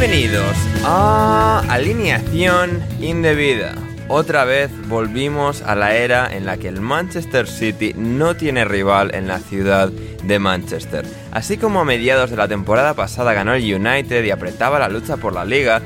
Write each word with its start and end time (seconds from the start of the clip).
Bienvenidos 0.00 0.56
a 0.84 1.64
Alineación 1.68 2.80
Indebida. 3.00 3.74
Otra 4.06 4.44
vez 4.44 4.70
volvimos 4.86 5.60
a 5.62 5.74
la 5.74 5.96
era 5.96 6.28
en 6.32 6.46
la 6.46 6.56
que 6.56 6.68
el 6.68 6.80
Manchester 6.80 7.48
City 7.48 7.94
no 7.96 8.36
tiene 8.36 8.64
rival 8.64 9.12
en 9.12 9.26
la 9.26 9.40
ciudad 9.40 9.88
de 9.88 10.38
Manchester. 10.38 11.04
Así 11.32 11.56
como 11.56 11.80
a 11.80 11.84
mediados 11.84 12.30
de 12.30 12.36
la 12.36 12.46
temporada 12.46 12.94
pasada 12.94 13.32
ganó 13.32 13.54
el 13.54 13.74
United 13.74 14.22
y 14.22 14.30
apretaba 14.30 14.78
la 14.78 14.88
lucha 14.88 15.16
por 15.16 15.32
la 15.32 15.44
liga, 15.44 15.82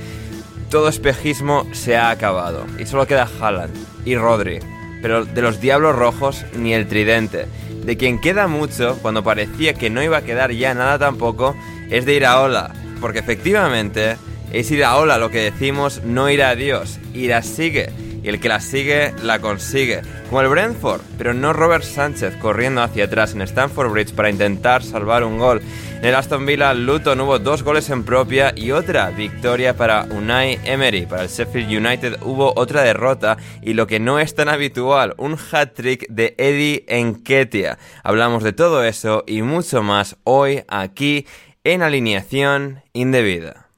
todo 0.68 0.90
espejismo 0.90 1.66
se 1.72 1.96
ha 1.96 2.10
acabado 2.10 2.66
y 2.78 2.84
solo 2.84 3.06
queda 3.06 3.26
Haaland 3.40 3.74
y 4.04 4.14
Rodri. 4.16 4.58
Pero 5.00 5.24
de 5.24 5.40
los 5.40 5.58
Diablos 5.58 5.96
Rojos 5.96 6.44
ni 6.54 6.74
el 6.74 6.86
tridente. 6.86 7.46
De 7.82 7.96
quien 7.96 8.20
queda 8.20 8.46
mucho, 8.46 8.98
cuando 9.00 9.24
parecía 9.24 9.72
que 9.72 9.88
no 9.88 10.02
iba 10.02 10.18
a 10.18 10.22
quedar 10.22 10.52
ya 10.52 10.74
nada 10.74 10.98
tampoco, 10.98 11.56
es 11.88 12.04
de 12.04 12.12
Iraola 12.12 12.74
porque 13.02 13.18
efectivamente 13.18 14.16
es 14.52 14.70
ir 14.70 14.84
a 14.84 14.96
ola 14.96 15.18
lo 15.18 15.30
que 15.30 15.50
decimos, 15.50 16.02
no 16.04 16.30
ir 16.30 16.42
a 16.42 16.54
Dios, 16.54 16.98
ir 17.12 17.34
a 17.34 17.42
sigue. 17.42 17.90
Y 18.22 18.28
el 18.28 18.38
que 18.38 18.48
la 18.48 18.60
sigue, 18.60 19.12
la 19.24 19.40
consigue. 19.40 20.02
Como 20.28 20.42
el 20.42 20.48
Brentford, 20.48 21.00
pero 21.18 21.34
no 21.34 21.52
Robert 21.52 21.82
Sánchez 21.82 22.36
corriendo 22.36 22.80
hacia 22.80 23.06
atrás 23.06 23.34
en 23.34 23.42
Stamford 23.42 23.90
Bridge 23.90 24.14
para 24.14 24.30
intentar 24.30 24.84
salvar 24.84 25.24
un 25.24 25.38
gol. 25.38 25.60
En 25.98 26.04
el 26.04 26.14
Aston 26.14 26.46
Villa, 26.46 26.72
Luton 26.72 27.20
hubo 27.20 27.40
dos 27.40 27.64
goles 27.64 27.90
en 27.90 28.04
propia 28.04 28.52
y 28.54 28.70
otra 28.70 29.10
victoria 29.10 29.76
para 29.76 30.04
Unai 30.04 30.60
Emery. 30.64 31.06
Para 31.06 31.24
el 31.24 31.28
Sheffield 31.28 31.68
United 31.68 32.22
hubo 32.22 32.52
otra 32.56 32.82
derrota 32.82 33.38
y 33.60 33.74
lo 33.74 33.88
que 33.88 33.98
no 33.98 34.20
es 34.20 34.34
tan 34.36 34.48
habitual, 34.48 35.14
un 35.18 35.36
hat-trick 35.50 36.06
de 36.08 36.36
Eddie 36.38 36.84
Enketia. 36.86 37.78
Hablamos 38.04 38.44
de 38.44 38.52
todo 38.52 38.84
eso 38.84 39.24
y 39.26 39.42
mucho 39.42 39.82
más 39.82 40.16
hoy 40.22 40.62
aquí 40.68 41.26
en 41.64 41.82
alineación 41.82 42.82
indebida. 42.92 43.68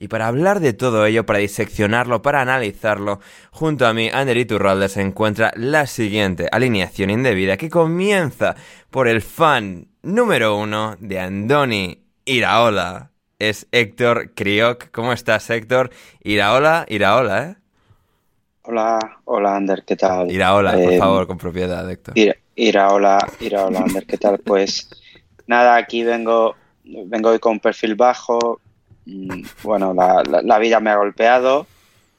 Y 0.00 0.06
para 0.06 0.28
hablar 0.28 0.60
de 0.60 0.72
todo 0.74 1.06
ello, 1.06 1.26
para 1.26 1.40
diseccionarlo, 1.40 2.22
para 2.22 2.40
analizarlo, 2.40 3.18
junto 3.50 3.84
a 3.84 3.92
mí, 3.92 4.08
Ander 4.12 4.36
Iturralde, 4.36 4.88
se 4.88 5.02
encuentra 5.02 5.52
la 5.56 5.86
siguiente 5.88 6.48
alineación 6.52 7.10
indebida 7.10 7.56
que 7.56 7.68
comienza 7.68 8.54
por 8.90 9.08
el 9.08 9.22
fan 9.22 9.88
número 10.02 10.56
uno 10.56 10.96
de 11.00 11.18
Andoni 11.18 12.04
Iraola. 12.24 13.10
Es 13.40 13.66
Héctor 13.72 14.34
Crioc. 14.34 14.90
¿Cómo 14.92 15.12
estás, 15.12 15.50
Héctor? 15.50 15.90
Iraola, 16.22 16.86
Iraola, 16.88 17.42
¿eh? 17.44 17.56
Hola, 18.62 18.98
hola, 19.24 19.56
Ander, 19.56 19.82
¿qué 19.84 19.96
tal? 19.96 20.30
Iraola, 20.30 20.72
por 20.72 20.92
Eh, 20.92 20.98
favor, 20.98 21.26
con 21.26 21.38
propiedad, 21.38 21.88
Héctor. 21.90 22.14
Ira, 22.16 22.36
Iraola, 22.54 23.18
Iraola, 23.40 23.80
Ander, 23.80 24.06
¿qué 24.06 24.16
tal? 24.18 24.38
Pues 24.38 24.88
nada, 25.46 25.76
aquí 25.76 26.02
vengo, 26.04 26.54
vengo 27.06 27.30
hoy 27.30 27.38
con 27.38 27.52
un 27.52 27.60
perfil 27.60 27.94
bajo. 27.94 28.60
Mm, 29.06 29.42
Bueno, 29.62 29.94
la, 29.94 30.22
la- 30.28 30.42
la 30.42 30.58
vida 30.58 30.80
me 30.80 30.90
ha 30.90 30.96
golpeado, 30.96 31.66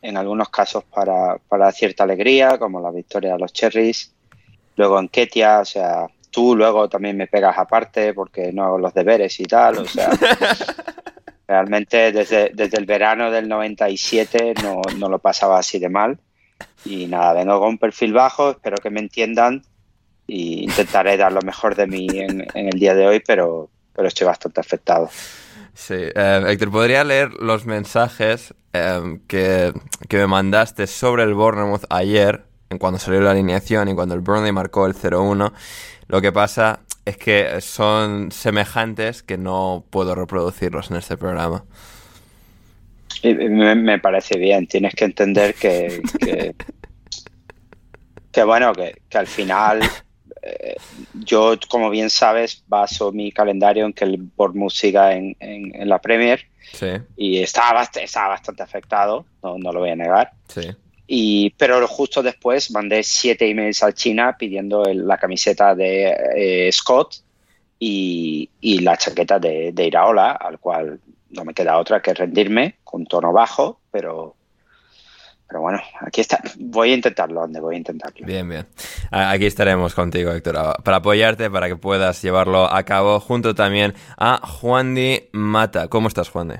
en 0.01 0.17
algunos 0.17 0.49
casos 0.49 0.83
para, 0.85 1.37
para 1.49 1.71
cierta 1.71 2.03
alegría, 2.03 2.57
como 2.57 2.79
la 2.81 2.91
victoria 2.91 3.33
de 3.33 3.39
los 3.39 3.51
Cherries. 3.53 4.13
Luego 4.75 4.97
en 4.99 5.09
Ketia, 5.09 5.59
o 5.59 5.65
sea, 5.65 6.07
tú 6.31 6.55
luego 6.55 6.87
también 6.87 7.17
me 7.17 7.27
pegas 7.27 7.57
aparte 7.57 8.13
porque 8.13 8.51
no 8.53 8.63
hago 8.63 8.77
los 8.77 8.93
deberes 8.93 9.39
y 9.39 9.43
tal, 9.43 9.79
o 9.79 9.85
sea, 9.85 10.09
realmente 11.47 12.11
desde, 12.11 12.51
desde 12.53 12.77
el 12.77 12.85
verano 12.85 13.31
del 13.31 13.47
97 13.49 14.53
no, 14.63 14.81
no 14.97 15.09
lo 15.09 15.19
pasaba 15.19 15.59
así 15.59 15.79
de 15.79 15.89
mal. 15.89 16.17
Y 16.85 17.07
nada, 17.07 17.33
vengo 17.33 17.59
con 17.59 17.69
un 17.69 17.77
perfil 17.77 18.13
bajo, 18.13 18.51
espero 18.51 18.77
que 18.77 18.89
me 18.89 18.99
entiendan 18.99 19.63
y 20.27 20.63
intentaré 20.63 21.17
dar 21.17 21.31
lo 21.33 21.41
mejor 21.41 21.75
de 21.75 21.87
mí 21.87 22.07
en, 22.11 22.45
en 22.53 22.67
el 22.67 22.79
día 22.79 22.93
de 22.93 23.07
hoy, 23.07 23.21
pero, 23.25 23.69
pero 23.99 24.07
estoy 24.07 24.27
bastante 24.27 24.61
afectado. 24.61 25.09
Sí, 25.73 25.93
eh, 25.93 26.43
Héctor, 26.47 26.71
¿podría 26.71 27.03
leer 27.03 27.33
los 27.33 27.65
mensajes 27.65 28.53
eh, 28.71 29.19
que, 29.27 29.73
que 30.07 30.17
me 30.19 30.25
mandaste 30.25 30.87
sobre 30.87 31.23
el 31.23 31.33
Bournemouth 31.33 31.83
ayer, 31.89 32.45
en 32.69 32.77
cuando 32.77 32.97
salió 32.97 33.19
la 33.19 33.31
alineación 33.31 33.89
y 33.89 33.95
cuando 33.95 34.15
el 34.15 34.21
Burnley 34.21 34.53
marcó 34.53 34.85
el 34.85 34.93
0-1? 34.93 35.51
Lo 36.07 36.21
que 36.21 36.31
pasa 36.31 36.79
es 37.03 37.17
que 37.17 37.59
son 37.59 38.31
semejantes 38.31 39.21
que 39.21 39.37
no 39.37 39.83
puedo 39.89 40.15
reproducirlos 40.15 40.91
en 40.91 40.95
este 40.95 41.17
programa. 41.17 41.65
Me 43.21 43.99
parece 43.99 44.39
bien, 44.39 44.65
tienes 44.65 44.95
que 44.95 45.03
entender 45.03 45.55
que, 45.55 46.01
que, 46.21 46.55
que 48.31 48.43
bueno, 48.45 48.71
que, 48.71 49.01
que 49.09 49.17
al 49.17 49.27
final 49.27 49.81
eh, 50.41 50.75
yo, 51.13 51.55
como 51.69 51.89
bien 51.89 52.09
sabes, 52.09 52.63
baso 52.67 53.11
mi 53.11 53.31
calendario 53.31 53.85
en 53.85 53.93
que 53.93 54.05
el 54.05 54.17
Bournemouth 54.17 54.71
siga 54.71 55.13
en, 55.13 55.35
en- 55.39 55.73
en 55.75 55.89
la 55.89 55.99
Premier 55.99 56.45
Sí, 56.73 56.87
y 57.17 57.39
estaba, 57.39 57.81
bast- 57.81 58.01
estaba 58.01 58.29
bastante 58.29 58.61
afectado, 58.63 59.25
no, 59.41 59.57
no 59.57 59.71
lo 59.71 59.79
voy 59.79 59.89
a 59.89 59.95
negar. 59.95 60.31
sí. 60.47 60.69
Y, 61.11 61.49
pero 61.57 61.87
justo 61.87 62.21
después 62.21 62.69
mandé 62.69 63.01
siete 63.01 63.49
emails 63.49 63.81
al 63.81 63.95
China 63.95 64.35
pidiendo 64.37 64.85
el- 64.85 65.07
la 65.07 65.17
camiseta 65.17 65.73
de 65.73 66.15
eh, 66.35 66.71
Scott 66.71 67.15
y, 67.79 68.49
y 68.61 68.79
la 68.79 68.97
chaqueta 68.97 69.39
de, 69.39 69.71
de 69.73 69.87
Iraola, 69.87 70.31
al 70.33 70.59
cual 70.59 70.99
no 71.31 71.45
me 71.45 71.53
queda 71.53 71.77
otra 71.77 72.01
que 72.01 72.13
rendirme 72.13 72.75
con 72.83 73.05
tono 73.05 73.31
bajo, 73.31 73.79
pero, 73.91 74.35
pero 75.49 75.61
bueno, 75.61 75.81
aquí 75.99 76.21
está. 76.21 76.39
Voy 76.59 76.91
a 76.91 76.95
intentarlo, 76.95 77.41
Ande, 77.41 77.59
voy 77.59 77.73
a 77.73 77.77
intentarlo. 77.79 78.25
Bien, 78.25 78.47
bien. 78.47 78.67
Aquí 79.09 79.47
estaremos 79.47 79.95
contigo, 79.95 80.31
Héctor, 80.31 80.55
para 80.83 80.97
apoyarte, 80.97 81.49
para 81.49 81.67
que 81.67 81.75
puedas 81.75 82.21
llevarlo 82.21 82.71
a 82.71 82.83
cabo, 82.83 83.19
junto 83.19 83.55
también 83.55 83.95
a 84.17 84.45
Juan 84.47 84.93
Di 84.93 85.23
Mata. 85.31 85.87
¿Cómo 85.87 86.07
estás, 86.07 86.29
Juan 86.29 86.49
Di? 86.49 86.55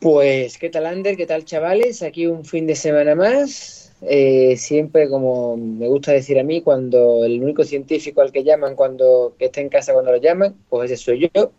Pues, 0.00 0.58
¿qué 0.58 0.68
tal, 0.68 0.86
Ander? 0.86 1.16
¿Qué 1.16 1.26
tal, 1.26 1.44
chavales? 1.44 2.02
Aquí 2.02 2.26
un 2.26 2.44
fin 2.44 2.66
de 2.66 2.74
semana 2.74 3.14
más. 3.14 3.92
Eh, 4.02 4.56
siempre, 4.56 5.08
como 5.08 5.56
me 5.56 5.86
gusta 5.86 6.10
decir 6.10 6.40
a 6.40 6.42
mí, 6.42 6.60
cuando 6.60 7.24
el 7.24 7.40
único 7.40 7.62
científico 7.62 8.20
al 8.20 8.32
que 8.32 8.42
llaman 8.42 8.74
cuando 8.74 9.34
que 9.38 9.46
está 9.46 9.60
en 9.60 9.68
casa 9.68 9.92
cuando 9.92 10.10
lo 10.10 10.18
llaman, 10.18 10.56
pues 10.68 10.90
ese 10.90 11.04
soy 11.04 11.30
yo. 11.32 11.52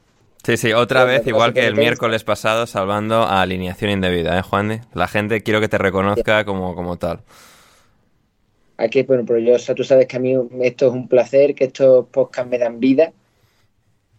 Sí, 0.50 0.58
sí, 0.58 0.74
otra 0.74 1.04
vez, 1.04 1.28
igual 1.28 1.54
que 1.54 1.68
el 1.68 1.76
miércoles 1.76 2.24
pasado, 2.24 2.66
salvando 2.66 3.18
a 3.18 3.44
alineación 3.44 3.92
indebida, 3.92 4.40
¿eh, 4.40 4.42
Juan? 4.42 4.82
La 4.96 5.08
gente 5.08 5.44
quiero 5.44 5.62
que 5.62 5.68
te 5.68 5.78
reconozca 5.78 6.44
como, 6.44 6.74
como 6.74 6.98
tal. 6.98 7.20
Aquí, 8.76 9.04
bueno, 9.04 9.26
pero 9.28 9.38
yo, 9.38 9.54
o 9.54 9.60
sea, 9.60 9.76
tú 9.76 9.84
sabes 9.84 10.08
que 10.08 10.18
a 10.18 10.20
mí 10.20 10.34
esto 10.62 10.88
es 10.88 10.94
un 10.94 11.08
placer, 11.08 11.54
que 11.54 11.66
estos 11.66 12.08
podcasts 12.08 12.50
me 12.50 12.58
dan 12.58 12.80
vida. 12.80 13.14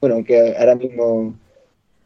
Bueno, 0.01 0.23
que 0.23 0.55
ahora 0.57 0.77
mismo 0.77 1.35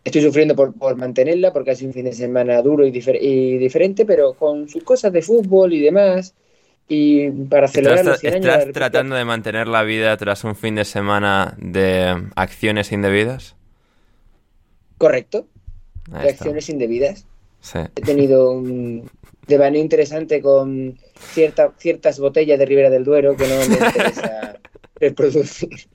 estoy 0.03 0.23
sufriendo 0.23 0.56
por, 0.56 0.73
por 0.73 0.97
mantenerla 0.97 1.53
porque 1.53 1.73
ha 1.73 1.75
sido 1.75 1.88
un 1.88 1.94
fin 1.94 2.06
de 2.06 2.15
semana 2.15 2.62
duro 2.62 2.87
y, 2.87 2.99
y, 3.21 3.59
diferente, 3.59 4.06
pero 4.06 4.32
con 4.32 4.71
sus 4.71 4.85
cosas 4.85 5.12
de 5.12 5.21
fútbol 5.21 5.75
y 5.75 5.81
demás. 5.81 6.35
Y 6.88 7.29
para 7.31 7.69
celebrar 7.69 8.06
los 8.06 8.25
¿Estás 8.25 8.73
tratando 8.73 9.17
de 9.17 9.26
mantener 9.26 9.69
la 9.69 9.82
vida 9.82 10.17
tras 10.17 10.44
un 10.44 10.56
fin 10.56 10.76
de 10.76 10.87
semana 10.87 11.55
de 11.59 12.31
acciones 12.37 12.91
indebidas? 12.91 13.55
Correcto. 14.99 15.46
Reacciones 16.11 16.69
indebidas. 16.69 17.26
He 17.75 18.00
tenido 18.02 18.52
un 18.58 19.11
devaneo 19.46 19.81
interesante 19.81 20.41
con 20.41 20.99
cierta, 21.14 21.73
ciertas 21.79 22.19
botellas 22.19 22.58
de 22.58 22.67
Ribera 22.67 22.91
del 22.91 23.05
Duero 23.05 23.37
que 23.37 23.49
no 23.49 23.56
me 23.56 23.64
interesa 23.64 24.58
reproducir. 24.96 25.88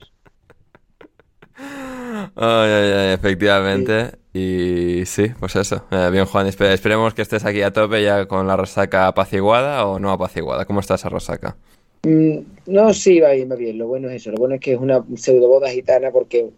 efectivamente. 3.14 4.20
Y 4.34 5.06
sí, 5.06 5.32
pues 5.40 5.56
eso. 5.56 5.86
Eh, 5.90 6.10
bien, 6.12 6.26
Juan, 6.26 6.48
esperemos 6.48 7.14
que 7.14 7.24
estés 7.24 7.46
aquí 7.46 7.62
a 7.62 7.74
tope 7.74 8.04
ya 8.04 8.28
con 8.28 8.48
la 8.48 8.56
resaca 8.56 9.08
apaciguada 9.08 9.86
o 9.86 10.00
no 10.00 10.12
apaciguada. 10.12 10.66
¿Cómo 10.66 10.80
está 10.80 10.96
esa 10.96 11.10
resaca? 11.10 11.58
Mm, 12.04 12.40
no, 12.68 12.94
sí, 12.94 13.20
va 13.20 13.32
bien, 13.32 13.52
va 13.52 13.56
bien. 13.56 13.78
Lo 13.78 13.88
bueno 13.88 14.10
es 14.10 14.22
eso. 14.22 14.32
Lo 14.32 14.38
bueno 14.38 14.56
es 14.56 14.62
que 14.62 14.74
es 14.74 14.80
una 14.80 15.04
pseudo 15.16 15.48
boda 15.48 15.70
gitana 15.70 16.12
porque 16.12 16.50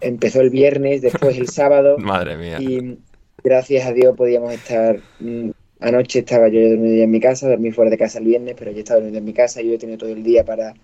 empezó 0.00 0.40
el 0.40 0.50
viernes, 0.50 1.02
después 1.02 1.36
el 1.38 1.48
sábado. 1.48 1.96
Madre 1.98 2.36
mía. 2.36 2.58
Y 2.60 2.98
gracias 3.42 3.86
a 3.86 3.92
Dios 3.92 4.16
podíamos 4.16 4.52
estar. 4.52 5.00
Mm, 5.20 5.50
anoche 5.80 6.20
estaba 6.20 6.48
yo 6.48 6.60
dormido 6.68 7.02
en 7.02 7.10
mi 7.10 7.20
casa, 7.20 7.48
dormí 7.48 7.72
fuera 7.72 7.90
de 7.90 7.98
casa 7.98 8.18
el 8.18 8.26
viernes, 8.26 8.54
pero 8.58 8.70
yo 8.70 8.78
estaba 8.78 9.00
dormido 9.00 9.18
en 9.18 9.24
mi 9.24 9.32
casa 9.32 9.60
y 9.60 9.68
yo 9.68 9.74
he 9.74 9.78
tenido 9.78 9.98
todo 9.98 10.10
el 10.10 10.22
día 10.22 10.44
para 10.44 10.74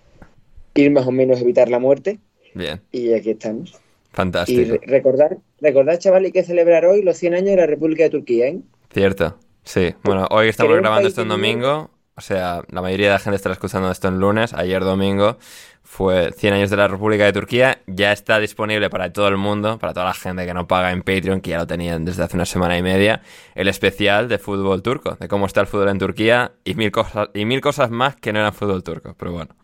ir 0.74 0.90
más 0.90 1.06
o 1.06 1.12
menos 1.12 1.38
a 1.38 1.42
evitar 1.42 1.68
la 1.68 1.78
muerte. 1.78 2.18
Bien. 2.54 2.80
Y 2.92 3.12
aquí 3.12 3.30
estamos. 3.30 3.74
Fantástico. 4.12 4.60
Y 4.60 4.86
recordar, 4.86 5.38
recordar, 5.60 5.98
chaval, 5.98 6.24
hay 6.24 6.32
que 6.32 6.42
celebrar 6.42 6.86
hoy 6.86 7.02
los 7.02 7.18
100 7.18 7.34
años 7.34 7.50
de 7.50 7.56
la 7.56 7.66
República 7.66 8.04
de 8.04 8.10
Turquía, 8.10 8.48
¿eh? 8.48 8.60
Cierto. 8.90 9.38
Sí. 9.62 9.94
Bueno, 10.04 10.26
hoy 10.30 10.48
estamos 10.48 10.76
grabando 10.76 11.08
esto 11.08 11.22
en 11.22 11.28
domingo. 11.28 11.90
O 12.18 12.22
sea, 12.22 12.62
la 12.70 12.80
mayoría 12.80 13.08
de 13.08 13.12
la 13.12 13.18
gente 13.18 13.36
estará 13.36 13.52
escuchando 13.52 13.90
esto 13.90 14.08
en 14.08 14.18
lunes. 14.18 14.54
Ayer 14.54 14.82
domingo 14.82 15.36
fue 15.82 16.32
100 16.32 16.54
años 16.54 16.70
de 16.70 16.78
la 16.78 16.88
República 16.88 17.24
de 17.24 17.32
Turquía. 17.34 17.82
Ya 17.86 18.10
está 18.10 18.38
disponible 18.38 18.88
para 18.88 19.12
todo 19.12 19.28
el 19.28 19.36
mundo, 19.36 19.78
para 19.78 19.92
toda 19.92 20.06
la 20.06 20.14
gente 20.14 20.46
que 20.46 20.54
no 20.54 20.66
paga 20.66 20.92
en 20.92 21.02
Patreon, 21.02 21.42
que 21.42 21.50
ya 21.50 21.58
lo 21.58 21.66
tenían 21.66 22.06
desde 22.06 22.22
hace 22.22 22.36
una 22.36 22.46
semana 22.46 22.78
y 22.78 22.82
media, 22.82 23.20
el 23.54 23.68
especial 23.68 24.28
de 24.28 24.38
fútbol 24.38 24.82
turco, 24.82 25.16
de 25.20 25.28
cómo 25.28 25.44
está 25.44 25.60
el 25.60 25.66
fútbol 25.66 25.90
en 25.90 25.98
Turquía 25.98 26.52
y 26.64 26.74
mil 26.74 26.90
cosas, 26.90 27.28
y 27.34 27.44
mil 27.44 27.60
cosas 27.60 27.90
más 27.90 28.16
que 28.16 28.32
no 28.32 28.38
eran 28.38 28.54
fútbol 28.54 28.82
turco, 28.82 29.14
pero 29.18 29.32
bueno. 29.32 29.54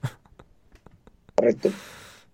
Correcto. 1.35 1.71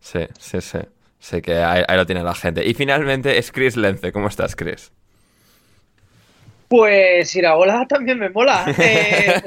Sí, 0.00 0.26
sí, 0.38 0.60
sí. 0.60 0.78
Sé 1.20 1.42
que 1.42 1.58
ahí, 1.58 1.84
lo 1.96 2.06
tiene 2.06 2.24
la 2.24 2.34
gente. 2.34 2.66
Y 2.66 2.74
finalmente 2.74 3.38
es 3.38 3.52
Chris 3.52 3.76
Lence. 3.76 4.12
¿Cómo 4.12 4.28
estás, 4.28 4.56
Chris? 4.56 4.92
Pues 6.68 7.34
Iraola 7.34 7.86
también 7.88 8.18
me 8.18 8.28
mola. 8.28 8.66
Eh. 8.78 9.42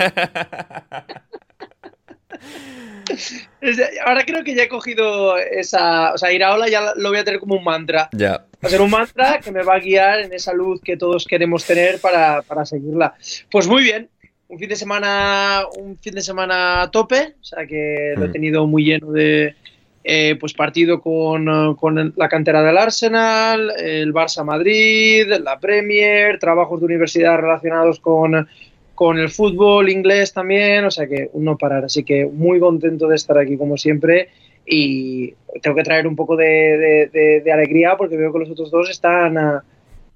Ahora 4.06 4.24
creo 4.26 4.44
que 4.44 4.56
ya 4.56 4.64
he 4.64 4.68
cogido 4.68 5.38
esa. 5.38 6.14
O 6.14 6.18
sea, 6.18 6.32
Iraola 6.32 6.68
ya 6.68 6.94
lo 6.96 7.10
voy 7.10 7.20
a 7.20 7.24
tener 7.24 7.40
como 7.40 7.56
un 7.56 7.64
mantra. 7.64 8.10
Ya. 8.14 8.46
Va 8.64 8.68
a 8.68 8.70
ser 8.70 8.82
un 8.82 8.90
mantra 8.90 9.40
que 9.40 9.52
me 9.52 9.64
va 9.64 9.76
a 9.76 9.80
guiar 9.80 10.22
en 10.22 10.34
esa 10.34 10.54
luz 10.54 10.82
que 10.82 10.98
todos 10.98 11.26
queremos 11.26 11.66
tener 11.66 12.00
para, 12.00 12.42
para 12.42 12.66
seguirla. 12.66 13.14
Pues 13.50 13.68
muy 13.68 13.84
bien. 13.84 14.10
Un 14.48 14.58
fin 14.60 14.70
de 14.70 14.76
semana. 14.76 15.64
Un 15.78 15.98
fin 16.00 16.16
de 16.16 16.22
semana 16.22 16.82
a 16.84 16.92
tope. 16.92 17.36
O 17.40 17.44
sea 17.44 17.66
que 17.66 18.14
lo 18.18 18.26
he 18.26 18.30
mm. 18.30 18.32
tenido 18.32 18.68
muy 18.68 18.84
lleno 18.84 19.12
de, 19.12 19.56
eh, 20.04 20.36
pues 20.40 20.54
partido 20.54 21.00
con, 21.00 21.48
eh, 21.48 21.76
con, 21.80 22.14
la 22.16 22.28
cantera 22.28 22.64
del 22.64 22.78
Arsenal, 22.78 23.72
el 23.78 24.14
Barça 24.14 24.44
Madrid, 24.44 25.28
la 25.44 25.60
Premier, 25.60 26.40
trabajos 26.40 26.80
de 26.80 26.88
universidad 26.88 27.38
relacionados 27.38 28.00
con, 28.00 28.48
con 28.96 29.20
el 29.20 29.30
fútbol 29.30 29.90
inglés 29.90 30.34
también, 30.34 30.86
o 30.86 30.92
sea 30.92 31.08
que 31.08 31.30
no 31.36 31.58
parar. 31.58 31.86
Así 31.86 32.04
que 32.04 32.26
muy 32.26 32.60
contento 32.60 33.08
de 33.08 33.16
estar 33.16 33.38
aquí 33.38 33.58
como 33.58 33.78
siempre 33.78 34.30
y 34.66 35.34
tengo 35.62 35.76
que 35.76 35.84
traer 35.84 36.08
un 36.08 36.16
poco 36.16 36.36
de, 36.36 37.10
de, 37.44 37.52
alegría 37.52 37.96
porque 37.98 38.18
veo 38.18 38.34
que 38.34 38.40
los 38.40 38.50
otros 38.50 38.72
dos 38.72 38.90
están... 38.90 39.62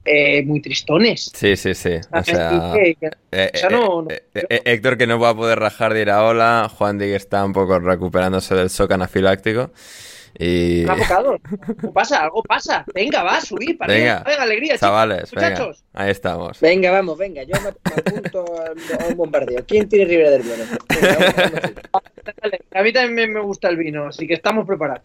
Eh, 0.06 0.44
muy 0.44 0.62
tristones. 0.62 1.32
Sí, 1.34 1.56
sí, 1.56 1.74
sí. 1.74 1.96
O 2.12 2.24
sea, 2.24 2.74
Héctor 3.32 4.98
que 4.98 5.08
no 5.08 5.20
va 5.20 5.30
a 5.30 5.36
poder 5.36 5.60
rajar 5.60 5.94
de 5.94 6.04
ir 6.04 6.12
a 6.12 6.24
Ola, 6.24 6.72
Juan 6.78 7.00
Dig 7.00 7.16
está 7.16 7.44
un 7.44 7.54
poco 7.54 7.80
recuperándose 7.80 8.54
del 8.54 8.70
shock 8.70 8.92
anafiláctico. 8.92 9.72
Y... 10.38 10.86
Algo 10.88 11.40
pasa, 11.94 12.24
algo 12.24 12.44
pasa. 12.44 12.86
Venga, 12.94 13.24
va, 13.24 13.40
subir, 13.40 13.78
para 13.78 13.94
venga, 13.94 14.24
venga, 14.26 14.44
alegría, 14.44 14.78
chavales, 14.78 15.34
muchachos. 15.34 15.84
ahí 15.94 16.12
estamos. 16.12 16.60
Venga, 16.60 16.92
vamos, 16.92 17.18
venga, 17.18 17.44
yo 17.44 17.56
me, 17.62 17.70
apunto 17.70 18.46
a, 18.62 19.06
un 19.08 19.16
bombardeo. 19.16 19.64
¿Quién 19.66 19.88
tiene 19.88 20.06
Ribera 20.06 20.32
del 20.32 20.44
Duero? 20.44 20.64
a 22.74 22.84
mí 22.84 22.92
también 22.92 23.32
me 23.32 23.40
gusta 23.40 23.70
el 23.70 23.78
vino, 23.78 24.08
así 24.08 24.28
que 24.28 24.34
estamos 24.34 24.68
preparados. 24.68 25.04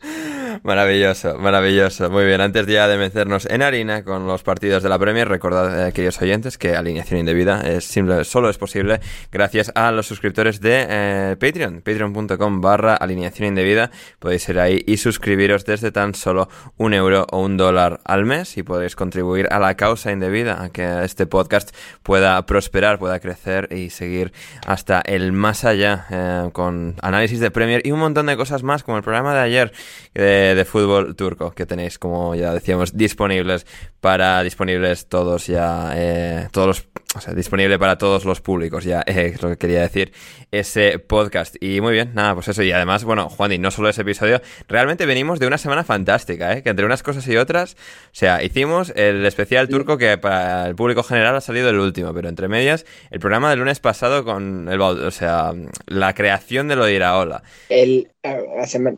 Maravilloso, 0.65 1.38
maravilloso. 1.38 2.11
Muy 2.11 2.25
bien, 2.25 2.41
antes 2.41 2.67
ya 2.67 2.88
de 2.88 2.99
meternos 2.99 3.47
en 3.47 3.62
harina 3.62 4.03
con 4.03 4.26
los 4.26 4.43
partidos 4.43 4.83
de 4.83 4.88
la 4.88 4.99
Premier, 4.99 5.29
recordad, 5.29 5.88
eh, 5.88 5.93
queridos 5.93 6.21
oyentes, 6.21 6.59
que 6.59 6.75
alineación 6.75 7.21
indebida 7.21 7.61
es 7.61 7.85
simple, 7.85 8.25
solo 8.25 8.50
es 8.50 8.59
posible 8.59 9.00
gracias 9.31 9.71
a 9.75 9.93
los 9.93 10.06
suscriptores 10.06 10.61
de 10.61 10.87
eh, 10.88 11.37
Patreon, 11.38 11.83
patreon.com 11.83 12.61
barra 12.61 12.97
alineación 12.97 13.49
indebida. 13.49 13.91
Podéis 14.19 14.49
ir 14.49 14.59
ahí 14.59 14.83
y 14.87 14.97
suscribiros 14.97 15.20
suscribiros 15.21 15.67
desde 15.67 15.93
tan 15.93 16.15
solo 16.15 16.49
un 16.79 16.95
euro 16.95 17.27
o 17.31 17.41
un 17.41 17.59
dólar 17.59 18.01
al 18.05 18.25
mes 18.25 18.57
y 18.57 18.63
podéis 18.63 18.97
contribuir 18.97 19.49
a 19.51 19.59
la 19.59 19.75
causa 19.75 20.13
indebida, 20.13 20.63
a 20.63 20.71
que 20.71 21.05
este 21.05 21.27
podcast 21.27 21.77
pueda 22.03 22.41
prosperar, 22.47 22.99
pueda 22.99 23.21
crecer 23.21 23.69
y 23.71 23.91
seguir 23.91 24.33
hasta 24.67 25.03
el 25.03 25.33
más 25.33 25.67
allá 25.67 26.07
eh, 26.11 26.49
con 26.55 26.95
análisis 27.03 27.39
de 27.39 27.50
Premier 27.50 27.83
y 27.85 27.93
un 27.93 27.99
montón 27.99 28.25
de 28.27 28.37
cosas 28.39 28.62
más 28.62 28.83
como 28.83 28.97
el 28.97 29.03
programa 29.03 29.35
de 29.35 29.41
ayer 29.41 29.73
de, 30.15 30.65
fútbol 30.65 31.15
turco 31.17 31.50
que 31.50 31.67
tenéis 31.67 31.99
como 31.99 32.35
ya 32.35 32.55
decíamos 32.55 32.97
disponibles 32.97 33.67
para 34.00 34.43
disponibles 34.43 35.07
todos 35.07 35.49
ya 35.49 35.93
eh, 35.97 36.49
todos 36.50 36.67
los 36.67 36.89
o 37.17 37.21
sea, 37.21 37.35
disponible 37.35 37.76
para 37.76 37.99
todos 37.99 38.25
los 38.25 38.40
públicos, 38.40 38.85
ya 38.85 39.02
eh, 39.05 39.33
es 39.35 39.43
lo 39.43 39.49
que 39.50 39.57
quería 39.57 39.81
decir, 39.81 40.12
ese 40.52 41.00
podcast. 41.00 41.57
Y 41.61 41.81
muy 41.81 41.93
bien, 41.93 42.12
nada, 42.14 42.35
pues 42.35 42.47
eso. 42.47 42.62
Y 42.62 42.71
además, 42.71 43.02
bueno, 43.02 43.29
Juan, 43.29 43.50
y 43.50 43.59
no 43.59 43.73
solo 43.73 43.88
ese 43.88 44.02
episodio, 44.02 44.40
realmente 44.69 45.07
venimos 45.07 45.40
de 45.40 45.49
una 45.49 45.59
semana 45.59 45.83
fantástica, 45.83 46.57
¿eh? 46.57 46.62
Que 46.62 46.71
entre 46.71 46.87
unas 46.87 47.02
cosas 47.02 47.26
y 47.26 47.37
otras, 47.37 47.75
o 47.75 47.76
sea, 48.12 48.45
hicimos 48.45 48.93
el 48.95 49.26
especial 49.26 49.69
turco 49.69 49.99
que 49.99 50.19
para 50.19 50.69
el 50.69 50.76
público 50.76 51.02
general 51.02 51.35
ha 51.35 51.40
salido 51.40 51.69
el 51.69 51.81
último, 51.81 52.14
pero 52.14 52.29
entre 52.29 52.47
medias, 52.47 52.87
el 53.11 53.19
programa 53.19 53.50
del 53.50 53.59
lunes 53.59 53.81
pasado 53.81 54.25
con 54.25 54.69
el, 54.69 54.81
o 54.81 55.11
sea, 55.11 55.52
la 55.87 56.14
creación 56.14 56.69
de 56.69 56.76
lo 56.76 56.85
de 56.85 56.95
Iraola. 56.95 57.43
El, 57.69 58.09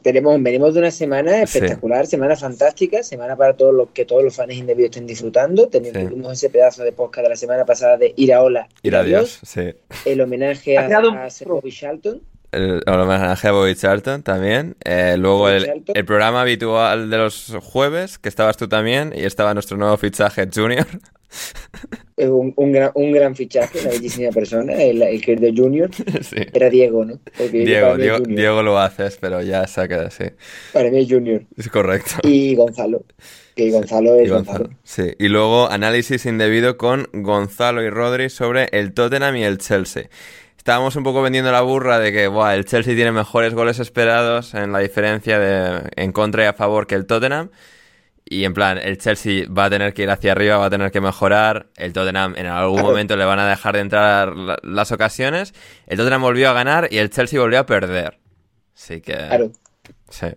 tenemos, 0.03 0.43
venimos 0.43 0.75
de 0.75 0.81
una 0.81 0.91
semana 0.91 1.43
espectacular, 1.43 2.07
semana 2.07 2.35
fantástica, 2.35 3.03
semana 3.05 3.37
para 3.37 3.57
todos 3.57 3.73
los 3.73 3.91
que 3.91 4.05
todos 4.05 4.25
los 4.25 4.35
fans 4.35 4.55
indebidos 4.55 4.91
estén 4.91 5.07
disfrutando. 5.07 5.69
Tenemos 5.69 6.33
ese 6.33 6.51
pedazo 6.51 6.83
de 6.83 6.93
podcast 6.93 7.25
de 7.25 7.29
la 7.29 7.37
semana 7.37 7.65
pasada 7.65 7.97
de 8.03 8.15
Ir 8.17 8.33
a 8.35 8.43
Ola. 8.43 8.69
Ir 8.83 8.97
a 8.97 9.03
Dios, 9.05 9.39
sí. 9.43 9.75
El 10.05 10.21
homenaje 10.21 10.77
a, 10.77 10.87
a 10.87 11.29
Bobby 11.47 11.73
Charlton. 11.73 12.21
El, 12.53 12.83
homenaje 12.87 13.49
a 13.49 13.53
Bobby 13.53 13.75
Charlton 13.75 14.23
también. 14.23 14.77
Eh, 14.85 15.17
luego 15.19 15.49
el, 15.49 15.83
el, 15.87 16.05
programa 16.05 16.43
habitual 16.43 17.11
de 17.11 17.19
los 17.19 17.57
jueves, 17.63 18.19
que 18.19 18.29
estabas 18.29 18.57
tú 18.57 18.69
también, 18.69 19.13
y 19.17 19.25
estaba 19.25 19.55
nuestro 19.55 19.77
nuevo 19.77 19.97
fichaje 19.97 20.49
Junior. 20.55 20.87
Un, 22.17 22.53
un, 22.57 22.73
gran, 22.73 22.91
un 22.95 23.11
gran 23.11 23.35
fichaje, 23.35 23.81
una 23.81 23.91
bellísima 23.91 24.31
persona, 24.31 24.75
el, 24.75 25.03
el 25.03 25.21
querido 25.23 25.51
Junior. 25.55 25.91
Era 26.53 26.69
Diego, 26.69 27.05
¿no? 27.05 27.19
Diego, 27.51 27.97
Diego, 27.97 28.19
Diego, 28.21 28.63
lo 28.63 28.79
haces, 28.79 29.19
pero 29.21 29.43
ya 29.43 29.67
se 29.67 29.81
ha 29.81 29.89
quedado 29.89 30.09
así. 30.09 30.25
Para 30.73 30.91
mí 30.91 31.01
es 31.01 31.09
Junior. 31.09 31.43
Es 31.57 31.69
correcto. 31.69 32.17
Y 32.23 32.55
Gonzalo. 32.55 33.05
Que 33.57 33.71
Gonzalo 33.71 34.15
es 34.17 34.31
Gonzalo. 34.31 34.71
Sí, 34.83 35.15
y 35.19 35.29
luego 35.29 35.71
análisis 35.71 36.25
indebido 36.27 36.77
con 36.77 37.09
Gonzalo 37.13 37.83
y 37.83 37.91
Rodri 37.91 38.31
sobre 38.31 38.69
el 38.73 38.93
Tottenham 38.93 39.37
y 39.37 39.45
el 39.45 39.59
Chelsea. 39.59 40.09
Estábamos 40.63 40.95
un 40.95 41.03
poco 41.03 41.23
vendiendo 41.23 41.51
la 41.51 41.61
burra 41.61 41.99
de 41.99 42.13
que 42.13 42.29
buah, 42.29 42.55
el 42.55 42.65
Chelsea 42.65 42.95
tiene 42.95 43.11
mejores 43.11 43.53
goles 43.53 43.81
esperados 43.81 44.55
en 44.55 44.71
la 44.71 44.79
diferencia 44.79 45.41
de 45.41 45.91
en 45.97 46.13
contra 46.13 46.45
y 46.45 46.47
a 46.47 46.53
favor 46.53 46.87
que 46.87 46.95
el 46.95 47.05
Tottenham. 47.05 47.51
Y 48.25 48.45
en 48.45 48.55
plan, 48.55 48.79
el 48.79 48.97
Chelsea 48.97 49.47
va 49.49 49.65
a 49.65 49.71
tener 49.71 49.93
que 49.93 50.05
ir 50.05 50.11
hacia 50.11 50.31
arriba, 50.31 50.59
va 50.59 50.67
a 50.67 50.71
tener 50.71 50.93
que 50.93 51.01
mejorar. 51.01 51.67
El 51.77 51.93
Tottenham 51.93 52.35
en 52.37 52.47
algún 52.47 52.81
momento 52.81 53.17
le 53.17 53.25
van 53.25 53.41
a 53.41 53.49
dejar 53.49 53.75
de 53.75 53.81
entrar 53.81 54.35
las 54.63 54.93
ocasiones. 54.93 55.53
El 55.89 55.99
Tottenham 55.99 56.23
volvió 56.23 56.49
a 56.51 56.53
ganar 56.53 56.87
y 56.93 56.99
el 56.99 57.11
Chelsea 57.11 57.41
volvió 57.41 57.59
a 57.59 57.67
perder. 57.67 58.21
Así 58.73 59.01
que... 59.01 59.15
Claro. 59.15 59.51
Sí. 60.11 60.29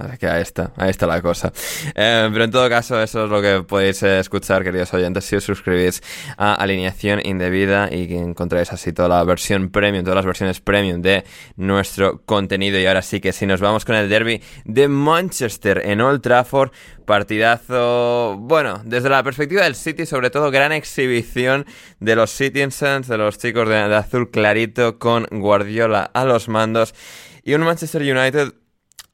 Así 0.00 0.18
que 0.18 0.26
ahí 0.26 0.42
está, 0.42 0.72
ahí 0.76 0.90
está 0.90 1.06
la 1.06 1.20
cosa. 1.20 1.52
Eh, 1.94 2.28
pero 2.32 2.44
en 2.44 2.50
todo 2.50 2.68
caso, 2.68 3.00
eso 3.02 3.24
es 3.24 3.30
lo 3.30 3.42
que 3.42 3.62
podéis 3.62 4.02
eh, 4.02 4.18
escuchar, 4.18 4.64
queridos 4.64 4.92
oyentes, 4.94 5.24
si 5.24 5.36
os 5.36 5.44
suscribís 5.44 6.02
a 6.36 6.54
Alineación 6.54 7.20
Indebida 7.24 7.88
y 7.92 8.08
que 8.08 8.18
encontráis 8.18 8.72
así 8.72 8.92
toda 8.92 9.08
la 9.08 9.24
versión 9.24 9.70
premium, 9.70 10.04
todas 10.04 10.16
las 10.16 10.26
versiones 10.26 10.60
premium 10.60 11.02
de 11.02 11.24
nuestro 11.56 12.22
contenido. 12.24 12.78
Y 12.78 12.86
ahora 12.86 13.02
sí 13.02 13.20
que 13.20 13.32
si 13.32 13.46
nos 13.46 13.60
vamos 13.60 13.84
con 13.84 13.94
el 13.94 14.08
derby 14.08 14.42
de 14.64 14.88
Manchester 14.88 15.82
en 15.84 16.00
Old 16.00 16.22
Trafford, 16.22 16.70
partidazo, 17.04 18.36
bueno, 18.38 18.82
desde 18.84 19.08
la 19.08 19.22
perspectiva 19.22 19.64
del 19.64 19.74
City, 19.74 20.06
sobre 20.06 20.30
todo 20.30 20.50
gran 20.50 20.70
exhibición 20.70 21.66
de 21.98 22.14
los 22.14 22.30
Citizens, 22.30 23.08
de 23.08 23.18
los 23.18 23.36
chicos 23.36 23.68
de 23.68 23.76
azul 23.76 24.30
clarito 24.30 24.98
con 24.98 25.26
Guardiola 25.30 26.10
a 26.14 26.24
los 26.24 26.48
mandos. 26.48 26.94
Y 27.42 27.54
un 27.54 27.62
Manchester 27.62 28.02
United 28.02 28.52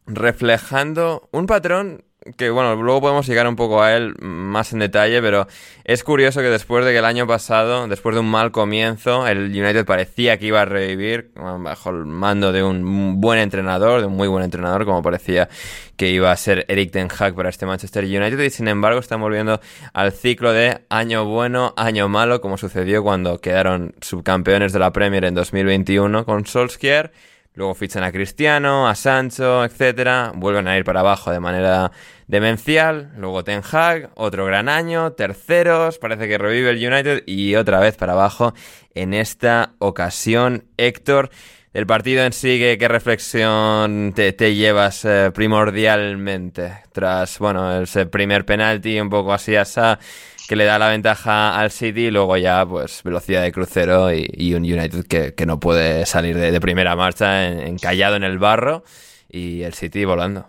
reflejando 0.06 1.28
un 1.32 1.46
patrón 1.46 2.02
que 2.36 2.50
bueno, 2.50 2.74
luego 2.76 3.00
podemos 3.00 3.26
llegar 3.26 3.46
un 3.46 3.56
poco 3.56 3.82
a 3.82 3.94
él 3.94 4.14
más 4.20 4.72
en 4.72 4.80
detalle, 4.80 5.20
pero 5.22 5.46
es 5.84 6.02
curioso 6.02 6.40
que 6.40 6.48
después 6.48 6.84
de 6.84 6.92
que 6.92 6.98
el 6.98 7.04
año 7.04 7.26
pasado, 7.26 7.86
después 7.88 8.14
de 8.14 8.20
un 8.20 8.30
mal 8.30 8.50
comienzo, 8.50 9.26
el 9.26 9.46
United 9.46 9.84
parecía 9.84 10.38
que 10.38 10.46
iba 10.46 10.62
a 10.62 10.64
revivir 10.64 11.30
bajo 11.34 11.90
el 11.90 12.04
mando 12.04 12.52
de 12.52 12.62
un 12.62 13.20
buen 13.20 13.38
entrenador, 13.38 14.00
de 14.00 14.06
un 14.06 14.16
muy 14.16 14.28
buen 14.28 14.42
entrenador, 14.42 14.84
como 14.84 15.02
parecía 15.02 15.48
que 15.96 16.10
iba 16.10 16.32
a 16.32 16.36
ser 16.36 16.64
Eric 16.68 16.90
Ten 16.90 17.08
Hag 17.16 17.34
para 17.34 17.48
este 17.48 17.66
Manchester 17.66 18.04
United, 18.04 18.40
y 18.40 18.50
sin 18.50 18.68
embargo 18.68 18.98
están 18.98 19.20
volviendo 19.20 19.60
al 19.92 20.12
ciclo 20.12 20.52
de 20.52 20.80
año 20.88 21.24
bueno, 21.24 21.74
año 21.76 22.08
malo, 22.08 22.40
como 22.40 22.58
sucedió 22.58 23.02
cuando 23.02 23.40
quedaron 23.40 23.94
subcampeones 24.00 24.72
de 24.72 24.78
la 24.78 24.92
Premier 24.92 25.24
en 25.24 25.34
2021 25.34 26.24
con 26.24 26.44
Solskjaer 26.44 27.12
Luego 27.56 27.74
fichan 27.74 28.04
a 28.04 28.12
Cristiano, 28.12 28.86
a 28.86 28.94
Sancho, 28.94 29.64
etcétera. 29.64 30.30
Vuelven 30.34 30.68
a 30.68 30.76
ir 30.76 30.84
para 30.84 31.00
abajo 31.00 31.30
de 31.30 31.40
manera 31.40 31.90
demencial. 32.26 33.12
Luego 33.16 33.44
Ten 33.44 33.62
Hag, 33.72 34.10
otro 34.14 34.44
gran 34.44 34.68
año. 34.68 35.12
Terceros, 35.12 35.98
parece 35.98 36.28
que 36.28 36.36
revive 36.36 36.68
el 36.68 36.86
United. 36.86 37.22
Y 37.26 37.54
otra 37.54 37.80
vez 37.80 37.96
para 37.96 38.12
abajo 38.12 38.52
en 38.94 39.14
esta 39.14 39.72
ocasión. 39.78 40.66
Héctor, 40.76 41.30
el 41.72 41.86
partido 41.86 42.24
en 42.24 42.34
sí, 42.34 42.58
¿qué, 42.78 42.88
reflexión 42.88 44.12
te, 44.14 44.54
llevas 44.54 45.06
eh, 45.06 45.30
primordialmente? 45.34 46.82
Tras, 46.92 47.38
bueno, 47.38 47.80
ese 47.80 48.04
primer 48.04 48.44
penalti, 48.44 49.00
un 49.00 49.08
poco 49.08 49.32
así, 49.32 49.56
asa 49.56 49.98
que 50.46 50.56
le 50.56 50.64
da 50.64 50.78
la 50.78 50.88
ventaja 50.88 51.58
al 51.58 51.70
City 51.70 52.06
y 52.06 52.10
luego 52.10 52.36
ya 52.36 52.64
pues 52.66 53.02
velocidad 53.02 53.42
de 53.42 53.52
crucero 53.52 54.12
y, 54.12 54.54
un 54.54 54.62
United 54.62 55.34
que, 55.34 55.46
no 55.46 55.60
puede 55.60 56.06
salir 56.06 56.36
de, 56.36 56.60
primera 56.60 56.96
marcha 56.96 57.66
encallado 57.66 58.16
en 58.16 58.24
el 58.24 58.38
barro 58.38 58.84
y 59.28 59.62
el 59.62 59.74
City 59.74 60.04
volando. 60.04 60.46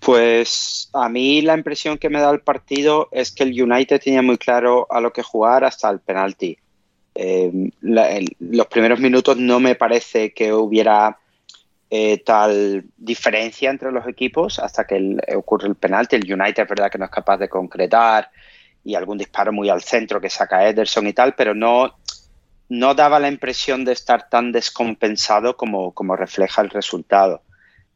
Pues 0.00 0.90
a 0.92 1.08
mí 1.08 1.42
la 1.42 1.54
impresión 1.56 1.96
que 1.96 2.10
me 2.10 2.20
da 2.20 2.30
el 2.30 2.40
partido 2.40 3.08
es 3.12 3.30
que 3.30 3.44
el 3.44 3.62
United 3.62 4.00
tenía 4.02 4.22
muy 4.22 4.36
claro 4.36 4.86
a 4.90 5.00
lo 5.00 5.12
que 5.12 5.22
jugar 5.22 5.64
hasta 5.64 5.88
el 5.90 6.00
penalti. 6.00 6.58
Eh, 7.14 7.70
los 7.80 8.66
primeros 8.66 8.98
minutos 8.98 9.36
no 9.36 9.60
me 9.60 9.74
parece 9.74 10.32
que 10.32 10.52
hubiera 10.52 11.18
eh, 11.94 12.22
tal 12.24 12.86
diferencia 12.96 13.68
entre 13.68 13.92
los 13.92 14.08
equipos 14.08 14.58
hasta 14.58 14.86
que 14.86 15.18
ocurre 15.36 15.68
el 15.68 15.74
penalti. 15.74 16.16
El 16.16 16.32
United 16.32 16.62
es 16.62 16.68
verdad 16.70 16.90
que 16.90 16.96
no 16.96 17.04
es 17.04 17.10
capaz 17.10 17.36
de 17.36 17.50
concretar 17.50 18.30
y 18.82 18.94
algún 18.94 19.18
disparo 19.18 19.52
muy 19.52 19.68
al 19.68 19.82
centro 19.82 20.18
que 20.18 20.30
saca 20.30 20.66
Ederson 20.66 21.06
y 21.06 21.12
tal, 21.12 21.34
pero 21.34 21.54
no, 21.54 21.94
no 22.70 22.94
daba 22.94 23.20
la 23.20 23.28
impresión 23.28 23.84
de 23.84 23.92
estar 23.92 24.30
tan 24.30 24.52
descompensado 24.52 25.54
como, 25.54 25.92
como 25.92 26.16
refleja 26.16 26.62
el 26.62 26.70
resultado. 26.70 27.42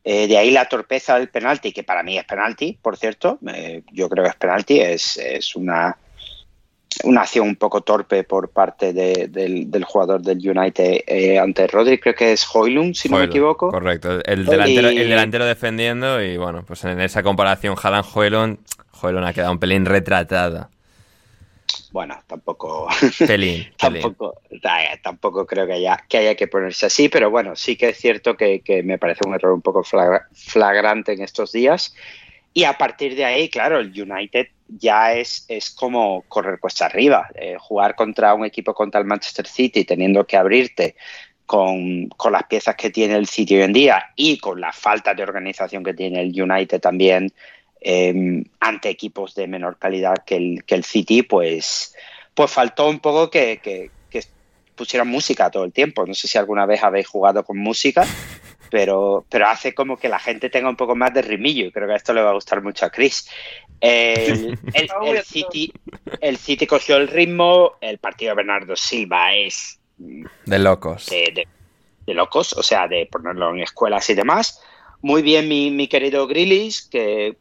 Eh, 0.05 0.29
de 0.29 0.37
ahí 0.37 0.51
la 0.51 0.69
torpeza 0.69 1.19
del 1.19 1.31
penalti, 1.31 1.73
que 1.73 1.83
para 1.83 2.03
mí 2.03 2.19
es 2.19 2.25
penalti, 2.27 2.79
por 2.83 2.99
cierto. 2.99 3.39
Eh, 3.49 3.83
yo 3.93 4.11
creo 4.11 4.25
que 4.25 4.31
es 4.31 4.37
penalti, 4.37 4.79
es, 4.79 5.17
es 5.17 5.57
una, 5.57 5.97
una 7.05 7.23
acción 7.23 7.49
un 7.49 7.57
poco 7.57 7.83
torpe 7.83 8.25
por 8.25 8.51
parte 8.51 8.93
del, 8.93 9.85
jugador 9.85 10.23
del 10.23 10.39
United 10.39 11.05
eh, 11.07 11.39
ante 11.39 11.67
Rodri, 11.67 11.99
creo 11.99 12.15
que 12.15 12.33
es 12.33 12.47
Hoylund, 12.53 12.95
si 12.95 13.09
no 13.09 13.19
me 13.19 13.25
equivoco. 13.25 13.71
Correcto, 13.71 14.21
el 14.25 14.45
delantero, 14.45 14.89
el 14.89 15.09
delantero 15.09 15.45
defendiendo 15.45 16.23
y 16.23 16.37
bueno, 16.37 16.65
pues 16.67 16.85
en 16.85 17.01
esa 17.01 17.23
comparación 17.23 17.77
Haaland-Hoylund, 17.77 18.59
Hoylund 19.01 19.27
ha 19.27 19.33
quedado 19.33 19.53
un 19.53 19.59
pelín 19.59 19.85
retratada. 19.85 20.71
Bueno, 21.91 22.19
tampoco, 22.27 22.89
pelín, 23.27 23.67
tampoco, 23.79 24.41
tampoco 25.03 25.47
creo 25.47 25.67
que 25.67 25.75
haya, 25.75 25.99
que 26.09 26.19
haya 26.19 26.35
que 26.35 26.47
ponerse 26.47 26.87
así, 26.87 27.09
pero 27.09 27.31
bueno, 27.31 27.57
sí 27.57 27.77
que 27.77 27.91
es 27.91 27.99
cierto 27.99 28.37
que, 28.37 28.61
que 28.61 28.83
me 28.83 28.99
parece 28.99 29.21
un 29.27 29.35
error 29.35 29.53
un 29.53 29.63
poco 29.63 29.83
flagrante 29.83 31.13
en 31.13 31.23
estos 31.23 31.53
días. 31.53 31.95
Y 32.53 32.65
a 32.65 32.79
partir 32.79 33.17
de 33.17 33.25
ahí, 33.25 33.51
claro, 33.51 33.81
el 33.81 33.89
United 33.89 34.49
ya 34.69 35.15
es, 35.15 35.45
es 35.49 35.71
como 35.71 36.23
correr 36.29 36.59
cuesta 36.59 36.87
arriba. 36.87 37.29
Eh, 37.35 37.57
jugar 37.59 37.95
contra 37.95 38.35
un 38.35 38.45
equipo 38.45 38.75
contra 38.75 39.01
el 39.01 39.07
Manchester 39.07 39.47
City 39.47 39.85
teniendo 39.85 40.27
que 40.27 40.37
abrirte 40.37 40.97
con, 41.45 42.09
las 42.31 42.45
piezas 42.49 42.75
que 42.75 42.91
tiene 42.91 43.15
el 43.15 43.27
City 43.27 43.57
hoy 43.57 43.63
en 43.63 43.73
día 43.73 44.13
y 44.17 44.39
con 44.39 44.61
la 44.61 44.73
falta 44.73 45.15
de 45.15 45.23
organización 45.23 45.85
que 45.85 45.95
tiene 45.95 46.21
el 46.21 46.43
United 46.43 46.81
también 46.81 47.33
em, 47.81 48.45
ante 48.59 48.89
equipos 48.89 49.35
de 49.35 49.47
menor 49.47 49.79
calidad 49.79 50.17
que 50.27 50.37
el, 50.37 50.65
que 50.65 50.75
el 50.75 50.85
City, 50.85 51.23
pues, 51.23 51.95
pues 52.35 52.51
faltó 52.51 52.89
un 52.89 52.99
poco 52.99 53.31
que, 53.31 53.61
que 53.63 53.91
pusieran 54.77 55.09
música 55.09 55.51
todo 55.51 55.65
el 55.65 55.73
tiempo. 55.73 56.07
No 56.07 56.15
sé 56.15 56.29
si 56.29 56.39
alguna 56.39 56.67
vez 56.67 56.83
habéis 56.83 57.09
jugado 57.09 57.43
con 57.45 57.59
música 57.59 58.07
pero, 58.77 59.25
pero 59.31 59.49
hace 59.49 59.75
como 59.75 59.97
que 59.97 60.07
la 60.07 60.19
gente 60.19 60.51
tenga 60.51 60.69
un 60.69 60.77
poco 60.77 60.95
más 60.95 61.15
de 61.15 61.23
rimillo 61.23 61.65
y 61.65 61.73
creo 61.73 61.89
que 61.89 61.95
esto 61.95 62.13
le 62.13 62.21
va 62.21 62.29
a 62.29 62.35
gustar 62.35 62.63
mucho 62.63 62.85
a 62.85 62.91
Chris. 62.91 63.27
El, 63.81 64.59
City, 65.25 65.73
el 66.21 66.37
City 66.37 66.67
cogió 66.67 66.99
el 66.99 67.09
ritmo, 67.09 67.79
el 67.81 67.97
partido 67.97 68.33
de 68.33 68.37
Bernardo 68.37 68.77
Silva 68.77 69.33
es... 69.35 69.81
De 69.97 70.59
locos. 70.59 71.07
De, 71.07 71.47
locos, 72.09 72.53
o 72.53 72.63
sea, 72.63 72.87
de 72.87 73.09
ponerlo 73.11 73.49
en 73.55 73.63
escuelas 73.63 74.11
y 74.11 74.15
demás. 74.15 74.63
Muy 75.01 75.23
bien 75.23 75.49
mi, 75.49 75.71
mi 75.71 75.89
querido 75.89 76.27
Grillis, 76.27 76.83
que 76.83 77.39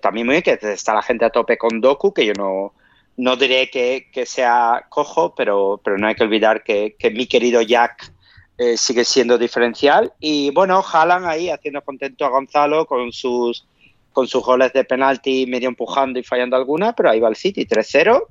también 0.00 0.28
muy 0.28 0.40
bien, 0.40 0.44
que 0.44 0.56
está 0.70 0.94
la 0.94 1.02
gente 1.02 1.24
a 1.24 1.30
tope 1.30 1.58
con 1.58 1.80
Doku, 1.80 2.14
que 2.14 2.24
yo 2.26 2.32
no, 2.34 2.74
no 3.16 3.34
diré 3.34 3.70
que, 3.70 4.08
que 4.12 4.24
sea 4.24 4.86
cojo, 4.88 5.34
pero, 5.34 5.80
pero 5.82 5.98
no 5.98 6.06
hay 6.06 6.14
que 6.14 6.22
olvidar 6.22 6.62
que, 6.62 6.94
que 6.96 7.10
mi 7.10 7.26
querido 7.26 7.60
Jack 7.60 8.12
eh, 8.58 8.76
sigue 8.76 9.04
siendo 9.04 9.38
diferencial. 9.38 10.12
Y 10.18 10.50
bueno, 10.50 10.82
Jalan 10.82 11.26
ahí 11.26 11.50
haciendo 11.50 11.82
contento 11.82 12.24
a 12.24 12.30
Gonzalo 12.30 12.86
con 12.86 13.12
sus, 13.12 13.66
con 14.12 14.26
sus 14.26 14.42
goles 14.42 14.72
de 14.72 14.84
penalti, 14.84 15.46
medio 15.46 15.68
empujando 15.68 16.18
y 16.18 16.22
fallando 16.22 16.56
alguna, 16.56 16.94
pero 16.94 17.10
ahí 17.10 17.20
va 17.20 17.28
el 17.28 17.36
City 17.36 17.66
3-0 17.66 18.22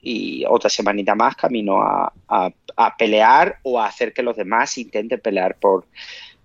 y 0.00 0.44
otra 0.48 0.70
semanita 0.70 1.14
más 1.14 1.36
camino 1.36 1.80
a, 1.82 2.12
a, 2.28 2.96
pelear 2.96 3.58
o 3.62 3.80
a 3.80 3.86
hacer 3.86 4.12
que 4.12 4.22
los 4.22 4.36
demás 4.36 4.78
intenten 4.78 5.20
pelear 5.20 5.56
por, 5.58 5.86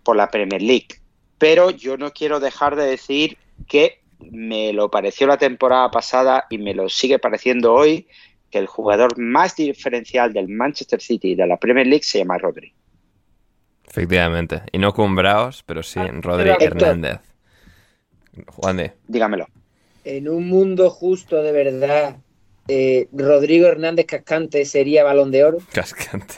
por 0.03 0.15
la 0.15 0.29
Premier 0.29 0.61
League. 0.61 0.87
Pero 1.37 1.69
yo 1.71 1.97
no 1.97 2.11
quiero 2.11 2.39
dejar 2.39 2.75
de 2.75 2.85
decir 2.85 3.37
que 3.67 3.99
me 4.31 4.73
lo 4.73 4.89
pareció 4.89 5.27
la 5.27 5.37
temporada 5.37 5.89
pasada 5.91 6.45
y 6.49 6.57
me 6.57 6.73
lo 6.73 6.89
sigue 6.89 7.19
pareciendo 7.19 7.73
hoy 7.73 8.07
que 8.51 8.59
el 8.59 8.67
jugador 8.67 9.17
más 9.17 9.55
diferencial 9.55 10.33
del 10.33 10.47
Manchester 10.47 11.01
City 11.01 11.29
y 11.29 11.35
de 11.35 11.47
la 11.47 11.57
Premier 11.57 11.87
League 11.87 12.03
se 12.03 12.19
llama 12.19 12.37
Rodri. 12.37 12.73
Efectivamente. 13.91 14.61
Y 14.71 14.77
no 14.77 14.93
Cumbraos, 14.93 15.63
pero 15.63 15.83
sí 15.83 15.99
ah, 15.99 16.09
Rodri 16.21 16.49
Hernández. 16.59 17.19
Juan 18.47 18.77
de. 18.77 18.93
Dígamelo. 19.07 19.47
En 20.05 20.29
un 20.29 20.47
mundo 20.47 20.89
justo 20.89 21.43
de 21.43 21.51
verdad, 21.51 22.15
eh, 22.69 23.09
Rodrigo 23.11 23.67
Hernández 23.67 24.05
Cascante 24.05 24.63
sería 24.63 25.03
balón 25.03 25.29
de 25.29 25.43
oro. 25.43 25.57
Cascante. 25.73 26.35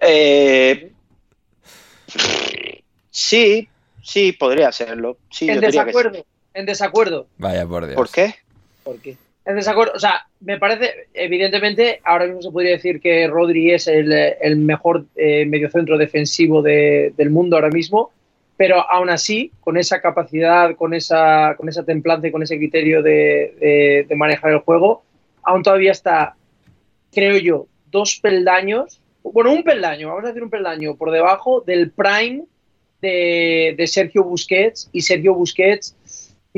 Eh, 0.00 0.92
sí, 3.10 3.66
sí, 4.02 4.32
podría 4.32 4.70
serlo. 4.72 5.16
Sí, 5.30 5.48
en 5.48 5.60
desacuerdo. 5.60 6.26
En 6.52 6.66
desacuerdo. 6.66 7.26
Vaya 7.38 7.66
por 7.66 7.86
Dios. 7.86 7.96
¿Por 7.96 8.10
qué? 8.10 8.34
¿Por 8.84 8.98
qué? 8.98 9.16
En 9.46 9.54
desacuerdo. 9.54 9.92
O 9.94 9.98
sea, 9.98 10.26
me 10.40 10.58
parece, 10.58 11.08
evidentemente, 11.14 12.00
ahora 12.04 12.26
mismo 12.26 12.42
se 12.42 12.50
podría 12.50 12.72
decir 12.72 13.00
que 13.00 13.28
Rodri 13.28 13.72
es 13.72 13.86
el, 13.86 14.56
mejor 14.56 15.06
eh, 15.14 15.46
mediocentro 15.46 15.96
defensivo 15.96 16.62
del 16.62 17.30
mundo 17.30 17.56
ahora 17.56 17.70
mismo, 17.70 18.10
pero 18.56 18.80
aún 18.90 19.08
así, 19.08 19.52
con 19.60 19.76
esa 19.76 20.00
capacidad, 20.00 20.74
con 20.74 20.94
esa, 20.94 21.54
con 21.56 21.68
esa 21.68 21.84
templanza 21.84 22.26
y 22.26 22.32
con 22.32 22.42
ese 22.42 22.58
criterio 22.58 23.02
de, 23.02 24.06
manejar 24.16 24.50
el 24.52 24.58
juego, 24.58 25.04
aún 25.42 25.62
todavía 25.62 25.92
está, 25.92 26.34
creo 27.12 27.38
yo, 27.38 27.66
dos 27.90 28.18
peldaños, 28.20 29.00
bueno, 29.22 29.52
un 29.52 29.62
peldaño, 29.62 30.08
vamos 30.08 30.24
a 30.24 30.28
decir 30.28 30.42
un 30.42 30.50
peldaño 30.50 30.96
por 30.96 31.10
debajo 31.10 31.60
del 31.60 31.90
prime 31.90 32.44
de, 33.00 33.74
de 33.76 33.86
Sergio 33.86 34.24
Busquets 34.24 34.88
y 34.92 35.02
Sergio 35.02 35.34
Busquets 35.34 35.96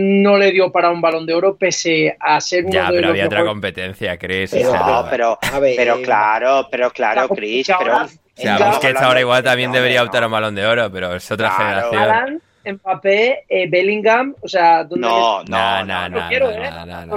no 0.00 0.36
le 0.36 0.52
dio 0.52 0.70
para 0.70 0.90
un 0.90 1.00
balón 1.00 1.26
de 1.26 1.34
oro 1.34 1.56
pese 1.56 2.16
a 2.20 2.40
ser 2.40 2.64
uno 2.66 2.72
Ya, 2.72 2.84
de 2.84 2.88
pero 2.90 3.00
los 3.00 3.10
había 3.10 3.26
otra 3.26 3.44
competencia, 3.44 4.16
Chris. 4.16 4.52
Pero- 4.52 4.72
No, 4.72 5.06
pero, 5.10 5.38
A 5.52 5.58
ver, 5.58 5.74
pero 5.76 5.96
eh, 5.96 6.02
claro, 6.02 6.68
pero 6.70 6.90
claro, 6.90 7.22
la 7.28 7.34
Chris, 7.34 7.66
pero... 7.78 7.92
ahora- 7.94 8.04
o 8.06 8.40
sea, 8.40 8.58
Busquets 8.68 9.02
ahora 9.02 9.20
igual 9.20 9.42
también 9.42 9.70
no, 9.70 9.76
debería 9.76 10.04
optar 10.04 10.22
a 10.22 10.26
un 10.26 10.32
balón 10.32 10.54
de 10.54 10.64
oro, 10.64 10.88
pero 10.92 11.16
es 11.16 11.28
otra 11.32 11.48
Claro. 11.56 11.90
generación. 11.90 12.02
Haaland, 12.02 12.40
Mbappé, 12.64 13.44
eh, 13.48 13.68
Bellingham, 13.68 14.36
o 14.40 14.46
sea, 14.48 14.84
¿dónde 14.84 15.06
No, 15.08 15.42
No, 15.44 15.84
no, 15.84 15.84
no, 15.84 16.08
no, 16.10 16.20
no 16.20 16.28
quiero, 16.28 16.46
no, 16.50 16.52
¿eh? 16.52 16.70
no, 16.70 16.86
no, 16.86 17.06
no. 17.06 17.16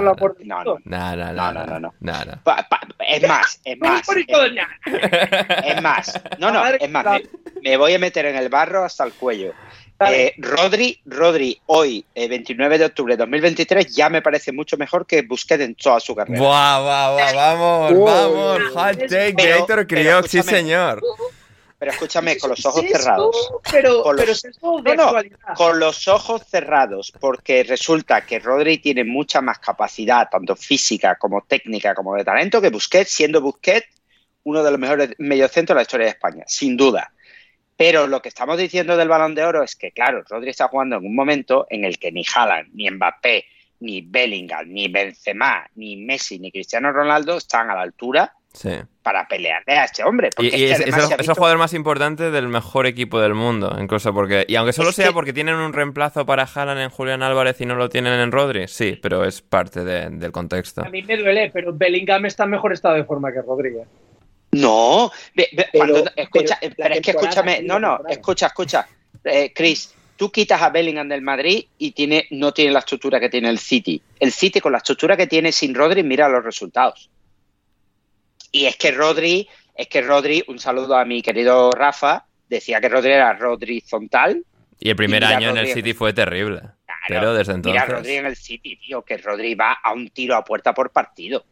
no. 1.80 1.94
No, 2.00 2.24
no, 2.24 2.40
es 3.06 3.28
más, 3.28 3.60
es 3.64 3.78
más, 3.78 4.02
por 4.06 4.18
es, 4.18 5.82
más. 5.82 6.20
No, 6.38 6.50
no, 6.50 6.66
es 6.66 6.90
más, 6.90 7.20
me 7.62 7.76
voy 7.76 7.94
a 7.94 7.98
meter 7.98 8.26
en 8.26 8.36
el 8.36 8.48
barro 8.48 8.84
hasta 8.84 9.04
el 9.04 9.12
cuello. 9.12 9.52
Vale. 10.02 10.26
Eh, 10.26 10.34
Rodri, 10.38 11.00
Rodri, 11.06 11.60
hoy, 11.66 12.04
eh, 12.14 12.28
29 12.28 12.78
de 12.78 12.84
octubre 12.86 13.14
de 13.14 13.18
2023, 13.18 13.94
ya 13.94 14.08
me 14.08 14.20
parece 14.22 14.52
mucho 14.52 14.76
mejor 14.76 15.06
que 15.06 15.22
Busquets 15.22 15.62
en 15.62 15.74
toda 15.74 16.00
su 16.00 16.14
carrera. 16.14 16.38
Buah, 16.40 16.80
buah, 16.80 17.12
buah, 17.12 17.32
vamos, 17.34 18.04
vamos. 18.04 18.72
Hot 18.74 18.98
take 19.08 19.34
Pero- 19.34 19.36
de 19.36 19.58
Héctor 19.58 19.86
Crioc, 19.86 20.26
sí 20.26 20.38
escúchame. 20.38 20.58
señor. 20.58 21.02
Pero 21.78 21.90
escúchame, 21.92 22.38
con 22.38 22.50
los 22.50 22.64
ojos 22.64 22.84
cerrados. 22.90 23.50
Pero, 23.72 24.02
Con 24.04 24.14
los- 24.16 24.42
pero 24.42 24.82
de 24.82 24.96
No. 24.96 25.54
Con 25.56 25.80
los 25.80 26.06
ojos 26.06 26.42
cerrados, 26.48 27.12
porque 27.18 27.64
resulta 27.64 28.20
que 28.24 28.38
Rodri 28.38 28.78
tiene 28.78 29.02
mucha 29.02 29.40
más 29.40 29.58
capacidad, 29.58 30.28
tanto 30.30 30.54
física 30.54 31.16
como 31.16 31.42
técnica, 31.42 31.92
como 31.94 32.14
de 32.14 32.24
talento, 32.24 32.60
que 32.60 32.70
Busquets, 32.70 33.10
siendo 33.10 33.40
Busquets 33.40 33.86
uno 34.44 34.62
de 34.62 34.70
los 34.70 34.78
mejores 34.78 35.10
mediocentros 35.18 35.74
de 35.74 35.78
la 35.78 35.82
historia 35.82 36.06
de 36.06 36.10
España, 36.12 36.44
sin 36.46 36.76
duda. 36.76 37.12
Pero 37.76 38.06
lo 38.06 38.20
que 38.22 38.28
estamos 38.28 38.58
diciendo 38.58 38.96
del 38.96 39.08
Balón 39.08 39.34
de 39.34 39.44
Oro 39.44 39.62
es 39.62 39.74
que, 39.76 39.90
claro, 39.92 40.22
Rodri 40.28 40.50
está 40.50 40.68
jugando 40.68 40.96
en 40.96 41.06
un 41.06 41.14
momento 41.14 41.66
en 41.70 41.84
el 41.84 41.98
que 41.98 42.12
ni 42.12 42.22
Haaland, 42.34 42.68
ni 42.74 42.90
Mbappé, 42.90 43.44
ni 43.80 44.02
Bellingham, 44.02 44.68
ni 44.68 44.88
Benzema, 44.88 45.66
ni 45.74 45.96
Messi, 45.96 46.38
ni 46.38 46.52
Cristiano 46.52 46.92
Ronaldo 46.92 47.36
están 47.38 47.70
a 47.70 47.74
la 47.74 47.80
altura 47.82 48.32
Sí. 48.52 48.68
para 49.02 49.26
pelearle 49.26 49.78
a 49.78 49.84
este 49.86 50.04
hombre. 50.04 50.28
Y, 50.28 50.36
Porque 50.36 50.56
y 50.58 50.64
es, 50.64 50.80
el, 50.80 50.88
es 50.90 51.28
jugador 51.30 51.56
más 51.56 51.72
importante 51.72 52.30
del 52.30 52.48
mejor 52.48 52.86
equipo 52.86 53.18
del 53.18 53.32
mundo, 53.32 53.74
incluso 53.80 54.12
porque... 54.12 54.44
Y 54.46 54.56
aunque 54.56 54.74
solo 54.74 54.90
Es 54.90 54.96
sea 54.96 55.06
que- 55.08 55.12
porque 55.14 55.32
tienen 55.32 55.54
un 55.54 55.72
reemplazo 55.72 56.26
para 56.26 56.42
Haaland 56.44 56.80
en 56.82 56.90
Julián 56.90 57.22
Álvarez 57.22 57.58
y 57.62 57.66
no 57.66 57.74
lo 57.76 57.88
tienen 57.88 58.12
en 58.20 58.30
Rodri, 58.30 58.68
sí, 58.68 58.98
pero 59.02 59.24
es 59.24 59.40
parte 59.40 59.82
de- 59.84 60.10
del 60.10 60.30
contexto. 60.32 60.84
A 60.84 60.90
mí 60.90 61.02
me 61.02 61.16
duele, 61.16 61.50
pero 61.52 61.72
Bellingham 61.72 62.26
está 62.26 62.44
en 62.44 62.50
mejor 62.50 62.74
estado 62.74 62.94
de 62.96 63.04
forma 63.04 63.32
que 63.32 63.40
Rodríguez. 63.40 63.88
No, 64.52 65.10
ve- 65.34 65.48
ve- 65.52 65.68
Pero- 65.72 65.86
cuando, 65.92 66.10
escucha, 66.14 66.58
pero 66.76 66.94
es 66.94 67.00
que 67.00 67.10
escúchame, 67.12 67.62
no, 67.62 67.78
no, 67.78 68.00
escucha, 68.08 68.46
escucha, 68.46 68.86
Eh, 69.24 69.52
Chris, 69.54 69.94
tú 70.16 70.30
quitas 70.32 70.60
a 70.60 70.70
Bellingham 70.70 71.08
del 71.08 71.22
Madrid 71.22 71.64
y 71.78 71.92
tiene, 71.92 72.26
no 72.32 72.52
tiene 72.52 72.72
la 72.72 72.80
estructura 72.80 73.20
que 73.20 73.28
tiene 73.28 73.48
el 73.48 73.58
City. 73.58 74.02
El 74.18 74.32
City 74.32 74.60
con 74.60 74.72
la 74.72 74.78
estructura 74.78 75.16
que 75.16 75.26
tiene 75.28 75.52
sin 75.52 75.74
Rodri, 75.74 76.02
mira 76.02 76.28
los 76.28 76.42
resultados. 76.44 77.08
Y 78.50 78.66
es 78.66 78.76
que 78.76 78.90
Rodri, 78.90 79.48
es 79.76 79.86
que 79.88 80.02
Rodri, 80.02 80.42
un 80.48 80.58
saludo 80.58 80.96
a 80.96 81.04
mi 81.04 81.22
querido 81.22 81.70
Rafa, 81.70 82.26
decía 82.48 82.80
que 82.80 82.88
Rodri 82.88 83.12
era 83.12 83.32
Rodri 83.34 83.78
horizontal. 83.78 84.44
Y 84.80 84.90
el 84.90 84.96
primer 84.96 85.22
Y 85.22 85.26
mira 85.26 85.36
año 85.38 85.50
en 85.50 85.56
el 85.58 85.68
City 85.68 85.94
fue 85.94 86.12
terrible. 86.12 86.60
Claro, 86.60 87.00
Pero 87.08 87.34
desde 87.34 87.54
Mira 87.58 87.82
a 87.82 87.86
Rodri 87.86 88.14
entonces... 88.14 88.18
en 88.18 88.26
el 88.26 88.36
City, 88.36 88.76
tío, 88.76 89.02
que 89.02 89.16
Rodri 89.18 89.54
va 89.54 89.72
a 89.82 89.92
un 89.92 90.08
tiro 90.10 90.34
a 90.36 90.44
puerta 90.44 90.74
por 90.74 90.90
partido. 90.90 91.44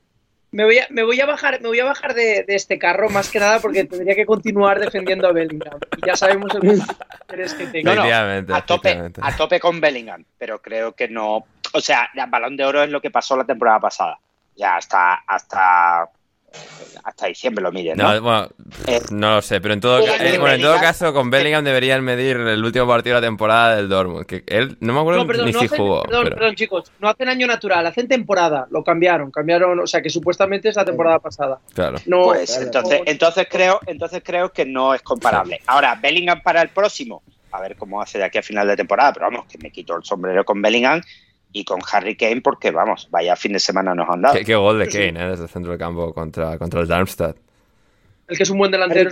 Me 0.52 0.64
voy 0.64 0.78
a, 0.78 0.87
me 0.90 1.04
voy 1.04 1.21
a 1.21 1.26
bajar, 1.26 1.61
me 1.61 1.69
voy 1.69 1.78
a 1.78 1.85
bajar 1.85 2.14
de, 2.14 2.45
de 2.45 2.54
este 2.57 2.78
carro 2.78 3.09
más 3.09 3.30
que 3.30 3.38
nada 3.38 3.61
porque 3.61 3.85
tendría 3.85 4.16
que 4.16 4.26
continuar 4.26 4.80
defendiendo 4.80 5.28
a 5.28 5.33
Bellingham. 5.33 5.78
Y 5.97 6.07
ya 6.07 6.16
sabemos 6.16 6.52
el 6.54 6.64
interés 7.23 7.54
que 7.54 7.66
tengo. 7.66 7.95
No, 7.95 8.02
a 8.02 8.66
tope, 8.66 9.12
a 9.21 9.37
tope 9.37 9.61
con 9.61 9.80
Bellingham, 9.80 10.25
pero 10.38 10.61
creo 10.61 10.92
que 10.92 11.09
no. 11.09 11.45
O 11.73 11.80
sea, 11.80 12.11
el 12.14 12.28
balón 12.28 12.57
de 12.57 12.64
oro 12.64 12.83
es 12.83 12.90
lo 12.90 13.00
que 13.00 13.11
pasó 13.11 13.37
la 13.37 13.45
temporada 13.45 13.78
pasada. 13.78 14.19
Ya 14.57 14.76
hasta 14.76 15.23
hasta 15.26 16.11
hasta 17.02 17.26
diciembre 17.26 17.62
lo 17.62 17.73
miden, 17.73 17.97
¿no? 17.97 18.12
No, 18.14 18.21
bueno, 18.21 18.49
Eh, 18.86 19.00
no 19.10 19.34
lo 19.36 19.43
sé, 19.43 19.60
pero 19.60 19.73
en 19.75 19.80
todo, 19.80 20.00
eh, 20.00 20.39
bueno, 20.39 20.54
en 20.54 20.60
todo 20.60 20.78
caso 20.80 21.13
con 21.15 21.30
Bellingham 21.30 21.65
deberían 21.65 22.04
medir 22.04 22.36
el 22.36 22.63
último 22.65 22.86
partido 22.86 23.17
de 23.17 23.21
la 23.23 23.26
temporada 23.26 23.76
del 23.76 23.89
Dortmund, 23.89 24.26
que 24.26 24.43
él 24.47 24.76
no 24.80 24.93
me 24.93 25.00
acuerdo 25.00 25.21
No, 25.21 25.26
perdón, 25.26 25.47
ni 25.47 25.52
no 25.52 25.60
si 25.60 25.67
hacen, 25.67 25.78
jugó. 25.78 26.02
perdón, 26.02 26.25
pero- 26.25 26.36
perdón, 26.36 26.54
chicos, 26.56 26.93
no 26.99 27.08
hacen 27.08 27.28
año 27.28 27.47
natural, 27.47 27.86
hacen 27.86 28.06
temporada, 28.06 28.67
lo 28.71 28.84
cambiaron, 28.84 29.30
cambiaron, 29.30 29.80
o 29.80 29.86
sea 29.86 30.02
que 30.02 30.10
supuestamente 30.10 30.69
es 30.69 30.76
la 30.76 30.84
temporada 30.84 31.19
pasada. 31.21 31.58
Claro. 31.75 31.99
No, 32.06 32.25
Pues 32.25 32.50
claro. 32.50 32.65
entonces, 32.67 32.99
no- 33.00 33.04
entonces 33.10 33.47
creo, 33.50 33.80
entonces 33.86 34.23
creo 34.25 34.52
que 34.52 34.65
no 34.67 34.95
es 34.95 35.02
comparable. 35.02 35.60
Ahora, 35.67 35.95
Bellingham 35.95 36.43
para 36.43 36.60
el 36.63 36.69
próximo, 36.69 37.23
a 37.52 37.60
ver 37.60 37.76
cómo 37.76 38.00
hace 38.02 38.19
de 38.19 38.25
aquí 38.25 38.39
a 38.39 38.43
final 38.43 38.67
de 38.69 38.76
temporada, 38.76 39.13
pero 39.13 39.26
vamos, 39.30 39.47
que 39.50 39.58
me 39.58 39.71
quito 39.71 39.97
el 39.97 40.04
sombrero 40.04 40.45
con 40.45 40.60
Bellingham 40.60 41.00
y 41.52 41.65
con 41.65 41.80
Harry 41.93 42.17
Kane, 42.17 42.41
porque 42.41 42.71
vamos, 42.71 43.08
vaya 43.10 43.34
fin 43.36 43.52
de 43.52 43.58
semana 43.60 43.95
nos 43.95 44.08
han 44.08 44.23
dado. 44.23 44.34
Qué, 44.36 44.45
qué 44.45 44.54
gol 44.56 44.78
de. 44.78 44.89
Kane, 44.89 45.21
¿eh? 45.21 45.30
Desde 45.30 45.45
el 45.45 45.49
centro 45.50 45.71
del 45.73 45.78
campo 45.78 46.13
contra, 46.15 46.56
contra 46.58 46.80
el 46.80 46.86
Darmstadt. 46.89 47.36
el 48.28 48.36
que 48.36 48.45
es 48.45 48.50
un 48.50 48.58
buen 48.58 48.71
delantero. 48.71 49.10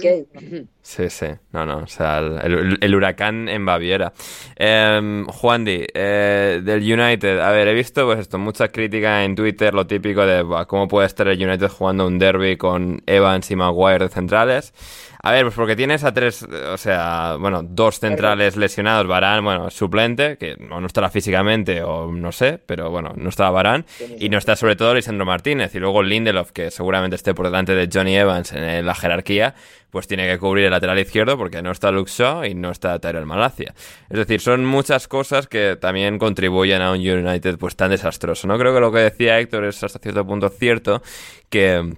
Sí, 0.83 1.11
sí. 1.11 1.27
No, 1.53 1.66
no. 1.66 1.79
O 1.79 1.87
sea, 1.88 2.18
el, 2.18 2.38
el- 2.53 2.79
el 2.81 2.94
huracán 2.94 3.48
en 3.48 3.66
Baviera. 3.66 4.12
Eh, 4.57 5.24
Juan 5.27 5.64
Di, 5.64 5.85
eh, 5.92 6.61
del 6.62 6.81
United. 7.01 7.40
A 7.40 7.51
ver, 7.51 7.66
he 7.66 7.74
visto 7.74 8.07
pues 8.07 8.20
esto, 8.20 8.38
mucha 8.38 8.68
crítica 8.68 9.24
en 9.24 9.35
Twitter, 9.35 9.74
lo 9.74 9.87
típico 9.88 10.24
de 10.24 10.42
"Buah, 10.42 10.66
cómo 10.66 10.87
puede 10.87 11.09
estar 11.09 11.27
el 11.27 11.44
United 11.44 11.68
jugando 11.68 12.07
un 12.07 12.18
derby 12.20 12.57
con 12.57 13.03
Evans 13.07 13.51
y 13.51 13.57
Maguire 13.57 14.05
de 14.05 14.09
centrales. 14.09 14.72
A 15.20 15.33
ver, 15.33 15.44
pues 15.44 15.54
porque 15.54 15.74
tienes 15.74 16.04
a 16.04 16.14
tres, 16.14 16.42
o 16.44 16.76
sea, 16.76 17.37
bueno, 17.40 17.62
dos 17.62 17.98
centrales 17.98 18.57
lesionados. 18.57 19.07
Barán, 19.07 19.44
bueno, 19.44 19.68
suplente, 19.70 20.37
que 20.38 20.57
o 20.70 20.81
no 20.81 20.87
estará 20.87 21.11
físicamente 21.11 21.83
o 21.83 22.12
no 22.12 22.31
sé, 22.31 22.61
pero 22.64 22.90
bueno, 22.90 23.12
no 23.16 23.28
estará 23.28 23.50
Barán. 23.50 23.85
Y 24.18 24.28
no 24.28 24.38
está 24.38 24.54
sobre 24.54 24.76
todo 24.76 24.94
Lisandro 24.94 25.26
Martínez. 25.26 25.74
Y 25.74 25.81
luego 25.81 26.02
Lindelof, 26.02 26.52
que 26.52 26.70
seguramente 26.70 27.16
esté 27.16 27.35
por 27.35 27.46
delante 27.46 27.74
de 27.74 27.88
Johnny 27.92 28.16
Evans 28.16 28.52
en 28.52 28.87
la 28.87 28.94
jerarquía, 28.94 29.54
pues 29.90 30.07
tiene 30.07 30.28
que 30.28 30.38
cubrir 30.38 30.66
el 30.66 30.70
lateral 30.70 30.98
izquierdo 30.98 31.37
porque 31.37 31.62
no 31.62 31.70
está 31.70 31.90
Luke 31.90 32.11
Shaw 32.11 32.44
y 32.44 32.54
no 32.54 32.70
está 32.70 32.98
Tyrell 32.98 33.26
Malacia. 33.26 33.74
Es 34.11 34.18
decir, 34.18 34.40
son 34.40 34.64
muchas 34.64 35.09
cosas 35.09 35.46
que 35.46 35.76
también 35.76 36.18
contribuyen 36.18 36.83
a 36.83 36.92
un 36.92 36.98
United 36.98 37.59
pues 37.59 37.74
tan 37.74 37.90
desastroso. 37.90 38.46
No 38.46 38.59
creo 38.59 38.74
que 38.74 38.81
lo 38.81 38.92
que 38.92 38.98
decía 38.98 39.38
Héctor 39.38 39.64
es 39.64 39.83
hasta 39.83 39.98
cierto 39.98 40.26
punto 40.26 40.48
cierto, 40.50 41.02
que 41.48 41.96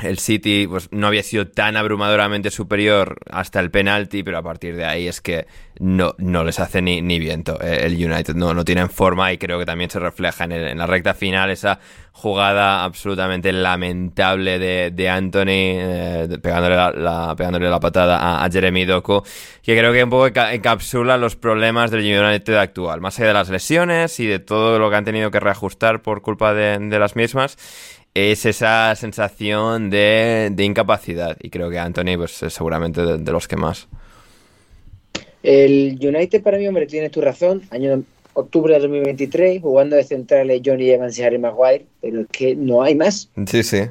el 0.00 0.18
City 0.18 0.66
pues 0.66 0.88
no 0.90 1.06
había 1.06 1.22
sido 1.22 1.46
tan 1.46 1.76
abrumadoramente 1.76 2.50
superior 2.50 3.16
hasta 3.30 3.60
el 3.60 3.70
penalti, 3.70 4.22
pero 4.24 4.38
a 4.38 4.42
partir 4.42 4.74
de 4.76 4.84
ahí 4.84 5.06
es 5.06 5.20
que 5.20 5.46
no, 5.78 6.14
no 6.18 6.42
les 6.44 6.58
hace 6.58 6.82
ni, 6.82 7.00
ni 7.00 7.18
viento. 7.20 7.60
Eh, 7.60 7.82
El 7.86 7.94
United 7.94 8.34
no, 8.34 8.54
no 8.54 8.64
tienen 8.64 8.90
forma 8.90 9.32
y 9.32 9.38
creo 9.38 9.58
que 9.58 9.64
también 9.66 9.90
se 9.90 10.00
refleja 10.00 10.44
en, 10.44 10.52
el- 10.52 10.66
en 10.68 10.78
la 10.78 10.86
recta 10.86 11.14
final 11.14 11.50
esa 11.50 11.78
jugada 12.12 12.84
absolutamente 12.84 13.52
lamentable 13.52 14.58
de, 14.58 14.90
de 14.92 15.08
Anthony 15.08 15.44
eh, 15.48 16.38
pegándole, 16.42 16.76
la, 16.76 17.34
pegándole 17.36 17.68
la 17.68 17.80
patada 17.80 18.44
a, 18.44 18.50
Jeremy 18.50 18.84
Doku, 18.84 19.22
que 19.62 19.76
creo 19.78 19.92
que 19.92 20.02
un 20.04 20.10
poco 20.10 20.28
enca- 20.28 20.52
encapsula 20.54 21.16
los 21.18 21.36
problemas 21.36 21.90
del 21.90 22.00
United 22.02 22.54
actual, 22.56 23.00
más 23.00 23.18
allá 23.18 23.28
de 23.28 23.34
las 23.34 23.48
lesiones 23.48 24.18
y 24.20 24.26
de 24.26 24.38
todo 24.38 24.78
lo 24.78 24.90
que 24.90 24.96
han 24.96 25.04
tenido 25.04 25.30
que 25.30 25.40
reajustar 25.40 26.02
por 26.02 26.22
culpa 26.22 26.52
de, 26.54 26.78
de 26.78 26.98
las 26.98 27.14
mismas 27.16 27.56
es 28.14 28.46
esa 28.46 28.94
sensación 28.96 29.90
de, 29.90 30.50
de 30.52 30.64
incapacidad. 30.64 31.36
Y 31.42 31.50
creo 31.50 31.68
que 31.70 31.78
Anthony, 31.78 32.16
pues 32.16 32.42
es 32.44 32.54
seguramente 32.54 33.02
de, 33.02 33.18
de 33.18 33.32
los 33.32 33.48
que 33.48 33.56
más. 33.56 33.88
El 35.42 35.98
United 36.00 36.42
para 36.42 36.56
mí, 36.56 36.66
hombre, 36.66 36.86
tienes 36.86 37.10
tu 37.10 37.20
razón. 37.20 37.62
Año 37.70 38.02
octubre 38.32 38.74
de 38.74 38.80
2023, 38.80 39.60
jugando 39.60 39.96
de 39.96 40.04
centrales 40.04 40.62
Johnny 40.64 40.90
Evans 40.90 41.18
y 41.18 41.22
Harry 41.22 41.38
Maguire, 41.38 41.84
pero 42.00 42.22
es 42.22 42.26
que 42.28 42.56
no 42.56 42.82
hay 42.82 42.94
más. 42.94 43.28
Sí, 43.46 43.62
sí. 43.62 43.82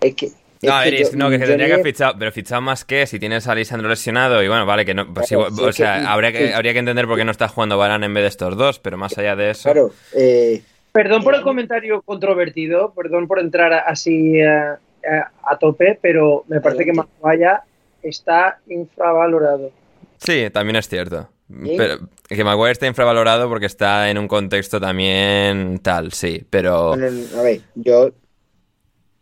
Es 0.00 0.14
que. 0.14 0.28
No, 0.62 0.84
yo- 0.84 0.90
es- 0.96 1.14
no, 1.14 1.28
que 1.28 1.38
se 1.40 1.46
tendría 1.46 1.76
que 1.76 1.82
fichar, 1.82 2.14
pero 2.16 2.30
fichado 2.30 2.62
más 2.62 2.84
que 2.84 3.04
si 3.08 3.18
tienes 3.18 3.48
a 3.48 3.54
Lisandro 3.54 3.88
lesionado 3.88 4.42
y 4.44 4.48
bueno, 4.48 4.64
vale, 4.64 4.84
que 4.84 4.94
no, 4.94 5.12
pues 5.12 5.26
Claro, 5.28 5.48
igual- 5.48 5.56
sí, 5.56 5.64
o 5.64 5.72
sea, 5.72 5.98
que- 6.00 6.06
habría 6.06 6.32
que, 6.32 6.46
sí. 6.46 6.52
habría 6.52 6.72
que 6.72 6.78
entender 6.78 7.06
por 7.08 7.18
qué 7.18 7.24
no 7.24 7.32
está 7.32 7.48
jugando 7.48 7.76
Varane 7.78 8.06
en 8.06 8.14
vez 8.14 8.22
de 8.22 8.28
estos 8.28 8.56
dos, 8.56 8.78
pero 8.78 8.96
más 8.96 9.18
allá 9.18 9.34
de 9.34 9.50
eso. 9.50 9.64
Claro, 9.64 9.90
eh, 10.16 10.62
Perdón 10.92 11.22
por 11.24 11.34
el 11.34 11.42
comentario 11.42 12.02
controvertido, 12.02 12.92
perdón 12.92 13.26
por 13.26 13.38
entrar 13.40 13.72
así 13.72 14.38
eh, 14.40 14.74
eh, 15.02 15.20
a 15.44 15.58
tope, 15.58 15.98
pero 16.00 16.44
me 16.48 16.60
parece 16.60 16.84
que. 16.84 16.92
Maguire 16.92 17.58
está 18.02 18.58
infravalorado. 18.68 19.70
Sí, 20.18 20.48
también 20.52 20.76
es 20.76 20.88
cierto. 20.88 21.28
¿Sí? 21.48 21.74
Pero 21.76 21.98
que 22.28 22.44
Maguire 22.44 22.72
está 22.72 22.86
infravalorado 22.86 23.48
porque 23.48 23.66
está 23.66 24.10
en 24.10 24.18
un 24.18 24.28
contexto 24.28 24.80
también 24.80 25.78
tal, 25.82 26.12
sí, 26.12 26.44
pero... 26.48 26.96
no, 26.96 27.10
no, 27.10 27.26
no, 27.34 27.40
a 27.40 27.42
ver, 27.42 27.60
yo. 27.74 28.10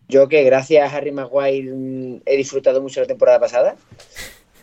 Yo 0.08 0.26
que 0.28 0.42
gracias 0.42 0.92
a 0.92 0.96
Harry 0.96 1.12
Maguire 1.12 1.72
mm, 1.72 2.22
he 2.26 2.36
disfrutado 2.36 2.82
mucho 2.82 3.00
la 3.00 3.06
temporada 3.06 3.38
pasada. 3.38 3.76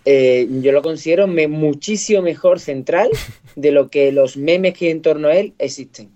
eh, 0.03 0.45
yo 0.61 0.71
lo 0.73 0.81
considero 0.81 1.25
me- 1.27 1.47
muchísimo 1.47 2.21
mejor 2.21 2.59
central 2.59 3.09
de 3.55 3.71
lo 3.71 3.89
que 3.89 4.11
los 4.11 4.35
memes 4.37 4.73
que 4.73 4.85
hay 4.85 4.91
en 4.91 5.01
torno 5.01 5.29
a 5.29 5.35
él 5.35 5.53
existen. 5.57 6.09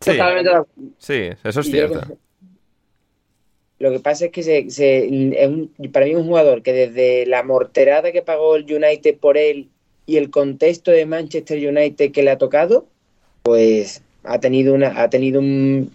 Sí, 0.00 0.12
Totalmente 0.12 0.50
acuerdo. 0.50 0.68
sí, 0.98 1.28
eso 1.44 1.60
es 1.60 1.66
Y 1.66 1.70
cierto. 1.70 2.00
Lo 3.78 3.90
que 3.90 4.00
pasa 4.00 4.26
es 4.26 4.30
que 4.32 4.42
se, 4.42 4.70
se- 4.70 5.04
es 5.06 5.48
un- 5.48 5.70
para 5.92 6.06
mí 6.06 6.12
es 6.12 6.16
un 6.18 6.26
jugador 6.26 6.62
que 6.62 6.72
desde 6.72 7.26
la 7.26 7.42
morterada 7.42 8.10
que 8.12 8.22
pagó 8.22 8.56
el 8.56 8.64
United 8.64 9.18
por 9.18 9.36
él 9.36 9.68
y 10.06 10.16
el 10.16 10.30
contexto 10.30 10.90
de 10.90 11.04
Manchester 11.04 11.58
United 11.68 12.10
que 12.12 12.22
le 12.22 12.30
ha 12.30 12.38
tocado, 12.38 12.86
pues 13.42 14.02
ha 14.24 14.40
tenido 14.40 14.74
una, 14.74 15.00
ha 15.02 15.10
tenido 15.10 15.40
un- 15.40 15.90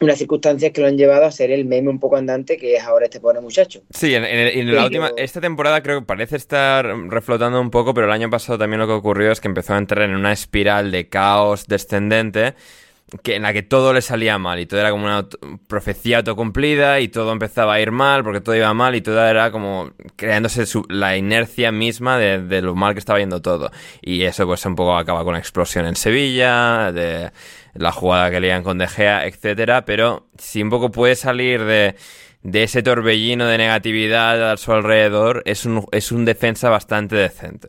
unas 0.00 0.18
circunstancias 0.18 0.72
que 0.72 0.80
lo 0.80 0.88
han 0.88 0.98
llevado 0.98 1.24
a 1.24 1.30
ser 1.30 1.50
el 1.52 1.64
meme 1.66 1.88
un 1.88 2.00
poco 2.00 2.16
andante 2.16 2.56
que 2.56 2.74
es 2.76 2.82
ahora 2.82 3.04
este 3.06 3.20
pobre 3.20 3.40
muchacho. 3.40 3.80
Sí, 3.90 4.12
en, 4.14 4.24
en- 4.24 4.58
en 4.58 4.74
la 4.74 4.84
última, 4.84 5.12
esta 5.16 5.40
temporada 5.40 5.82
creo 5.84 6.00
que 6.00 6.06
parece 6.06 6.36
estar 6.36 6.84
reflotando 7.08 7.60
un 7.60 7.70
poco, 7.70 7.94
pero 7.94 8.06
el 8.08 8.12
año 8.12 8.28
pasado 8.28 8.58
también 8.58 8.80
lo 8.80 8.86
que 8.88 8.92
ocurrió 8.92 9.30
es 9.30 9.40
que 9.40 9.46
empezó 9.48 9.74
a 9.74 9.78
entrar 9.78 10.02
en 10.08 10.16
una 10.16 10.32
espiral 10.32 10.90
de 10.90 11.08
caos 11.08 11.66
descendente 11.68 12.54
que 13.22 13.36
en 13.36 13.42
la 13.42 13.52
que 13.52 13.62
todo 13.62 13.92
le 13.92 14.00
salía 14.02 14.38
mal 14.38 14.58
y 14.58 14.66
todo 14.66 14.80
era 14.80 14.90
como 14.90 15.04
una 15.04 15.18
auto- 15.18 15.38
profecía 15.68 16.18
autocumplida 16.18 17.00
y 17.00 17.08
todo 17.08 17.32
empezaba 17.32 17.74
a 17.74 17.80
ir 17.80 17.92
mal 17.92 18.24
porque 18.24 18.40
todo 18.40 18.56
iba 18.56 18.72
mal 18.74 18.94
y 18.96 19.02
todo 19.02 19.24
era 19.26 19.50
como 19.52 19.92
creándose 20.16 20.66
su- 20.66 20.84
la 20.88 21.16
inercia 21.16 21.70
misma 21.70 22.18
de, 22.18 22.42
de 22.42 22.62
lo 22.62 22.74
mal 22.74 22.94
que 22.94 22.98
estaba 23.00 23.18
yendo 23.20 23.40
todo. 23.42 23.70
Y 24.02 24.22
eso 24.22 24.46
pues 24.46 24.64
un 24.66 24.74
poco 24.74 24.96
acaba 24.96 25.22
con 25.24 25.34
la 25.34 25.38
explosión 25.38 25.86
en 25.86 25.96
Sevilla, 25.96 26.92
de 26.92 27.30
la 27.74 27.92
jugada 27.92 28.30
que 28.30 28.40
leían 28.40 28.62
con 28.62 28.78
De 28.78 28.86
Gea, 28.88 29.26
etcétera, 29.26 29.84
pero 29.84 30.26
si 30.38 30.62
un 30.62 30.70
poco 30.70 30.90
puede 30.90 31.14
salir 31.16 31.64
de, 31.64 31.94
de 32.42 32.62
ese 32.62 32.82
torbellino 32.82 33.46
de 33.46 33.58
negatividad 33.58 34.52
a 34.52 34.56
su 34.56 34.72
alrededor, 34.72 35.42
es 35.44 35.66
un, 35.66 35.86
es 35.92 36.10
un 36.12 36.24
defensa 36.24 36.68
bastante 36.70 37.16
decente. 37.16 37.68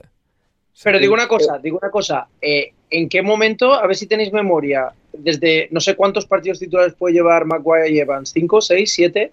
Pero 0.84 1.00
digo 1.00 1.14
una 1.14 1.28
cosa, 1.28 1.58
digo 1.58 1.80
una 1.82 1.90
cosa. 1.92 2.28
eh, 2.42 2.74
¿En 2.90 3.10
qué 3.10 3.22
momento, 3.22 3.74
a 3.74 3.88
ver 3.88 3.96
si 3.96 4.08
tenéis 4.08 4.32
memoria, 4.32 4.90
desde 5.18 5.68
no 5.72 5.80
sé 5.80 5.96
cuántos 5.96 6.26
partidos 6.26 6.60
titulares 6.60 6.94
puede 6.94 7.14
llevar 7.16 7.46
Maguire 7.46 7.90
y 7.92 8.00
Evans? 8.00 8.32
¿Cinco, 8.32 8.62
seis, 8.62 8.92
siete? 8.94 9.32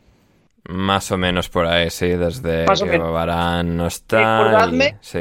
Más 0.69 1.11
o 1.11 1.19
menos 1.19 1.49
por 1.49 1.67
ahí, 1.67 1.91
sí, 1.91 2.09
desde 2.09 2.67
Más 2.67 2.81
o 2.83 2.85
que 2.85 2.93
menos. 2.93 3.13
Varane 3.13 3.75
no 3.75 3.87
está. 3.87 4.19
Recordadme- 4.53 4.93
y- 4.93 4.97
sí. 5.01 5.21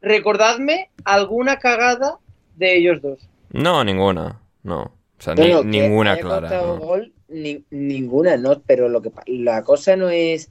Recordadme 0.00 0.90
alguna 1.04 1.58
cagada 1.58 2.18
de 2.56 2.76
ellos 2.76 3.02
dos. 3.02 3.28
No, 3.52 3.82
ninguna. 3.84 4.40
No. 4.62 4.82
O 4.82 4.92
sea, 5.22 5.34
ni- 5.34 5.62
ninguna 5.64 6.16
clara. 6.18 6.48
¿no? 6.50 6.76
gol, 6.78 7.12
ni- 7.28 7.64
ninguna, 7.70 8.36
no, 8.36 8.60
pero 8.66 8.88
lo 8.88 9.00
que 9.02 9.10
la 9.26 9.62
cosa 9.62 9.96
no 9.96 10.10
es 10.10 10.50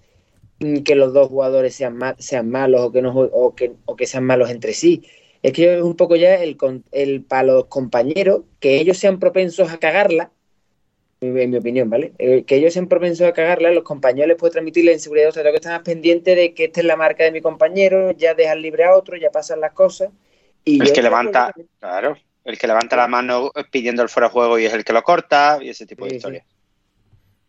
mm, 0.60 0.78
que 0.80 0.96
los 0.96 1.14
dos 1.14 1.28
jugadores 1.30 1.76
sean, 1.76 1.98
ma- 1.98 2.16
sean 2.18 2.50
malos 2.50 2.82
o 2.82 2.92
que, 2.92 3.02
no, 3.02 3.12
o, 3.14 3.56
que, 3.56 3.74
o 3.86 3.96
que 3.96 4.06
sean 4.08 4.24
malos 4.26 4.50
entre 4.50 4.74
sí. 4.74 5.04
Es 5.46 5.54
que 5.54 5.76
es 5.78 5.82
un 5.84 5.96
poco 5.96 6.16
ya 6.16 6.36
el, 6.42 6.58
para 7.28 7.44
los 7.44 7.66
compañeros, 7.66 8.42
que 8.60 8.78
ellos 8.78 8.98
sean 8.98 9.20
propensos 9.20 9.72
a 9.72 9.78
cagarla, 9.78 10.32
en 11.22 11.52
mi 11.52 11.58
opinión, 11.58 11.88
¿vale? 11.88 12.14
Eh, 12.18 12.44
que 12.46 12.56
ellos 12.56 12.74
sean 12.74 12.88
propensos 12.88 13.28
a 13.28 13.32
cagarla, 13.34 13.72
los 13.72 13.84
compañeros 13.84 14.28
les 14.30 14.38
puede 14.38 14.54
transmitir 14.54 14.86
la 14.86 14.94
inseguridad, 14.94 15.30
o 15.30 15.32
sea, 15.32 15.44
tengo 15.44 15.54
que 15.54 15.58
estar 15.58 15.74
más 15.74 15.84
pendiente 15.84 16.34
de 16.36 16.56
que 16.56 16.66
esta 16.66 16.80
es 16.80 16.86
la 16.88 16.96
marca 16.96 17.24
de 17.26 17.32
mi 17.32 17.42
compañero, 17.42 18.12
ya 18.12 18.34
dejan 18.34 18.62
libre 18.62 18.86
a 18.86 18.96
otro, 18.96 19.18
ya 19.18 19.30
pasan 19.30 19.60
las 19.60 19.74
cosas. 19.74 20.10
Y 20.64 20.82
El 20.82 20.92
que 20.92 21.04
levanta, 21.04 21.54
claro, 21.80 22.18
el 22.44 22.58
que 22.58 22.66
levanta 22.68 22.96
la 22.96 23.08
mano 23.08 23.52
pidiendo 23.72 24.02
el 24.02 24.10
fuera 24.10 24.28
de 24.30 24.34
juego 24.34 24.58
y 24.58 24.66
es 24.66 24.74
el 24.74 24.84
que 24.84 24.94
lo 24.94 25.04
corta 25.04 25.60
y 25.62 25.70
ese 25.70 25.86
tipo 25.86 26.06
de 26.06 26.10
Sí, 26.10 26.14
sí. 26.16 26.18
historias. 26.18 26.46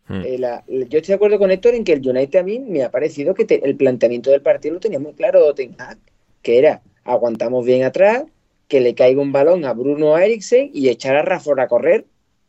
Hmm. 0.07 0.21
Eh, 0.23 0.37
la- 0.37 0.63
yo 0.67 0.99
estoy 0.99 1.01
de 1.01 1.13
acuerdo 1.15 1.39
con 1.39 1.49
Héctor 1.51 1.73
en 1.73 1.83
que 1.83 1.93
el 1.93 2.07
United 2.07 2.39
a 2.39 2.43
mí 2.43 2.59
me 2.59 2.83
ha 2.83 2.91
parecido 2.91 3.33
que 3.33 3.45
te- 3.45 3.67
el 3.67 3.75
planteamiento 3.75 4.29
del 4.29 4.41
partido 4.43 4.75
lo 4.75 4.79
tenía 4.79 4.99
muy 4.99 5.13
claro 5.13 5.53
Ten 5.55 5.75
Hag, 5.79 5.97
que 6.43 6.59
era 6.59 6.81
aguantamos 7.07 7.65
bien 7.65 7.83
atrás, 7.83 8.25
que 8.67 8.81
le 8.81 8.93
caiga 8.93 9.21
un 9.21 9.31
balón 9.31 9.65
a 9.65 9.73
Bruno 9.73 10.17
Eriksen 10.17 10.71
y 10.73 10.89
echar 10.89 11.15
a 11.15 11.21
Rafa 11.21 11.51
a 11.57 11.67
correr. 11.67 12.05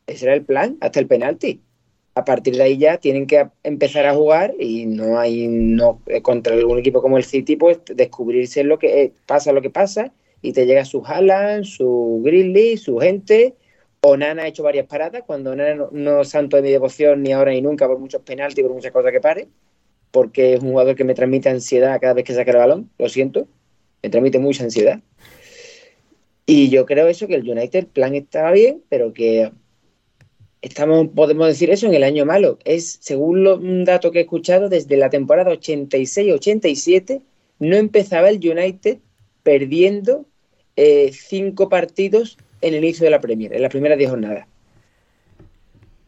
Ese 0.07 0.27
era 0.27 0.35
el 0.35 0.45
plan, 0.45 0.77
hasta 0.81 1.01
el 1.01 1.07
penalti. 1.07 1.63
A 2.15 2.25
partir 2.25 2.57
de 2.57 2.63
ahí 2.65 2.79
ya 2.79 2.99
tienen 2.99 3.27
que 3.27 3.49
empezar 3.63 4.05
a 4.07 4.15
jugar 4.15 4.55
y 4.59 4.87
no 4.87 5.19
hay 5.19 5.47
no 5.47 6.03
eh, 6.07 6.21
contra 6.21 6.55
algún 6.55 6.79
equipo 6.79 7.01
como 7.01 7.17
el 7.17 7.25
City 7.25 7.55
pues 7.55 7.79
descubrirse 7.87 8.65
lo 8.65 8.79
que 8.79 9.03
eh, 9.03 9.13
pasa 9.27 9.53
lo 9.53 9.63
que 9.63 9.71
pasa 9.71 10.13
y 10.43 10.53
te 10.53 10.67
llega 10.67 10.85
su 10.85 11.05
Haaland, 11.05 11.65
su 11.65 12.21
Grizzly, 12.25 12.77
su 12.77 12.99
gente 12.99 13.55
Onana 14.01 14.43
ha 14.43 14.47
hecho 14.47 14.63
varias 14.63 14.87
paradas, 14.87 15.23
cuando 15.27 15.51
Onana 15.53 15.75
no, 15.75 15.89
no 15.93 16.25
santo 16.25 16.57
de 16.57 16.63
mi 16.63 16.71
devoción 16.71 17.23
ni 17.23 17.33
ahora 17.33 17.53
ni 17.53 17.61
nunca 17.61 17.87
por 17.87 17.99
muchos 17.99 18.23
penaltis, 18.23 18.65
por 18.65 18.73
muchas 18.73 18.93
cosas 18.93 19.13
que 19.13 19.21
pare, 19.21 19.49
porque 20.11 20.55
es 20.55 20.61
un 20.63 20.71
jugador 20.71 20.95
que 20.95 21.05
me 21.05 21.15
transmite 21.15 21.49
ansiedad 21.49 21.99
cada 22.01 22.15
vez 22.15 22.25
que 22.25 22.35
saca 22.35 22.51
el 22.51 22.57
balón, 22.59 22.91
lo 22.99 23.09
siento, 23.09 23.49
me 24.03 24.11
transmite 24.11 24.39
mucha 24.39 24.65
ansiedad. 24.65 25.01
Y 26.47 26.71
yo 26.71 26.87
creo 26.87 27.09
eso, 27.09 27.27
que 27.27 27.35
el 27.35 27.49
United, 27.49 27.87
plan 27.89 28.15
estaba 28.15 28.53
bien, 28.53 28.83
pero 28.89 29.13
que 29.13 29.53
estamos, 30.63 31.09
podemos 31.15 31.47
decir 31.47 31.71
eso 31.71 31.87
en 31.87 31.95
el 31.95 32.05
año 32.05 32.25
malo. 32.25 32.59
Es, 32.65 32.99
según 33.01 33.45
lo- 33.45 33.57
un 33.57 33.85
dato 33.85 34.11
que 34.11 34.19
he 34.21 34.23
escuchado, 34.23 34.69
desde 34.69 34.97
la 34.97 35.11
temporada 35.11 35.51
86-87 35.53 37.23
no 37.61 37.77
empezaba 37.77 38.31
el 38.31 38.37
United 38.37 38.99
perdiendo 39.43 40.27
eh, 40.77 41.11
cinco 41.13 41.69
partidos 41.69 42.39
en 42.61 42.75
el 42.75 42.85
inicio 42.85 43.05
de 43.05 43.11
la 43.11 43.21
Premier, 43.21 43.53
en 43.53 43.63
las 43.63 43.71
primeras 43.71 43.99
10 43.99 44.11
jornadas. 44.11 44.47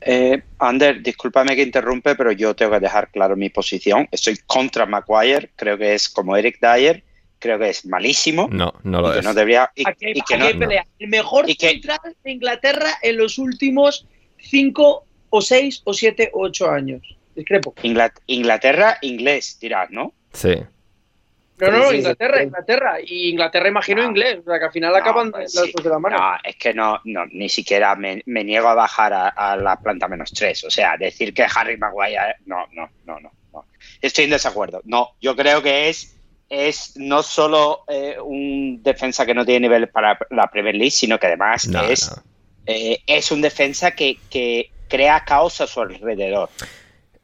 Eh, 0.03 0.43
Ander, 0.59 1.03
discúlpame 1.03 1.55
que 1.55 1.63
interrumpe, 1.63 2.15
pero 2.15 2.33
yo 2.33 2.55
tengo 2.57 2.73
que 2.73 2.81
dejar 2.81 3.11
claro 3.11 3.37
mi 3.37 3.51
posición. 3.51 4.09
Estoy 4.11 4.39
contra 4.47 4.87
Maguire, 4.87 5.51
creo 5.57 5.77
que 5.77 5.95
es 5.95 6.09
como 6.09 6.37
Eric 6.37 6.59
Dyer, 6.61 7.03
creo 7.41 7.59
que 7.59 7.71
es 7.71 7.85
malísimo. 7.87 8.49
No, 8.53 8.73
no 8.85 9.01
y 9.01 9.03
lo 9.03 9.13
que 9.13 9.19
es. 9.19 9.25
no 9.25 9.35
debería. 9.35 9.73
Y, 9.75 9.89
Aquí 9.89 10.07
hay, 10.07 10.13
y 10.13 10.15
que 10.23 10.35
aquí 10.35 10.39
no- 10.39 10.47
hay 10.47 10.55
pelea. 10.55 10.87
El 11.01 11.09
mejor 11.09 11.51
y 11.51 11.57
que- 11.57 11.71
central 11.71 11.99
de 12.23 12.31
Inglaterra 12.31 12.91
en 13.03 13.17
los 13.17 13.39
últimos 13.39 14.07
cinco 14.39 15.05
o 15.31 15.41
seis 15.43 15.83
o 15.85 15.93
siete 15.93 16.31
o 16.33 16.43
ocho 16.43 16.71
años. 16.71 17.03
Discrepo. 17.35 17.75
Inglat- 17.83 18.21
Inglaterra, 18.27 18.99
inglés, 19.03 19.59
dirás, 19.61 19.91
¿no? 19.91 20.13
Sí. 20.33 20.55
No, 21.59 21.71
no, 21.71 21.93
Inglaterra. 21.93 22.43
Inglaterra. 22.43 22.97
Y 23.05 23.29
Inglaterra 23.29 23.69
imagino 23.69 24.03
No. 24.03 24.09
inglés. 24.09 24.39
O 24.41 24.45
sea, 24.45 24.59
que 24.59 24.65
al 24.65 24.73
final 24.73 24.93
No, 24.93 24.97
acaban 24.99 25.31
pues 25.31 25.55
las 25.55 25.65
sí. 25.67 25.73
dos 25.75 25.85
de 25.85 25.91
la 25.91 25.99
mano. 25.99 26.17
No, 26.17 26.33
es 26.43 26.57
que 26.57 26.73
no, 26.73 27.01
no 27.05 27.27
ni 27.27 27.51
siquiera 27.51 27.95
me, 27.97 28.23
me 28.25 28.45
niego 28.45 28.69
a 28.69 28.75
bajar 28.75 29.13
a, 29.13 29.29
a 29.29 29.57
la 29.57 29.77
planta 29.79 30.09
menos 30.09 30.33
tres. 30.33 30.65
O 30.65 30.71
sea, 30.71 30.97
decir 30.99 31.35
que 31.35 31.45
Harry 31.55 31.77
Maguire, 31.77 32.37
no, 32.47 32.67
no, 32.73 32.89
no, 33.05 33.21
no, 33.21 33.31
no. 33.53 33.65
Estoy 34.01 34.25
en 34.25 34.31
desacuerdo. 34.31 34.81
No, 34.85 35.11
yo 35.21 35.37
creo 35.37 35.63
que 35.63 35.91
es, 35.91 36.17
es 36.51 36.93
no 36.97 37.23
solo 37.23 37.85
eh, 37.89 38.17
un 38.23 38.83
defensa 38.83 39.25
que 39.25 39.33
no 39.35 39.45
tiene 39.47 39.61
nivel 39.69 39.89
para 39.89 40.19
la 40.31 40.49
Premier 40.49 40.75
League, 40.75 40.91
sino 40.91 41.19
que 41.19 41.29
además 41.29 41.67
No, 41.69 41.83
es, 41.85 42.11
no. 42.11 42.23
eh, 42.67 42.99
es 43.07 43.31
un 43.31 43.41
defensa 43.41 43.93
que, 43.93 44.19
que 44.29 44.71
crea 44.89 45.25
caos 45.25 45.61
a 45.61 45.67
su 45.69 45.81
alrededor. 45.81 46.51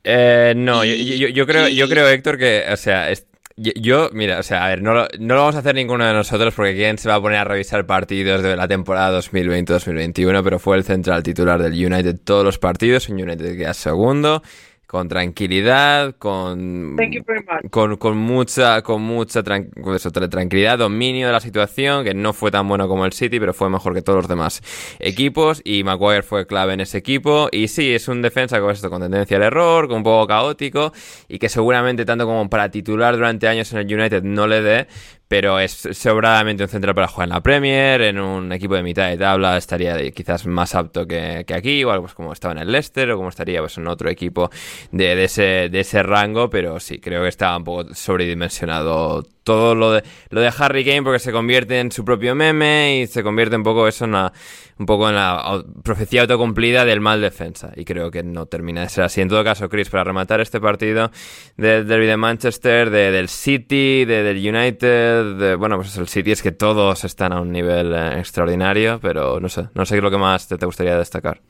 Eh, 0.04 0.54
no, 0.56 0.84
yo, 0.84 0.94
Y- 0.94 1.18
yo- 1.18 1.28
yo 1.28 1.46
creo, 1.46 1.68
yo 1.68 1.88
creo, 1.88 2.08
Héctor, 2.08 2.38
que, 2.38 2.64
o 2.72 2.76
sea, 2.76 3.10
es- 3.10 3.26
yo, 3.56 3.72
yo, 3.74 4.10
mira, 4.12 4.38
o 4.38 4.42
sea, 4.44 4.64
a 4.64 4.68
ver, 4.68 4.82
no 4.82 4.92
lo, 4.94 5.08
no 5.18 5.34
lo 5.34 5.40
vamos 5.40 5.56
a 5.56 5.60
hacer 5.60 5.74
ninguno 5.74 6.06
de 6.06 6.12
nosotros 6.12 6.54
porque 6.54 6.74
quién 6.76 6.96
se 6.98 7.08
va 7.08 7.16
a 7.16 7.20
poner 7.20 7.38
a 7.38 7.44
revisar 7.44 7.86
partidos 7.86 8.42
de 8.42 8.54
la 8.54 8.68
temporada 8.68 9.10
2020-2021, 9.10 10.44
pero 10.44 10.58
fue 10.58 10.76
el 10.76 10.84
central 10.84 11.22
titular 11.22 11.60
del 11.62 11.72
United 11.72 12.16
todos 12.22 12.44
los 12.44 12.58
partidos, 12.58 13.08
un 13.08 13.20
United 13.20 13.44
que 13.52 13.56
queda 13.56 13.74
segundo, 13.74 14.42
con 14.86 15.08
tranquilidad, 15.08 16.14
con 16.16 16.94
Thank 16.96 17.12
you 17.14 17.22
very 17.26 17.40
much. 17.44 17.70
con, 17.70 17.96
con 17.96 18.16
mucha, 18.16 18.82
con 18.82 19.02
mucha 19.02 19.42
tran- 19.42 19.68
con 19.82 19.94
eso, 19.96 20.10
tra- 20.12 20.28
tranquilidad, 20.30 20.78
dominio 20.78 21.26
de 21.26 21.32
la 21.32 21.40
situación, 21.40 22.04
que 22.04 22.14
no 22.14 22.32
fue 22.32 22.50
tan 22.52 22.68
bueno 22.68 22.86
como 22.86 23.04
el 23.04 23.12
City, 23.12 23.40
pero 23.40 23.52
fue 23.52 23.68
mejor 23.68 23.94
que 23.94 24.02
todos 24.02 24.18
los 24.18 24.28
demás 24.28 24.62
equipos, 25.00 25.60
y 25.64 25.82
Maguire 25.82 26.22
fue 26.22 26.46
clave 26.46 26.74
en 26.74 26.80
ese 26.80 26.98
equipo, 26.98 27.48
y 27.50 27.68
sí, 27.68 27.92
es 27.94 28.06
un 28.08 28.22
defensa 28.22 28.60
con 28.60 28.70
esto, 28.70 28.88
con 28.88 29.02
tendencia 29.02 29.36
al 29.36 29.42
error, 29.42 29.88
con 29.88 29.98
un 29.98 30.02
poco 30.04 30.26
caótico, 30.28 30.92
y 31.28 31.38
que 31.38 31.48
seguramente 31.48 32.04
tanto 32.04 32.24
como 32.26 32.48
para 32.48 32.70
titular 32.70 33.16
durante 33.16 33.48
años 33.48 33.72
en 33.72 33.78
el 33.78 33.92
United 33.92 34.22
no 34.22 34.46
le 34.46 34.62
dé, 34.62 34.86
pero 35.28 35.58
es 35.58 35.88
sobradamente 35.92 36.62
un 36.62 36.68
central 36.68 36.94
para 36.94 37.08
jugar 37.08 37.28
en 37.28 37.34
la 37.34 37.42
Premier, 37.42 38.00
en 38.02 38.20
un 38.20 38.52
equipo 38.52 38.74
de 38.74 38.82
mitad 38.82 39.08
de 39.08 39.16
tabla 39.16 39.56
estaría 39.56 40.10
quizás 40.12 40.46
más 40.46 40.74
apto 40.74 41.06
que, 41.06 41.44
que 41.46 41.54
aquí, 41.54 41.82
o 41.84 41.90
algo 41.90 42.04
pues 42.04 42.14
como 42.14 42.32
estaba 42.32 42.52
en 42.52 42.58
el 42.58 42.72
Leicester, 42.72 43.10
o 43.10 43.16
como 43.16 43.28
estaría 43.28 43.60
pues 43.60 43.76
en 43.78 43.88
otro 43.88 44.08
equipo 44.08 44.50
de, 44.92 45.16
de 45.16 45.24
ese, 45.24 45.68
de 45.70 45.80
ese 45.80 46.02
rango, 46.02 46.48
pero 46.50 46.78
sí, 46.80 47.00
creo 47.00 47.22
que 47.22 47.28
estaba 47.28 47.56
un 47.56 47.64
poco 47.64 47.94
sobredimensionado 47.94 49.24
todo 49.46 49.76
lo 49.76 49.92
de, 49.92 50.02
lo 50.30 50.40
de 50.40 50.50
Harry 50.58 50.84
Kane 50.84 51.04
porque 51.04 51.20
se 51.20 51.30
convierte 51.30 51.78
en 51.78 51.92
su 51.92 52.04
propio 52.04 52.34
meme 52.34 52.98
y 53.02 53.06
se 53.06 53.22
convierte 53.22 53.54
un 53.54 53.62
poco 53.62 53.86
eso 53.86 54.04
en 54.04 54.10
la, 54.10 54.32
un 54.76 54.86
poco 54.86 55.08
en 55.08 55.14
la 55.14 55.62
profecía 55.84 56.22
autocumplida 56.22 56.84
del 56.84 57.00
mal 57.00 57.20
defensa 57.20 57.72
y 57.76 57.84
creo 57.84 58.10
que 58.10 58.24
no 58.24 58.46
termina 58.46 58.80
de 58.80 58.88
ser 58.88 59.04
así. 59.04 59.20
En 59.20 59.28
todo 59.28 59.44
caso, 59.44 59.68
Chris, 59.68 59.88
para 59.88 60.02
rematar 60.02 60.40
este 60.40 60.60
partido 60.60 61.12
del 61.56 61.86
derby 61.86 62.06
de 62.06 62.16
Manchester, 62.16 62.90
de- 62.90 63.12
del 63.12 63.28
City, 63.28 64.04
de- 64.04 64.24
del 64.24 64.36
United, 64.56 65.56
bueno, 65.58 65.76
pues 65.76 65.96
el 65.96 66.08
City 66.08 66.32
es 66.32 66.42
que 66.42 66.50
todos 66.50 67.04
están 67.04 67.32
a 67.32 67.40
un 67.40 67.52
nivel 67.52 67.94
eh, 67.94 68.18
extraordinario, 68.18 68.98
pero 69.00 69.38
no 69.38 69.48
sé, 69.48 69.68
no 69.74 69.86
sé 69.86 69.94
qué 69.94 69.98
es 69.98 70.02
lo 70.04 70.10
que 70.10 70.18
más 70.18 70.48
te, 70.48 70.58
te 70.58 70.66
gustaría 70.66 70.98
destacar. 70.98 71.40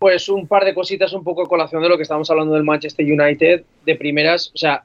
Pues 0.00 0.28
un 0.28 0.46
par 0.46 0.64
de 0.64 0.74
cositas 0.74 1.12
un 1.12 1.24
poco 1.24 1.42
a 1.42 1.46
colación 1.48 1.82
de 1.82 1.88
lo 1.88 1.96
que 1.96 2.02
estábamos 2.02 2.30
hablando 2.30 2.54
del 2.54 2.62
Manchester 2.64 3.04
United 3.04 3.64
de 3.84 3.94
primeras. 3.96 4.52
O 4.54 4.58
sea, 4.58 4.84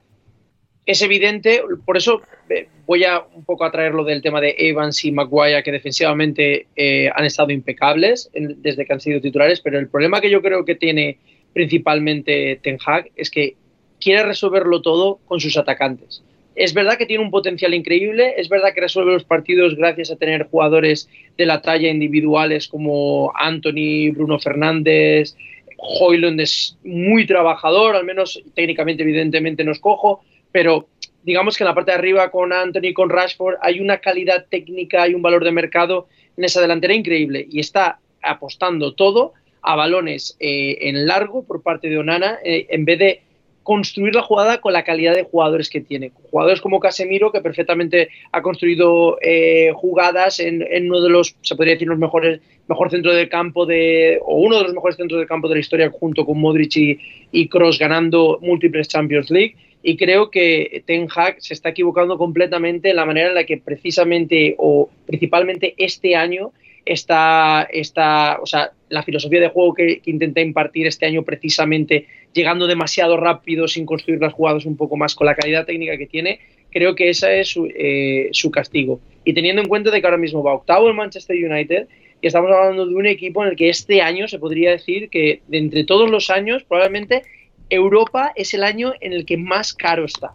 es 0.86 1.02
evidente, 1.02 1.62
por 1.86 1.98
eso 1.98 2.22
eh, 2.50 2.68
voy 2.86 3.04
a 3.06 3.24
un 3.34 3.46
poco 3.46 3.64
a 3.64 3.72
traer 3.72 3.94
lo 3.94 4.04
del 4.04 4.22
tema 4.22 4.42
de 4.42 4.56
Evans 4.58 5.04
y 5.06 5.12
Maguire, 5.12 5.64
que 5.64 5.72
defensivamente 5.72 6.68
eh, 6.76 7.10
han 7.14 7.26
estado 7.26 7.52
impecables 7.52 8.30
desde 8.34 8.86
que 8.86 8.94
han 8.94 9.00
sido 9.00 9.22
titulares, 9.22 9.62
pero 9.62 9.80
el 9.80 9.88
problema 9.88 10.20
que 10.20 10.30
yo 10.30 10.42
creo 10.42 10.66
que 10.66 10.76
tiene 10.76 11.18
principalmente 11.54 12.60
Ten 12.62 12.78
Hag 12.86 13.12
es 13.16 13.30
que 13.30 13.56
quiere 14.02 14.24
resolverlo 14.24 14.82
todo 14.82 15.20
con 15.26 15.40
sus 15.40 15.56
atacantes. 15.56 16.24
Es 16.56 16.74
verdad 16.74 16.98
que 16.98 17.06
tiene 17.06 17.24
un 17.24 17.32
potencial 17.32 17.74
increíble, 17.74 18.36
es 18.38 18.50
verdad 18.50 18.74
que 18.76 18.82
resuelve 18.82 19.14
los 19.14 19.24
partidos 19.24 19.76
gracias 19.76 20.12
a 20.12 20.18
tener 20.18 20.44
jugadores 20.44 21.10
de 21.38 21.46
la 21.46 21.62
talla 21.62 21.90
individuales 21.90 22.68
como 22.68 23.32
Anthony, 23.36 24.12
Bruno 24.14 24.38
Fernández, 24.38 25.36
Hoyland 25.78 26.40
es 26.40 26.78
muy 26.84 27.26
trabajador, 27.26 27.96
al 27.96 28.06
menos 28.06 28.42
técnicamente 28.54 29.04
evidentemente 29.04 29.64
no 29.64 29.72
es 29.72 29.80
cojo, 29.80 30.24
pero 30.54 30.88
digamos 31.24 31.58
que 31.58 31.66
en 31.66 31.68
la 31.68 31.76
parte 31.76 31.92
de 31.92 31.98
arriba 31.98 32.32
con 32.32 32.54
Anthony 32.54 32.88
y 32.88 32.94
con 32.94 33.10
Rashford 33.10 33.56
hay 33.62 33.82
una 33.82 33.98
calidad 33.98 34.46
técnica, 34.50 35.04
hay 35.04 35.14
un 35.14 35.22
valor 35.22 35.44
de 35.44 35.52
mercado 35.52 36.08
en 36.38 36.46
esa 36.46 36.62
delantera 36.62 36.94
increíble 36.94 37.46
y 37.50 37.60
está 37.60 38.00
apostando 38.22 38.94
todo 38.94 39.34
a 39.62 39.76
balones 39.76 40.38
eh, 40.40 40.78
en 40.82 41.08
largo 41.08 41.44
por 41.44 41.62
parte 41.62 41.90
de 41.90 41.98
Onana 41.98 42.40
eh, 42.44 42.68
en 42.70 42.86
vez 42.86 43.00
de 43.00 43.22
construir 43.64 44.14
la 44.14 44.22
jugada 44.22 44.60
con 44.60 44.74
la 44.74 44.84
calidad 44.84 45.16
de 45.16 45.24
jugadores 45.24 45.70
que 45.70 45.82
tiene. 45.82 46.12
Jugadores 46.30 46.60
como 46.62 46.82
Casemiro, 46.82 47.32
que 47.32 47.40
perfectamente 47.42 48.10
ha 48.32 48.42
construido 48.42 49.18
eh, 49.22 49.72
jugadas 49.74 50.42
en, 50.42 50.66
uno 50.86 51.02
de 51.02 51.10
los, 51.10 51.38
se 51.42 51.56
podría 51.56 51.76
decir, 51.76 51.88
los 51.88 51.98
mejores, 51.98 52.42
mejor 52.68 52.92
centro 52.92 53.14
del 53.14 53.30
campo 53.30 53.66
de, 53.66 54.20
o 54.26 54.36
uno 54.36 54.58
de 54.58 54.64
los 54.64 54.74
mejores 54.74 54.98
centros 54.98 55.18
del 55.18 55.30
campo 55.30 55.48
de 55.48 55.56
la 55.56 55.62
historia, 55.62 55.90
junto 55.90 56.26
con 56.26 56.40
Modric 56.40 56.76
y, 56.76 57.00
y 57.32 57.48
Cross 57.48 57.80
ganando 57.80 58.38
múltiples 58.42 58.90
Champions 58.90 59.32
League. 59.32 59.56
Y 59.84 59.98
creo 59.98 60.32
que 60.32 60.84
Ten 60.88 61.08
Hag 61.14 61.42
se 61.42 61.54
está 61.54 61.70
equivocando 61.70 62.18
completamente 62.18 62.90
en 62.90 62.96
la 62.96 63.06
manera 63.06 63.30
en 63.30 63.36
la 63.36 63.44
que 63.44 63.58
precisamente 63.58 64.56
o 64.58 64.90
principalmente 65.06 65.76
este 65.78 66.16
año 66.16 66.54
está, 66.86 67.68
está 67.72 68.40
o 68.42 68.46
sea, 68.46 68.72
la 68.90 69.04
filosofía 69.04 69.42
de 69.42 69.50
juego 69.50 69.74
que, 69.74 70.02
intenta 70.06 70.42
impartir 70.42 70.88
este 70.88 71.06
año 71.06 71.24
precisamente 71.24 72.08
llegando 72.34 72.68
demasiado 72.68 73.18
rápido 73.18 73.68
sin 73.68 73.86
construir 73.86 74.22
las 74.22 74.34
jugadas 74.34 74.66
un 74.66 74.78
poco 74.78 74.96
más 74.96 75.16
con 75.16 75.28
la 75.28 75.36
calidad 75.36 75.66
técnica 75.66 75.98
que 75.98 76.08
tiene, 76.08 76.40
creo 76.72 76.96
que 76.96 77.10
ese 77.10 77.42
es 77.42 77.56
eh, 77.76 78.30
su, 78.32 78.52
castigo. 78.52 79.02
Y 79.26 79.34
teniendo 79.34 79.62
en 79.62 79.68
cuenta 79.68 79.92
de 79.92 80.00
que 80.00 80.08
ahora 80.08 80.18
mismo 80.18 80.44
va 80.44 80.54
octavo 80.54 80.88
el 80.88 80.96
Manchester 80.96 81.36
United, 81.36 81.88
y 82.22 82.28
estamos 82.28 82.50
hablando 82.52 82.86
de 82.86 82.96
un 82.96 83.06
equipo 83.06 83.44
en 83.44 83.50
el 83.50 83.56
que 83.58 83.70
este 83.70 84.02
año 84.02 84.28
se 84.28 84.40
podría 84.40 84.72
decir 84.72 85.10
que 85.10 85.42
de 85.48 85.58
entre 85.58 85.84
todos 85.84 86.10
los 86.10 86.30
años, 86.30 86.64
probablemente 86.64 87.24
Europa 87.70 88.34
es 88.36 88.54
el 88.54 88.64
año 88.64 88.94
en 89.00 89.14
el 89.14 89.26
que 89.26 89.38
más 89.38 89.74
caro 89.74 90.06
está. 90.06 90.34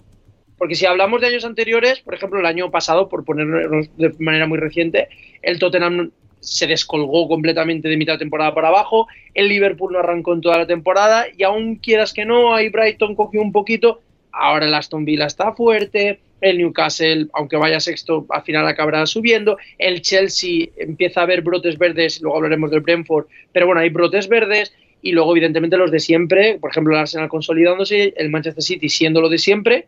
Porque 0.56 0.74
si 0.74 0.86
hablamos 0.86 1.20
de 1.20 1.28
años 1.28 1.44
anteriores, 1.44 2.00
por 2.00 2.14
ejemplo, 2.14 2.40
el 2.40 2.46
año 2.46 2.70
pasado, 2.70 3.08
por 3.08 3.24
ponerlo 3.24 3.80
de 3.96 4.12
manera 4.18 4.46
muy 4.46 4.58
reciente, 4.58 5.08
el 5.42 5.58
Tottenham 5.58 6.10
se 6.40 6.66
descolgó 6.66 7.28
completamente 7.28 7.88
de 7.88 7.96
mitad 7.96 8.14
de 8.14 8.20
temporada 8.20 8.54
para 8.54 8.68
abajo, 8.68 9.06
el 9.34 9.48
Liverpool 9.48 9.92
no 9.92 9.98
arrancó 10.00 10.32
en 10.32 10.40
toda 10.40 10.58
la 10.58 10.66
temporada 10.66 11.26
y 11.36 11.42
aún 11.42 11.76
quieras 11.76 12.12
que 12.12 12.24
no, 12.24 12.54
ahí 12.54 12.68
Brighton 12.68 13.14
cogió 13.14 13.40
un 13.40 13.52
poquito, 13.52 14.00
ahora 14.32 14.66
el 14.66 14.74
Aston 14.74 15.04
Villa 15.04 15.26
está 15.26 15.52
fuerte, 15.52 16.20
el 16.40 16.58
Newcastle, 16.58 17.28
aunque 17.32 17.56
vaya 17.56 17.80
sexto, 17.80 18.26
al 18.30 18.42
final 18.42 18.66
acabará 18.66 19.04
subiendo, 19.06 19.58
el 19.78 20.02
Chelsea 20.02 20.68
empieza 20.76 21.22
a 21.22 21.26
ver 21.26 21.42
brotes 21.42 21.78
verdes, 21.78 22.20
luego 22.20 22.36
hablaremos 22.36 22.70
del 22.70 22.80
Brentford, 22.80 23.26
pero 23.52 23.66
bueno, 23.66 23.80
hay 23.80 23.88
brotes 23.88 24.28
verdes 24.28 24.72
y 25.02 25.12
luego 25.12 25.32
evidentemente 25.32 25.76
los 25.76 25.90
de 25.90 26.00
siempre, 26.00 26.58
por 26.58 26.70
ejemplo 26.70 26.94
el 26.94 27.00
Arsenal 27.00 27.28
consolidándose, 27.28 28.14
el 28.16 28.30
Manchester 28.30 28.62
City 28.62 28.88
siendo 28.88 29.20
lo 29.20 29.28
de 29.28 29.38
siempre, 29.38 29.87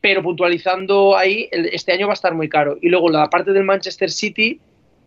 pero 0.00 0.22
puntualizando 0.22 1.16
ahí, 1.16 1.48
este 1.50 1.92
año 1.92 2.06
va 2.06 2.12
a 2.12 2.14
estar 2.14 2.34
muy 2.34 2.48
caro. 2.48 2.78
Y 2.80 2.88
luego 2.88 3.10
la 3.10 3.28
parte 3.28 3.52
del 3.52 3.64
Manchester 3.64 4.10
City, 4.10 4.60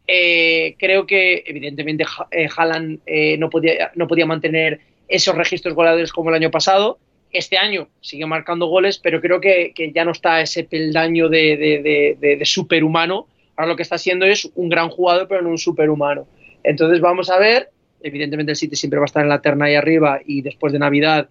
eh, 0.07 0.75
creo 0.77 1.05
que 1.05 1.43
evidentemente 1.45 2.05
eh, 2.31 2.49
Haaland 2.55 2.99
eh, 3.05 3.37
no, 3.37 3.49
podía, 3.49 3.91
no 3.95 4.07
podía 4.07 4.25
mantener 4.25 4.81
esos 5.07 5.35
registros 5.35 5.75
goleadores 5.75 6.11
como 6.11 6.29
el 6.29 6.35
año 6.35 6.51
pasado. 6.51 6.99
Este 7.31 7.57
año 7.57 7.87
sigue 8.01 8.25
marcando 8.25 8.65
goles, 8.65 8.97
pero 8.97 9.21
creo 9.21 9.39
que, 9.39 9.73
ya 9.95 10.03
no 10.03 10.11
está 10.11 10.41
ese 10.41 10.65
peldaño 10.65 11.29
de, 11.29 12.41
superhumano. 12.43 13.27
Ahora 13.55 13.69
lo 13.69 13.75
que 13.77 13.83
está 13.83 13.95
haciendo 13.95 14.25
es 14.25 14.49
un 14.55 14.69
gran 14.69 14.89
jugador, 14.89 15.27
pero 15.29 15.41
no 15.41 15.49
un 15.49 15.57
superhumano. 15.57 16.27
Entonces 16.63 16.99
vamos 16.99 17.29
a 17.29 17.39
ver. 17.39 17.69
Evidentemente 18.03 18.51
el 18.51 18.55
City 18.55 18.75
siempre 18.75 18.99
va 18.99 19.05
a 19.05 19.07
estar 19.07 19.23
en 19.23 19.29
la 19.29 19.41
terna 19.41 19.65
ahí 19.65 19.75
arriba 19.75 20.19
y 20.25 20.41
después 20.41 20.73
de 20.73 20.79
Navidad 20.79 21.29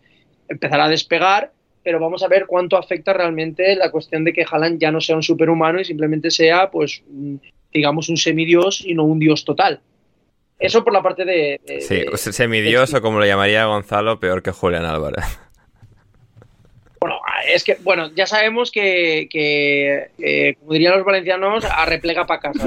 empezará 0.48 0.85
a 0.85 0.88
despegar, 0.88 1.52
pero 1.83 1.98
vamos 2.00 2.22
a 2.22 2.28
ver 2.28 2.46
cuánto 2.46 2.76
afecta 2.76 3.12
realmente 3.12 3.74
la 3.76 3.90
cuestión 3.90 4.24
de 4.24 4.33
que 4.33 4.44
Haaland 4.48 4.80
ya 4.80 4.90
no 4.90 5.00
sea 5.00 5.16
un 5.16 5.22
superhumano 5.22 5.80
y 5.80 5.85
simplemente 5.85 6.30
sea 6.30 6.70
pues 6.70 7.02
digamos, 7.72 8.09
un 8.09 8.16
semidios 8.16 8.85
y 8.85 8.94
no 8.94 9.04
un 9.04 9.18
dios 9.18 9.44
total. 9.44 9.80
Eso 10.59 10.85
por 10.85 10.92
la 10.92 11.02
parte 11.02 11.24
de... 11.24 11.61
sí, 11.80 12.04
semidios 12.33 12.92
o 12.92 13.00
como 13.00 13.18
lo 13.18 13.26
llamaría 13.26 13.64
Gonzalo, 13.64 14.20
peor 14.20 14.42
que 14.42 14.50
Julián 14.50 14.85
Álvarez. 14.85 15.24
Es 17.46 17.64
que, 17.64 17.76
bueno, 17.81 18.11
ya 18.14 18.26
sabemos 18.26 18.70
que, 18.70 19.29
eh, 20.18 20.55
como 20.59 20.72
dirían 20.72 20.96
los 20.96 21.05
valencianos, 21.05 21.64
a 21.64 21.87
replega 21.87 22.26
para 22.26 22.40
casa. 22.40 22.66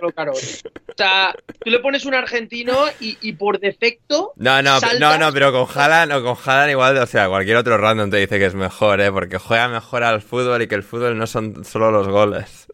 O 0.00 0.94
sea, 0.96 1.34
tú 1.62 1.70
le 1.70 1.78
pones 1.80 2.04
un 2.04 2.14
argentino 2.14 2.76
y, 3.00 3.32
por 3.34 3.60
defecto. 3.60 4.32
No, 4.36 4.62
no, 4.62 4.78
no, 4.98 5.18
no, 5.18 5.32
pero 5.32 5.52
con 5.52 5.66
Haaland 5.72 6.12
o 6.12 6.22
con 6.22 6.36
Haaland 6.42 6.70
igual, 6.70 6.96
o 6.98 7.06
sea, 7.06 7.28
cualquier 7.28 7.56
otro 7.56 7.76
random 7.76 8.10
te 8.10 8.16
dice 8.18 8.38
que 8.38 8.46
es 8.46 8.54
mejor, 8.54 9.00
¿eh? 9.00 9.10
Porque 9.10 9.38
juega 9.38 9.68
mejor 9.68 10.02
al 10.04 10.22
fútbol 10.22 10.62
y 10.62 10.68
que 10.68 10.74
el 10.74 10.82
fútbol 10.82 11.18
no 11.18 11.26
son 11.26 11.64
solo 11.64 11.90
los 11.90 12.08
goles. 12.08 12.66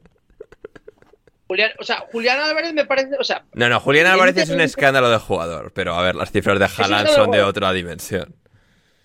Julián, 1.49 1.73
o 1.79 1.85
sea, 1.85 1.99
Julián 2.11 2.41
Álvarez 2.41 2.73
me 2.73 2.87
parece, 2.87 3.11
o 3.19 3.25
sea... 3.25 3.45
No, 3.53 3.69
no, 3.69 3.79
Julián 3.79 4.07
Álvarez 4.07 4.37
es 4.39 4.49
un 4.49 4.61
escándalo 4.61 5.11
de 5.11 5.19
jugador, 5.19 5.71
pero 5.75 5.95
a 5.95 6.03
ver, 6.03 6.15
las 6.15 6.33
cifras 6.33 6.59
de 6.59 6.65
Haaland 6.65 7.09
son 7.09 7.31
de 7.31 7.43
otra 7.43 7.73
dimensión. 7.73 8.35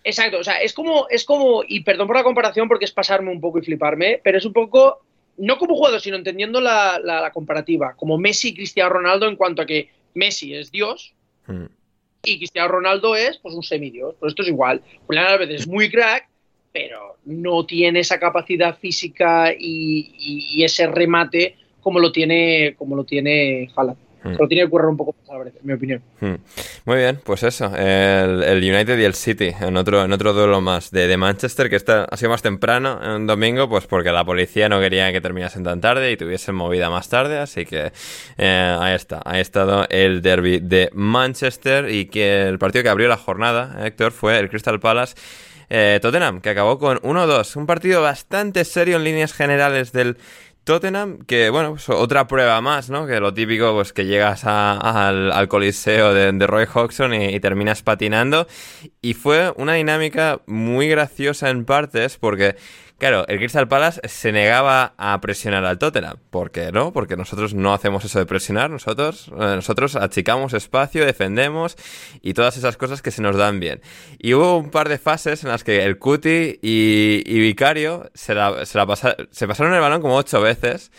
Exacto, 0.03 0.39
o 0.39 0.43
sea, 0.43 0.61
es 0.61 0.73
como, 0.73 1.07
es 1.09 1.25
como, 1.25 1.63
y 1.67 1.81
perdón 1.81 2.07
por 2.07 2.15
la 2.15 2.23
comparación 2.23 2.67
porque 2.67 2.85
es 2.85 2.91
pasarme 2.91 3.31
un 3.31 3.41
poco 3.41 3.59
y 3.59 3.61
fliparme, 3.61 4.21
pero 4.23 4.37
es 4.37 4.45
un 4.45 4.53
poco, 4.53 5.01
no 5.37 5.57
como 5.57 5.75
jugador, 5.75 5.99
sino 5.99 6.15
entendiendo 6.15 6.61
la, 6.61 7.29
comparativa, 7.33 7.93
como 7.95 8.17
Messi 8.17 8.49
y 8.49 8.55
Cristiano 8.55 8.89
Ronaldo 8.89 9.27
en 9.27 9.35
cuanto 9.35 9.61
a 9.61 9.65
que 9.65 9.89
Messi 10.13 10.55
es 10.55 10.71
Dios 10.71 11.13
hmm. 11.47 11.65
y 12.23 12.37
Cristiano 12.37 12.69
Ronaldo 12.69 13.15
es 13.15 13.37
pues 13.39 13.53
un 13.53 13.63
semidios, 13.63 14.15
pues 14.19 14.31
esto 14.31 14.43
es 14.43 14.47
igual. 14.47 14.81
Julián 15.05 15.27
Álvarez 15.27 15.61
es 15.61 15.67
muy 15.67 15.91
crack, 15.91 16.29
pero 16.71 17.17
no 17.25 17.65
tiene 17.65 17.99
esa 17.99 18.19
capacidad 18.19 18.77
física 18.77 19.53
y 19.57 20.63
ese 20.63 20.87
remate 20.87 21.55
como 21.87 21.99
lo 21.99 22.11
tiene, 22.11 22.75
como 22.77 22.97
lo 22.97 23.05
tiene 23.05 23.69
Haaland. 23.73 23.97
Hmm. 24.23 24.35
Lo 24.39 24.47
tiene 24.47 24.63
que 24.63 24.69
currar 24.69 24.87
un 24.87 24.97
poco 24.97 25.15
más, 25.27 25.47
en 25.47 25.53
mi 25.63 25.73
opinión. 25.73 26.01
Hmm. 26.19 26.35
Muy 26.85 26.97
bien, 26.97 27.19
pues 27.23 27.43
eso, 27.43 27.71
el, 27.75 28.57
United 28.57 28.97
y 28.97 29.03
el 29.03 29.13
City, 29.13 29.51
en 29.59 29.77
otro, 29.77 30.03
en 30.03 30.11
otro 30.11 30.33
duelo 30.33 30.61
más 30.61 30.91
de, 30.91 31.15
Manchester, 31.17 31.69
que 31.69 31.75
está, 31.75 32.05
ha 32.05 32.17
sido 32.17 32.31
más 32.31 32.41
temprano, 32.41 32.99
en 33.03 33.27
domingo, 33.27 33.69
pues 33.69 33.85
porque 33.87 34.11
la 34.11 34.25
policía 34.25 34.69
no 34.69 34.79
quería 34.79 35.11
que 35.11 35.21
terminasen 35.21 35.63
tan 35.63 35.81
tarde 35.81 36.11
y 36.11 36.17
tuviesen 36.17 36.55
movida 36.55 36.89
más 36.89 37.09
tarde, 37.09 37.37
así 37.37 37.65
que 37.65 37.91
eh, 38.37 38.77
ahí 38.79 38.95
está, 38.95 39.21
ha 39.25 39.39
estado 39.39 39.85
el 39.89 40.21
derby 40.21 40.59
de 40.59 40.89
Manchester 40.93 41.89
y 41.89 42.05
que 42.05 42.47
el 42.47 42.59
partido 42.59 42.83
que 42.83 42.89
abrió 42.89 43.07
la 43.07 43.17
jornada, 43.17 43.85
Héctor, 43.85 44.11
fue 44.11 44.39
el 44.39 44.49
Crystal 44.49 44.79
Palace. 44.79 45.15
Eh, 45.69 45.99
Tottenham, 46.01 46.39
que 46.39 46.49
acabó 46.49 46.79
con 46.79 46.97
1-2. 46.99 47.57
Un 47.57 47.65
partido 47.65 48.01
bastante 48.01 48.63
serio 48.63 48.97
en 48.97 49.03
líneas 49.03 49.33
generales 49.33 49.91
del 49.91 50.17
Tottenham, 50.67 51.19
que 51.19 51.49
bueno, 51.49 51.71
pues 51.71 51.87
otra 51.87 52.27
prueba 52.27 52.59
más, 52.59 52.89
¿no? 52.89 53.07
Que 53.07 53.21
lo 53.21 53.33
típico, 53.33 53.73
pues 53.73 53.93
que 53.93 54.05
llegas 54.05 54.43
al, 54.43 55.47
coliseo 55.47 56.13
de, 56.13 56.45
Roy 56.45 56.65
Hodgson 56.71 57.13
y, 57.13 57.39
terminas 57.39 57.83
patinando. 57.83 58.47
Y 59.01 59.13
fue 59.13 59.53
una 59.55 59.75
dinámica 59.75 60.41
muy 60.45 60.89
graciosa 60.89 61.49
en 61.49 61.63
partes 61.63 62.17
porque 62.17 62.57
Claro, 62.97 63.27
el 63.27 63.37
Crystal 63.37 63.67
Palace 63.67 64.01
se 64.07 64.31
negaba 64.31 64.95
a 64.97 65.21
presionar 65.21 65.63
al 65.65 65.77
Tottenham. 65.77 66.17
¿Por 66.31 66.49
qué 66.49 66.71
no? 66.71 66.93
Porque 66.93 67.15
nosotros 67.15 67.53
no 67.53 67.71
hacemos 67.71 68.03
eso 68.03 68.17
de 68.17 68.25
presionar, 68.25 68.71
nosotros, 68.71 69.27
eh, 69.27 69.33
nosotros 69.37 69.95
achicamos 69.95 70.53
espacio, 70.53 71.05
defendemos 71.05 71.75
y 72.23 72.33
todas 72.33 72.57
esas 72.57 72.75
cosas 72.75 73.03
que 73.03 73.11
se 73.11 73.21
nos 73.21 73.35
dan 73.35 73.59
bien. 73.59 73.81
Y 74.17 74.33
hubo 74.33 74.57
un 74.57 74.71
par 74.71 74.89
de 74.89 74.97
fases 74.97 75.43
en 75.43 75.49
las 75.49 75.63
que 75.63 75.83
el 75.83 75.99
Cuti 75.99 76.57
y, 76.59 77.39
Vicario 77.39 78.09
se, 78.15 78.33
la, 78.33 78.65
se, 78.65 78.79
se 79.29 79.47
pasaron 79.47 79.75
el 79.75 79.81
balón 79.81 80.01
como 80.01 80.15
ocho 80.15 80.41
veces 80.41 80.91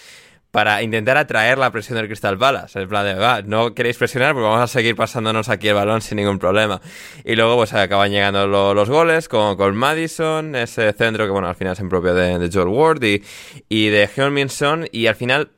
para 0.59 0.83
intentar 0.83 1.17
atraer 1.17 1.57
la 1.57 1.71
presión 1.71 1.99
del 1.99 2.09
Crystal 2.09 2.37
Palace. 2.37 2.81
En 2.81 2.89
plan 2.89 3.05
de, 3.05 3.15
va, 3.15 3.43
no 3.43 3.75
queréis 3.75 3.97
presionar 3.97 4.33
porque 4.33 4.49
vamos 4.49 4.61
a 4.61 4.67
seguir 4.67 4.97
pasándonos 4.97 5.49
aquí 5.49 5.69
el 5.69 5.75
balón 5.75 6.01
sin 6.01 6.17
ningún 6.17 6.41
problema. 6.41 6.81
Y 7.25 7.37
luego 7.37 7.55
pues 7.55 7.73
acaban 7.75 8.11
llegando 8.11 8.45
los 8.75 8.91
goles 8.91 9.29
con, 9.29 9.57
con 9.57 9.77
Madison, 9.77 10.57
ese 10.57 10.93
centro 10.95 11.27
que 11.27 11.31
bueno, 11.31 11.47
al 11.47 11.55
final 11.55 11.75
es 11.75 11.79
en 11.79 11.89
propio 11.89 12.13
de, 12.13 12.51
Joel 12.53 12.67
Ward 12.67 13.01
y, 13.05 13.89
de 13.89 14.09
Heung-Min 14.09 14.89
y 14.91 15.07
al 15.07 15.15
final 15.15 15.51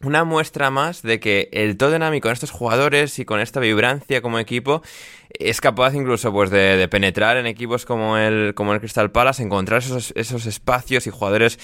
una 0.00 0.24
muestra 0.24 0.70
más 0.70 1.02
de 1.02 1.20
que 1.20 1.50
el 1.52 1.76
Tottenham 1.76 2.18
con 2.20 2.32
estos 2.32 2.50
jugadores 2.50 3.18
y 3.18 3.26
con 3.26 3.40
esta 3.40 3.60
vibrancia 3.60 4.22
como 4.22 4.38
equipo 4.38 4.80
es 5.38 5.60
capaz 5.60 5.94
incluso 5.94 6.32
pues 6.32 6.48
de, 6.48 6.88
penetrar 6.88 7.36
en 7.36 7.44
equipos 7.44 7.84
como 7.84 8.16
el, 8.16 8.54
como 8.54 8.72
el 8.72 8.80
Crystal 8.80 9.10
Palace, 9.10 9.42
encontrar 9.42 9.80
esos, 9.80 10.14
esos 10.16 10.46
espacios 10.46 11.06
y 11.06 11.10
jugadores 11.10 11.58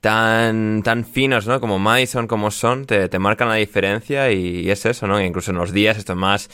tan, 0.00 0.82
tan 0.82 1.04
finos, 1.04 1.46
¿no? 1.46 1.60
Como 1.60 1.78
Madison, 1.78 2.26
como 2.26 2.50
son, 2.50 2.86
te, 2.86 3.08
te 3.08 3.18
marcan 3.18 3.48
la 3.48 3.56
diferencia 3.56 4.30
y, 4.30 4.70
es 4.70 4.86
eso, 4.86 5.06
¿no? 5.06 5.20
incluso 5.20 5.50
en 5.50 5.58
los 5.58 5.72
días 5.72 5.96
estos 5.96 6.16
más 6.16 6.48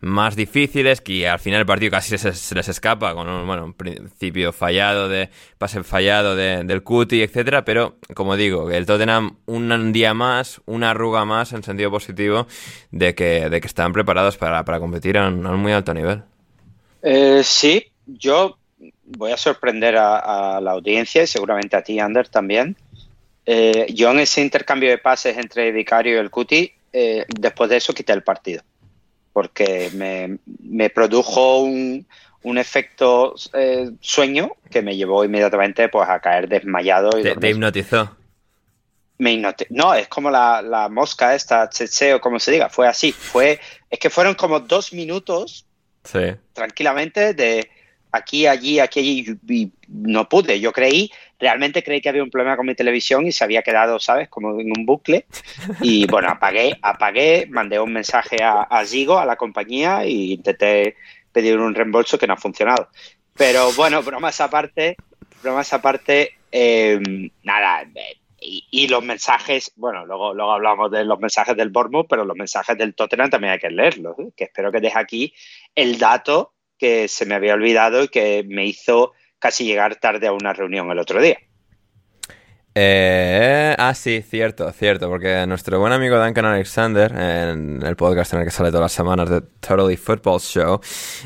más 0.00 0.34
difíciles, 0.34 1.00
que 1.00 1.28
al 1.28 1.38
final 1.38 1.60
el 1.60 1.66
partido 1.66 1.90
casi 1.90 2.16
se, 2.16 2.54
les 2.54 2.68
escapa 2.68 3.14
con 3.14 3.28
un, 3.28 3.46
bueno, 3.46 3.66
un 3.66 3.74
principio 3.74 4.52
fallado, 4.52 5.08
de 5.08 5.28
pase 5.58 5.82
fallado 5.82 6.34
del 6.36 6.82
Cuti, 6.82 7.22
etcétera, 7.22 7.64
pero 7.64 7.96
como 8.14 8.36
digo, 8.36 8.70
el 8.70 8.86
Tottenham 8.86 9.36
un 9.46 9.92
día 9.92 10.14
más, 10.14 10.62
una 10.64 10.90
arruga 10.92 11.24
más 11.24 11.52
en 11.52 11.62
sentido 11.62 11.90
positivo 11.90 12.46
de 12.90 13.14
que, 13.14 13.50
de 13.50 13.60
que 13.60 13.66
están 13.66 13.92
preparados 13.92 14.38
para, 14.38 14.64
competir 14.80 15.18
a 15.18 15.28
un, 15.28 15.42
muy 15.60 15.72
alto 15.72 15.92
nivel. 15.92 16.22
Eh, 17.02 17.42
sí, 17.44 17.92
yo 18.06 18.56
voy 19.16 19.32
a 19.32 19.36
sorprender 19.36 19.96
a, 19.96 20.60
la 20.60 20.72
audiencia 20.72 21.22
y 21.22 21.26
seguramente 21.26 21.76
a 21.76 21.82
ti, 21.82 21.98
Ander, 21.98 22.28
también. 22.28 22.76
Eh, 23.46 23.86
yo 23.92 24.10
en 24.10 24.20
ese 24.20 24.40
intercambio 24.40 24.90
de 24.90 24.98
pases 24.98 25.36
entre 25.36 25.72
Vicario 25.72 26.16
y 26.16 26.18
el 26.18 26.30
Cuti, 26.30 26.72
eh, 26.92 27.24
después 27.28 27.70
de 27.70 27.76
eso 27.76 27.94
quité 27.94 28.12
el 28.12 28.22
partido, 28.22 28.62
porque 29.32 29.90
me, 29.94 30.90
produjo 30.90 31.60
un, 31.62 32.06
efecto 32.42 33.34
eh, 33.54 33.90
sueño 34.00 34.52
que 34.70 34.82
me 34.82 34.96
llevó 34.96 35.24
inmediatamente 35.24 35.88
pues, 35.88 36.08
a 36.08 36.20
caer 36.20 36.48
desmayado. 36.48 37.18
Y 37.18 37.22
te, 37.22 37.50
hipnotizó. 37.50 38.16
Me 39.18 39.42
No, 39.68 39.94
es 39.94 40.08
como 40.08 40.30
la, 40.30 40.88
mosca 40.90 41.34
esta, 41.34 41.68
o 42.14 42.20
como 42.20 42.38
se 42.38 42.52
diga, 42.52 42.68
fue 42.70 42.86
así. 42.88 43.12
Fue, 43.12 43.60
es 43.90 43.98
que 43.98 44.10
fueron 44.10 44.34
como 44.34 44.60
dos 44.60 44.92
minutos 44.92 45.66
tranquilamente 46.54 47.34
de 47.34 47.68
aquí, 48.12 48.46
allí, 48.46 48.78
aquí, 48.78 49.00
allí, 49.00 49.38
y 49.48 49.72
no 49.88 50.28
pude. 50.28 50.60
Yo 50.60 50.72
creí 50.72 51.10
realmente 51.40 51.82
creí 51.82 52.00
que 52.00 52.10
había 52.10 52.22
un 52.22 52.30
problema 52.30 52.56
con 52.56 52.66
mi 52.66 52.74
televisión 52.74 53.26
y 53.26 53.32
se 53.32 53.42
había 53.42 53.62
quedado, 53.62 53.98
¿sabes? 53.98 54.28
Como 54.28 54.60
en 54.60 54.70
un 54.76 54.84
bucle. 54.84 55.24
Y 55.80 56.06
bueno, 56.10 56.28
apagué, 56.28 56.78
apagué, 56.82 57.46
mandé 57.50 57.80
un 57.80 57.92
mensaje 57.92 58.42
a, 58.42 58.62
a 58.62 58.84
Zigo, 58.84 59.18
a 59.18 59.24
la 59.24 59.36
compañía, 59.36 60.04
e 60.04 60.10
intenté 60.10 60.96
pedir 61.32 61.58
un 61.58 61.74
reembolso 61.74 62.18
que 62.18 62.26
no 62.26 62.34
ha 62.34 62.36
funcionado. 62.36 62.88
Pero 63.36 63.72
bueno, 63.72 64.02
bromas 64.02 64.40
aparte, 64.40 64.96
bromas 65.42 65.72
aparte, 65.72 66.34
em, 66.52 67.30
nada, 67.42 67.88
y, 68.42 68.88
los 68.88 69.04
mensajes, 69.04 69.72
bueno, 69.76 70.06
luego, 70.06 70.34
luego 70.34 70.52
hablamos 70.52 70.90
de 70.90 71.04
los 71.04 71.20
mensajes 71.20 71.56
del 71.56 71.68
Bournemouth, 71.68 72.06
pero 72.08 72.24
los 72.24 72.36
mensajes 72.36 72.76
del 72.76 72.94
Tottenham 72.94 73.30
también 73.30 73.52
hay 73.52 73.58
que 73.58 73.70
leerlos, 73.70 74.18
¿eh? 74.18 74.30
que 74.34 74.44
espero 74.44 74.72
que 74.72 74.80
deje 74.80 74.98
aquí 74.98 75.34
el 75.74 75.98
dato 75.98 76.54
que 76.80 77.06
se 77.08 77.26
me 77.26 77.34
había 77.34 77.54
olvidado 77.54 78.02
y 78.02 78.08
que 78.08 78.44
me 78.48 78.64
hizo 78.64 79.12
casi 79.38 79.64
llegar 79.64 79.96
tarde 79.96 80.26
a 80.26 80.32
una 80.32 80.52
reunión 80.54 80.90
el 80.90 80.98
otro 80.98 81.20
día. 81.20 81.38
Eh, 82.74 83.74
ah, 83.76 83.94
sí, 83.94 84.22
cierto, 84.22 84.70
cierto, 84.72 85.08
porque 85.08 85.44
nuestro 85.46 85.80
buen 85.80 85.92
amigo 85.92 86.24
Duncan 86.24 86.44
Alexander, 86.44 87.12
en 87.12 87.82
el 87.82 87.96
podcast 87.96 88.32
en 88.32 88.40
el 88.40 88.44
que 88.44 88.52
sale 88.52 88.70
todas 88.70 88.82
las 88.84 88.92
semanas 88.92 89.28
de 89.28 89.40
Totally 89.40 89.96
Football 89.96 90.40
Show, 90.40 90.80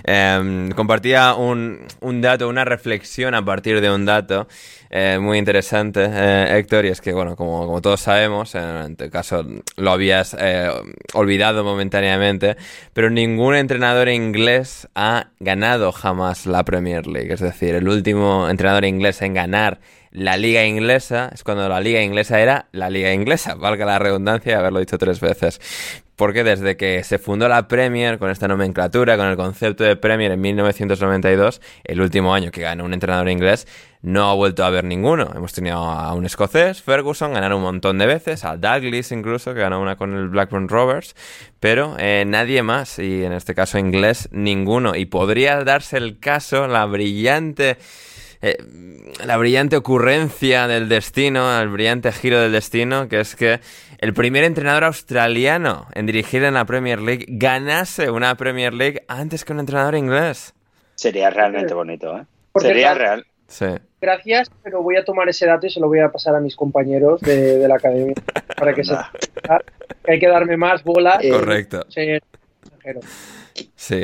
em, 0.04 0.70
compartía 0.70 1.34
un, 1.34 1.86
un, 2.00 2.20
dato, 2.22 2.48
una 2.48 2.64
reflexión 2.64 3.34
a 3.34 3.44
partir 3.44 3.82
de 3.82 3.90
un 3.90 4.06
dato 4.06 4.48
eh, 4.96 5.18
muy 5.18 5.38
interesante, 5.38 6.08
eh, 6.08 6.56
Héctor, 6.56 6.84
y 6.84 6.90
es 6.90 7.00
que, 7.00 7.12
bueno, 7.12 7.34
como, 7.34 7.80
todos 7.80 8.00
sabemos, 8.00 8.54
en 8.54 8.94
tu 8.94 9.10
caso 9.10 9.44
lo 9.76 9.90
habías 9.90 10.36
eh, 10.38 10.70
olvidado 11.14 11.64
momentáneamente, 11.64 12.56
pero 12.92 13.10
ningún 13.10 13.56
entrenador 13.56 14.08
inglés 14.08 14.86
ha 14.94 15.30
ganado 15.40 15.90
jamás 15.90 16.46
la 16.46 16.62
Premier 16.62 17.08
League, 17.08 17.32
es 17.32 17.40
decir, 17.40 17.74
el 17.74 17.88
último 17.88 18.48
entrenador 18.48 18.84
inglés 18.84 19.20
en 19.22 19.34
ganar 19.34 19.80
la 20.14 20.36
liga 20.36 20.64
inglesa 20.64 21.28
es 21.34 21.42
cuando 21.42 21.68
la 21.68 21.80
liga 21.80 22.00
inglesa 22.00 22.40
era 22.40 22.68
la 22.70 22.88
liga 22.88 23.12
inglesa, 23.12 23.54
valga 23.56 23.84
la 23.84 23.98
redundancia 23.98 24.52
de 24.52 24.58
haberlo 24.58 24.78
dicho 24.78 24.96
tres 24.96 25.20
veces. 25.20 25.60
Porque 26.16 26.44
desde 26.44 26.76
que 26.76 27.02
se 27.02 27.18
fundó 27.18 27.48
la 27.48 27.66
Premier, 27.66 28.20
con 28.20 28.30
esta 28.30 28.46
nomenclatura, 28.46 29.16
con 29.16 29.26
el 29.26 29.36
concepto 29.36 29.82
de 29.82 29.96
Premier 29.96 30.30
en 30.30 30.40
1992, 30.40 31.60
el 31.82 32.00
último 32.00 32.32
año 32.32 32.52
que 32.52 32.60
ganó 32.60 32.84
un 32.84 32.94
entrenador 32.94 33.28
inglés, 33.28 33.66
no 34.00 34.30
ha 34.30 34.34
vuelto 34.34 34.62
a 34.62 34.68
haber 34.68 34.84
ninguno. 34.84 35.32
Hemos 35.34 35.52
tenido 35.52 35.78
a 35.78 36.14
un 36.14 36.24
escocés, 36.24 36.80
Ferguson, 36.82 37.32
ganar 37.32 37.52
un 37.52 37.62
montón 37.62 37.98
de 37.98 38.06
veces, 38.06 38.44
a 38.44 38.56
Douglas 38.56 39.10
incluso, 39.10 39.54
que 39.54 39.60
ganó 39.60 39.80
una 39.80 39.96
con 39.96 40.14
el 40.14 40.28
Blackburn 40.28 40.68
Rovers, 40.68 41.16
pero 41.58 41.96
eh, 41.98 42.22
nadie 42.24 42.62
más, 42.62 43.00
y 43.00 43.24
en 43.24 43.32
este 43.32 43.56
caso 43.56 43.78
inglés, 43.78 44.28
ninguno. 44.30 44.94
Y 44.94 45.06
podría 45.06 45.64
darse 45.64 45.96
el 45.96 46.20
caso, 46.20 46.68
la 46.68 46.86
brillante 46.86 47.76
eh, 48.46 48.56
la 49.24 49.38
brillante 49.38 49.74
ocurrencia 49.74 50.66
del 50.66 50.90
destino, 50.90 51.58
el 51.58 51.70
brillante 51.70 52.12
giro 52.12 52.40
del 52.40 52.52
destino, 52.52 53.08
que 53.08 53.20
es 53.20 53.36
que 53.36 53.60
el 53.98 54.12
primer 54.12 54.44
entrenador 54.44 54.84
australiano 54.84 55.86
en 55.94 56.04
dirigir 56.04 56.44
en 56.44 56.52
la 56.52 56.66
Premier 56.66 57.00
League 57.00 57.24
ganase 57.26 58.10
una 58.10 58.34
Premier 58.34 58.74
League 58.74 59.02
antes 59.08 59.46
que 59.46 59.54
un 59.54 59.60
entrenador 59.60 59.94
inglés. 59.94 60.52
Sería 60.94 61.30
realmente 61.30 61.72
bonito, 61.72 62.18
¿eh? 62.18 62.26
Sería 62.56 62.92
real. 62.92 63.24
Sí. 63.48 63.66
Gracias, 63.98 64.50
pero 64.62 64.82
voy 64.82 64.96
a 64.96 65.04
tomar 65.04 65.26
ese 65.30 65.46
dato 65.46 65.66
y 65.66 65.70
se 65.70 65.80
lo 65.80 65.88
voy 65.88 66.00
a 66.00 66.10
pasar 66.10 66.34
a 66.34 66.40
mis 66.40 66.54
compañeros 66.54 67.22
de, 67.22 67.66
la 67.66 67.76
academia 67.76 68.14
para 68.58 68.74
que 68.74 68.84
se 68.84 68.94
que 70.02 70.12
hay 70.12 70.18
que 70.18 70.28
darme 70.28 70.58
más 70.58 70.84
bola. 70.84 71.18
Correcto. 71.30 71.86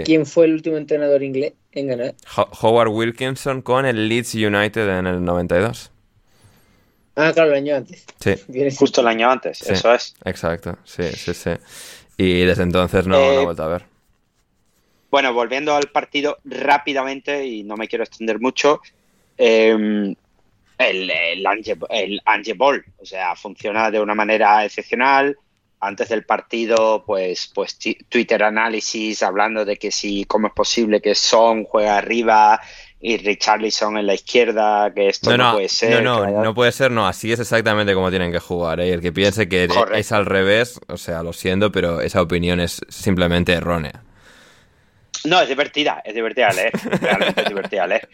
¿Quién 0.05 0.27
fue 0.27 0.47
el 0.47 0.55
último 0.55 0.77
entrenador 0.77 1.23
inglés 1.23 1.55
en 1.73 1.89
ganar? 1.89 2.15
Howard 2.61 2.89
Wilkinson 2.89 3.63
con 3.63 3.87
el 3.87 4.09
Leeds 4.09 4.35
United 4.35 4.99
en 4.99 5.07
el 5.07 5.25
92. 5.25 5.91
Ah, 7.17 7.33
claro, 7.35 7.51
el 7.51 7.57
año 7.57 7.77
antes. 7.77 8.05
Sí. 8.19 8.35
Justo 8.79 9.01
el 9.01 9.09
año 9.09 9.31
antes, 9.31 9.63
eso 9.63 9.93
es. 9.93 10.15
Exacto, 10.25 10.79
sí, 10.85 11.05
sí, 11.13 11.35
sí. 11.35 11.51
Y 12.17 12.45
desde 12.45 12.63
entonces 12.63 13.07
no, 13.07 13.17
no 13.17 13.33
he 13.33 13.43
eh, 13.43 13.45
vuelto 13.45 13.63
a 13.63 13.69
ver. 13.69 13.85
Bueno, 15.11 15.33
volviendo 15.33 15.75
al 15.75 15.89
partido 15.89 16.39
rápidamente, 16.45 17.45
y 17.45 17.63
no 17.65 17.77
me 17.77 17.89
quiero 17.89 18.05
extender 18.05 18.39
mucho, 18.39 18.81
em, 19.37 20.15
el, 20.79 21.11
el, 21.11 21.47
el 21.91 22.21
Ange 22.25 22.55
Ball, 22.55 22.85
o 22.99 23.05
sea, 23.05 23.35
funciona 23.35 23.91
de 23.91 24.01
una 24.01 24.15
manera 24.15 24.65
excepcional 24.65 25.37
antes 25.81 26.11
del 26.11 26.25
partido, 26.25 27.05
pues, 27.07 27.51
pues 27.55 27.79
Twitter 28.09 28.43
análisis 28.43 29.23
hablando 29.23 29.65
de 29.65 29.77
que 29.77 29.91
si, 29.91 30.25
cómo 30.25 30.49
es 30.49 30.53
posible 30.53 31.01
que 31.01 31.15
Son 31.15 31.65
juega 31.65 31.97
arriba 31.97 32.61
y 33.01 33.17
Richarlison 33.17 33.97
en 33.97 34.07
la 34.07 34.13
izquierda, 34.13 34.93
que 34.93 35.09
esto 35.09 35.35
no, 35.35 35.55
puede 35.55 35.71
ser. 35.71 36.03
No, 36.03 36.27
no, 36.27 36.45
no 36.45 36.55
puede 36.55 36.71
ser, 36.71 36.91
no, 36.91 37.09
así 37.09 37.33
es 37.33 37.41
exactamente 37.41 37.95
como 37.95 38.11
tienen 38.11 38.31
que 38.31 38.41
jugar. 38.41 38.81
¿eh? 38.81 38.93
El 38.93 39.01
que 39.01 39.11
piense 39.11 39.49
que 39.49 39.69
es 39.95 40.13
al 40.13 40.27
revés, 40.27 40.79
o 40.87 40.99
sea, 40.99 41.23
lo 41.23 41.33
siento, 41.33 41.73
pero 41.73 42.03
esa 42.03 42.21
opinión 42.21 42.61
es 42.61 42.83
simplemente 42.89 43.53
errónea. 43.55 44.03
No, 45.25 45.41
es 45.41 45.49
divertida, 45.49 46.03
es 46.05 46.15
divertida 46.15 46.53
leer, 46.53 46.73
realmente 47.01 47.41
es 47.41 47.49
divertida 47.49 47.87
leer. 47.87 48.09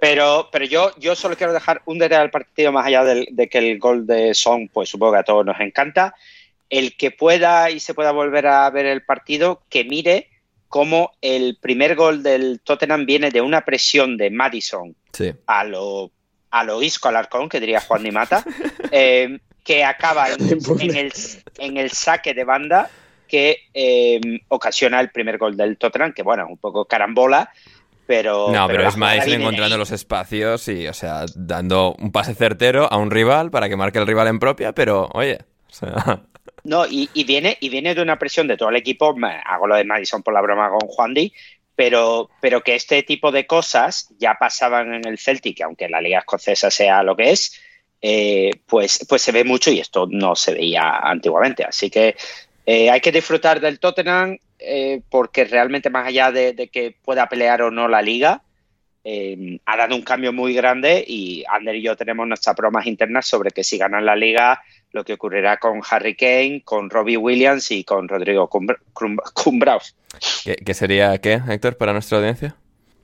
Pero, 0.00 0.48
pero 0.50 0.64
yo, 0.64 0.92
yo 0.98 1.14
solo 1.14 1.36
quiero 1.36 1.52
dejar 1.52 1.82
un 1.84 1.98
detalle 1.98 2.22
al 2.22 2.30
partido 2.30 2.72
más 2.72 2.86
allá 2.86 3.04
de 3.04 3.48
que 3.48 3.58
el 3.58 3.78
gol 3.78 4.06
de 4.06 4.34
Son, 4.34 4.68
pues 4.68 4.88
supongo 4.88 5.12
que 5.12 5.18
a 5.18 5.24
todos 5.24 5.46
nos 5.46 5.58
encanta 5.60 6.14
el 6.70 6.96
que 6.96 7.10
pueda 7.10 7.70
y 7.70 7.80
se 7.80 7.94
pueda 7.94 8.12
volver 8.12 8.46
a 8.46 8.68
ver 8.70 8.86
el 8.86 9.02
partido, 9.02 9.62
que 9.68 9.84
mire 9.84 10.28
cómo 10.68 11.12
el 11.22 11.56
primer 11.60 11.96
gol 11.96 12.22
del 12.22 12.60
Tottenham 12.62 13.06
viene 13.06 13.30
de 13.30 13.40
una 13.40 13.64
presión 13.64 14.16
de 14.16 14.30
Madison 14.30 14.94
a 15.46 15.64
lo 15.64 16.10
a 16.50 16.64
lo 16.64 16.82
Isco 16.82 17.08
Alarcón, 17.08 17.48
que 17.48 17.60
diría 17.60 17.80
Juan 17.80 18.02
Di 18.02 18.10
Mata, 18.10 18.42
eh, 18.90 19.38
que 19.62 19.84
acaba 19.84 20.30
en, 20.30 20.40
el, 20.96 21.12
en, 21.58 21.76
el, 21.76 21.90
saque 21.90 22.32
de 22.32 22.44
banda 22.44 22.88
que 23.26 23.68
eh, 23.74 24.18
ocasiona 24.48 25.00
el 25.00 25.10
primer 25.10 25.36
gol 25.36 25.56
del 25.58 25.76
Tottenham, 25.76 26.14
que 26.14 26.22
bueno, 26.22 26.46
un 26.48 26.56
poco 26.56 26.86
carambola, 26.86 27.52
pero... 28.06 28.50
No, 28.50 28.66
pero, 28.66 28.88
es 28.88 28.96
Madison 28.96 29.42
encontrando 29.42 29.76
los 29.76 29.90
espacios 29.90 30.66
y, 30.68 30.88
o 30.88 30.94
sea, 30.94 31.26
dando 31.34 31.94
un 31.98 32.10
pase 32.10 32.34
certero 32.34 32.90
a 32.90 32.96
un 32.96 33.10
rival 33.10 33.50
para 33.50 33.68
que 33.68 33.76
marque 33.76 33.98
el 33.98 34.06
rival 34.06 34.28
en 34.28 34.38
propia, 34.38 34.72
pero, 34.72 35.10
oye, 35.12 35.40
o 35.70 35.74
sea... 35.74 36.22
No, 36.68 36.84
y, 36.86 37.08
viene, 37.24 37.56
y 37.60 37.70
viene 37.70 37.94
de 37.94 38.02
una 38.02 38.18
presión 38.18 38.46
de 38.46 38.58
todo 38.58 38.68
el 38.68 38.76
equipo. 38.76 39.16
Hago 39.44 39.66
lo 39.66 39.74
de 39.74 39.84
Madison 39.84 40.22
por 40.22 40.34
la 40.34 40.42
broma 40.42 40.68
con 40.68 40.86
Juan 40.86 41.14
Di, 41.14 41.32
pero, 41.74 42.28
pero 42.42 42.60
que 42.60 42.74
este 42.74 43.02
tipo 43.02 43.32
de 43.32 43.46
cosas 43.46 44.12
ya 44.18 44.34
pasaban 44.38 44.92
en 44.92 45.06
el 45.06 45.18
Celtic, 45.18 45.62
aunque 45.62 45.88
la 45.88 46.02
Liga 46.02 46.18
Escocesa 46.18 46.70
sea 46.70 47.02
lo 47.02 47.16
que 47.16 47.30
es, 47.30 47.58
eh, 48.02 48.50
pues, 48.66 49.06
pues 49.08 49.22
se 49.22 49.32
ve 49.32 49.44
mucho 49.44 49.70
y 49.70 49.80
esto 49.80 50.06
no 50.10 50.36
se 50.36 50.52
veía 50.52 50.98
antiguamente. 50.98 51.64
Así 51.64 51.88
que 51.88 52.16
eh, 52.66 52.90
hay 52.90 53.00
que 53.00 53.12
disfrutar 53.12 53.60
del 53.60 53.80
Tottenham 53.80 54.36
eh, 54.58 55.00
porque 55.08 55.46
realmente 55.46 55.88
más 55.88 56.06
allá 56.06 56.30
de, 56.30 56.68
que 56.70 56.94
pueda 57.02 57.30
pelear 57.30 57.62
o 57.62 57.70
no 57.70 57.88
la 57.88 58.02
liga, 58.02 58.42
ha 59.64 59.76
dado 59.76 59.94
un 59.94 60.02
cambio 60.02 60.32
muy 60.32 60.54
grande 60.54 61.04
y 61.06 61.44
Ander 61.48 61.76
y 61.76 61.82
yo 61.82 61.96
tenemos 61.96 62.26
nuestras 62.26 62.56
bromas 62.56 62.86
internas 62.86 63.26
sobre 63.26 63.50
que 63.50 63.64
si 63.64 63.78
ganan 63.78 64.04
la 64.04 64.16
liga 64.16 64.62
lo 64.92 65.04
que 65.04 65.14
ocurrirá 65.14 65.58
con 65.58 65.80
Harry 65.90 66.16
Kane, 66.16 66.62
con 66.64 66.90
Robbie 66.90 67.16
Williams 67.16 67.70
y 67.70 67.84
con 67.84 68.08
Rodrigo 68.08 68.48
Cumbraus. 68.48 69.94
¿Qué, 70.44 70.74
sería 70.74 71.18
qué, 71.18 71.40
Héctor, 71.48 71.76
para 71.76 71.92
nuestra 71.92 72.18
audiencia? 72.18 72.56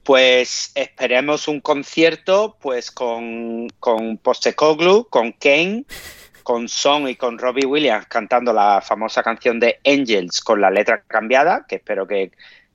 Pues 0.02 0.72
esperemos 0.74 1.48
un 1.48 1.60
concierto 1.60 2.56
pues 2.60 2.90
con, 2.90 3.68
con 3.80 4.18
Postecoglou, 4.18 5.08
con 5.08 5.32
Kane, 5.32 5.84
con 6.42 6.68
Son 6.68 7.08
y 7.08 7.16
con 7.16 7.38
Robbie 7.38 7.66
Williams 7.66 8.06
cantando 8.06 8.52
la 8.52 8.80
famosa 8.82 9.22
canción 9.22 9.60
de 9.60 9.78
Angels 9.84 10.40
con 10.40 10.60
la 10.60 10.70
letra 10.70 11.02
cambiada, 11.06 11.64
que 11.66 11.76
espero 11.76 12.06
que, 12.06 12.32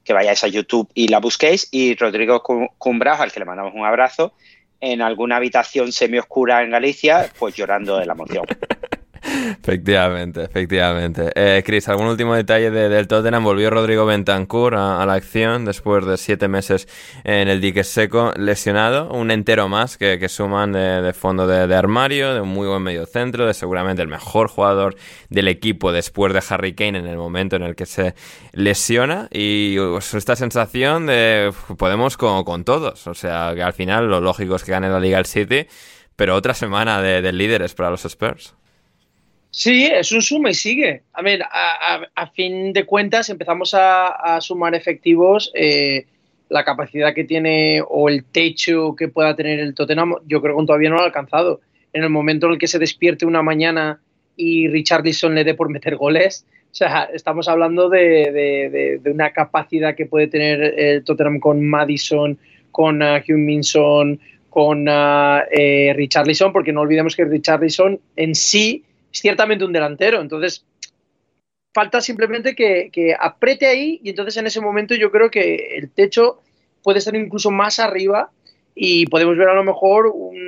que 0.10 0.14
vayáis 0.14 0.43
a 0.43 0.47
YouTube 0.47 0.89
y 0.95 1.07
la 1.07 1.20
busquéis. 1.20 1.68
Y 1.70 1.93
Rodrigo 1.93 2.41
Cumbraos, 2.41 3.20
al 3.20 3.32
que 3.32 3.39
le 3.39 3.45
mandamos 3.45 3.76
un 3.76 3.86
abrazo, 3.86 4.34
en 4.82 5.03
alguna 5.03 5.36
habitación 5.36 5.91
semioscura 5.91 6.64
en 6.64 6.72
Galicia, 6.72 7.30
pues 7.38 7.53
llorando 7.53 7.95
de 7.99 8.07
la 8.07 8.14
emoción. 8.14 8.43
Efectivamente, 9.22 10.43
efectivamente. 10.43 11.32
Eh, 11.36 11.63
Chris, 11.65 11.88
¿algún 11.89 12.07
último 12.07 12.36
detalle 12.36 12.72
del 12.72 13.07
Tottenham? 13.07 13.43
Volvió 13.43 13.70
Rodrigo 13.70 14.05
Bentancur 14.05 14.76
a, 14.76 15.05
la 15.05 15.13
acción 15.13 15.65
después 15.65 16.05
de 16.05 16.17
siete 16.17 16.47
meses 16.47 16.88
en 17.24 17.47
el 17.47 17.61
dique 17.61 17.84
seco, 17.84 18.34
lesionado. 18.36 19.09
Un 19.11 19.32
entero 19.32 19.67
más 19.67 19.97
que, 19.97 20.28
suman 20.30 20.72
de, 20.72 21.13
fondo 21.13 21.47
de, 21.47 21.76
armario, 21.76 22.34
de 22.34 22.41
un 22.41 22.49
muy 22.49 22.67
buen 22.67 22.82
medio 22.82 23.05
centro, 23.05 23.45
de 23.45 23.53
seguramente 23.53 24.01
el 24.01 24.07
mejor 24.07 24.47
jugador 24.47 24.95
del 25.30 25.47
equipo 25.47 25.91
después 25.91 26.34
de 26.34 26.41
Harry 26.49 26.74
Kane 26.74 26.99
en 26.99 27.07
el 27.07 27.17
momento 27.17 27.55
en 27.55 27.63
el 27.63 27.76
que 27.76 27.86
se 27.86 28.15
lesiona. 28.53 29.28
Y 29.32 29.78
pues, 29.78 30.13
esta 30.13 30.36
sensación 30.36 31.05
de 31.05 31.51
podemos 31.78 32.17
con, 32.17 32.43
con 32.43 32.63
todos. 32.63 33.07
O 33.07 33.13
sea, 33.13 33.53
que 33.55 33.63
al 33.63 33.74
final 33.74 34.09
lo 34.09 34.22
lógico 34.22 34.55
es 34.55 34.63
que 34.63 34.72
gane 34.72 34.89
la 34.89 34.99
Liga 34.99 35.20
el 35.20 35.26
City, 35.26 35.67
pero 36.15 36.36
otra 36.36 36.53
semana 36.53 37.01
de 37.01 37.32
líderes 37.34 37.74
para 37.74 37.89
los 37.89 38.05
Spurs. 38.05 38.55
Sí, 39.52 39.86
es 39.86 40.12
un 40.12 40.22
suma 40.22 40.52
y 40.52 40.54
sigue. 40.54 41.04
A 41.14 41.22
ver, 41.22 41.41
a, 41.43 42.28
fin 42.36 42.72
de 42.72 42.86
cuentas 42.86 43.30
empezamos 43.30 43.74
a, 43.74 44.39
sumar 44.41 44.76
efectivos. 44.76 45.52
Eh, 45.56 46.06
la 46.50 46.64
capacidad 46.64 47.14
que 47.14 47.24
tiene 47.24 47.82
o 47.88 48.10
el 48.10 48.26
techo 48.26 48.95
que 48.95 49.08
pueda 49.08 49.36
tener 49.36 49.60
el 49.60 49.74
Tottenham, 49.74 50.16
yo 50.26 50.41
creo 50.41 50.58
que 50.58 50.66
todavía 50.66 50.89
no 50.89 50.95
lo 50.95 51.02
ha 51.02 51.06
alcanzado. 51.06 51.62
En 51.93 52.04
el 52.04 52.10
momento 52.10 52.47
en 52.47 52.54
el 52.54 52.60
que 52.60 52.68
se 52.68 52.80
despierte 52.80 53.26
una 53.26 53.41
mañana 53.41 54.00
y 54.36 54.68
Richarlison 54.68 55.36
le 55.36 55.43
dé 55.43 55.54
por 55.54 55.70
meter 55.70 55.95
goles, 55.95 56.45
o 56.72 56.76
sea, 56.76 57.10
estamos 57.14 57.47
hablando 57.47 57.89
de, 57.89 59.02
una 59.06 59.32
capacidad 59.32 59.95
que 59.95 60.06
puede 60.06 60.28
tener 60.28 60.62
el 60.62 61.04
Tottenham 61.04 61.39
con 61.39 61.68
Madison, 61.68 62.38
con 62.72 63.02
uh, 63.02 63.20
Minson, 63.28 64.20
con 64.50 64.88
uh, 64.88 65.41
eh, 65.52 65.93
Richarlison, 65.95 66.54
porque 66.54 66.72
no 66.72 66.82
olvidemos 66.82 67.16
que 67.16 67.26
Richarlison 67.26 68.00
en 68.16 68.36
sí 68.36 68.84
es 69.12 69.20
ciertamente 69.20 69.66
un 69.66 69.74
delantero. 69.74 70.22
Entonces, 70.22 70.66
falta 71.74 72.01
simplemente 72.01 72.55
que, 72.55 72.89
que, 72.91 73.16
apriete 73.20 73.68
ahí 73.68 73.99
y 74.03 74.10
entonces 74.10 74.38
en 74.38 74.47
ese 74.47 74.62
momento 74.62 74.95
yo 74.95 75.12
creo 75.12 75.30
que 75.30 75.78
el 75.78 75.89
techo 75.91 76.41
puede 76.84 76.99
estar 76.99 77.16
incluso 77.16 77.51
más 77.51 77.80
arriba 77.80 78.32
y 78.82 79.05
podemos 79.07 79.38
ver 79.38 79.49
a 79.49 79.53
lo 79.53 79.64
mejor 79.64 80.07
un, 80.07 80.39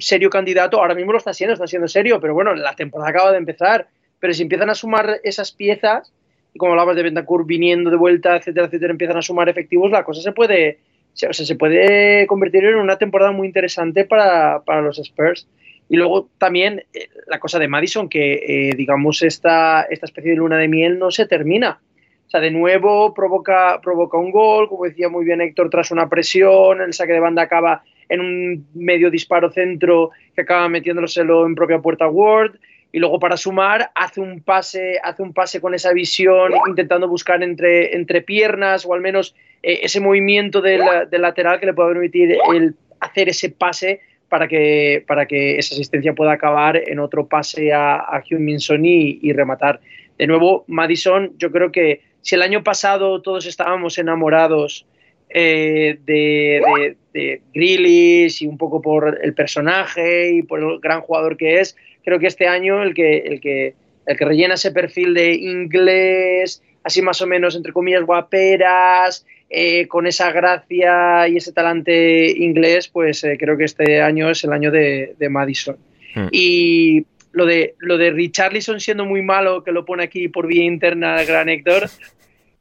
serio 0.00 0.28
candidato. 0.28 0.78
Ahora 0.78 0.94
mismo 0.94 1.12
lo 1.12 1.18
está 1.18 1.32
siendo, 1.32 1.54
está 1.54 1.68
siendo 1.68 1.86
serio, 1.86 2.20
pero 2.20 2.34
bueno, 2.34 2.54
la 2.54 2.74
temporada 2.74 3.10
acaba 3.10 3.30
de 3.30 3.38
empezar. 3.38 3.86
Pero 4.18 4.34
si 4.34 4.42
empiezan 4.42 4.68
a 4.70 4.74
sumar 4.74 5.20
esas 5.22 5.52
piezas, 5.52 6.12
y 6.52 6.58
como 6.58 6.72
hablabas 6.72 6.96
de 6.96 7.04
Bentancur 7.04 7.46
viniendo 7.46 7.90
de 7.90 7.96
vuelta, 7.96 8.36
etcétera, 8.36 8.66
etcétera, 8.66 8.90
empiezan 8.90 9.16
a 9.18 9.22
sumar 9.22 9.48
efectivos, 9.48 9.90
la 9.92 10.02
cosa 10.02 10.20
se 10.20 10.32
puede, 10.32 10.80
se 11.14 11.54
puede 11.54 12.26
convertir 12.26 12.64
en 12.64 12.76
una 12.76 12.98
temporada 12.98 13.30
muy 13.30 13.46
interesante 13.46 14.04
para 14.04 14.80
los 14.82 14.98
Spurs. 14.98 15.46
Y 15.88 15.96
luego 15.96 16.28
también 16.38 16.84
eh, 16.92 17.08
la 17.26 17.38
cosa 17.38 17.58
de 17.58 17.68
Madison, 17.68 18.08
que 18.08 18.34
eh, 18.34 18.74
digamos 18.76 19.22
esta, 19.22 19.82
esta 19.82 20.06
especie 20.06 20.32
de 20.32 20.36
luna 20.36 20.58
de 20.58 20.68
miel 20.68 20.98
no 20.98 21.10
se 21.10 21.26
termina. 21.26 21.80
O 22.26 22.30
sea, 22.30 22.40
de 22.40 22.50
nuevo 22.50 23.14
provoca, 23.14 23.80
provoca 23.80 24.18
un 24.18 24.32
gol, 24.32 24.68
como 24.68 24.84
decía 24.84 25.08
muy 25.08 25.24
bien 25.24 25.40
Héctor, 25.40 25.70
tras 25.70 25.92
una 25.92 26.08
presión, 26.08 26.80
el 26.80 26.92
saque 26.92 27.12
de 27.12 27.20
banda 27.20 27.42
acaba 27.42 27.84
en 28.08 28.20
un 28.20 28.66
medio 28.74 29.10
disparo 29.10 29.50
centro 29.50 30.10
que 30.34 30.42
acaba 30.42 30.68
metiéndoselo 30.68 31.46
en 31.46 31.54
propia 31.54 31.78
puerta 31.78 32.08
Ward 32.08 32.56
y 32.92 32.98
luego 32.98 33.18
para 33.18 33.36
sumar 33.36 33.90
hace 33.94 34.20
un 34.20 34.40
pase, 34.40 34.98
hace 35.02 35.22
un 35.22 35.32
pase 35.32 35.60
con 35.60 35.74
esa 35.74 35.92
visión, 35.92 36.52
intentando 36.66 37.08
buscar 37.08 37.42
entre, 37.42 37.94
entre 37.94 38.22
piernas 38.22 38.86
o 38.86 38.94
al 38.94 39.00
menos 39.00 39.34
eh, 39.62 39.80
ese 39.82 40.00
movimiento 40.00 40.60
del, 40.60 40.80
lateral 41.10 41.60
que 41.60 41.66
le 41.66 41.74
pueda 41.74 41.90
permitir 41.90 42.38
el 42.54 42.74
hacer 43.00 43.28
ese 43.28 43.50
pase 43.50 44.00
para 44.28 44.48
que, 44.48 45.04
para 45.06 45.26
que 45.26 45.58
esa 45.58 45.74
asistencia 45.74 46.14
pueda 46.14 46.32
acabar 46.32 46.76
en 46.76 46.98
otro 46.98 47.26
pase 47.26 47.72
a, 47.72 47.96
a 47.96 48.22
Minson 48.30 48.84
y, 48.84 49.32
rematar. 49.32 49.80
De 50.18 50.26
nuevo, 50.26 50.64
Madison, 50.66 51.32
yo 51.38 51.50
creo 51.52 51.70
que 51.70 52.00
si 52.22 52.34
el 52.34 52.42
año 52.42 52.62
pasado 52.64 53.22
todos 53.22 53.46
estábamos 53.46 53.98
enamorados 53.98 54.86
eh, 55.28 55.98
de, 56.04 56.96
de, 57.12 57.40
y 57.54 58.46
un 58.46 58.58
poco 58.58 58.80
por 58.80 59.18
el 59.22 59.34
personaje 59.34 60.30
y 60.30 60.42
por 60.42 60.60
el 60.60 60.80
gran 60.80 61.02
jugador 61.02 61.36
que 61.36 61.60
es, 61.60 61.76
creo 62.04 62.18
que 62.18 62.26
este 62.26 62.48
año 62.48 62.82
el 62.82 62.94
que, 62.94 63.18
el 63.18 63.40
que, 63.40 63.74
el 64.06 64.16
que 64.16 64.24
rellena 64.24 64.54
ese 64.54 64.72
perfil 64.72 65.14
de 65.14 65.34
inglés, 65.34 66.62
así 66.86 67.02
más 67.02 67.20
o 67.20 67.26
menos 67.26 67.56
entre 67.56 67.72
comillas 67.72 68.04
guaperas, 68.04 69.26
eh, 69.50 69.88
con 69.88 70.06
esa 70.06 70.30
gracia 70.30 71.26
y 71.26 71.36
ese 71.36 71.52
talante 71.52 72.30
inglés, 72.30 72.86
pues 72.86 73.24
eh, 73.24 73.36
creo 73.38 73.58
que 73.58 73.64
este 73.64 74.00
año 74.00 74.30
es 74.30 74.44
el 74.44 74.52
año 74.52 74.70
de, 74.70 75.16
Madison. 75.28 75.76
Hmm. 76.14 76.28
Y 76.30 77.04
lo 77.32 77.44
de, 77.44 77.74
lo 77.78 77.98
de 77.98 78.12
Richarlison 78.12 78.78
siendo 78.78 79.04
muy 79.04 79.22
malo, 79.22 79.64
que 79.64 79.72
lo 79.72 79.84
pone 79.84 80.04
aquí 80.04 80.28
por 80.28 80.46
vía 80.46 80.64
interna 80.64 81.20
el 81.20 81.26
gran 81.26 81.48
Héctor, 81.48 81.90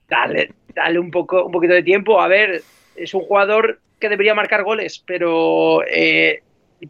dale, 0.10 0.54
dale 0.74 0.98
un, 0.98 1.12
poco, 1.12 1.46
un 1.46 1.52
poquito 1.52 1.76
de 1.76 1.84
tiempo. 1.84 2.20
A 2.20 2.28
ver, 2.28 2.64
es 2.96 3.14
un 3.14 3.22
jugador 3.22 3.80
que 4.00 4.10
debería 4.10 4.34
marcar 4.34 4.64
goles, 4.64 5.04
pero 5.06 5.84
eh, 5.88 6.42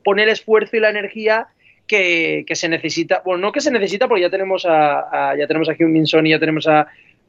pone 0.05 0.23
el 0.23 0.29
esfuerzo 0.29 0.77
y 0.77 0.79
la 0.79 0.89
energía 0.89 1.47
que, 1.85 2.45
se 2.49 2.69
necesita. 2.69 3.21
Bueno, 3.25 3.41
no 3.41 3.51
que 3.51 3.61
se 3.61 3.71
necesita, 3.71 4.07
porque 4.07 4.23
ya 4.23 4.29
tenemos 4.29 4.65
a, 4.65 5.31
a 5.31 5.37
ya 5.37 5.47
tenemos 5.47 5.69
a 5.69 5.73
Hugh 5.73 5.89
Minson 5.89 6.25
y 6.27 6.31
ya 6.31 6.39
tenemos 6.39 6.67
a, 6.67 6.87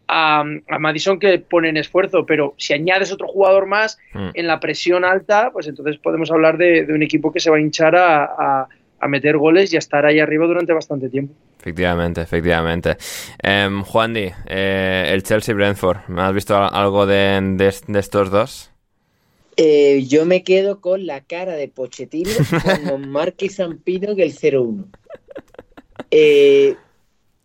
a, 0.09 0.45
Madison 0.79 1.19
que 1.19 1.39
pone 1.39 1.69
en 1.69 1.77
esfuerzo, 1.77 2.27
pero 2.27 2.55
si 2.59 2.73
añades 2.73 3.13
otro 3.13 3.27
jugador 3.29 3.67
más 3.67 3.99
hmm. 4.13 4.29
en 4.35 4.47
la 4.47 4.61
presión 4.61 5.05
alta, 5.05 5.51
pues 5.53 5.67
entonces 5.67 5.99
podemos 5.99 6.31
hablar 6.31 6.59
de, 6.59 6.87
un 6.89 7.03
equipo 7.03 7.33
que 7.33 7.41
se 7.41 7.51
va 7.51 7.57
a 7.57 7.61
hinchar 7.61 7.97
a, 7.97 8.69
meter 9.09 9.37
goles 9.37 9.73
y 9.73 9.77
a 9.77 9.79
estar 9.79 10.05
ahí 10.05 10.19
arriba 10.19 10.47
durante 10.47 10.73
bastante 10.73 11.09
tiempo. 11.09 11.33
Efectivamente, 11.61 12.21
efectivamente. 12.21 12.97
Um, 13.45 13.85
Juan 13.85 14.15
Di, 14.15 14.33
eh, 14.47 15.11
el 15.13 15.23
Chelsea-Brentford, 15.23 16.09
¿me 16.09 16.23
has 16.23 16.35
visto 16.35 16.57
algo 16.57 17.07
de, 17.07 17.73
estos 17.95 18.31
dos? 18.33 18.73
Eh, 19.57 20.05
yo 20.09 20.27
me 20.27 20.43
quedo 20.43 20.81
con 20.81 21.07
la 21.07 21.21
cara 21.21 21.53
de 21.55 21.69
Pochettino 21.69 22.31
con 22.89 23.09
Marquis 23.11 23.57
Zampino 23.57 24.17
que 24.17 24.25
el 24.25 24.35
0-1. 24.35 24.87
Eh, 26.13 26.77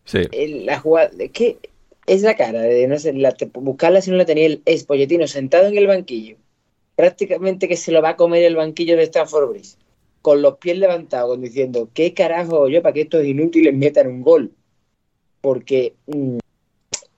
sí. 0.05 0.21
La 0.65 0.79
jugada, 0.79 1.09
que 1.33 1.57
es 2.07 2.21
la 2.23 2.35
cara 2.35 2.61
de 2.61 2.87
no 2.87 2.97
sé, 2.97 3.13
buscarla 3.53 4.01
si 4.01 4.11
no 4.11 4.17
la 4.17 4.25
tenía 4.25 4.47
el 4.47 4.61
es 4.65 4.85
sentado 5.31 5.67
en 5.67 5.77
el 5.77 5.87
banquillo, 5.87 6.37
prácticamente 6.95 7.67
que 7.67 7.77
se 7.77 7.91
lo 7.91 8.01
va 8.01 8.09
a 8.09 8.15
comer 8.15 8.43
el 8.43 8.55
banquillo 8.55 8.97
de 8.97 9.03
Stanford 9.03 9.49
Bridge, 9.49 9.77
con 10.21 10.41
los 10.41 10.57
pies 10.57 10.77
levantados, 10.77 11.39
diciendo, 11.41 11.89
¿qué 11.93 12.13
carajo 12.13 12.67
yo 12.69 12.81
para 12.81 12.93
que 12.93 13.01
estos 13.01 13.25
inútiles 13.25 13.73
metan 13.73 14.07
un 14.07 14.21
gol? 14.21 14.51
Porque 15.41 15.95
mm, 16.07 16.37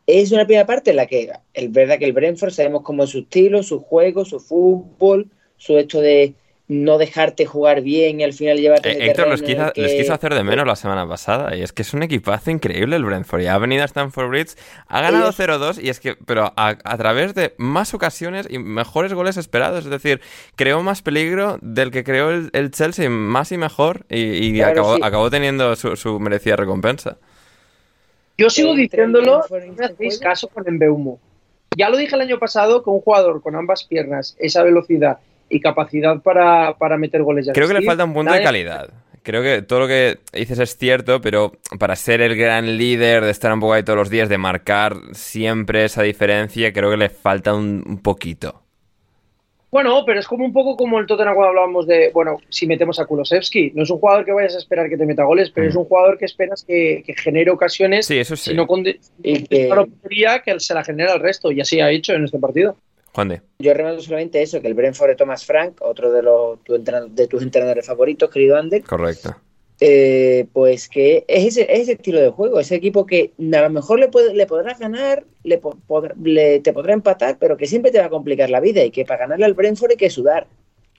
es 0.08 0.32
una 0.32 0.46
primera 0.46 0.66
parte 0.66 0.92
en 0.92 0.98
la 0.98 1.08
que 1.08 1.32
es 1.54 1.72
verdad 1.72 2.00
que 2.00 2.06
el 2.06 2.14
Brentford 2.14 2.52
sabemos 2.52 2.84
cómo 2.84 3.04
es 3.04 3.10
su 3.10 3.20
estilo, 3.20 3.64
su 3.64 3.80
juego, 3.80 4.26
su 4.26 4.40
fútbol, 4.40 5.30
su 5.58 5.78
hecho 5.78 6.02
de 6.02 6.36
no 6.68 6.98
dejarte 6.98 7.46
jugar 7.46 7.82
bien 7.82 8.22
y 8.22 8.24
al 8.24 8.34
final 8.34 8.58
llevarte. 8.58 8.92
Eh, 8.92 9.08
Héctor 9.10 9.28
les 9.28 9.42
quiso, 9.42 10.14
hacer 10.14 10.34
de 10.34 10.44
menos 10.44 10.66
la 10.66 10.76
semana 10.76 11.08
pasada 11.08 11.56
y 11.56 11.62
es 11.62 11.74
que 11.74 11.82
es 11.82 11.94
un 11.94 12.04
equipazo 12.04 12.52
increíble 12.52 12.96
el 12.96 13.04
Brentford. 13.04 13.42
Y 13.42 13.48
ha 13.48 13.58
venido 13.58 13.84
a 13.84 13.86
Stanford 13.86 14.30
Bridge, 14.30 14.56
ha 14.88 15.02
ganado 15.02 15.32
0-2 15.32 15.84
y 15.84 15.90
es 15.90 16.00
que, 16.00 16.16
pero 16.16 16.54
a, 16.56 16.76
través 16.98 17.36
de 17.36 17.54
más 17.58 17.94
ocasiones 17.94 18.48
y 18.50 18.60
mejores 18.60 19.14
goles 19.14 19.36
esperados. 19.36 19.84
Es 19.84 19.92
decir, 19.92 20.22
creó 20.56 20.82
más 20.84 21.02
peligro 21.02 21.58
del 21.62 21.92
que 21.92 22.04
creó 22.04 22.30
el, 22.30 22.72
Chelsea, 22.72 23.10
más 23.10 23.52
y 23.52 23.58
mejor, 23.58 24.06
y, 24.10 24.62
acabó, 24.62 25.30
teniendo 25.30 25.76
su, 25.76 26.20
merecida 26.20 26.56
recompensa. 26.56 27.18
Yo 28.38 28.50
sigo 28.50 28.74
diciéndolo, 28.74 29.44
no 29.50 29.86
hacéis 29.86 30.18
caso 30.20 30.48
con 30.48 30.68
Embeumo. 30.68 31.20
Ya 31.78 31.90
lo 31.90 31.98
dije 31.98 32.16
el 32.16 32.22
año 32.22 32.40
pasado 32.40 32.84
con 32.84 32.96
un 32.96 33.02
jugador 33.02 33.42
con 33.42 33.56
ambas 33.56 33.84
piernas, 33.84 34.36
esa 34.40 34.64
velocidad 34.64 35.20
y 35.54 35.60
capacidad 35.60 36.20
para, 36.22 36.98
meter 36.98 37.22
goles. 37.22 37.50
Creo 37.54 37.68
que 37.68 37.76
le 37.76 37.84
falta 37.84 38.04
un 38.04 38.14
punto 38.14 38.34
de 38.34 38.42
calidad. 38.42 38.90
Creo 39.22 39.42
que 39.42 39.62
todo 39.62 39.82
lo 39.82 39.88
que 39.88 40.18
dices 40.34 40.60
es 40.60 40.76
cierto, 40.78 41.22
pero 41.22 41.54
para 41.80 41.96
ser 41.96 42.22
el 42.22 42.36
gran 42.36 42.78
líder, 42.78 43.24
de 43.24 43.32
estar 43.32 43.54
un 43.54 43.62
poco 43.62 43.74
ahí 43.74 43.84
todos 43.84 43.98
los 43.98 44.10
días, 44.10 44.28
de 44.28 44.38
marcar 44.38 44.96
siempre 45.14 45.86
esa 45.86 46.02
diferencia, 46.02 46.74
creo 46.74 46.90
que 46.90 46.98
le 46.98 47.10
falta 47.10 47.54
un, 47.54 48.02
poquito. 48.04 48.62
Bueno, 49.72 50.04
pero 50.06 50.20
es 50.20 50.28
como 50.28 50.44
un 50.44 50.52
poco 50.52 50.76
como 50.76 51.00
el 51.00 51.06
Tottenham 51.06 51.36
cuando 51.36 51.50
hablábamos 51.50 51.88
de, 51.88 52.12
bueno, 52.14 52.38
si 52.50 52.68
metemos 52.68 53.00
a 53.00 53.06
Kulosevski. 53.06 53.72
No 53.74 53.84
es 53.84 53.90
un 53.90 54.00
jugador 54.00 54.26
que 54.26 54.34
vayas 54.34 54.56
a 54.56 54.60
esperar 54.60 54.90
que 54.90 54.98
te 54.98 55.06
meta 55.06 55.24
goles, 55.24 55.52
pero 55.52 55.68
es 55.68 55.76
mm. 55.76 55.80
un 55.80 55.86
jugador 55.86 56.18
que 56.18 56.26
esperas 56.26 56.64
que, 56.68 57.04
genere 57.18 57.50
ocasiones. 57.50 58.06
Sí, 58.06 58.18
eso 58.18 58.36
sí. 58.36 58.52
Si 58.52 58.56
no 58.56 58.68
con 58.68 58.84
que 58.84 59.00
se 60.58 60.74
la 60.74 60.84
genera 60.84 61.14
el 61.14 61.22
resto, 61.22 61.52
y 61.52 61.62
así 61.62 61.80
ha 61.80 61.90
hecho 61.92 62.14
en 62.14 62.26
este 62.26 62.40
partido. 62.40 62.76
Yo 63.60 63.74
recuerdo 63.74 64.02
solamente 64.02 64.42
eso, 64.42 64.62
que 64.62 64.68
el 64.68 64.74
Brentford 64.74 65.10
de 65.10 65.16
Thomas 65.16 65.46
Frank, 65.46 65.82
otro 65.82 66.12
de, 66.12 66.24
los, 66.24 66.60
de 67.16 67.28
tus 67.28 67.42
entrenadores 67.44 67.86
favoritos, 67.86 68.30
querido 68.30 68.58
Ander. 68.58 68.84
Correcto. 68.84 69.36
eh, 69.80 70.46
pues 70.54 70.88
que 70.88 71.26
es 71.28 71.46
ese, 71.46 71.64
es 71.64 71.82
ese 71.82 71.92
estilo 71.94 72.22
de 72.22 72.30
juego, 72.30 72.60
ese 72.60 72.76
equipo 72.76 73.06
que 73.06 73.34
a 73.38 73.62
lo 73.62 73.70
mejor 73.70 74.00
le, 74.00 74.08
puede, 74.08 74.34
le 74.34 74.46
podrás 74.46 74.80
ganar, 74.80 75.26
le, 75.44 75.62
le, 76.24 76.60
te 76.60 76.74
podrá 76.74 76.94
empatar, 76.94 77.38
pero 77.38 77.58
que 77.58 77.68
siempre 77.68 77.92
te 77.92 78.00
va 78.00 78.06
a 78.06 78.10
complicar 78.10 78.50
la 78.50 78.60
vida 78.60 78.84
y 78.84 78.92
que 78.92 79.06
para 79.06 79.22
ganarle 79.22 79.46
al 79.46 79.54
Brentford 79.54 79.92
hay 79.92 79.98
que 79.98 80.10
sudar, 80.10 80.48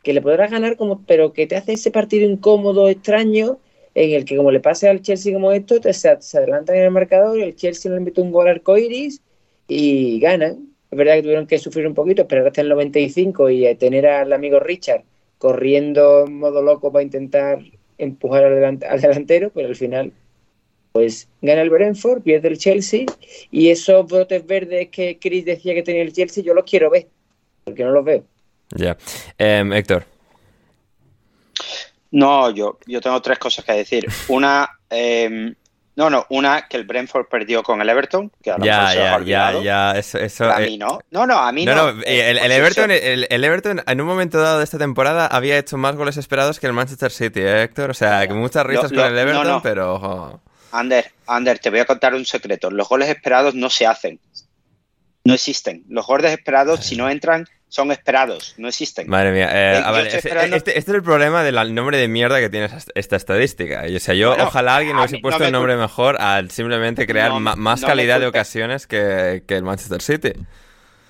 que 0.02 0.12
le 0.12 0.20
podrás 0.20 0.50
ganar, 0.50 0.76
como, 0.76 1.02
pero 1.06 1.32
que 1.32 1.46
te 1.46 1.56
hace 1.56 1.72
ese 1.72 1.90
partido 1.90 2.28
incómodo, 2.28 2.88
extraño, 2.88 3.58
en 3.94 4.10
el 4.12 4.24
que 4.24 4.36
como 4.36 4.50
le 4.50 4.60
pase 4.60 4.88
al 4.88 5.02
Chelsea 5.02 5.32
como 5.32 5.52
esto, 5.52 5.80
te, 5.80 5.92
se, 5.92 6.20
se 6.20 6.38
adelantan 6.38 6.76
en 6.76 6.82
el 6.82 6.90
marcador, 6.90 7.38
el 7.40 7.56
Chelsea 7.56 7.90
le 7.90 8.00
mete 8.00 8.20
un 8.20 8.32
gol 8.32 8.48
arcoiris 8.48 9.22
y 9.66 10.20
ganan. 10.20 10.73
Es 10.94 10.98
verdad 10.98 11.14
que 11.16 11.22
tuvieron 11.22 11.48
que 11.48 11.58
sufrir 11.58 11.88
un 11.88 11.94
poquito, 11.94 12.22
esperar 12.22 12.46
hasta 12.46 12.60
el 12.60 12.68
95 12.68 13.50
y 13.50 13.74
tener 13.74 14.06
al 14.06 14.32
amigo 14.32 14.60
Richard 14.60 15.02
corriendo 15.38 16.24
en 16.24 16.38
modo 16.38 16.62
loco 16.62 16.92
para 16.92 17.02
intentar 17.02 17.58
empujar 17.98 18.44
al, 18.44 18.78
delantero, 19.00 19.50
pero 19.52 19.66
al 19.66 19.74
final 19.74 20.12
pues 20.92 21.26
gana 21.42 21.62
el 21.62 21.70
Brentford, 21.70 22.22
pierde 22.22 22.46
el 22.46 22.58
Chelsea 22.58 23.06
y 23.50 23.70
esos 23.70 24.06
brotes 24.06 24.46
verdes 24.46 24.90
que 24.90 25.18
Chris 25.18 25.44
decía 25.44 25.74
que 25.74 25.82
tenía 25.82 26.02
el 26.02 26.12
Chelsea 26.12 26.44
yo 26.44 26.54
los 26.54 26.64
quiero 26.64 26.90
ver, 26.90 27.08
porque 27.64 27.82
no 27.82 27.90
los 27.90 28.04
veo. 28.04 28.22
Ya. 28.76 28.96
Em, 29.36 29.72
Héctor. 29.72 30.04
No, 32.12 32.52
yo, 32.52 32.78
yo 32.86 33.00
tengo 33.00 33.20
tres 33.20 33.40
cosas 33.40 33.64
que 33.64 33.72
decir. 33.72 34.06
Una, 34.28 34.70
eh, 34.88 35.54
no, 35.96 36.10
no, 36.10 36.26
una 36.30 36.66
que 36.66 36.76
el 36.76 36.84
Brentford 36.84 37.26
perdió 37.26 37.62
con 37.62 37.80
el 37.80 37.88
Everton, 37.88 38.30
que 38.42 38.50
ahora 38.50 38.64
ya, 38.64 38.94
ya, 38.94 39.20
ya, 39.20 39.62
ya, 39.62 39.92
eso, 39.92 40.18
eso 40.18 40.50
a 40.50 40.58
mí 40.58 40.76
no. 40.76 40.98
No, 41.12 41.24
no, 41.24 41.38
a 41.38 41.52
mí 41.52 41.64
no. 41.64 41.74
no, 41.74 41.92
no 41.92 42.02
el, 42.04 42.38
el, 42.38 42.52
Everton, 42.52 42.90
el, 42.90 43.26
el, 43.30 43.44
Everton 43.44 43.82
en 43.86 44.00
un 44.00 44.06
momento 44.06 44.40
dado 44.40 44.58
de 44.58 44.64
esta 44.64 44.78
temporada 44.78 45.26
había 45.28 45.56
hecho 45.56 45.76
más 45.76 45.94
goles 45.94 46.16
esperados 46.16 46.58
que 46.58 46.66
el 46.66 46.72
Manchester 46.72 47.12
City, 47.12 47.40
¿eh, 47.40 47.62
Héctor? 47.62 47.90
O 47.90 47.94
sea, 47.94 48.26
que 48.26 48.34
muchas 48.34 48.66
risas 48.66 48.90
lo, 48.90 48.96
lo, 48.96 49.02
con 49.04 49.12
el 49.12 49.18
Everton, 49.18 49.46
no, 49.46 49.62
pero... 49.62 49.94
Oh. 49.94 50.40
Ander, 50.72 51.12
Ander, 51.28 51.60
te 51.60 51.70
voy 51.70 51.78
a 51.78 51.84
contar 51.84 52.14
un 52.14 52.26
secreto. 52.26 52.70
Los 52.72 52.88
goles 52.88 53.08
esperados 53.08 53.54
no 53.54 53.70
se 53.70 53.86
hacen. 53.86 54.18
No 55.22 55.34
existen. 55.34 55.84
Los 55.88 56.04
goles 56.06 56.32
esperados, 56.32 56.84
si 56.84 56.96
no 56.96 57.08
entran, 57.08 57.46
son 57.74 57.90
esperados, 57.90 58.54
no 58.56 58.68
existen. 58.68 59.08
Madre 59.08 59.32
mía, 59.32 59.50
eh, 59.52 59.82
a 59.84 59.90
ver, 59.90 60.06
este, 60.06 60.28
este, 60.28 60.56
este, 60.56 60.78
es 60.78 60.86
el 60.86 61.02
problema 61.02 61.42
del 61.42 61.74
nombre 61.74 61.98
de 61.98 62.06
mierda 62.06 62.38
que 62.38 62.48
tiene 62.48 62.68
esta 62.94 63.16
estadística. 63.16 63.82
O 63.84 63.98
sea, 63.98 64.14
yo 64.14 64.28
bueno, 64.28 64.44
ojalá 64.44 64.76
alguien 64.76 64.96
hubiese 64.96 65.18
puesto 65.18 65.40
no 65.40 65.46
el 65.46 65.52
nombre 65.52 65.76
mejor 65.76 66.16
al 66.20 66.52
simplemente 66.52 67.04
crear 67.04 67.30
no, 67.30 67.40
más 67.40 67.80
no 67.80 67.86
calidad 67.88 68.20
de 68.20 68.28
ocasiones 68.28 68.86
que, 68.86 69.42
que, 69.48 69.56
el 69.56 69.64
Manchester 69.64 70.00
City. 70.00 70.34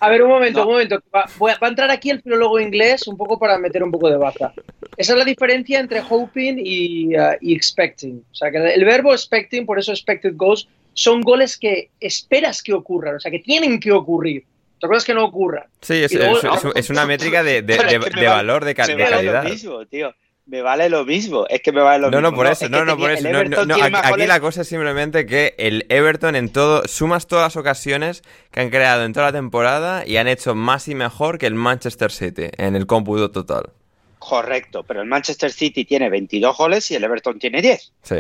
A 0.00 0.08
ver, 0.08 0.22
un 0.22 0.30
momento, 0.30 0.62
un 0.62 0.72
momento. 0.72 1.02
Va, 1.14 1.26
voy 1.36 1.52
a, 1.52 1.58
va, 1.58 1.66
a 1.66 1.70
entrar 1.70 1.90
aquí 1.90 2.08
el 2.08 2.22
filólogo 2.22 2.58
inglés 2.58 3.06
un 3.08 3.18
poco 3.18 3.38
para 3.38 3.58
meter 3.58 3.82
un 3.82 3.90
poco 3.90 4.08
de 4.08 4.16
baza. 4.16 4.54
Esa 4.96 5.12
es 5.12 5.18
la 5.18 5.24
diferencia 5.26 5.78
entre 5.78 6.00
hoping 6.00 6.54
y, 6.56 7.14
uh, 7.14 7.36
y 7.42 7.54
expecting. 7.54 8.24
O 8.32 8.34
sea, 8.34 8.50
que 8.50 8.72
el 8.72 8.86
verbo 8.86 9.12
expecting, 9.12 9.66
por 9.66 9.78
eso 9.78 9.92
expected 9.92 10.32
goals, 10.34 10.66
son 10.94 11.20
goles 11.20 11.58
que 11.58 11.90
esperas 12.00 12.62
que 12.62 12.72
ocurran, 12.72 13.16
o 13.16 13.20
sea, 13.20 13.30
que 13.30 13.40
tienen 13.40 13.78
que 13.78 13.92
ocurrir. 13.92 14.46
Otra 14.84 14.88
cosa 14.88 14.98
es 14.98 15.04
que 15.06 15.14
no 15.14 15.24
ocurra. 15.24 15.66
Sí, 15.80 15.94
es, 15.94 16.12
luego, 16.12 16.36
es, 16.36 16.44
es, 16.44 16.72
es 16.74 16.90
una 16.90 17.06
métrica 17.06 17.42
de, 17.42 17.62
de, 17.62 17.78
de, 17.78 17.98
de 17.98 18.28
valor, 18.28 18.66
de, 18.66 18.74
cal 18.74 18.94
me 18.94 19.02
vale 19.02 19.16
calidad. 19.16 19.44
Lo 19.44 19.48
mismo, 19.48 19.86
tío. 19.86 20.14
Me 20.44 20.60
vale 20.60 20.90
lo 20.90 21.06
mismo, 21.06 21.46
es 21.48 21.62
que 21.62 21.72
me 21.72 21.80
vale 21.80 22.00
lo 22.00 22.10
no, 22.10 22.18
mismo. 22.18 22.30
No, 22.32 22.36
por 22.36 22.46
eso, 22.48 22.68
no, 22.68 22.84
no, 22.84 22.98
por 22.98 23.10
eso. 23.10 23.26
No, 23.30 23.44
no, 23.44 23.64
no, 23.64 23.82
aquí, 23.82 23.96
aquí 23.96 24.26
la 24.26 24.40
cosa 24.40 24.60
es 24.60 24.68
simplemente 24.68 25.24
que 25.24 25.54
el 25.56 25.86
Everton 25.88 26.36
en 26.36 26.50
todo, 26.50 26.82
sumas 26.86 27.26
todas 27.26 27.44
las 27.46 27.56
ocasiones 27.56 28.22
que 28.50 28.60
han 28.60 28.68
creado 28.68 29.04
en 29.04 29.14
toda 29.14 29.26
la 29.26 29.32
temporada 29.32 30.06
y 30.06 30.18
han 30.18 30.28
hecho 30.28 30.54
más 30.54 30.86
y 30.88 30.94
mejor 30.94 31.38
que 31.38 31.46
el 31.46 31.54
Manchester 31.54 32.12
City 32.12 32.50
en 32.58 32.76
el 32.76 32.86
cómputo 32.86 33.30
total. 33.30 33.70
Correcto, 34.18 34.82
pero 34.82 35.00
el 35.00 35.08
Manchester 35.08 35.50
City 35.50 35.86
tiene 35.86 36.10
22 36.10 36.58
goles 36.58 36.90
y 36.90 36.96
el 36.96 37.04
Everton 37.04 37.38
tiene 37.38 37.62
10. 37.62 37.92
Sí. 38.02 38.16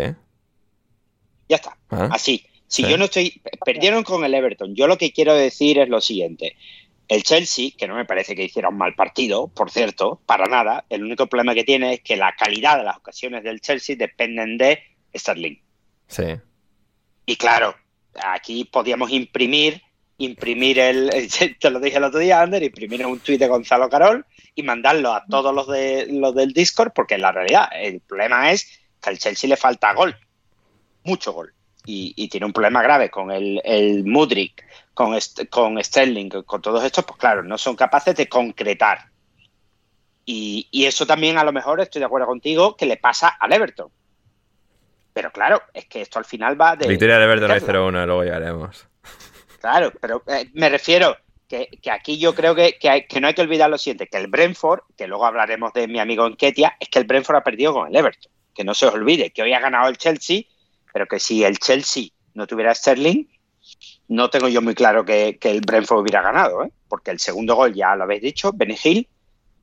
Ya 1.50 1.56
está, 1.56 1.76
¿Ah? 1.90 2.08
así. 2.10 2.46
Si 2.66 2.82
sí. 2.82 2.88
yo 2.88 2.98
no 2.98 3.04
estoy. 3.04 3.40
Perdieron 3.64 4.02
con 4.04 4.24
el 4.24 4.34
Everton. 4.34 4.74
Yo 4.74 4.86
lo 4.86 4.98
que 4.98 5.12
quiero 5.12 5.34
decir 5.34 5.78
es 5.78 5.88
lo 5.88 6.00
siguiente. 6.00 6.56
El 7.06 7.22
Chelsea, 7.22 7.70
que 7.76 7.86
no 7.86 7.94
me 7.94 8.06
parece 8.06 8.34
que 8.34 8.44
hiciera 8.44 8.70
un 8.70 8.78
mal 8.78 8.94
partido, 8.94 9.48
por 9.48 9.70
cierto, 9.70 10.20
para 10.26 10.46
nada. 10.46 10.84
El 10.88 11.04
único 11.04 11.26
problema 11.26 11.54
que 11.54 11.64
tiene 11.64 11.94
es 11.94 12.00
que 12.00 12.16
la 12.16 12.34
calidad 12.34 12.78
de 12.78 12.84
las 12.84 12.96
ocasiones 12.96 13.44
del 13.44 13.60
Chelsea 13.60 13.96
dependen 13.96 14.56
de 14.56 14.80
Sterling. 15.14 15.56
Sí. 16.08 16.24
Y 17.26 17.36
claro, 17.36 17.74
aquí 18.14 18.64
podíamos 18.64 19.10
imprimir, 19.10 19.82
imprimir 20.18 20.78
el. 20.78 21.10
Te 21.60 21.70
lo 21.70 21.80
dije 21.80 21.98
el 21.98 22.04
otro 22.04 22.20
día, 22.20 22.40
Ander, 22.40 22.62
imprimir 22.62 23.04
un 23.06 23.20
tuit 23.20 23.38
de 23.38 23.48
Gonzalo 23.48 23.88
Carol 23.90 24.24
y 24.54 24.62
mandarlo 24.62 25.12
a 25.12 25.24
todos 25.26 25.54
los, 25.54 25.68
de, 25.68 26.06
los 26.08 26.34
del 26.34 26.52
Discord, 26.52 26.92
porque 26.94 27.18
la 27.18 27.32
realidad 27.32 27.68
el 27.74 28.00
problema 28.00 28.50
es 28.50 28.80
que 29.02 29.10
al 29.10 29.18
Chelsea 29.18 29.48
le 29.48 29.56
falta 29.56 29.92
gol. 29.92 30.16
Mucho 31.02 31.32
gol. 31.32 31.52
Y, 31.86 32.14
y, 32.16 32.28
tiene 32.28 32.46
un 32.46 32.52
problema 32.52 32.82
grave 32.82 33.10
con 33.10 33.30
el, 33.30 33.60
el 33.62 34.04
Mudrik, 34.04 34.64
con, 34.94 35.18
con 35.50 35.84
Sterling, 35.84 36.30
con 36.30 36.62
todos 36.62 36.82
estos, 36.82 37.04
pues 37.04 37.18
claro, 37.18 37.42
no 37.42 37.58
son 37.58 37.76
capaces 37.76 38.16
de 38.16 38.26
concretar. 38.26 39.10
Y, 40.24 40.66
y, 40.70 40.86
eso 40.86 41.06
también 41.06 41.36
a 41.36 41.44
lo 41.44 41.52
mejor, 41.52 41.80
estoy 41.80 42.00
de 42.00 42.06
acuerdo 42.06 42.26
contigo, 42.26 42.74
que 42.74 42.86
le 42.86 42.96
pasa 42.96 43.28
al 43.28 43.52
Everton. 43.52 43.90
Pero 45.12 45.30
claro, 45.30 45.62
es 45.74 45.84
que 45.84 46.00
esto 46.00 46.18
al 46.18 46.24
final 46.24 46.58
va 46.60 46.74
de... 46.74 46.88
Victoria 46.88 47.18
del 47.18 47.28
Everton 47.28 47.50
hay 47.50 47.60
0-1, 47.60 48.06
luego 48.06 48.24
llegaremos. 48.24 48.86
Claro, 49.60 49.92
pero 50.00 50.22
eh, 50.26 50.50
me 50.54 50.68
refiero 50.68 51.16
que, 51.46 51.68
que, 51.80 51.90
aquí 51.90 52.18
yo 52.18 52.34
creo 52.34 52.54
que, 52.54 52.78
que, 52.78 52.88
hay, 52.88 53.06
que, 53.06 53.20
no 53.20 53.28
hay 53.28 53.34
que 53.34 53.42
olvidar 53.42 53.70
lo 53.70 53.78
siguiente, 53.78 54.08
que 54.08 54.16
el 54.16 54.26
Brentford, 54.26 54.80
que 54.96 55.06
luego 55.06 55.26
hablaremos 55.26 55.72
de 55.72 55.86
mi 55.86 55.98
amigo 55.98 56.26
Enquetia, 56.26 56.76
es 56.80 56.88
que 56.88 56.98
el 56.98 57.04
Brentford 57.04 57.36
ha 57.36 57.44
perdido 57.44 57.74
con 57.74 57.88
el 57.88 57.96
Everton. 57.96 58.32
Que 58.54 58.64
no 58.64 58.72
se 58.72 58.86
os 58.86 58.94
olvide 58.94 59.30
que 59.30 59.42
hoy 59.42 59.52
ha 59.52 59.60
ganado 59.60 59.88
el 59.88 59.98
Chelsea 59.98 60.42
pero 60.94 61.08
que 61.08 61.18
si 61.18 61.42
el 61.42 61.58
Chelsea 61.58 62.04
no 62.34 62.46
tuviera 62.46 62.72
Sterling, 62.72 63.24
no 64.06 64.30
tengo 64.30 64.46
yo 64.46 64.62
muy 64.62 64.76
claro 64.76 65.04
que, 65.04 65.36
el 65.42 65.60
Brentford 65.60 65.98
hubiera 65.98 66.22
ganado, 66.22 66.62
¿eh? 66.62 66.70
porque 66.88 67.10
el 67.10 67.18
segundo 67.18 67.56
gol 67.56 67.74
ya 67.74 67.96
lo 67.96 68.04
habéis 68.04 68.22
dicho, 68.22 68.52
Benny 68.54 68.76
Hill, 68.80 69.08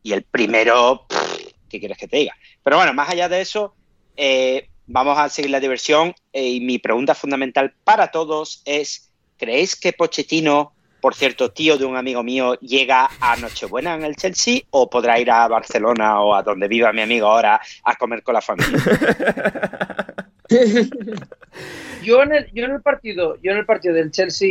y 0.03 0.11
el 0.11 0.23
primero, 0.23 1.05
pff, 1.07 1.53
¿qué 1.69 1.79
quieres 1.79 1.97
que 1.97 2.09
te 2.09 2.17
diga? 2.17 2.35
Pero 2.61 2.75
bueno, 2.75 2.93
más 2.93 3.09
allá 3.09 3.29
de 3.29 3.39
eso, 3.39 3.73
eh, 4.17 4.67
vamos 4.87 5.17
a 5.17 5.29
seguir 5.29 5.51
la 5.51 5.61
diversión 5.61 6.13
eh, 6.33 6.45
y 6.45 6.59
mi 6.59 6.79
pregunta 6.79 7.15
fundamental 7.15 7.73
para 7.85 8.11
todos 8.11 8.61
es, 8.65 9.09
¿creéis 9.37 9.77
que 9.77 9.93
Pochettino, 9.93 10.73
por 10.99 11.15
cierto, 11.15 11.51
tío 11.51 11.77
de 11.77 11.85
un 11.85 11.95
amigo 11.95 12.23
mío, 12.23 12.55
llega 12.55 13.09
a 13.21 13.37
Nochebuena 13.37 13.93
en 13.93 14.03
el 14.03 14.17
Chelsea 14.17 14.63
o 14.71 14.89
podrá 14.89 15.17
ir 15.17 15.31
a 15.31 15.47
Barcelona 15.47 16.19
o 16.19 16.35
a 16.35 16.43
donde 16.43 16.67
viva 16.67 16.91
mi 16.91 17.01
amigo 17.01 17.27
ahora 17.27 17.61
a 17.85 17.95
comer 17.95 18.21
con 18.21 18.33
la 18.33 18.41
familia? 18.41 18.81
yo, 22.03 22.23
en 22.23 22.33
el, 22.33 22.51
yo 22.53 22.65
en 22.65 22.71
el 22.71 22.81
partido, 22.81 23.37
yo 23.41 23.51
en 23.51 23.57
el 23.57 23.65
partido 23.65 23.93
del 23.93 24.11
Chelsea 24.11 24.49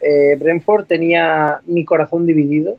eh, 0.00 0.36
Brentford 0.38 0.86
tenía 0.86 1.60
mi 1.66 1.84
corazón 1.84 2.26
dividido. 2.26 2.78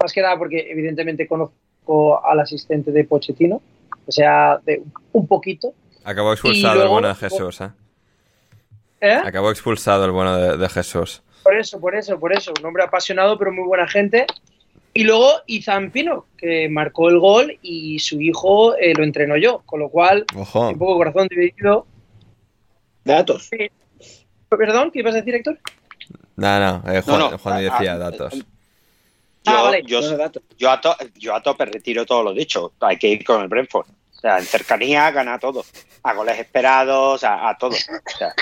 Más 0.00 0.12
que 0.12 0.22
nada 0.22 0.38
porque 0.38 0.70
evidentemente 0.70 1.26
conozco 1.26 2.24
al 2.24 2.40
asistente 2.40 2.92
de 2.92 3.04
Pochettino, 3.04 3.60
o 4.06 4.12
sea, 4.12 4.60
de 4.64 4.82
un 5.12 5.26
poquito. 5.26 5.74
Acabó 6.04 6.32
expulsado 6.32 6.74
luego, 6.74 6.88
el 6.88 6.92
bueno 6.92 7.08
de 7.08 7.14
Jesús, 7.14 7.60
¿eh? 7.60 7.70
¿Eh? 9.00 9.20
Acabó 9.24 9.50
expulsado 9.50 10.04
el 10.04 10.12
bueno 10.12 10.36
de, 10.36 10.56
de, 10.56 10.68
Jesús. 10.68 11.22
Por 11.42 11.56
eso, 11.56 11.80
por 11.80 11.94
eso, 11.94 12.18
por 12.18 12.32
eso. 12.32 12.52
Un 12.58 12.66
hombre 12.66 12.84
apasionado, 12.84 13.38
pero 13.38 13.52
muy 13.52 13.66
buena 13.66 13.86
gente. 13.86 14.26
Y 14.98 15.04
luego 15.04 15.30
Izan 15.46 15.92
Pino, 15.92 16.26
que 16.36 16.68
marcó 16.68 17.08
el 17.08 17.20
gol 17.20 17.56
y 17.62 18.00
su 18.00 18.20
hijo 18.20 18.74
eh, 18.74 18.92
lo 18.96 19.04
entrenó 19.04 19.36
yo, 19.36 19.62
con 19.64 19.78
lo 19.78 19.90
cual, 19.90 20.24
Ojo. 20.34 20.70
un 20.70 20.76
poco 20.76 20.96
corazón 20.96 21.28
dividido. 21.28 21.86
Datos. 23.04 23.48
Eh, 23.52 23.70
Perdón, 24.48 24.90
¿qué 24.90 24.98
ibas 24.98 25.14
a 25.14 25.18
decir, 25.18 25.36
Héctor? 25.36 25.60
No, 26.34 26.58
no, 26.58 26.92
eh, 26.92 27.00
Juan, 27.02 27.18
no, 27.20 27.30
no. 27.30 27.38
Juan 27.38 27.62
decía 27.62 27.92
ah, 27.92 27.98
datos. 27.98 28.34
Yo, 28.34 28.42
ah, 29.44 29.62
vale. 29.62 29.84
yo, 29.84 30.00
yo, 30.00 30.68
a 30.72 30.80
to, 30.80 30.96
yo, 31.14 31.32
a 31.32 31.42
tope 31.44 31.64
retiro 31.66 32.04
todo 32.04 32.24
lo 32.24 32.32
dicho. 32.32 32.72
Hay 32.80 32.96
que 32.96 33.06
ir 33.06 33.24
con 33.24 33.40
el 33.40 33.46
Brentford. 33.46 33.86
O 33.86 34.20
sea, 34.20 34.38
en 34.38 34.46
cercanía 34.46 35.12
gana 35.12 35.38
todo. 35.38 35.64
A 36.02 36.12
goles 36.12 36.40
esperados, 36.40 37.22
a, 37.22 37.48
a 37.48 37.56
todo. 37.56 37.70
O 37.70 38.18
sea, 38.18 38.34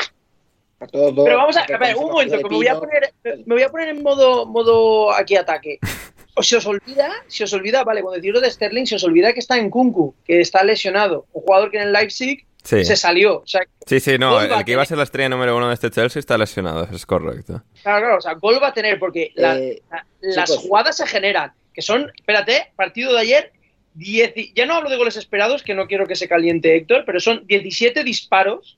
a 0.81 0.87
todo 0.87 1.23
Pero 1.23 1.37
vamos 1.37 1.55
a, 1.59 1.65
a 1.65 1.77
ver, 1.77 1.97
un 1.97 2.11
momento, 2.11 2.39
que 2.39 2.49
me 2.49 2.57
voy 2.57 2.69
a 2.69 2.79
poner, 2.79 3.13
me 3.45 3.55
voy 3.57 3.63
a 3.63 3.69
poner 3.69 3.89
en 3.91 4.03
modo, 4.03 4.47
modo 4.47 5.13
aquí 5.13 5.37
ataque. 5.37 5.79
O 6.39 6.43
se 6.43 6.57
os 6.57 6.67
olvida, 6.67 7.11
se 7.29 7.45
os 7.45 7.53
olvida, 7.55 7.83
vale, 7.83 8.03
cuando 8.03 8.21
decís 8.21 8.33
lo 8.33 8.41
de 8.41 8.51
Sterling, 8.51 8.85
se 8.85 8.97
os 8.97 9.05
olvida 9.05 9.33
que 9.33 9.41
está 9.41 9.57
en 9.57 9.71
Kunku, 9.71 10.15
que 10.23 10.43
está 10.43 10.63
lesionado. 10.63 11.27
Un 11.33 11.43
jugador 11.43 11.71
que 11.71 11.79
en 11.79 11.85
el 11.85 11.93
Leipzig 11.93 12.47
sí. 12.63 12.85
se 12.85 12.95
salió. 12.95 13.39
O 13.39 13.47
sea, 13.47 13.63
sí, 13.87 14.01
sí, 14.01 14.19
no, 14.19 14.41
el 14.41 14.65
que 14.65 14.73
iba 14.73 14.83
a 14.83 14.87
ser 14.87 14.99
la 14.99 15.05
estrella 15.05 15.31
número 15.31 15.57
uno 15.57 15.69
de 15.69 15.75
este 15.75 15.91
Chelsea 15.91 16.21
está 16.21 16.37
lesionado, 16.37 16.85
eso 16.85 16.95
es 16.95 17.07
correcto. 17.07 17.63
Claro, 17.83 18.01
claro, 18.01 18.19
o 18.19 18.21
sea, 18.21 18.35
gol 18.35 18.61
va 18.63 18.69
a 18.69 18.75
tener 18.75 18.99
porque 18.99 19.33
la, 19.35 19.57
eh, 19.57 19.83
la, 19.91 20.05
las 20.21 20.51
pues. 20.51 20.61
jugadas 20.61 20.99
se 20.99 21.07
generan, 21.07 21.53
que 21.73 21.81
son, 21.81 22.13
espérate, 22.15 22.71
partido 22.77 23.15
de 23.15 23.21
ayer, 23.21 23.53
10, 23.95 24.35
ya 24.55 24.67
no 24.67 24.75
hablo 24.75 24.91
de 24.91 24.97
goles 24.97 25.17
esperados, 25.17 25.63
que 25.63 25.75
no 25.75 25.87
quiero 25.87 26.07
que 26.07 26.17
se 26.17 26.29
caliente 26.29 26.77
Héctor, 26.77 27.05
pero 27.07 27.19
son 27.19 27.47
17 27.47 28.05
disparos, 28.05 28.77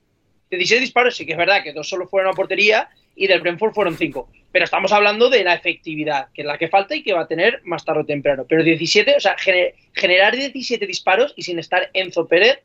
17 0.49 0.79
disparos, 0.79 1.17
sí 1.17 1.25
que 1.25 1.33
es 1.33 1.37
verdad 1.37 1.61
que 1.61 1.73
dos 1.73 1.89
solo 1.89 2.07
fueron 2.07 2.31
a 2.31 2.35
portería 2.35 2.89
y 3.15 3.27
del 3.27 3.41
Brentford 3.41 3.73
fueron 3.73 3.97
5. 3.97 4.29
Pero 4.51 4.65
estamos 4.65 4.91
hablando 4.91 5.29
de 5.29 5.43
la 5.43 5.53
efectividad, 5.53 6.29
que 6.33 6.41
es 6.41 6.47
la 6.47 6.57
que 6.57 6.69
falta 6.69 6.95
y 6.95 7.03
que 7.03 7.13
va 7.13 7.21
a 7.21 7.27
tener 7.27 7.61
más 7.65 7.85
tarde 7.85 8.01
o 8.01 8.05
temprano. 8.05 8.45
Pero 8.47 8.63
17, 8.63 9.15
o 9.17 9.19
sea, 9.19 9.37
gener, 9.37 9.75
generar 9.93 10.35
17 10.35 10.85
disparos 10.87 11.33
y 11.35 11.43
sin 11.43 11.59
estar 11.59 11.89
Enzo 11.93 12.27
Pérez 12.27 12.59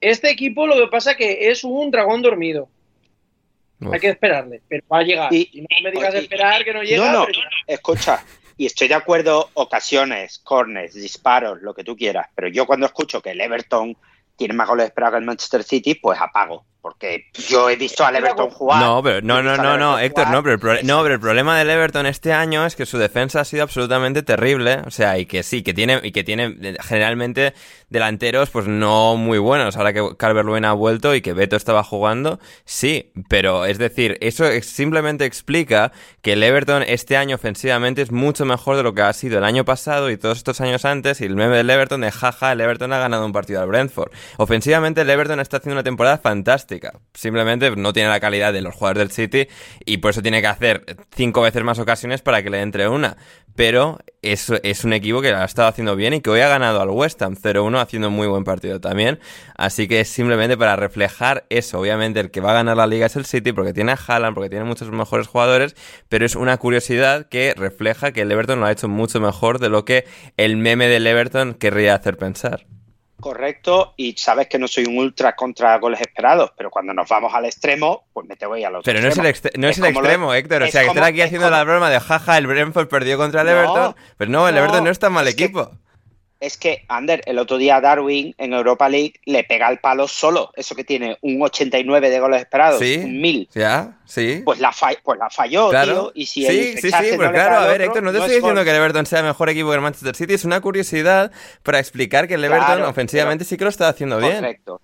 Este 0.00 0.30
equipo 0.30 0.66
lo 0.66 0.76
que 0.76 0.88
pasa 0.88 1.16
que 1.16 1.50
es 1.50 1.62
un 1.62 1.90
dragón 1.90 2.22
dormido. 2.22 2.68
Hay 3.92 4.00
que 4.00 4.08
esperarle, 4.08 4.62
pero 4.66 4.82
va 4.90 5.00
a 5.00 5.02
llegar. 5.02 5.34
Y, 5.34 5.60
no 5.60 5.82
me 5.82 5.90
digas 5.90 6.14
esperar 6.14 6.64
que 6.64 6.72
no 6.72 6.82
llega. 6.82 7.12
No, 7.12 7.26
no, 7.26 7.32
escucha. 7.66 8.24
Y 8.56 8.66
estoy 8.66 8.88
de 8.88 8.94
acuerdo, 8.94 9.50
ocasiones, 9.54 10.38
corners, 10.38 10.94
disparos, 10.94 11.60
lo 11.60 11.74
que 11.74 11.84
tú 11.84 11.96
quieras, 11.96 12.28
pero 12.34 12.48
yo 12.48 12.66
cuando 12.66 12.86
escucho 12.86 13.20
que 13.20 13.30
el 13.30 13.40
Everton 13.40 13.96
tiene 14.36 14.54
más 14.54 14.68
goles 14.68 14.86
esperados 14.86 15.14
que 15.14 15.18
el 15.18 15.26
Manchester 15.26 15.64
City, 15.64 15.96
pues 15.96 16.20
apago 16.20 16.64
porque 16.84 17.30
yo 17.48 17.70
he 17.70 17.76
visto 17.76 18.04
al 18.04 18.14
Everton 18.14 18.50
jugar. 18.50 18.78
No, 18.78 19.02
pero 19.02 19.22
no, 19.22 19.42
no, 19.42 19.56
no, 19.56 19.78
no, 19.78 19.98
Héctor, 19.98 20.28
no, 20.28 20.42
pero 20.42 20.72
el, 20.72 20.86
no, 20.86 21.02
pero 21.02 21.14
el 21.14 21.20
problema 21.20 21.58
del 21.58 21.70
Everton 21.70 22.04
este 22.04 22.34
año 22.34 22.66
es 22.66 22.76
que 22.76 22.84
su 22.84 22.98
defensa 22.98 23.40
ha 23.40 23.44
sido 23.46 23.62
absolutamente 23.62 24.22
terrible, 24.22 24.82
o 24.86 24.90
sea, 24.90 25.16
y 25.16 25.24
que 25.24 25.42
sí, 25.42 25.62
que 25.62 25.72
tiene 25.72 26.00
y 26.02 26.12
que 26.12 26.24
tiene 26.24 26.54
eh, 26.60 26.76
generalmente 26.82 27.54
delanteros 27.94 28.50
pues 28.50 28.66
no 28.66 29.16
muy 29.16 29.38
buenos, 29.38 29.76
ahora 29.76 29.94
que 29.94 30.00
Calvert-Lewin 30.00 30.66
ha 30.66 30.72
vuelto 30.72 31.14
y 31.14 31.22
que 31.22 31.32
Beto 31.32 31.56
estaba 31.56 31.82
jugando, 31.82 32.38
sí, 32.66 33.12
pero 33.30 33.64
es 33.64 33.78
decir, 33.78 34.18
eso 34.20 34.44
simplemente 34.60 35.24
explica 35.24 35.92
que 36.20 36.34
el 36.34 36.42
Everton 36.42 36.82
este 36.82 37.16
año 37.16 37.36
ofensivamente 37.36 38.02
es 38.02 38.12
mucho 38.12 38.44
mejor 38.44 38.76
de 38.76 38.82
lo 38.82 38.92
que 38.94 39.02
ha 39.02 39.12
sido 39.14 39.38
el 39.38 39.44
año 39.44 39.64
pasado 39.64 40.10
y 40.10 40.18
todos 40.18 40.36
estos 40.36 40.60
años 40.60 40.84
antes 40.84 41.22
y 41.22 41.24
el 41.24 41.36
meme 41.36 41.56
del 41.56 41.70
Everton 41.70 42.02
de 42.02 42.12
jaja, 42.12 42.52
el 42.52 42.60
Everton 42.60 42.92
ha 42.92 42.98
ganado 42.98 43.24
un 43.24 43.32
partido 43.32 43.62
al 43.62 43.68
Brentford. 43.68 44.12
Ofensivamente 44.36 45.00
el 45.00 45.08
Everton 45.10 45.40
está 45.40 45.56
haciendo 45.56 45.76
una 45.76 45.82
temporada 45.82 46.18
fantástica 46.18 46.74
Simplemente 47.12 47.70
no 47.76 47.92
tiene 47.92 48.08
la 48.08 48.20
calidad 48.20 48.52
de 48.52 48.60
los 48.60 48.74
jugadores 48.74 48.98
del 48.98 49.10
City 49.10 49.48
y 49.84 49.98
por 49.98 50.10
eso 50.10 50.22
tiene 50.22 50.40
que 50.40 50.46
hacer 50.46 50.84
cinco 51.14 51.42
veces 51.42 51.62
más 51.62 51.78
ocasiones 51.78 52.22
para 52.22 52.42
que 52.42 52.50
le 52.50 52.60
entre 52.60 52.88
una. 52.88 53.16
Pero 53.54 53.98
es, 54.22 54.50
es 54.62 54.84
un 54.84 54.92
equipo 54.92 55.20
que 55.20 55.30
lo 55.30 55.38
ha 55.38 55.44
estado 55.44 55.68
haciendo 55.68 55.96
bien 55.96 56.14
y 56.14 56.20
que 56.20 56.30
hoy 56.30 56.40
ha 56.40 56.48
ganado 56.48 56.80
al 56.80 56.90
West 56.90 57.20
Ham 57.22 57.36
0-1 57.36 57.80
haciendo 57.80 58.08
un 58.08 58.14
muy 58.14 58.26
buen 58.26 58.44
partido 58.44 58.80
también. 58.80 59.20
Así 59.56 59.86
que 59.86 60.00
es 60.00 60.08
simplemente 60.08 60.56
para 60.56 60.76
reflejar 60.76 61.44
eso. 61.50 61.78
Obviamente 61.78 62.20
el 62.20 62.30
que 62.30 62.40
va 62.40 62.50
a 62.50 62.54
ganar 62.54 62.76
la 62.76 62.86
liga 62.86 63.06
es 63.06 63.16
el 63.16 63.26
City 63.26 63.52
porque 63.52 63.72
tiene 63.72 63.92
a 63.92 63.98
Haaland, 64.06 64.34
porque 64.34 64.50
tiene 64.50 64.64
muchos 64.64 64.90
mejores 64.90 65.26
jugadores, 65.26 65.76
pero 66.08 66.26
es 66.26 66.34
una 66.36 66.56
curiosidad 66.56 67.28
que 67.28 67.54
refleja 67.56 68.12
que 68.12 68.22
el 68.22 68.32
Everton 68.32 68.60
lo 68.60 68.66
ha 68.66 68.72
hecho 68.72 68.88
mucho 68.88 69.20
mejor 69.20 69.58
de 69.58 69.68
lo 69.68 69.84
que 69.84 70.06
el 70.36 70.56
meme 70.56 70.88
del 70.88 71.06
Everton 71.06 71.54
querría 71.54 71.94
hacer 71.94 72.16
pensar. 72.16 72.66
Correcto, 73.20 73.94
y 73.96 74.14
sabes 74.18 74.48
que 74.48 74.58
no 74.58 74.68
soy 74.68 74.84
un 74.84 74.98
ultra 74.98 75.34
contra 75.34 75.78
goles 75.78 76.00
esperados, 76.00 76.52
pero 76.56 76.70
cuando 76.70 76.92
nos 76.92 77.08
vamos 77.08 77.32
al 77.34 77.46
extremo, 77.46 78.04
pues 78.12 78.26
me 78.26 78.36
te 78.36 78.44
voy 78.44 78.64
a 78.64 78.70
los 78.70 78.84
Pero 78.84 79.00
no 79.00 79.08
es 79.08 79.16
el, 79.16 79.22
no 79.60 79.68
es, 79.68 79.78
el 79.78 79.86
extremo, 79.86 80.34
Héctor. 80.34 80.62
O 80.64 80.66
sea, 80.68 80.82
que 80.82 80.88
están 80.88 81.04
aquí 81.04 81.22
haciendo 81.22 81.48
la 81.48 81.64
broma 81.64 81.90
de 81.90 82.00
jaja, 82.00 82.36
el 82.36 82.46
Brentford 82.46 82.88
perdió 82.88 83.16
contra 83.16 83.42
el 83.42 83.48
Everton. 83.48 83.94
Pero 84.18 84.30
no, 84.30 84.48
el 84.48 84.56
Everton 84.56 84.84
no 84.84 84.90
es 84.90 84.98
tan 84.98 85.12
mal 85.12 85.28
equipo 85.28 85.70
es 86.44 86.58
que, 86.58 86.84
Ander, 86.88 87.22
el 87.24 87.38
otro 87.38 87.56
día 87.56 87.80
Darwin 87.80 88.34
en 88.36 88.52
Europa 88.52 88.88
League 88.88 89.14
le 89.24 89.44
pega 89.44 89.70
el 89.70 89.78
palo 89.78 90.06
solo. 90.06 90.52
Eso 90.54 90.74
que 90.74 90.84
tiene 90.84 91.16
un 91.22 91.40
89 91.40 92.10
de 92.10 92.20
goles 92.20 92.40
esperados, 92.40 92.80
un 92.80 93.20
1000. 93.20 93.48
Ya, 93.54 93.98
sí. 94.04 94.42
Pues 94.44 94.60
la, 94.60 94.74
pues 95.02 95.18
la 95.18 95.30
falló, 95.30 95.70
tío. 95.70 96.12
Y 96.14 96.26
si 96.26 96.46
sí, 96.46 96.74
sí, 96.76 96.90
sí, 96.90 97.16
pues 97.16 97.30
claro, 97.30 97.56
a 97.56 97.66
ver, 97.66 97.82
Héctor, 97.82 98.02
no 98.02 98.12
te 98.12 98.18
estoy 98.18 98.36
diciendo 98.36 98.62
que 98.62 98.70
el 98.70 98.76
Everton 98.76 99.06
sea 99.06 99.22
mejor 99.22 99.48
equipo 99.48 99.70
que 99.70 99.76
el 99.76 99.80
Manchester 99.80 100.14
City. 100.14 100.34
Es 100.34 100.44
una 100.44 100.60
curiosidad 100.60 101.32
para 101.62 101.78
explicar 101.78 102.28
que 102.28 102.34
el 102.34 102.44
Everton 102.44 102.82
ofensivamente 102.82 103.44
sí 103.44 103.56
que 103.56 103.64
lo 103.64 103.70
está 103.70 103.88
haciendo 103.88 104.18
bien. 104.18 104.36
Correcto. 104.36 104.80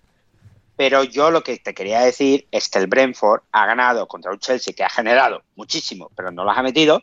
Pero 0.76 1.04
yo 1.04 1.30
lo 1.30 1.42
que 1.42 1.58
te 1.58 1.74
quería 1.74 2.00
decir 2.00 2.46
es 2.50 2.70
que 2.70 2.78
el 2.78 2.86
Brentford 2.86 3.42
ha 3.52 3.66
ganado 3.66 4.08
contra 4.08 4.32
un 4.32 4.38
Chelsea 4.38 4.72
que 4.72 4.82
ha 4.82 4.88
generado 4.88 5.42
muchísimo, 5.54 6.10
pero 6.16 6.30
no 6.30 6.42
las 6.42 6.56
ha 6.56 6.62
metido. 6.62 7.02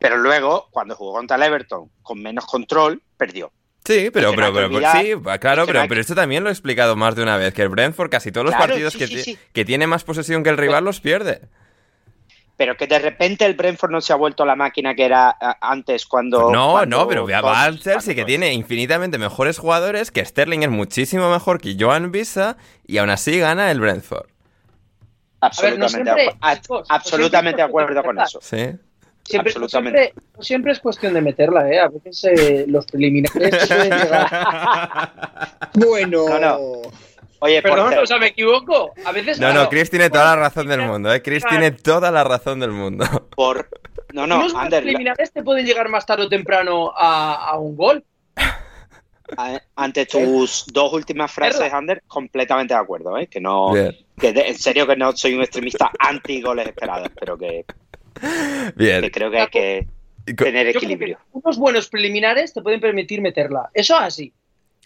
Pero 0.00 0.16
luego, 0.16 0.66
cuando 0.72 0.96
jugó 0.96 1.12
contra 1.12 1.36
el 1.36 1.44
Everton 1.44 1.90
con 2.02 2.20
menos 2.20 2.44
control, 2.44 3.00
perdió. 3.16 3.52
Sí, 3.84 4.08
pero, 4.10 4.34
pero, 4.34 4.52
pero, 4.52 4.68
sí, 4.92 5.12
claro, 5.38 5.66
pero, 5.66 5.84
pero 5.86 6.00
esto 6.00 6.14
también 6.14 6.42
lo 6.42 6.48
he 6.48 6.52
explicado 6.52 6.96
más 6.96 7.14
de 7.16 7.22
una 7.22 7.36
vez, 7.36 7.52
que 7.52 7.60
el 7.60 7.68
Brentford 7.68 8.08
casi 8.08 8.32
todos 8.32 8.46
los 8.46 8.54
partidos 8.54 8.96
que, 8.96 9.36
que, 9.52 9.64
tiene 9.66 9.86
más 9.86 10.04
posesión 10.04 10.42
que 10.42 10.48
el 10.48 10.56
rival 10.56 10.84
los 10.84 11.00
pierde. 11.00 11.42
Pero 12.56 12.78
que 12.78 12.86
de 12.86 12.98
repente 12.98 13.44
el 13.44 13.54
Brentford 13.54 13.90
no 13.90 14.00
se 14.00 14.14
ha 14.14 14.16
vuelto 14.16 14.46
la 14.46 14.56
máquina 14.56 14.94
que 14.94 15.04
era 15.04 15.36
antes 15.60 16.06
cuando... 16.06 16.50
No, 16.50 16.86
no, 16.86 17.06
pero 17.06 17.26
va 17.26 17.64
al 17.64 17.78
Chelsea 17.78 18.14
que 18.14 18.24
tiene 18.24 18.54
infinitamente 18.54 19.18
mejores 19.18 19.58
jugadores, 19.58 20.10
que 20.10 20.24
Sterling 20.24 20.60
es 20.60 20.70
muchísimo 20.70 21.30
mejor 21.30 21.60
que 21.60 21.76
Joan 21.78 22.10
Visa 22.10 22.56
y 22.86 22.96
aún 22.96 23.10
así 23.10 23.38
gana 23.38 23.70
el 23.70 23.80
Brentford. 23.80 24.28
Absolutamente, 25.40 26.36
absolutamente 26.88 27.56
de 27.58 27.62
acuerdo 27.62 28.02
con 28.02 28.18
eso. 28.18 28.38
Sí. 28.40 28.78
Siempre, 29.24 29.52
siempre, 29.68 30.14
siempre, 30.40 30.72
es 30.72 30.80
cuestión 30.80 31.14
de 31.14 31.22
meterla, 31.22 31.68
¿eh? 31.70 31.80
A 31.80 31.88
veces 31.88 32.24
eh, 32.24 32.64
los 32.68 32.84
preliminares 32.84 33.68
bueno. 35.74 36.26
Oye, 37.38 37.62
Perdón, 37.62 37.94
o 38.02 38.06
sea, 38.06 38.18
me 38.18 38.28
equivoco. 38.28 38.92
A 39.04 39.12
veces. 39.12 39.40
No, 39.40 39.52
no, 39.52 39.68
Chris 39.68 39.90
tiene 39.90 40.10
toda 40.10 40.36
la 40.36 40.36
razón 40.36 40.66
del 40.66 40.82
mundo, 40.82 41.12
¿eh? 41.12 41.22
Chris 41.22 41.44
tiene 41.48 41.70
toda 41.72 42.10
la 42.10 42.24
razón 42.24 42.60
del 42.60 42.70
mundo. 42.70 43.06
Por. 43.34 43.68
No, 44.12 44.26
no, 44.26 44.42
Los 44.42 44.54
preliminares 44.54 45.32
te 45.32 45.42
pueden 45.42 45.66
llegar 45.66 45.88
más 45.88 46.06
tarde 46.06 46.24
o 46.24 46.28
temprano 46.28 46.92
a, 46.94 47.50
a 47.50 47.58
un 47.58 47.76
gol. 47.76 48.04
Ante 49.74 50.06
tus 50.06 50.66
dos 50.72 50.92
últimas 50.92 51.32
frases, 51.32 51.72
Ander, 51.72 52.02
completamente 52.06 52.74
de 52.74 52.80
acuerdo, 52.80 53.18
¿eh? 53.18 53.26
Que 53.26 53.40
no. 53.40 53.72
Que 53.72 54.28
en 54.28 54.58
serio 54.58 54.86
que 54.86 54.96
no 54.96 55.12
soy 55.12 55.34
un 55.34 55.42
extremista 55.42 55.90
anti 55.98 56.40
goles 56.40 56.68
esperados, 56.68 57.08
pero 57.18 57.36
que 57.36 57.64
Bien. 58.76 59.08
creo 59.10 59.30
que 59.30 59.38
hay 59.40 59.48
que 59.48 59.86
tener 60.36 60.68
equilibrio. 60.68 61.18
unos 61.32 61.58
buenos 61.58 61.88
preliminares 61.88 62.52
te 62.52 62.62
pueden 62.62 62.80
permitir 62.80 63.20
meterla. 63.20 63.70
Eso 63.74 63.96
así. 63.96 64.32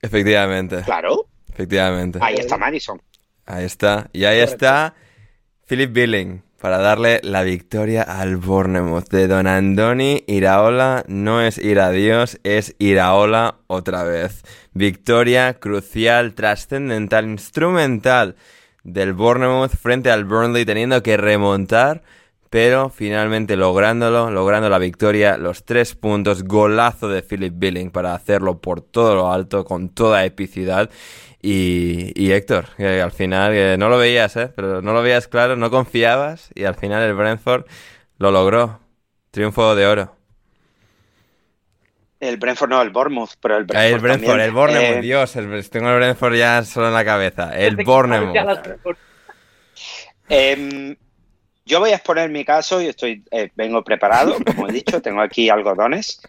Efectivamente. 0.03 0.83
Claro. 0.85 1.26
Efectivamente. 1.53 2.18
Ahí 2.22 2.37
está 2.37 2.57
Madison. 2.57 3.01
Ahí 3.47 3.64
está. 3.64 4.09
Y 4.12 4.24
ahí 4.24 4.41
está 4.41 4.95
Philip 5.66 5.93
Billing 5.93 6.43
para 6.61 6.79
darle 6.79 7.20
la 7.22 7.43
victoria 7.43 8.03
al 8.03 8.37
Bournemouth 8.37 9.09
de 9.11 9.29
Don 9.29 9.47
Andoni. 9.47 10.24
Iraola 10.26 11.05
no 11.07 11.41
es 11.41 11.59
ir 11.59 11.81
a 11.81 11.91
Dios, 11.91 12.39
es 12.43 12.74
Iraola 12.79 13.57
otra 13.66 14.03
vez. 14.03 14.43
Victoria 14.72 15.55
crucial, 15.55 16.35
trascendental, 16.35 17.26
instrumental 17.26 18.37
del 18.83 19.12
Bournemouth 19.12 19.76
frente 19.76 20.11
al 20.11 20.24
Burnley 20.24 20.64
teniendo 20.64 21.03
que 21.03 21.16
remontar 21.16 22.03
pero 22.51 22.88
finalmente 22.88 23.57
lográndolo, 23.57 24.30
logrando 24.30 24.68
la 24.68 24.78
victoria, 24.78 25.36
los 25.36 25.64
tres 25.64 25.94
puntos, 25.94 26.44
golazo 26.44 27.09
de 27.09 27.22
Philip 27.22 27.55
Billing 27.57 27.90
para 27.90 28.14
hacerlo 28.14 28.61
por 28.61 28.80
todo 28.80 29.14
lo 29.14 29.32
alto, 29.32 29.64
con 29.64 29.90
toda 29.90 30.24
epicidad. 30.24 30.90
Y, 31.40 32.12
y 32.20 32.32
Héctor, 32.32 32.66
que 32.76 33.01
al 33.01 33.12
final 33.12 33.78
no 33.78 33.88
lo 33.88 33.99
veías, 33.99 34.36
¿eh? 34.36 34.53
pero 34.55 34.82
no 34.82 34.92
lo 34.92 35.03
veías 35.03 35.28
claro, 35.28 35.57
no 35.57 35.70
confiabas 35.70 36.51
y 36.55 36.64
al 36.64 36.74
final 36.74 37.03
el 37.03 37.14
Brentford 37.14 37.64
lo 38.18 38.30
logró. 38.30 38.80
Triunfo 39.30 39.74
de 39.74 39.86
oro. 39.86 40.16
El 42.20 42.36
Brentford 42.38 42.70
no, 42.70 42.82
el 42.82 42.90
Bournemouth, 42.90 43.30
pero 43.40 43.57
el 43.57 43.64
Brentford. 43.64 43.94
El 43.94 44.01
Brentford, 44.01 44.40
el 44.40 44.51
Bournemouth, 44.51 44.96
eh, 44.96 45.01
Dios, 45.01 45.32
tengo 45.70 45.90
el 45.90 45.96
Brentford 45.96 46.34
ya 46.34 46.64
solo 46.64 46.88
en 46.88 46.94
la 46.94 47.05
cabeza. 47.05 47.57
El 47.57 47.76
Bournemouth. 47.76 48.34
eh, 50.28 50.96
yo 51.68 51.80
voy 51.80 51.90
a 51.90 51.96
exponer 51.96 52.30
mi 52.30 52.44
caso 52.44 52.80
y 52.80 52.86
estoy, 52.86 53.22
eh, 53.30 53.50
vengo 53.54 53.84
preparado, 53.84 54.36
como 54.44 54.68
he 54.68 54.72
dicho, 54.72 55.02
tengo 55.02 55.20
aquí 55.20 55.50
algodones. 55.50 56.20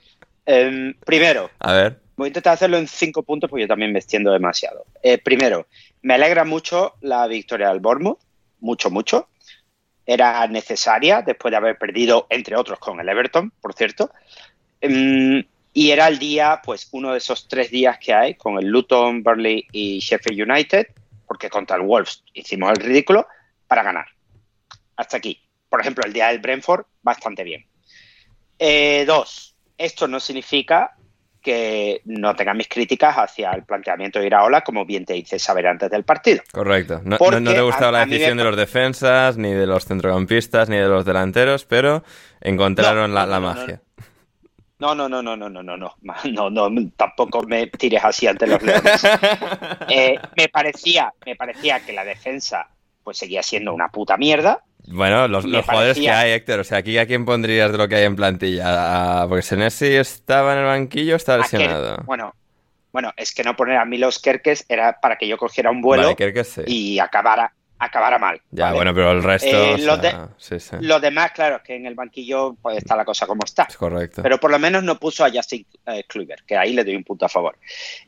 Em, 0.45 0.93
primero, 1.05 1.49
a 1.59 1.73
ver. 1.73 1.99
voy 2.17 2.27
a 2.27 2.29
intentar 2.29 2.53
hacerlo 2.53 2.77
en 2.77 2.87
cinco 2.87 3.23
puntos 3.23 3.49
porque 3.49 3.61
yo 3.61 3.67
también 3.67 3.93
me 3.93 3.99
extiendo 3.99 4.31
demasiado. 4.31 4.85
Eh, 5.01 5.17
primero, 5.17 5.67
me 6.01 6.15
alegra 6.15 6.43
mucho 6.43 6.95
la 7.01 7.25
victoria 7.27 7.69
del 7.69 7.79
Bournemouth, 7.79 8.19
mucho, 8.59 8.91
mucho. 8.91 9.29
Era 10.05 10.45
necesaria 10.47 11.21
después 11.21 11.51
de 11.51 11.57
haber 11.57 11.77
perdido, 11.77 12.27
entre 12.29 12.57
otros, 12.57 12.77
con 12.79 12.99
el 12.99 13.07
Everton, 13.07 13.51
por 13.61 13.73
cierto. 13.73 14.11
Em, 14.81 15.43
y 15.73 15.91
era 15.91 16.07
el 16.07 16.19
día, 16.19 16.61
pues 16.65 16.89
uno 16.91 17.13
de 17.13 17.19
esos 17.19 17.47
tres 17.47 17.71
días 17.71 17.97
que 17.97 18.13
hay 18.13 18.33
con 18.35 18.57
el 18.57 18.65
Luton, 18.65 19.23
Burnley 19.23 19.65
y 19.71 19.99
Sheffield 19.99 20.51
United, 20.51 20.87
porque 21.25 21.49
contra 21.49 21.77
el 21.77 21.83
Wolves 21.83 22.23
hicimos 22.33 22.71
el 22.71 22.83
ridículo 22.83 23.25
para 23.67 23.83
ganar 23.83 24.07
hasta 24.99 25.17
aquí. 25.17 25.41
Por 25.69 25.79
ejemplo, 25.79 26.03
el 26.05 26.13
día 26.13 26.27
del 26.27 26.39
Brentford, 26.39 26.85
bastante 27.01 27.43
bien. 27.43 27.65
Eh, 28.57 29.05
dos, 29.07 29.55
esto 29.77 30.07
no 30.07 30.19
significa 30.19 30.95
que 31.41 32.01
no 32.03 32.35
tenga 32.35 32.53
mis 32.53 32.67
críticas 32.67 33.15
hacia 33.15 33.51
el 33.51 33.63
planteamiento 33.63 34.19
de 34.19 34.27
Iraola, 34.27 34.61
como 34.61 34.85
bien 34.85 35.05
te 35.05 35.15
hice 35.15 35.39
saber 35.39 35.67
antes 35.67 35.89
del 35.89 36.03
partido. 36.03 36.43
Correcto. 36.51 37.01
No, 37.05 37.17
no, 37.17 37.53
te 37.53 37.61
gustaba 37.61 37.93
la 37.93 38.05
decisión 38.05 38.37
de 38.37 38.43
los 38.43 38.57
defensas, 38.57 39.37
ni 39.37 39.53
de 39.53 39.65
los 39.65 39.85
centrocampistas, 39.85 40.67
ni 40.67 40.75
de 40.75 40.89
los 40.89 41.05
delanteros, 41.05 41.63
pero 41.63 42.03
encontraron 42.41 43.13
la, 43.13 43.39
magia. 43.39 43.81
No, 44.79 44.93
no, 44.95 45.07
no, 45.07 45.21
no, 45.21 45.37
no, 45.37 45.49
no, 45.49 45.63
no, 45.63 45.77
no, 45.77 45.95
no, 46.49 46.49
no, 46.49 46.91
tampoco 46.97 47.43
me 47.43 47.67
tires 47.67 48.03
así 48.03 48.27
ante 48.27 48.47
los 48.47 48.61
leones. 48.61 49.01
Eh, 49.91 50.19
me 50.37 50.49
parecía, 50.49 51.11
me 51.25 51.35
parecía 51.35 51.79
que 51.79 51.93
la 51.93 52.03
defensa 52.03 52.69
pues 53.03 53.17
seguía 53.17 53.43
siendo 53.43 53.73
una 53.73 53.89
puta 53.89 54.17
mierda, 54.17 54.63
bueno, 54.91 55.27
los, 55.27 55.45
jugadores 55.45 55.97
que 55.97 56.09
hay, 56.09 56.31
Héctor. 56.31 56.59
O 56.61 56.63
sea, 56.63 56.79
aquí 56.79 56.97
a 56.97 57.05
quién 57.05 57.25
pondrías 57.25 57.71
de 57.71 57.77
lo 57.77 57.87
que 57.87 57.95
hay 57.95 58.05
en 58.05 58.15
plantilla. 58.15 59.25
Porque 59.27 59.43
Senesi 59.43 59.87
estaba 59.87 60.53
en 60.53 60.59
el 60.59 60.65
banquillo, 60.65 61.15
está 61.15 61.37
lesionado. 61.37 61.97
Bueno, 62.05 62.33
Bueno, 62.91 63.13
es 63.15 63.33
que 63.33 63.43
no 63.43 63.55
poner 63.55 63.77
a 63.77 63.85
Milos 63.85 64.19
Kerkes 64.19 64.65
era 64.67 64.99
para 64.99 65.17
que 65.17 65.27
yo 65.27 65.37
cogiera 65.37 65.69
un 65.69 65.81
vuelo 65.81 66.03
Vale, 66.03 66.15
Kerkes 66.15 66.47
sí. 66.47 66.61
y 66.65 66.99
acabara, 66.99 67.53
acabara 67.77 68.17
mal. 68.17 68.41
Ya, 68.49 68.65
¿vale? 68.65 68.75
bueno, 68.77 68.93
pero 68.95 69.11
el 69.11 69.21
resto. 69.21 69.47
Eh, 69.47 69.73
o 69.75 69.77
los 69.77 70.01
de- 70.01 70.15
sí, 70.37 70.59
sí. 70.59 70.77
Los 70.81 71.01
demás, 71.01 71.33
claro, 71.33 71.57
es 71.57 71.61
que 71.61 71.75
en 71.75 71.85
el 71.85 71.93
banquillo 71.93 72.55
pues 72.59 72.77
está 72.77 72.95
la 72.95 73.05
cosa 73.05 73.27
como 73.27 73.41
está. 73.45 73.67
Es 73.69 73.77
correcto. 73.77 74.23
Pero 74.23 74.39
por 74.39 74.49
lo 74.49 74.57
menos 74.57 74.81
no 74.83 74.97
puso 74.97 75.23
a 75.23 75.29
Justin 75.29 75.67
eh, 75.85 76.03
Kluivert, 76.07 76.45
que 76.45 76.57
ahí 76.57 76.73
le 76.73 76.83
doy 76.83 76.95
un 76.95 77.03
punto 77.03 77.25
a 77.25 77.29
favor. 77.29 77.59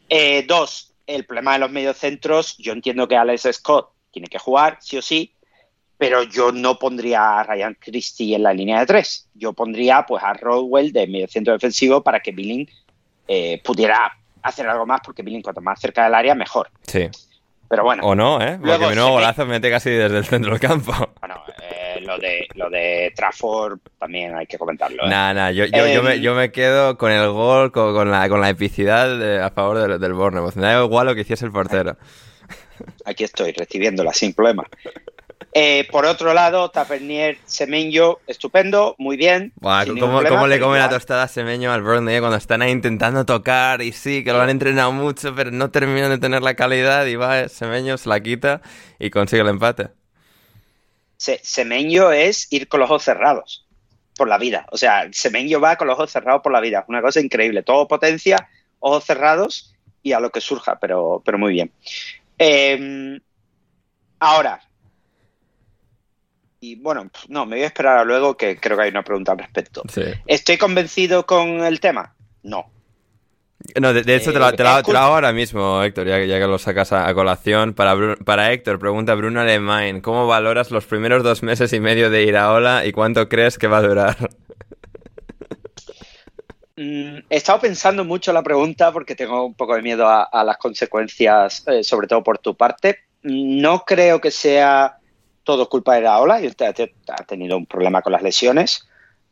Eh, 0.10 0.46
dos, 0.48 0.96
el 1.06 1.26
problema 1.26 1.54
de 1.54 1.60
los 1.60 1.72
mediocentros. 1.72 2.58
Yo 2.58 2.74
entiendo 2.74 3.08
que 3.08 3.18
Alex 3.18 3.50
Scott 3.52 3.92
tiene 4.12 4.28
que 4.28 4.40
jugar, 4.40 4.78
sí 4.82 4.98
o 4.98 5.02
sí, 5.02 5.34
pero 5.98 6.24
yo 6.24 6.52
no 6.52 6.78
pondría 6.80 7.40
a 7.40 7.44
Ryan 7.44 7.78
Christie 7.80 8.36
en 8.36 8.44
la 8.44 8.54
línea 8.54 8.80
de 8.80 8.86
tres. 8.86 9.28
Yo 9.34 9.54
pondría 9.54 10.04
pues 10.08 10.24
a 10.24 10.34
Rodwell 10.34 10.92
de 10.92 11.08
mediocentro 11.08 11.54
defensivo 11.54 12.02
para 12.04 12.20
que 12.20 12.32
Billing 12.32 12.68
eh, 13.28 13.62
pudiera 13.64 14.12
hacer 14.42 14.68
algo 14.68 14.86
más, 14.86 15.02
porque 15.06 15.22
Billing 15.22 15.42
cuanto 15.44 15.62
más 15.62 15.80
cerca 15.80 16.04
del 16.04 16.16
área, 16.16 16.34
mejor. 16.36 16.70
Sí. 16.88 17.08
Pero 17.70 17.84
bueno, 17.86 18.04
O 18.04 18.16
no, 18.16 18.42
¿eh? 18.42 18.58
Porque 18.58 18.66
Luego 18.66 18.90
mi 18.90 18.96
nuevo 18.96 19.12
golazo 19.12 19.46
mete 19.46 19.70
casi 19.70 19.92
desde 19.92 20.18
el 20.18 20.26
centro 20.26 20.52
del 20.52 20.60
campo. 20.60 20.92
bueno 21.22 21.42
eh, 21.62 22.02
lo, 22.02 22.18
de, 22.18 22.46
lo 22.56 22.70
de 22.70 23.14
Trafford 23.16 23.80
también 23.98 24.36
hay 24.36 24.46
que 24.46 24.58
comentarlo. 24.58 25.06
¿eh? 25.06 25.10
Nah, 25.10 25.34
nah, 25.34 25.52
yo, 25.52 25.64
yo, 25.66 25.88
yo, 25.88 26.04
me, 26.04 26.20
yo 26.20 26.36
me 26.36 26.52
quedo 26.52 26.98
con 26.98 27.12
el 27.14 27.30
gol, 27.30 27.72
con, 27.72 27.94
con 27.94 28.12
la, 28.12 28.28
con 28.28 28.42
la 28.42 28.50
epicidad 28.50 29.18
de- 29.18 29.42
a 29.42 29.52
favor 29.52 29.78
del, 29.88 30.00
del 30.02 30.14
Bournemouth. 30.14 30.56
Me 30.56 30.64
da 30.64 30.84
igual 30.84 31.06
lo 31.08 31.16
que 31.16 31.22
hiciese 31.22 31.46
el 31.46 31.52
portero. 31.54 31.96
Aquí 33.06 33.24
estoy 33.24 33.52
recibiéndola 33.52 34.14
sin 34.14 34.34
problema. 34.34 34.64
Eh, 35.54 35.86
por 35.92 36.06
otro 36.06 36.34
lado, 36.34 36.70
Tavernier 36.72 37.38
Semenyo, 37.44 38.20
estupendo, 38.26 38.96
muy 38.98 39.18
bien. 39.18 39.52
Buah, 39.56 39.86
¿cómo, 39.86 40.00
problema, 40.00 40.30
cómo 40.30 40.48
le 40.48 40.60
come 40.62 40.80
la 40.80 40.88
tostada 40.90 41.24
a 41.24 41.28
Semeño 41.28 41.74
al 41.74 41.82
Burnley 41.82 42.16
eh, 42.16 42.20
cuando 42.22 42.38
están 42.38 42.62
ahí 42.62 42.72
intentando 42.72 43.26
tocar? 43.26 43.82
Y 43.82 43.92
sí, 43.92 44.24
que 44.24 44.32
lo 44.32 44.40
han 44.42 44.50
entrenado 44.50 44.94
mucho, 44.94 45.36
pero 45.36 45.52
no 45.52 45.70
terminan 45.70 46.10
de 46.10 46.20
tener 46.20 46.42
la 46.42 46.54
calidad. 46.54 47.06
Y 47.08 47.18
va, 47.18 47.42
eh, 47.42 47.50
Semeño 47.50 47.98
se 47.98 48.08
la 48.08 48.22
quita 48.22 48.62
y 48.98 49.10
consigue 49.10 49.42
el 49.42 49.50
empate. 49.50 49.90
Se- 51.18 51.42
Semenyo 51.44 52.12
es 52.14 52.48
ir 52.52 52.68
con 52.70 52.80
los 52.80 52.90
ojos 52.90 53.04
cerrados 53.04 53.68
por 54.16 54.30
la 54.30 54.38
vida. 54.38 54.66
O 54.72 54.78
sea, 54.78 55.08
Semenyo 55.12 55.60
va 55.60 55.76
con 55.76 55.88
los 55.88 55.96
ojos 55.96 56.12
cerrados 56.12 56.42
por 56.42 56.54
la 56.54 56.62
vida. 56.62 56.86
Una 56.88 57.02
cosa 57.02 57.20
increíble. 57.20 57.62
Todo 57.64 57.90
potencia, 57.90 58.48
ojos 58.80 59.04
cerrados 59.04 59.74
y 60.02 60.14
a 60.14 60.20
lo 60.20 60.30
que 60.32 60.40
surja, 60.42 60.80
pero, 60.80 61.22
pero 61.26 61.38
muy 61.38 61.52
bien. 61.54 61.72
Eh, 62.44 63.20
ahora. 64.20 64.60
Y 66.60 66.76
bueno, 66.76 67.10
no, 67.28 67.46
me 67.46 67.56
voy 67.58 67.64
a 67.64 67.68
esperar 67.68 67.98
a 68.00 68.04
luego 68.04 68.36
que 68.36 68.58
creo 68.58 68.78
que 68.78 68.84
hay 68.84 68.90
una 68.90 69.04
pregunta 69.04 69.32
al 69.32 69.40
respecto. 69.40 69.84
Sí. 69.88 70.04
¿Estoy 70.26 70.58
convencido 70.58 71.26
con 71.26 71.64
el 71.64 71.80
tema? 71.80 72.16
No. 72.44 72.66
No, 73.80 73.94
de, 73.94 74.02
de 74.02 74.16
hecho 74.16 74.34
te, 74.34 74.40
lo, 74.40 74.50
Eh, 74.50 74.54
te 74.54 74.64
ahora 74.98 75.32
mismo, 75.34 75.84
Héctor, 75.84 76.08
ya, 76.08 76.18
que- 76.18 76.28
ya 76.28 76.40
que 76.40 76.48
lo 76.48 76.58
sacas 76.58 76.92
a, 76.94 77.08
a 77.08 77.14
colación. 77.14 77.74
Para, 77.74 77.96
Bru- 77.96 78.24
para 78.24 78.52
Héctor, 78.52 78.80
pregunta 78.80 79.14
Bruno 79.14 79.40
Alemán, 79.42 80.02
¿cómo 80.02 80.26
valoras 80.26 80.72
los 80.72 80.86
primeros 80.86 81.24
dos 81.24 81.44
meses 81.44 81.72
y 81.74 81.80
medio 81.80 82.10
de 82.10 82.24
Iraola 82.24 82.86
y 82.88 82.92
cuánto 82.92 83.30
crees 83.30 83.60
que 83.60 83.68
va 83.68 83.78
a 83.78 83.82
durar? 83.84 84.18
Mm, 86.82 87.20
He 87.30 87.36
estado 87.38 87.60
pensando 87.60 88.04
mucho 88.04 88.34
la 88.34 88.42
pregunta 88.42 88.92
porque 88.92 89.16
tengo 89.16 89.46
un 89.46 89.54
poco 89.54 89.76
de 89.76 89.84
miedo 89.84 90.08
a, 90.08 90.24
a 90.24 90.44
las 90.44 90.58
consecuencias, 90.58 91.64
eh, 91.68 91.84
sobre 91.84 92.08
todo 92.08 92.24
por 92.24 92.40
tu 92.40 92.56
parte. 92.56 93.00
No 93.22 93.84
creo 93.86 94.20
que 94.20 94.32
sea 94.32 94.98
todo 95.44 95.70
culpa 95.70 95.96
de 95.96 96.02
Raola 96.02 96.42
y 96.42 96.48
usted 96.48 96.66
ha 96.66 97.14
ha 97.14 97.24
tenido 97.26 97.56
un 97.58 97.68
problema 97.68 98.02
con 98.02 98.14
las 98.14 98.24
lesiones. 98.24 98.88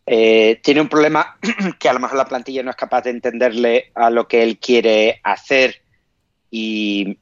Eh, 0.05 0.59
tiene 0.63 0.81
un 0.81 0.89
problema 0.89 1.37
que 1.79 1.89
a 1.89 1.93
lo 1.93 1.99
mejor 1.99 2.17
la 2.17 2.25
plantilla 2.25 2.61
no 2.61 2.69
es 2.69 2.75
capaz 2.75 3.01
de 3.01 3.11
entenderle 3.11 3.91
a 3.95 4.11
lo 4.11 4.27
que 4.27 4.43
él 4.43 4.59
quiere 4.59 5.19
hacer 5.23 5.81
y, 6.51 7.17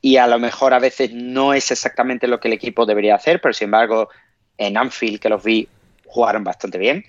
y 0.00 0.16
a 0.16 0.28
lo 0.28 0.38
mejor 0.38 0.74
a 0.74 0.78
veces 0.78 1.12
no 1.12 1.54
es 1.54 1.70
exactamente 1.72 2.28
lo 2.28 2.38
que 2.38 2.48
el 2.48 2.54
equipo 2.54 2.86
debería 2.86 3.16
hacer, 3.16 3.40
pero 3.40 3.52
sin 3.52 3.66
embargo 3.66 4.08
en 4.56 4.76
Anfield, 4.76 5.20
que 5.20 5.28
los 5.28 5.42
vi, 5.42 5.68
jugaron 6.06 6.44
bastante 6.44 6.78
bien. 6.78 7.04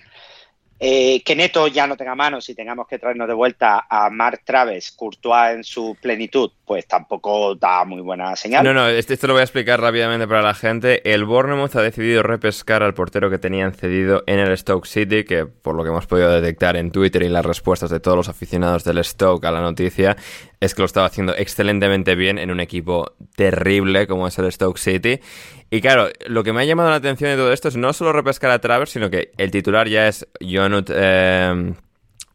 Eh, 0.82 1.22
que 1.22 1.36
Neto 1.36 1.68
ya 1.68 1.86
no 1.86 1.94
tenga 1.94 2.14
manos 2.14 2.48
y 2.48 2.54
tengamos 2.54 2.88
que 2.88 2.98
traernos 2.98 3.28
de 3.28 3.34
vuelta 3.34 3.86
a 3.86 4.08
Mark 4.08 4.40
Traves, 4.46 4.90
Courtois 4.92 5.52
en 5.52 5.62
su 5.62 5.94
plenitud, 6.00 6.52
pues 6.70 6.86
tampoco 6.86 7.56
da 7.56 7.84
muy 7.84 8.00
buena 8.00 8.36
señal. 8.36 8.62
No, 8.62 8.72
no, 8.72 8.86
este- 8.86 9.14
esto 9.14 9.26
lo 9.26 9.32
voy 9.32 9.40
a 9.40 9.42
explicar 9.42 9.80
rápidamente 9.80 10.28
para 10.28 10.40
la 10.40 10.54
gente. 10.54 11.12
El 11.12 11.24
Bournemouth 11.24 11.74
ha 11.74 11.82
decidido 11.82 12.22
repescar 12.22 12.84
al 12.84 12.94
portero 12.94 13.28
que 13.28 13.40
tenían 13.40 13.72
cedido 13.72 14.22
en 14.28 14.38
el 14.38 14.56
Stoke 14.56 14.86
City, 14.86 15.24
que 15.24 15.46
por 15.46 15.74
lo 15.74 15.82
que 15.82 15.88
hemos 15.88 16.06
podido 16.06 16.30
detectar 16.30 16.76
en 16.76 16.92
Twitter 16.92 17.24
y 17.24 17.28
las 17.28 17.44
respuestas 17.44 17.90
de 17.90 17.98
todos 17.98 18.16
los 18.16 18.28
aficionados 18.28 18.84
del 18.84 19.02
Stoke 19.02 19.44
a 19.46 19.50
la 19.50 19.60
noticia, 19.60 20.16
es 20.60 20.76
que 20.76 20.82
lo 20.82 20.86
estaba 20.86 21.08
haciendo 21.08 21.34
excelentemente 21.34 22.14
bien 22.14 22.38
en 22.38 22.52
un 22.52 22.60
equipo 22.60 23.14
terrible 23.34 24.06
como 24.06 24.28
es 24.28 24.38
el 24.38 24.52
Stoke 24.52 24.78
City. 24.78 25.18
Y 25.70 25.80
claro, 25.80 26.06
lo 26.28 26.44
que 26.44 26.52
me 26.52 26.60
ha 26.62 26.64
llamado 26.66 26.90
la 26.90 26.96
atención 26.96 27.30
de 27.32 27.36
todo 27.36 27.52
esto 27.52 27.66
es 27.66 27.76
no 27.76 27.92
solo 27.92 28.12
repescar 28.12 28.52
a 28.52 28.60
Travers, 28.60 28.90
sino 28.92 29.10
que 29.10 29.32
el 29.38 29.50
titular 29.50 29.88
ya 29.88 30.06
es 30.06 30.24
Jonut... 30.40 30.88
eh, 30.94 31.72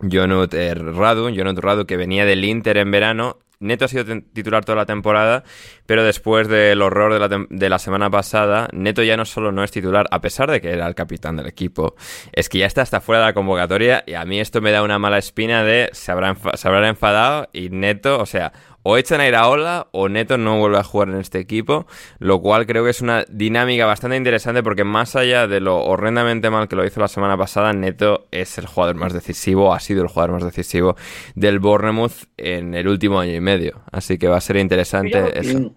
Jonut 0.01 0.53
eh, 0.53 0.73
Radu, 0.75 1.33
Jonut 1.33 1.57
Radu, 1.57 1.85
que 1.85 1.95
venía 1.95 2.25
del 2.25 2.43
Inter 2.43 2.75
en 2.77 2.91
verano. 2.91 3.37
Neto 3.65 3.85
ha 3.85 3.87
sido 3.87 4.05
titular 4.33 4.63
toda 4.63 4.77
la 4.77 4.85
temporada, 4.85 5.43
pero 5.85 6.03
después 6.03 6.47
del 6.47 6.81
horror 6.81 7.13
de 7.13 7.19
la, 7.19 7.45
de 7.49 7.69
la 7.69 7.79
semana 7.79 8.09
pasada, 8.09 8.67
Neto 8.71 9.03
ya 9.03 9.17
no 9.17 9.25
solo 9.25 9.51
no 9.51 9.63
es 9.63 9.71
titular, 9.71 10.05
a 10.11 10.21
pesar 10.21 10.49
de 10.51 10.61
que 10.61 10.71
era 10.71 10.87
el 10.87 10.95
capitán 10.95 11.35
del 11.35 11.47
equipo, 11.47 11.95
es 12.31 12.49
que 12.49 12.59
ya 12.59 12.65
está 12.65 12.81
hasta 12.81 13.01
fuera 13.01 13.21
de 13.21 13.27
la 13.27 13.33
convocatoria 13.33 14.03
y 14.05 14.13
a 14.13 14.25
mí 14.25 14.39
esto 14.39 14.61
me 14.61 14.71
da 14.71 14.83
una 14.83 14.99
mala 14.99 15.17
espina 15.17 15.63
de 15.63 15.89
se, 15.93 16.11
habrá 16.11 16.35
se 16.53 16.67
habrán 16.67 16.85
enfadado 16.85 17.49
y 17.53 17.69
Neto, 17.69 18.19
o 18.19 18.25
sea, 18.25 18.53
o 18.87 18.97
echan 18.97 19.19
a 19.19 19.27
Iraola 19.27 19.87
o 19.91 20.09
Neto 20.09 20.37
no 20.37 20.59
vuelve 20.59 20.77
a 20.77 20.83
jugar 20.83 21.09
en 21.09 21.15
este 21.15 21.39
equipo, 21.39 21.87
lo 22.19 22.39
cual 22.39 22.67
creo 22.67 22.83
que 22.83 22.91
es 22.91 23.01
una 23.01 23.25
dinámica 23.27 23.87
bastante 23.87 24.15
interesante 24.15 24.61
porque 24.61 24.83
más 24.83 25.15
allá 25.15 25.47
de 25.47 25.59
lo 25.59 25.83
horrendamente 25.83 26.51
mal 26.51 26.67
que 26.67 26.75
lo 26.75 26.85
hizo 26.85 26.99
la 26.99 27.07
semana 27.07 27.35
pasada, 27.35 27.73
Neto 27.73 28.27
es 28.29 28.59
el 28.59 28.67
jugador 28.67 28.95
más 28.95 29.11
decisivo, 29.11 29.73
ha 29.73 29.79
sido 29.79 30.03
el 30.03 30.07
jugador 30.07 30.33
más 30.33 30.43
decisivo 30.43 30.95
del 31.33 31.57
Bournemouth 31.57 32.27
en 32.37 32.75
el 32.75 32.87
último 32.87 33.19
año 33.19 33.33
y 33.33 33.41
medio. 33.41 33.81
Así 33.91 34.19
que 34.19 34.27
va 34.27 34.37
a 34.37 34.41
ser 34.41 34.57
interesante 34.57 35.19
Fíjate, 35.19 35.39
eso. 35.39 35.59
Mm. 35.61 35.71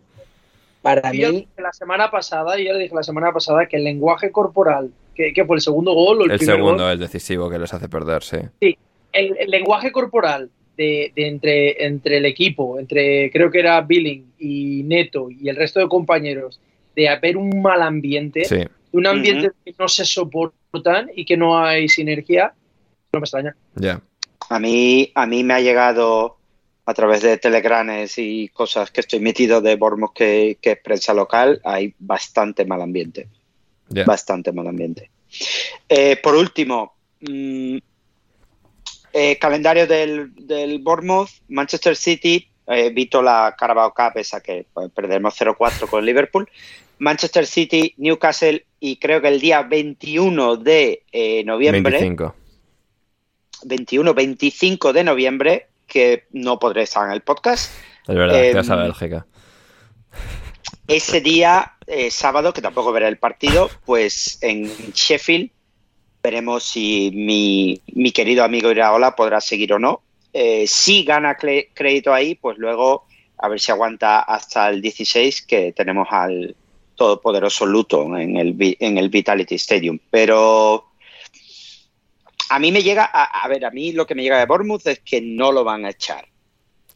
Para 0.83 1.11
Yo 1.13 1.31
mí, 1.31 1.37
dije 1.37 1.63
la 1.63 1.73
semana 1.73 2.11
pasada, 2.11 2.59
yo 2.59 2.75
le 2.75 2.79
dije 2.79 2.95
la 2.95 3.03
semana 3.03 3.33
pasada 3.33 3.65
que 3.65 3.79
el 3.79 3.85
lenguaje 3.85 4.31
corporal, 4.31 4.91
que, 5.15 5.33
que 5.33 5.47
fue 5.47 5.57
el 5.57 5.63
segundo 5.63 5.95
gol 5.95 6.21
o 6.21 6.25
el, 6.27 6.33
El 6.33 6.39
primer 6.39 6.57
segundo, 6.57 6.83
gol, 6.83 6.93
el 6.93 6.99
decisivo 6.99 7.49
que 7.49 7.59
les 7.59 7.73
hace 7.73 7.89
perder, 7.89 8.23
sí. 8.23 8.37
el, 8.61 8.77
el 9.39 9.51
lenguaje 9.51 9.93
corporal 9.93 10.51
de, 10.79 11.13
de 11.15 11.27
entre, 11.27 11.85
entre 11.85 12.17
el 12.17 12.25
equipo, 12.25 12.79
entre 12.79 13.31
creo 13.31 13.51
que 13.51 13.59
era 13.59 13.81
Billing 13.83 14.33
y 14.39 14.83
Neto 14.85 15.29
y 15.31 15.49
el 15.49 15.57
resto 15.57 15.81
de 15.81 15.89
compañeros, 15.89 16.61
de 16.97 17.09
haber 17.09 17.37
un 17.37 17.61
mal 17.61 17.83
ambiente, 17.83 18.45
Sí. 18.45 18.65
un 18.93 19.07
ambiente 19.07 19.51
que 19.65 19.75
no 19.79 19.89
se 19.89 20.05
soportan 20.07 21.11
y 21.15 21.25
que 21.27 21.37
no 21.37 21.59
hay 21.59 21.89
sinergia, 21.89 22.55
no 23.13 23.21
me 23.21 23.25
extraña. 23.25 23.55
Ya. 23.75 24.01
A 24.49 24.59
mí, 24.59 25.11
a 25.15 25.27
mí 25.27 25.45
me 25.45 25.55
ha 25.55 25.61
llegado 25.61 26.37
a 26.87 26.95
través 26.95 27.21
de 27.21 27.37
telegranes 27.37 28.15
y 28.17 28.49
cosas 28.49 28.91
que 28.91 29.01
estoy 29.01 29.21
metido 29.21 29.61
de 29.61 29.77
Bormos 29.77 30.13
que, 30.13 30.57
que 30.61 30.73
es 30.73 30.79
prensa 30.79 31.13
local, 31.13 31.61
hay 31.65 31.95
bastante 31.99 32.65
mal 32.65 32.81
ambiente. 32.81 33.29
Bastante 34.07 34.53
mal 34.53 34.67
ambiente. 34.69 35.11
Eh, 35.89 36.17
por 36.23 36.35
último, 36.35 36.95
mm, 37.21 37.79
eh, 39.19 39.39
calendario 39.39 39.87
del, 39.87 40.33
del 40.35 40.79
Bournemouth, 40.79 41.31
Manchester 41.49 41.97
City, 41.97 42.49
eh, 42.69 42.91
Vito 42.91 43.21
la 43.21 43.57
Carabao 43.59 43.93
Cup, 43.93 44.13
esa 44.15 44.41
que 44.41 44.67
pues, 44.73 44.91
perdemos 44.93 45.35
0-4 45.41 45.89
con 45.89 46.05
Liverpool. 46.05 46.49
Manchester 46.99 47.47
City, 47.47 47.95
Newcastle 47.97 48.65
y 48.79 48.97
creo 48.97 49.21
que 49.21 49.29
el 49.29 49.41
día 49.41 49.63
21 49.63 50.57
de 50.57 51.03
eh, 51.11 51.43
noviembre. 51.45 51.99
25. 51.99 52.35
21, 53.65 54.15
25 54.15 54.93
de 54.93 55.05
noviembre, 55.05 55.67
que 55.87 56.27
no 56.31 56.61
podré 56.61 56.83
estar 56.83 57.07
en 57.07 57.13
el 57.13 57.23
podcast. 57.23 57.73
Es 58.07 58.15
verdad, 58.15 58.45
Em, 58.45 58.53
te 58.53 58.57
vas 58.57 58.71
a 58.71 58.77
Bélgica. 58.77 59.27
Ese 60.87 61.21
día, 61.21 61.73
eh, 61.87 62.11
sábado, 62.11 62.53
que 62.53 62.63
tampoco 62.63 62.93
veré 62.93 63.09
el 63.09 63.19
partido, 63.19 63.69
pues 63.85 64.39
en 64.43 64.67
Sheffield 64.93 65.51
veremos 66.29 66.63
si 66.63 67.11
mi, 67.15 67.81
mi 67.95 68.13
querido 68.13 68.45
amigo 68.45 68.71
Iraola 68.71 69.17
podrá 69.17 69.41
seguir 69.41 69.73
o 69.73 69.79
no. 69.79 70.03
Eh, 70.35 70.67
si 70.67 71.03
gana 71.03 71.39
crédito 71.39 72.13
ahí, 72.13 72.35
pues 72.35 72.59
luego 72.59 73.07
a 73.39 73.49
ver 73.49 73.59
si 73.59 73.73
aguanta 73.73 74.21
hasta 74.21 74.69
el 74.69 74.83
16, 74.83 75.43
que 75.47 75.73
tenemos 75.73 76.07
al 76.11 76.55
todopoderoso 76.97 77.65
Luton 77.65 78.21
en 78.21 78.37
el, 78.37 78.77
en 78.79 78.99
el 78.99 79.09
Vitality 79.09 79.55
Stadium. 79.55 79.99
Pero 80.11 80.91
a 82.51 82.59
mí 82.59 82.73
me 82.73 82.83
llega, 82.83 83.09
a, 83.11 83.25
a 83.25 83.49
ver, 83.49 83.65
a 83.65 83.71
mí 83.71 83.93
lo 83.93 84.07
que 84.07 84.15
me 84.15 84.23
llega 84.23 84.39
de 84.39 84.45
Bournemouth 84.45 84.87
es 84.87 85.01
que 85.01 85.23
no 85.23 85.51
lo 85.51 85.65
van 85.65 85.87
a 85.87 85.91
echar. 85.91 86.27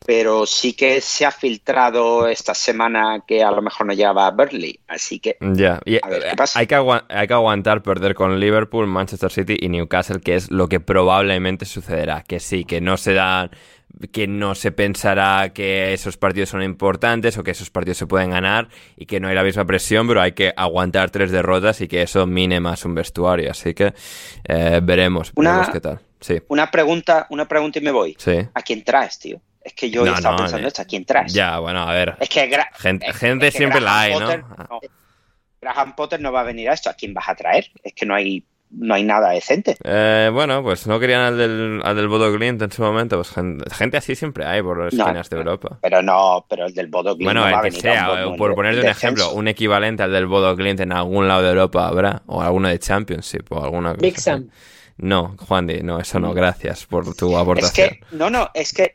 Pero 0.06 0.46
sí 0.46 0.72
que 0.74 1.00
se 1.00 1.24
ha 1.24 1.30
filtrado 1.30 2.26
esta 2.28 2.54
semana 2.54 3.22
que 3.26 3.42
a 3.42 3.50
lo 3.50 3.62
mejor 3.62 3.86
no 3.86 3.92
llegaba 3.92 4.26
a 4.26 4.30
Burnley, 4.30 4.80
así 4.88 5.18
que 5.20 5.36
Ya, 5.40 5.80
y 5.84 5.96
A 6.02 6.08
ver, 6.08 6.22
¿qué 6.22 6.28
eh, 6.28 6.46
hay, 6.54 6.66
que 6.66 6.74
hay 7.08 7.26
que 7.26 7.34
aguantar 7.34 7.82
perder 7.82 8.14
con 8.14 8.38
Liverpool, 8.40 8.86
Manchester 8.86 9.30
City 9.30 9.56
y 9.60 9.68
Newcastle, 9.68 10.20
que 10.20 10.34
es 10.34 10.50
lo 10.50 10.68
que 10.68 10.80
probablemente 10.80 11.64
sucederá. 11.64 12.22
Que 12.22 12.40
sí, 12.40 12.64
que 12.64 12.80
no 12.80 12.96
se 12.96 13.14
dan, 13.14 13.50
que 14.10 14.26
no 14.26 14.54
se 14.54 14.72
pensará 14.72 15.50
que 15.52 15.92
esos 15.92 16.16
partidos 16.16 16.48
son 16.48 16.62
importantes 16.62 17.36
o 17.38 17.44
que 17.44 17.50
esos 17.52 17.70
partidos 17.70 17.98
se 17.98 18.06
pueden 18.06 18.30
ganar 18.30 18.68
y 18.96 19.06
que 19.06 19.20
no 19.20 19.28
hay 19.28 19.34
la 19.34 19.44
misma 19.44 19.64
presión, 19.64 20.08
pero 20.08 20.20
hay 20.20 20.32
que 20.32 20.52
aguantar 20.56 21.10
tres 21.10 21.30
derrotas 21.30 21.80
y 21.80 21.88
que 21.88 22.02
eso 22.02 22.26
mine 22.26 22.58
más 22.60 22.84
un 22.84 22.94
vestuario. 22.94 23.50
Así 23.50 23.74
que 23.74 23.92
eh, 24.48 24.80
veremos, 24.82 25.32
Una- 25.36 25.50
veremos 25.50 25.70
qué 25.72 25.80
tal. 25.80 26.00
Sí, 26.20 26.40
una 26.48 26.70
pregunta, 26.70 27.26
una 27.30 27.46
pregunta 27.48 27.80
y 27.80 27.82
me 27.82 27.90
voy. 27.90 28.14
sí. 28.18 28.38
¿A 28.54 28.62
quién 28.62 28.84
traes, 28.84 29.18
tío? 29.18 29.40
Es 29.64 29.74
que 29.74 29.90
yo 29.90 30.04
No, 30.04 30.10
he 30.10 30.14
estado 30.14 30.34
no, 30.36 30.42
pensando 30.42 30.66
eh, 30.66 30.68
esto, 30.68 30.82
¿a 30.82 30.84
quién 30.84 31.04
traes? 31.04 31.32
Ya, 31.32 31.58
bueno, 31.58 31.82
a 31.82 31.92
ver. 31.92 32.16
Es 32.20 32.28
que, 32.28 32.50
gra- 32.50 32.68
Gente- 32.74 33.06
es- 33.08 33.16
gente 33.16 33.46
es 33.46 33.52
que 33.54 33.58
siempre 33.58 33.80
la 33.80 34.00
hay, 34.00 34.10
Graham 34.14 34.22
¿no? 34.22 34.26
Potter, 34.28 34.44
Ah. 34.58 34.78
Graham 35.60 35.94
Potter 35.96 36.20
no 36.20 36.32
va 36.32 36.40
a 36.40 36.44
venir 36.44 36.68
a 36.68 36.72
esto. 36.72 36.90
¿A 36.90 36.94
quién 36.94 37.14
vas 37.14 37.28
a 37.28 37.34
traer? 37.36 37.70
Es 37.84 37.92
que 37.92 38.04
no 38.04 38.14
hay, 38.16 38.44
no 38.70 38.94
hay 38.94 39.04
nada 39.04 39.30
decente. 39.30 39.76
Eh, 39.84 40.28
bueno, 40.32 40.60
pues 40.64 40.88
no 40.88 40.98
querían 40.98 41.20
al 41.20 41.38
del, 41.38 41.80
al 41.84 41.94
del 41.94 42.08
Bodo 42.08 42.32
Glimt 42.32 42.60
en 42.62 42.72
su 42.72 42.82
momento. 42.82 43.16
Pues 43.16 43.30
gente, 43.30 43.64
gente 43.72 43.96
así 43.98 44.16
siempre 44.16 44.44
hay 44.44 44.60
por 44.62 44.82
las 44.82 44.92
No, 44.94 45.04
esquinas 45.04 45.30
de 45.30 45.36
Europa. 45.36 45.78
Pero 45.80 46.02
no, 46.02 46.44
pero 46.48 46.66
el 46.66 46.74
del 46.74 46.88
Bodo 46.88 47.14
Glimt 47.14 47.26
Bueno, 47.26 47.40
no 47.40 47.46
va 47.46 47.50
el 47.50 47.54
a 47.54 47.62
que 47.62 47.70
venir 47.70 47.88
a 47.88 47.92
un 47.92 48.16
sea, 48.30 48.36
por 48.36 48.54
ponerte 48.56 48.80
un 48.80 48.86
ejemplo, 48.88 49.30
un 49.32 49.46
equivalente 49.46 50.02
al 50.02 50.10
del 50.10 50.26
Bodo 50.26 50.56
Glimt 50.56 50.80
en 50.80 50.92
algún 50.92 51.28
lado 51.28 51.42
de 51.42 51.50
Europa 51.50 51.86
habrá, 51.86 52.22
o 52.26 52.42
alguno 52.42 52.68
de 52.68 52.80
Championship, 52.80 53.52
o 53.52 53.62
alguna 53.62 53.90
cosa 53.94 54.00
Big 54.02 54.16
así. 54.18 54.48
No, 54.98 55.36
Juan 55.38 55.66
no, 55.82 55.98
eso 55.98 56.20
no, 56.20 56.32
gracias 56.34 56.86
por 56.86 57.14
tu 57.16 57.32
Es 57.34 57.38
aportación. 57.42 57.90
que, 57.90 58.00
no, 58.16 58.30
no, 58.30 58.50
es 58.54 58.72
que, 58.72 58.94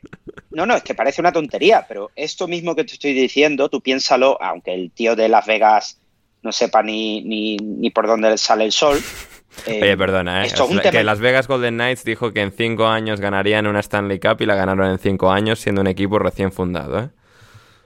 no, 0.50 0.64
no, 0.64 0.76
es 0.76 0.82
que 0.82 0.94
parece 0.94 1.20
una 1.20 1.32
tontería, 1.32 1.84
pero 1.88 2.10
esto 2.16 2.46
mismo 2.48 2.74
que 2.74 2.84
te 2.84 2.94
estoy 2.94 3.12
diciendo, 3.12 3.68
tú 3.68 3.80
piénsalo, 3.80 4.40
aunque 4.42 4.72
el 4.74 4.90
tío 4.92 5.16
de 5.16 5.28
Las 5.28 5.46
Vegas 5.46 5.98
no 6.42 6.52
sepa 6.52 6.82
ni, 6.82 7.22
ni, 7.22 7.56
ni 7.56 7.90
por 7.90 8.06
dónde 8.06 8.38
sale 8.38 8.64
el 8.64 8.72
sol. 8.72 8.98
eh, 9.66 9.80
Oye, 9.82 9.96
perdona, 9.96 10.42
¿eh? 10.42 10.46
esto 10.46 10.64
es 10.64 10.70
un 10.70 10.78
que 10.78 10.90
tema- 10.90 11.02
Las 11.02 11.18
Vegas 11.20 11.48
Golden 11.48 11.74
Knights 11.74 12.04
dijo 12.04 12.32
que 12.32 12.40
en 12.42 12.52
cinco 12.52 12.86
años 12.86 13.20
ganarían 13.20 13.66
una 13.66 13.80
Stanley 13.80 14.20
Cup 14.20 14.36
y 14.40 14.46
la 14.46 14.54
ganaron 14.54 14.90
en 14.90 14.98
cinco 14.98 15.30
años 15.30 15.58
siendo 15.60 15.80
un 15.80 15.88
equipo 15.88 16.18
recién 16.18 16.52
fundado, 16.52 16.98
¿eh? 17.00 17.08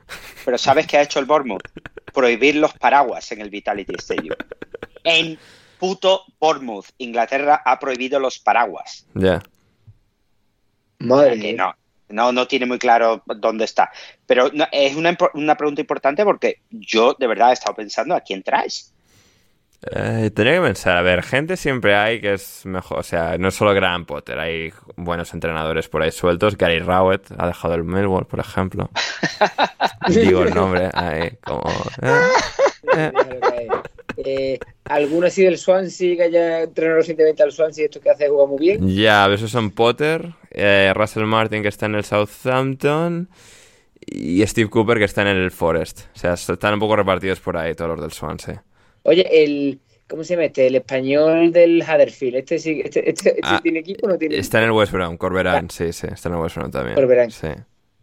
Pero 0.45 0.59
¿sabes 0.59 0.87
qué 0.87 0.99
ha 0.99 1.03
hecho 1.03 1.19
el 1.19 1.25
Bournemouth? 1.25 1.63
Prohibir 2.13 2.57
los 2.57 2.73
paraguas 2.75 3.31
en 3.33 3.41
el 3.41 3.49
Vitality 3.49 3.95
Stadium. 3.97 4.37
En 5.05 5.39
puto 5.83 6.23
Bournemouth, 6.39 6.91
Inglaterra 6.99 7.61
ha 7.65 7.77
prohibido 7.81 8.21
los 8.21 8.39
paraguas. 8.39 9.05
Ya. 9.15 9.43
Madre 11.01 11.33
que 11.33 11.55
mía. 11.55 11.57
no, 11.57 11.75
no, 12.09 12.31
no 12.31 12.47
tiene 12.47 12.67
muy 12.67 12.79
claro 12.79 13.25
dónde 13.27 13.65
está. 13.65 13.91
Pero 14.25 14.49
no, 14.55 14.65
es 14.71 14.95
una, 14.95 15.19
una 15.35 15.57
pregunta 15.57 15.81
importante 15.81 16.23
porque 16.23 16.61
yo 16.71 17.17
de 17.19 17.27
verdad 17.27 17.51
he 17.51 17.55
estado 17.55 17.75
pensando 17.75 18.15
a 18.15 18.21
quién 18.21 18.45
traes. 18.45 18.95
Eh, 19.91 20.31
tenía 20.33 20.55
que 20.55 20.61
pensar, 20.61 20.99
a 20.99 21.03
ver, 21.03 21.25
gente 21.25 21.57
siempre 21.57 21.97
hay 21.97 22.21
que 22.21 22.35
es 22.35 22.65
mejor, 22.65 23.01
o 23.01 23.03
sea, 23.03 23.37
no 23.37 23.49
es 23.49 23.55
solo 23.57 23.75
Graham 23.75 24.07
Potter, 24.07 24.39
hay 24.39 24.73
buenos 24.95 25.35
entrenadores 25.35 25.89
por 25.89 26.05
ahí 26.05 26.13
sueltos. 26.13 26.57
Gary 26.57 26.79
Rowett 26.79 27.27
ha 27.37 27.49
dejado 27.49 27.75
el 27.75 27.83
Millwall, 27.83 28.27
por 28.29 28.39
ejemplo. 28.39 28.89
Digo 30.07 30.45
el 30.45 30.55
nombre, 30.55 30.91
ahí, 30.95 31.37
como... 31.43 31.65
eh, 32.03 32.21
eh. 33.53 33.69
Eh, 34.17 34.59
¿Alguno 34.85 35.27
así 35.27 35.43
del 35.43 35.59
Swansea 35.59 36.17
que 36.17 36.23
haya 36.25 36.63
entrenado 36.63 36.99
recientemente 36.99 37.43
al 37.43 37.53
Swansea 37.53 37.85
esto 37.85 38.01
que 38.01 38.11
hace 38.11 38.29
jugar 38.29 38.49
muy 38.49 38.59
bien? 38.59 38.89
Ya, 38.89 39.27
esos 39.33 39.51
son 39.51 39.71
Potter, 39.71 40.35
eh, 40.51 40.93
Russell 40.95 41.25
Martin 41.25 41.63
que 41.63 41.69
está 41.69 41.87
en 41.87 41.95
el 41.95 42.05
Southampton 42.05 43.29
y 44.07 44.45
Steve 44.47 44.69
Cooper 44.71 44.99
que 44.99 45.05
está 45.05 45.23
en 45.23 45.29
el 45.29 45.51
Forest. 45.51 46.07
O 46.15 46.19
sea, 46.19 46.35
están 46.35 46.75
un 46.75 46.81
poco 46.81 46.97
repartidos 46.97 47.41
por 47.41 47.57
ahí 47.57 47.75
todos 47.75 47.91
los 47.93 48.01
del 48.01 48.13
Swansea. 48.13 48.63
Oye, 49.05 49.45
el 49.45 49.81
¿cómo 50.09 50.25
se 50.25 50.35
llama 50.35 50.45
este? 50.45 50.67
El 50.67 50.77
español 50.77 51.53
del 51.53 51.83
Huddersfield. 51.83 52.37
¿Este 52.37 52.59
sí, 52.59 52.83
este, 52.85 53.09
este, 53.09 53.31
este 53.31 53.41
Ah, 53.43 53.61
tiene 53.63 53.79
equipo 53.79 54.07
o 54.07 54.11
no 54.11 54.19
tiene? 54.19 54.37
Está 54.37 54.59
en 54.59 54.65
el 54.65 54.73
West 54.73 54.93
Brom, 54.93 55.17
Corberán, 55.17 55.71
sí, 55.71 55.93
sí, 55.93 56.07
está 56.13 56.29
en 56.29 56.35
el 56.35 56.41
West 56.43 56.57
Brom 56.57 56.71
también. 56.71 56.95
Corberán. 56.95 57.31
Sí, 57.31 57.49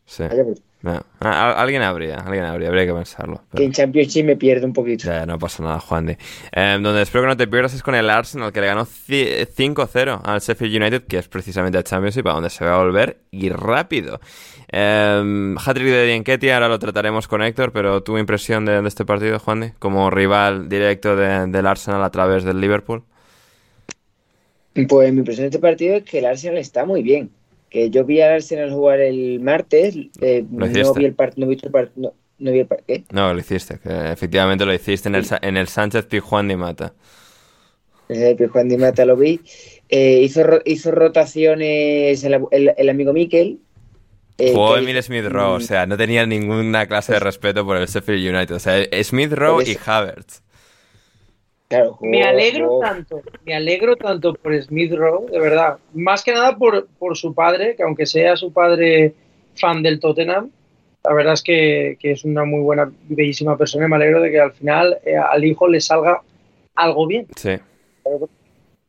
sí. 0.06 0.24
Pues, 0.28 0.62
No. 0.82 1.02
Ah, 1.20 1.56
alguien 1.58 1.82
habría, 1.82 2.16
alguien 2.16 2.46
habría, 2.46 2.70
habría 2.70 2.86
que 2.86 2.94
pensarlo. 2.94 3.42
pero- 3.52 3.58
que 3.60 3.66
en 3.66 3.74
Championship 3.74 4.24
me 4.24 4.38
pierdo 4.38 4.66
un 4.66 4.72
poquito. 4.72 5.08
Ya, 5.08 5.26
no 5.26 5.38
pasa 5.38 5.62
nada, 5.62 5.80
Juan 5.82 6.06
de. 6.06 6.18
donde 6.56 7.02
espero 7.02 7.24
que 7.24 7.28
no 7.28 7.36
te 7.36 7.48
pierdas 7.48 7.74
es 7.74 7.84
con 7.84 7.96
el 7.96 8.10
Arsenal, 8.10 8.54
que 8.54 8.62
le 8.62 8.68
ganó 8.68 8.86
ci- 8.86 9.46
5-0 9.46 10.22
al 10.24 10.40
Sheffield 10.40 10.76
United, 10.82 11.04
que 11.04 11.18
es 11.18 11.28
precisamente 11.28 11.78
el 11.78 11.84
Championship, 11.84 12.26
a 12.28 12.32
donde 12.32 12.50
se 12.50 12.64
va 12.64 12.76
a 12.76 12.78
volver 12.84 13.18
y 13.30 13.50
rápido. 13.50 14.22
Eh, 14.72 15.56
Hat-trick 15.58 15.88
de 15.88 16.06
Dienketia, 16.06 16.54
ahora 16.56 16.70
lo 16.70 16.80
trataremos 16.80 17.28
con 17.28 17.42
Héctor, 17.44 17.74
pero 17.74 18.02
tu 18.02 18.18
impresión 18.18 18.64
de, 18.64 18.82
de 18.82 18.88
este 18.88 19.04
partido, 19.04 19.38
Juan 19.40 19.60
de, 19.60 19.74
como 19.80 20.10
rival 20.10 20.70
directo 20.70 21.18
de- 21.18 21.48
del 21.48 21.68
Arsenal 21.68 22.02
a 22.06 22.10
través 22.10 22.46
del 22.46 22.62
Liverpool. 22.62 23.04
Pues 24.88 25.12
mi 25.12 25.20
impresión 25.20 25.44
de 25.44 25.48
este 25.48 25.60
partido 25.60 25.96
es 25.98 26.04
que 26.04 26.20
el 26.20 26.26
Arsenal 26.26 26.58
está 26.58 26.86
muy 26.86 27.04
bien. 27.04 27.32
Que 27.70 27.90
yo 27.90 28.04
vi 28.06 28.22
al 28.22 28.32
Arsenal 28.34 28.72
jugar 28.72 29.00
el 29.00 29.40
martes, 29.40 29.96
eh, 30.22 30.44
no 30.50 30.66
vi 30.68 31.06
el 31.06 31.14
partido, 31.14 31.46
no 31.46 31.50
visto 31.50 31.68
el 31.68 31.72
partido, 31.72 32.02
no, 32.10 32.14
no 32.46 32.52
vi 32.52 32.60
el 32.60 32.66
partido. 32.68 33.04
No, 33.12 33.34
lo 33.34 33.40
hiciste, 33.40 33.80
que 33.80 34.12
efectivamente 34.12 34.66
lo 34.66 34.74
hiciste 34.74 35.08
en 35.10 35.16
el, 35.16 35.26
Sa- 35.26 35.40
en 35.42 35.56
el 35.58 35.68
Sánchez 35.68 36.06
Pizjuán 36.06 36.48
de 36.48 36.58
Mata. 36.58 36.94
que 38.08 38.48
Juan 38.52 38.68
Di 38.70 38.78
Mata 38.78 39.06
lo 39.06 39.16
vi. 39.16 39.40
Eh, 39.88 40.22
hizo, 40.24 40.42
hizo 40.66 40.92
rotaciones 40.92 42.24
el, 42.24 42.40
el- 42.52 42.74
el 42.76 42.90
amigo 42.90 43.14
Mikel. 43.14 43.60
eh, 44.40 44.52
Jugó 44.54 44.78
Emil 44.78 45.02
Smith 45.04 45.26
Rowe, 45.26 45.56
o 45.58 45.60
sea, 45.60 45.86
no 45.86 45.96
tenía 45.98 46.26
ninguna 46.26 46.88
clase 46.88 47.14
de 47.14 47.20
respeto 47.20 47.66
por 47.66 47.78
el 47.78 47.86
Sheffield 47.88 48.36
United. 48.36 48.56
O 48.56 48.60
sea, 48.60 48.84
Smith 49.04 49.32
Rowe 49.34 49.64
y. 49.64 49.78
Havertz. 49.86 50.42
Claro, 51.70 51.94
jugó- 51.94 52.10
Me 52.12 52.24
alegro 52.24 52.68
jugó- 52.68 52.80
tanto, 52.82 53.22
me 53.46 53.54
alegro 53.56 53.96
tanto 53.96 54.34
por 54.34 54.60
Smith 54.62 54.92
Rowe, 54.94 55.30
de 55.32 55.40
verdad. 55.40 55.78
Más 55.94 56.24
que 56.24 56.32
nada 56.34 56.58
por, 56.58 56.88
por 56.98 57.16
su 57.16 57.34
padre, 57.34 57.76
que 57.76 57.84
aunque 57.84 58.06
sea 58.08 58.36
su 58.36 58.52
padre 58.52 59.14
fan 59.56 59.82
del 59.84 60.00
Tottenham, 60.00 60.50
la 61.06 61.14
verdad 61.14 61.34
es 61.34 61.44
que, 61.44 61.98
que 62.00 62.12
es 62.12 62.26
una 62.26 62.44
muy 62.44 62.62
buena 62.62 62.92
y 63.10 63.14
bellísima 63.16 63.56
persona 63.58 63.86
y 63.86 63.90
me 63.90 63.96
alegro 63.96 64.20
de 64.22 64.32
que 64.32 64.40
al 64.40 64.52
final 64.52 64.98
eh, 65.06 65.16
al 65.16 65.46
hijo 65.46 65.68
le 65.68 65.80
salga 65.80 66.22
algo 66.76 67.06
bien. 67.08 67.28
Sí. 67.36 67.52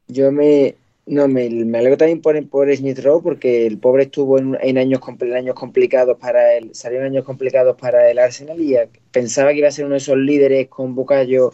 Yo 0.09 0.33
me, 0.33 0.75
no, 1.07 1.29
me, 1.29 1.49
me 1.51 1.79
alegro 1.79 1.97
también 1.99 2.21
por, 2.21 2.49
por 2.49 2.75
Smith 2.75 2.99
Rowe 3.01 3.23
porque 3.23 3.67
el 3.67 3.79
pobre 3.79 4.05
estuvo 4.05 4.39
en, 4.39 4.57
en 4.61 4.79
años, 4.79 5.01
en 5.21 5.35
años 5.37 5.55
complicados 5.55 6.17
para 6.19 6.55
él, 6.57 6.71
salió 6.73 6.99
en 7.01 7.07
años 7.07 7.25
complicados 7.25 7.77
para 7.77 8.11
el 8.11 8.19
Arsenal 8.19 8.61
y 8.61 8.75
pensaba 9.13 9.53
que 9.53 9.59
iba 9.59 9.69
a 9.69 9.73
ser 9.73 9.85
uno 9.85 9.95
de 9.95 9.99
esos 9.99 10.17
líderes 10.17 10.69
con 10.69 10.95
Bucayo 10.95 11.53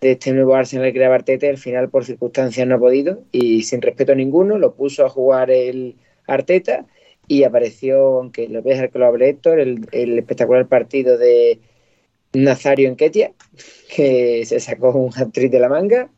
de 0.00 0.12
este 0.12 0.32
nuevo 0.32 0.54
Arsenal 0.54 0.92
que 0.92 0.98
era 0.98 1.14
Arteta, 1.14 1.48
al 1.48 1.58
final 1.58 1.90
por 1.90 2.04
circunstancias 2.04 2.66
no 2.66 2.76
ha 2.76 2.78
podido 2.78 3.24
y 3.32 3.62
sin 3.62 3.82
respeto 3.82 4.12
a 4.12 4.14
ninguno 4.14 4.58
lo 4.58 4.74
puso 4.74 5.04
a 5.04 5.08
jugar 5.10 5.50
el 5.50 5.96
Arteta 6.26 6.86
y 7.26 7.44
apareció, 7.44 8.18
aunque 8.18 8.48
lo 8.48 8.62
voy 8.62 8.72
a 8.72 8.74
dejar 8.76 8.90
que 8.90 8.98
lo 8.98 9.06
hable 9.06 9.28
Héctor, 9.28 9.60
el, 9.60 9.86
el 9.92 10.18
espectacular 10.18 10.66
partido 10.68 11.18
de 11.18 11.60
Nazario 12.34 12.88
en 12.88 12.96
Ketia, 12.96 13.32
que 13.94 14.44
se 14.46 14.60
sacó 14.60 14.90
un 14.92 15.12
hat-trick 15.14 15.50
de 15.50 15.60
la 15.60 15.68
manga 15.68 16.10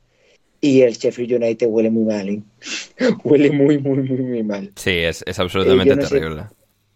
y 0.60 0.82
el 0.82 0.94
Sheffield 0.94 1.34
United 1.42 1.68
huele 1.68 1.90
muy 1.90 2.04
mal, 2.04 2.28
¿eh? 2.28 2.42
huele 3.24 3.50
muy, 3.50 3.78
muy, 3.78 3.98
muy, 3.98 4.18
muy 4.20 4.42
mal. 4.42 4.72
Sí, 4.76 4.90
es, 4.90 5.22
es 5.26 5.38
absolutamente 5.38 5.94
Eh, 5.94 6.06
sé. 6.06 6.08
terrible. 6.08 6.42
O 6.42 6.48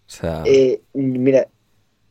sea, 0.07 0.43
Eh, 0.47 0.83
mira, 0.93 1.49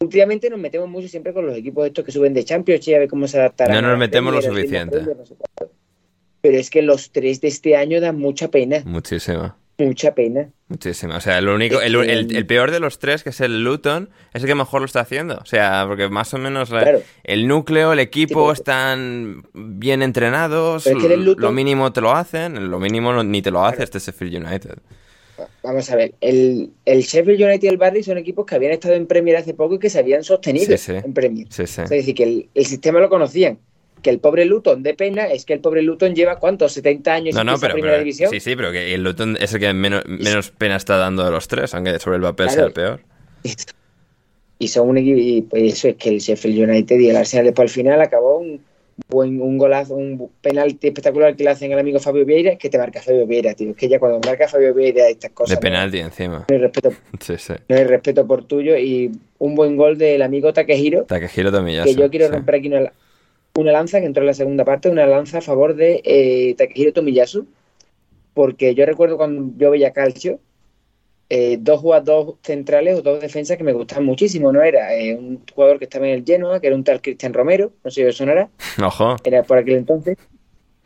últimamente 0.03 0.49
nos 0.49 0.59
metemos 0.59 0.87
mucho 0.89 1.07
siempre 1.07 1.33
con 1.33 1.45
los 1.47 1.57
equipos 1.57 1.87
estos 1.87 2.05
que 2.05 2.11
suben 2.11 2.33
de 2.33 2.43
Champions 2.43 2.87
y 2.87 2.93
a 2.93 2.99
ver 2.99 3.07
cómo 3.09 3.27
se 3.27 3.39
adaptarán. 3.39 3.81
No 3.81 3.89
nos 3.89 3.97
metemos 3.99 4.33
lo 4.33 4.41
suficiente. 4.41 4.99
Pero 6.41 6.57
es 6.57 6.69
que 6.69 6.81
los 6.81 7.11
tres 7.11 7.39
de 7.41 7.47
este 7.47 7.75
año 7.77 8.01
dan 8.01 8.19
mucha 8.19 8.49
pena, 8.49 8.81
muchísimo. 8.85 9.55
mucha 9.77 10.13
pena. 10.13 10.49
Muchísimo. 10.67 11.15
O 11.15 11.21
sea, 11.21 11.37
el 11.37 11.47
único, 11.47 11.79
el, 11.81 11.95
el- 11.95 12.35
el 12.35 12.45
peor 12.45 12.71
de 12.71 12.79
los 12.79 12.99
tres, 12.99 13.23
que 13.23 13.29
es 13.29 13.39
el 13.41 13.63
Luton, 13.63 14.09
es 14.33 14.41
el 14.41 14.47
que 14.47 14.55
mejor 14.55 14.81
lo 14.81 14.85
está 14.85 14.99
haciendo. 15.01 15.37
O 15.37 15.45
sea, 15.45 15.85
porque 15.87 16.09
más 16.09 16.33
o 16.33 16.37
menos 16.39 16.69
Claro. 16.69 17.01
el 17.23 17.47
núcleo, 17.47 17.93
el 17.93 17.99
equipo 17.99 18.53
Sí, 18.53 18.59
están 18.59 19.43
bien 19.53 20.01
entrenados. 20.01 20.83
Pero 20.83 20.97
es 20.97 21.03
que 21.03 21.09
del 21.09 21.23
Luton- 21.25 21.41
Lo 21.41 21.51
mínimo 21.53 21.93
te 21.93 22.01
lo 22.01 22.11
hacen, 22.11 22.69
lo 22.69 22.79
mínimo 22.79 23.23
ni 23.23 23.41
te 23.41 23.51
lo 23.51 23.63
hace 23.65 23.83
este 23.83 23.99
Sheffield 23.99 24.45
United. 24.45 24.79
Vamos 25.63 25.89
a 25.91 25.95
ver, 25.95 26.13
el, 26.21 26.69
el 26.85 27.01
Sheffield 27.01 27.41
United 27.41 27.63
y 27.63 27.67
el 27.67 27.77
Barley 27.77 28.03
son 28.03 28.17
equipos 28.17 28.45
que 28.45 28.55
habían 28.55 28.71
estado 28.73 28.93
en 28.95 29.05
Premier 29.07 29.37
hace 29.37 29.53
poco 29.53 29.75
y 29.75 29.79
que 29.79 29.89
se 29.89 29.99
habían 29.99 30.23
sostenido 30.23 30.65
Sí, 30.65 30.77
sí. 30.77 30.91
en 30.93 31.13
Premier. 31.13 31.47
Sí, 31.49 31.55
sí. 31.57 31.63
O 31.63 31.67
sea, 31.67 31.83
es 31.85 31.89
decir, 31.89 32.15
que 32.15 32.23
el, 32.23 32.49
el 32.53 32.65
sistema 32.65 32.99
lo 32.99 33.09
conocían. 33.09 33.59
Que 34.01 34.09
el 34.09 34.19
pobre 34.19 34.43
Luton 34.43 34.83
de 34.83 34.93
pena 34.95 35.27
es 35.27 35.45
que 35.45 35.53
el 35.53 35.61
pobre 35.61 35.81
Luton 35.81 36.13
lleva 36.13 36.37
¿cuántos? 36.37 36.73
70 36.73 37.13
años 37.13 37.35
No, 37.35 37.41
en 37.41 37.47
no, 37.47 37.57
pero, 37.57 37.73
primera 37.73 37.93
pero- 37.93 38.03
división. 38.03 38.29
sí, 38.31 38.39
sí, 38.41 38.55
pero 38.55 38.71
que 38.73 38.93
el 38.93 39.01
Luton 39.03 39.37
es 39.39 39.53
el 39.53 39.59
que 39.61 39.73
menos, 39.73 40.03
menos 40.07 40.51
pena 40.51 40.75
está 40.75 40.97
dando 40.97 41.23
de 41.23 41.31
los 41.31 41.47
tres, 41.47 41.73
aunque 41.73 41.97
sobre 41.99 42.17
el 42.17 42.23
papel 42.23 42.47
Claro. 42.47 42.53
sea 42.53 42.65
el 42.67 42.73
peor. 42.73 42.99
Y 44.59 44.67
son 44.69 44.89
un 44.89 44.97
equipo, 44.97 45.17
y 45.19 45.41
pues 45.41 45.73
eso 45.73 45.89
es 45.89 45.95
que 45.95 46.09
el 46.09 46.19
Sheffield 46.19 46.69
United 46.69 46.97
y 46.99 47.09
el 47.09 47.15
Arsenal 47.17 47.45
después 47.45 47.69
al 47.69 47.73
final 47.73 48.01
acabó 48.01 48.37
un, 48.39 48.61
buen, 49.07 49.41
un 49.41 49.57
golazo, 49.57 49.95
un 49.95 50.29
penalti 50.41 50.87
espectacular 50.87 51.35
que 51.35 51.43
le 51.43 51.49
hacen 51.51 51.71
al 51.73 51.79
amigo 51.79 51.99
Fabio 51.99 52.25
Vieira, 52.25 52.55
que 52.57 52.69
te 52.69 52.77
marca 52.77 53.01
Fabio 53.01 53.25
Vieira, 53.27 53.53
tío. 53.53 53.71
Es 53.71 53.75
que 53.75 53.87
ya 53.87 53.99
cuando 53.99 54.19
marca 54.25 54.47
Fabio 54.47 54.73
Vieira 54.73 55.07
estas 55.09 55.31
cosas. 55.31 55.49
De 55.51 55.55
no- 55.55 55.61
penalti 55.61 55.99
encima. 55.99 56.45
No 56.49 56.55
hay 56.55 56.57
respeto, 56.59 56.91
Sí, 57.19 57.35
sí. 57.37 57.53
no 57.67 57.75
hay 57.75 57.83
respeto 57.85 58.25
por 58.27 58.45
tuyo. 58.45 58.77
Y 58.77 59.11
un 59.39 59.55
buen 59.55 59.75
gol 59.77 59.97
del 59.97 60.21
amigo 60.21 60.53
Takehiro, 60.53 61.03
Takehiro 61.03 61.51
Tomiyasu. 61.51 61.89
que 61.89 61.95
yo 62.01 62.09
quiero 62.09 62.27
sí. 62.27 62.31
romper 62.33 62.55
aquí 62.55 62.67
una, 62.67 62.91
una 63.55 63.71
lanza, 63.71 63.99
que 63.99 64.05
entró 64.05 64.21
en 64.23 64.27
la 64.27 64.33
segunda 64.33 64.65
parte, 64.65 64.89
una 64.89 65.05
lanza 65.05 65.39
a 65.39 65.41
favor 65.41 65.75
de 65.75 66.01
eh, 66.03 66.55
Takehiro 66.57 66.93
Tomiyasu, 66.93 67.47
porque 68.33 68.73
yo 68.75 68.85
recuerdo 68.85 69.17
cuando 69.17 69.51
yo 69.57 69.71
veía 69.71 69.91
calcio, 69.91 70.39
eh, 71.29 71.57
dos 71.59 71.81
jugadores 71.81 72.35
centrales 72.43 72.99
o 72.99 73.01
dos 73.01 73.21
defensas 73.21 73.57
que 73.57 73.63
me 73.63 73.73
gustaban 73.73 74.05
muchísimo, 74.05 74.51
¿no? 74.51 74.61
Era 74.61 74.95
eh, 74.95 75.15
un 75.15 75.43
jugador 75.53 75.79
que 75.79 75.85
estaba 75.85 76.07
en 76.07 76.13
el 76.13 76.25
Genoa, 76.25 76.59
que 76.59 76.67
era 76.67 76.75
un 76.75 76.83
tal 76.83 77.01
Cristian 77.01 77.33
Romero, 77.33 77.71
no 77.83 77.91
sé 77.91 78.01
si 78.01 78.07
os 78.07 78.17
sonará, 78.17 78.49
Ojo. 78.83 79.15
era 79.23 79.43
por 79.43 79.57
aquel 79.57 79.75
entonces, 79.75 80.17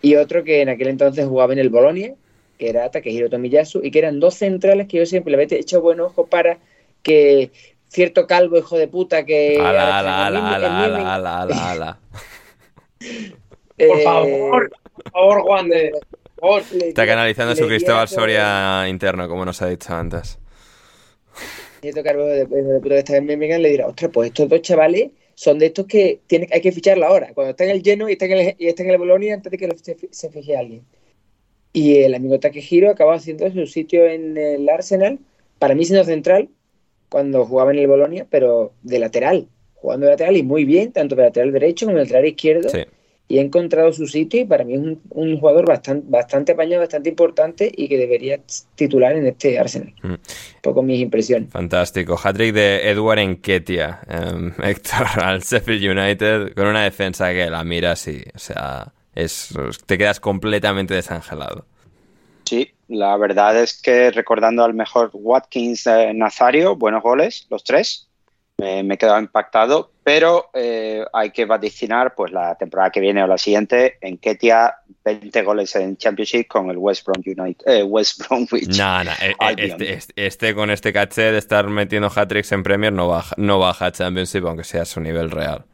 y 0.02 0.16
otro 0.16 0.44
que 0.44 0.62
en 0.62 0.70
aquel 0.70 0.88
entonces 0.88 1.26
jugaba 1.26 1.54
en 1.54 1.60
el 1.60 1.70
Bolonia, 1.70 2.14
que 2.58 2.70
era 2.70 2.90
Takehiro 2.90 3.30
Tomiyasu, 3.30 3.82
y 3.84 3.92
que 3.92 4.00
eran 4.00 4.20
dos 4.20 4.36
centrales 4.36 4.88
que 4.88 4.98
yo 4.98 5.06
siempre 5.06 5.32
le 5.32 5.44
había 5.44 5.58
hecho 5.58 5.82
buen 5.82 6.00
ojo 6.00 6.28
para 6.28 6.58
que 7.04 7.52
cierto 7.88 8.28
calvo 8.28 8.58
hijo 8.58 8.78
de 8.78 8.88
puta 8.88 9.26
que... 9.26 9.58
Ala, 9.60 10.00
ala, 10.00 10.28
ala, 10.28 10.56
ala, 10.56 11.16
ala, 11.16 11.42
ala, 11.42 11.72
ala. 11.72 12.00
Por 13.78 14.00
eh, 14.00 14.04
favor, 14.04 14.72
por 14.96 15.12
favor, 15.12 15.42
Juan 15.44 15.70
de. 15.70 15.92
Favor. 16.40 16.64
Está 16.82 17.06
canalizando 17.06 17.56
su 17.56 17.68
Cristóbal 17.68 18.08
Soria 18.08 18.88
interno, 18.88 19.28
como 19.28 19.46
nos 19.46 19.62
ha 19.62 19.68
dicho 19.68 19.94
antes. 19.94 20.40
cierto 21.82 22.04
calvo 22.04 22.26
de, 22.26 22.46
de 22.46 22.82
que 22.82 22.98
está 22.98 23.18
en 23.18 23.28
Birmingham 23.28 23.62
le 23.62 23.70
dirá, 23.70 23.88
ostras, 23.88 24.12
pues 24.14 24.28
estos 24.28 24.50
dos 24.50 24.62
chavales 24.62 25.12
son 25.36 25.60
de 25.60 25.68
estos 25.68 25.86
que 25.86 26.20
tiene, 26.28 26.48
hay 26.52 26.62
que 26.62 26.72
ficharlo 26.72 27.06
ahora, 27.06 27.32
cuando 27.34 27.52
está 27.52 27.64
en 27.64 27.70
el 27.72 27.84
lleno 27.84 28.10
y 28.10 28.14
está 28.14 28.26
en 28.26 28.32
el, 28.32 28.56
y 28.58 28.68
está 28.68 28.84
en 28.84 28.90
el 28.90 28.98
Bolonia 28.98 29.36
antes 29.36 29.52
de 29.52 29.58
que 29.58 29.78
se, 29.78 29.96
se 30.10 30.30
fije 30.30 30.58
alguien. 30.58 30.84
Y 31.74 31.98
el 31.98 32.16
amigo 32.16 32.40
Takehiro 32.40 32.90
acabó 32.90 33.12
haciendo 33.12 33.50
su 33.52 33.68
sitio 33.68 34.06
en 34.08 34.36
el 34.38 34.68
Arsenal, 34.68 35.20
para 35.60 35.76
mí 35.76 35.86
siendo 35.86 36.04
central, 36.06 36.50
cuando 37.10 37.46
jugaba 37.46 37.72
en 37.72 37.80
el 37.80 37.88
Bolonia, 37.88 38.26
pero 38.30 38.74
de 38.82 39.00
lateral, 39.00 39.48
jugando 39.76 40.06
de 40.08 40.14
lateral 40.14 40.38
y 40.38 40.44
muy 40.44 40.66
bien, 40.66 40.92
tanto 40.92 41.16
de 41.16 41.24
lateral 41.24 41.52
derecho 41.52 41.86
como 41.86 41.98
de 41.98 42.04
lateral 42.06 42.26
izquierdo, 42.26 42.70
Sí. 42.70 42.84
Y 43.30 43.40
ha 43.40 43.42
encontrado 43.42 43.92
su 43.92 44.08
sitio 44.08 44.42
y 44.42 44.46
para 44.46 44.64
mí 44.64 44.74
es 44.74 44.80
un, 44.80 45.02
un 45.10 45.40
jugador 45.40 45.68
bastante, 45.68 46.06
bastante 46.10 46.52
apañado, 46.54 46.82
bastante 46.82 47.10
importante 47.10 47.70
y 47.76 47.90
que 47.90 47.98
debería 47.98 48.40
titular 48.76 49.16
en 49.16 49.28
este 49.28 49.60
Arsenal. 49.60 49.94
Mm. 50.02 50.12
Un 50.12 50.20
poco 50.62 50.82
mis 50.82 51.02
impresiones. 51.02 51.50
Fantástico. 51.50 52.18
Hat-trick 52.22 52.54
de 52.54 52.90
Edward 52.90 53.20
Enketia, 53.20 54.00
em, 54.08 54.54
Héctor, 54.64 55.08
al 55.22 55.42
Sheffield 55.42 55.98
United, 55.98 56.54
con 56.54 56.68
una 56.68 56.84
defensa 56.84 57.32
que 57.32 57.50
la 57.50 57.64
miras 57.64 58.08
y, 58.08 58.24
o 58.34 58.40
sea, 58.40 58.94
es, 59.14 59.54
te 59.86 59.98
quedas 59.98 60.20
completamente 60.20 60.94
desangelado. 60.94 61.66
Sí, 62.46 62.72
la 62.88 63.18
verdad 63.18 63.62
es 63.62 63.82
que 63.82 64.10
recordando 64.12 64.64
al 64.64 64.74
mejor 64.74 65.10
Watkins 65.12 65.86
eh, 65.88 66.14
Nazario, 66.14 66.78
buenos 66.78 67.04
goles, 67.04 67.46
los 67.50 67.66
tres, 67.66 68.08
me 68.58 68.94
he 68.94 68.98
quedado 68.98 69.20
impactado, 69.20 69.92
pero 70.08 70.52
eh, 70.54 71.04
hay 71.12 71.32
que 71.32 71.44
vaticinar 71.44 72.16
pues 72.16 72.32
la 72.32 72.56
temporada 72.56 72.90
que 72.92 73.02
viene 73.02 73.22
o 73.22 73.28
la 73.28 73.38
siguiente 73.38 73.98
en 74.00 74.18
Ketia 74.18 74.78
20 75.04 75.42
goles 75.44 75.76
en 75.76 75.98
Championship 75.98 76.48
con 76.48 76.70
el 76.70 76.78
West, 76.78 77.06
Brom 77.06 77.22
United, 77.26 77.68
eh, 77.68 77.84
West 77.84 78.26
Bromwich. 78.26 78.78
No, 78.78 79.04
no, 79.04 79.12
e- 79.12 79.32
e- 79.32 79.36
Albion. 79.38 79.72
este, 79.72 79.94
este- 79.94 80.26
este 80.26 80.56
con 80.56 80.72
este 80.72 80.94
caché 80.94 81.34
de 81.34 81.38
estar 81.38 81.68
metiendo 81.68 82.08
hat-tricks 82.08 82.54
en 82.54 82.64
Premier 82.64 82.94
no 82.94 83.10
baja, 83.10 83.36
no 83.38 83.60
baja 83.60 83.92
Championship, 83.92 84.46
aunque 84.46 84.64
sea 84.64 84.86
su 84.86 85.02
nivel 85.02 85.30
real. 85.30 85.66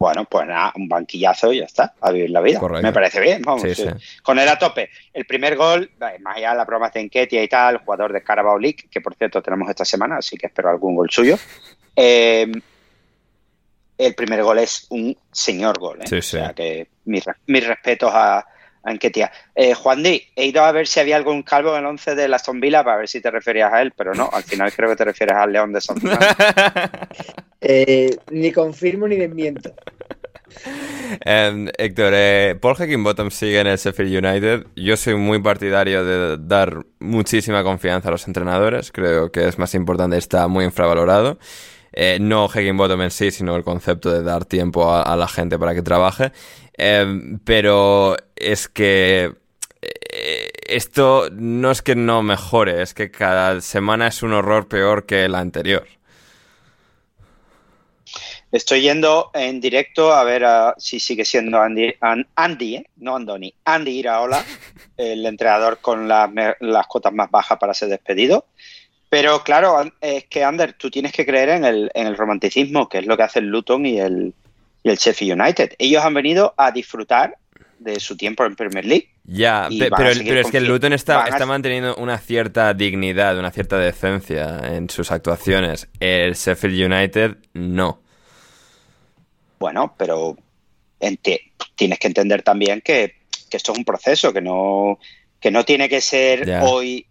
Bueno, 0.00 0.24
pues 0.24 0.48
nada, 0.48 0.72
un 0.74 0.88
banquillazo 0.88 1.52
y 1.52 1.58
ya 1.60 1.66
está, 1.66 1.94
a 2.00 2.10
vivir 2.10 2.30
la 2.30 2.40
vida. 2.40 2.58
Correcto. 2.58 2.84
Me 2.84 2.92
parece 2.92 3.20
bien, 3.20 3.40
vamos. 3.42 3.62
Sí, 3.62 3.72
sí. 3.76 3.84
sí. 3.84 4.20
Con 4.24 4.40
él 4.40 4.48
a 4.48 4.58
tope. 4.58 4.90
El 5.12 5.26
primer 5.26 5.54
gol, 5.54 5.84
eh, 6.00 6.18
más 6.18 6.38
allá 6.38 6.50
de 6.50 6.56
las 6.56 6.66
bromas 6.66 6.92
de 6.92 7.02
Enquetia 7.02 7.40
y 7.40 7.46
tal, 7.46 7.76
jugador 7.76 8.12
de 8.12 8.24
Carabao 8.24 8.58
League, 8.58 8.88
que 8.90 9.00
por 9.00 9.14
cierto 9.14 9.40
tenemos 9.40 9.68
esta 9.70 9.84
semana, 9.84 10.16
así 10.16 10.36
que 10.36 10.48
espero 10.48 10.70
algún 10.70 10.96
gol 10.96 11.08
suyo. 11.08 11.36
Eh, 11.94 12.50
el 14.06 14.14
primer 14.14 14.42
gol 14.42 14.58
es 14.58 14.86
un 14.90 15.16
señor 15.32 15.78
gol, 15.78 16.00
¿eh? 16.02 16.06
Sí, 16.06 16.22
sí. 16.22 16.36
O 16.36 16.40
sea 16.40 16.52
que 16.54 16.88
mis, 17.04 17.24
re- 17.24 17.34
mis 17.46 17.66
respetos 17.66 18.10
a, 18.12 18.38
a 18.38 18.90
Enquetia. 18.92 19.30
Eh, 19.54 19.74
Juan 19.74 20.02
Di, 20.02 20.22
he 20.34 20.46
ido 20.46 20.62
a 20.64 20.72
ver 20.72 20.86
si 20.86 21.00
había 21.00 21.16
algún 21.16 21.42
calvo 21.42 21.72
en 21.74 21.80
el 21.80 21.86
11 21.86 22.14
de 22.14 22.34
Aston 22.34 22.60
Villa 22.60 22.82
para 22.82 22.96
ver 22.98 23.08
si 23.08 23.20
te 23.20 23.30
referías 23.30 23.72
a 23.72 23.82
él, 23.82 23.92
pero 23.96 24.14
no, 24.14 24.28
al 24.32 24.42
final 24.42 24.72
creo 24.72 24.88
que 24.90 24.96
te 24.96 25.04
refieres 25.04 25.36
al 25.36 25.52
León 25.52 25.72
de 25.72 25.80
Fernando. 25.80 26.18
Eh, 27.62 28.16
ni 28.30 28.52
confirmo 28.52 29.06
ni 29.06 29.16
desmiento. 29.16 29.74
Héctor, 31.24 32.12
eh, 32.14 32.56
Paul 32.60 32.76
Heckingbottom 32.78 33.30
sigue 33.30 33.60
en 33.60 33.66
el 33.66 33.76
Sheffield 33.76 34.24
United. 34.24 34.66
Yo 34.76 34.96
soy 34.96 35.14
muy 35.16 35.40
partidario 35.42 36.04
de 36.04 36.38
dar 36.40 36.84
muchísima 36.98 37.62
confianza 37.62 38.08
a 38.08 38.12
los 38.12 38.26
entrenadores. 38.26 38.90
Creo 38.92 39.30
que 39.30 39.46
es 39.48 39.58
más 39.58 39.74
importante, 39.74 40.16
está 40.16 40.48
muy 40.48 40.64
infravalorado. 40.64 41.38
Eh, 41.92 42.18
no 42.20 42.46
Heckingbottom 42.48 43.02
en 43.02 43.10
sí, 43.10 43.30
sino 43.30 43.56
el 43.56 43.64
concepto 43.64 44.10
de 44.10 44.22
dar 44.22 44.44
tiempo 44.44 44.92
a, 44.92 45.16
la 45.16 45.28
gente 45.28 45.58
para 45.58 45.74
que 45.74 45.82
trabaje. 45.82 46.32
Em, 46.74 47.38
pero 47.40 48.16
es 48.36 48.68
que 48.68 49.32
eh, 49.82 50.50
esto 50.66 51.28
no 51.32 51.70
es 51.70 51.82
que 51.82 51.94
no 51.96 52.22
mejore, 52.22 52.82
es 52.82 52.94
que 52.94 53.10
cada 53.10 53.60
semana 53.60 54.06
es 54.06 54.22
un 54.22 54.32
horror 54.32 54.68
peor 54.68 55.06
que 55.06 55.28
la 55.28 55.40
anterior. 55.40 55.86
Estoy 58.52 58.82
yendo 58.82 59.30
en 59.32 59.60
directo 59.60 60.12
a 60.12 60.24
ver 60.24 60.44
a- 60.44 60.74
si 60.76 60.98
sigue 60.98 61.24
siendo 61.24 61.60
Andy, 61.60 61.94
An- 62.00 62.26
Andy 62.34 62.76
¿eh? 62.76 62.86
no 62.96 63.14
Andoni, 63.14 63.54
Andy 63.64 63.92
Iraola, 63.92 64.44
el 64.96 65.24
entrenador 65.24 65.78
con 65.80 66.06
me- 66.32 66.56
las 66.58 66.86
cotas 66.88 67.12
más 67.12 67.30
bajas 67.30 67.58
para 67.58 67.74
ser 67.74 67.88
despedido. 67.90 68.46
Pero 69.10 69.42
claro, 69.42 69.82
es 70.00 70.24
que 70.26 70.44
Ander, 70.44 70.72
tú 70.74 70.90
tienes 70.90 71.12
que 71.12 71.26
creer 71.26 71.50
en 71.50 71.64
el, 71.64 71.90
en 71.94 72.06
el 72.06 72.16
romanticismo, 72.16 72.88
que 72.88 72.98
es 72.98 73.06
lo 73.06 73.16
que 73.16 73.24
hace 73.24 73.40
el 73.40 73.46
Luton 73.46 73.84
y 73.84 73.98
el, 74.00 74.32
y 74.84 74.88
el 74.88 74.96
Sheffield 74.96 75.40
United. 75.40 75.72
Ellos 75.78 76.02
han 76.04 76.14
venido 76.14 76.54
a 76.56 76.70
disfrutar 76.70 77.36
de 77.80 77.98
su 77.98 78.16
tiempo 78.16 78.44
en 78.44 78.54
Premier 78.54 78.84
League. 78.84 79.08
Ya, 79.24 79.68
pero, 79.96 80.10
es 80.10 80.50
que 80.50 80.58
el 80.58 80.66
Luton 80.66 80.92
está, 80.92 81.24
a- 81.24 81.28
está 81.28 81.44
manteniendo 81.44 81.96
una 81.96 82.18
cierta 82.18 82.72
dignidad, 82.72 83.38
una 83.38 83.50
cierta 83.50 83.78
decencia 83.78 84.58
en 84.64 84.88
sus 84.88 85.10
actuaciones. 85.10 85.88
El 85.98 86.34
Sheffield 86.34 86.92
United 86.92 87.36
no. 87.54 88.00
Bueno, 89.58 89.94
pero 89.98 90.36
tienes 91.74 91.98
que 91.98 92.06
entender 92.06 92.42
también 92.42 92.80
que, 92.80 93.14
que 93.50 93.56
esto 93.56 93.72
es 93.72 93.78
un 93.78 93.84
proceso, 93.84 94.32
que 94.32 94.40
no, 94.40 94.98
que 95.40 95.50
no 95.50 95.64
tiene 95.64 95.88
que 95.88 96.00
ser 96.00 96.46
Ya. 96.46 96.62
hoy 96.64 97.06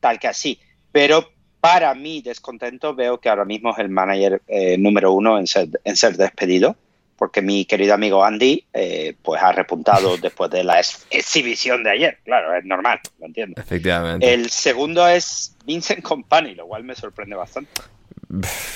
tal 0.00 0.18
que 0.18 0.28
así. 0.28 0.60
Pero 0.92 1.30
para 1.60 1.94
mi 1.94 2.22
descontento 2.22 2.94
veo 2.94 3.18
que 3.18 3.28
ahora 3.28 3.44
mismo 3.44 3.70
es 3.72 3.78
el 3.78 3.88
manager 3.88 4.40
eh, 4.48 4.76
número 4.78 5.12
uno 5.12 5.38
en 5.38 5.46
ser, 5.46 5.68
en 5.84 5.96
ser 5.96 6.16
despedido, 6.16 6.76
porque 7.16 7.42
mi 7.42 7.66
querido 7.66 7.92
amigo 7.94 8.24
Andy 8.24 8.64
eh, 8.72 9.14
pues 9.22 9.42
ha 9.42 9.52
repuntado 9.52 10.16
después 10.22 10.50
de 10.50 10.64
la 10.64 10.78
ex- 10.78 11.06
exhibición 11.10 11.82
de 11.84 11.90
ayer. 11.90 12.18
Claro, 12.24 12.54
es 12.56 12.64
normal, 12.64 12.98
lo 13.18 13.26
entiendo. 13.26 13.60
Efectivamente. 13.60 14.32
El 14.32 14.48
segundo 14.50 15.06
es 15.06 15.54
Vincent 15.66 16.02
Company, 16.02 16.54
lo 16.54 16.66
cual 16.66 16.84
me 16.84 16.94
sorprende 16.94 17.36
bastante. 17.36 17.82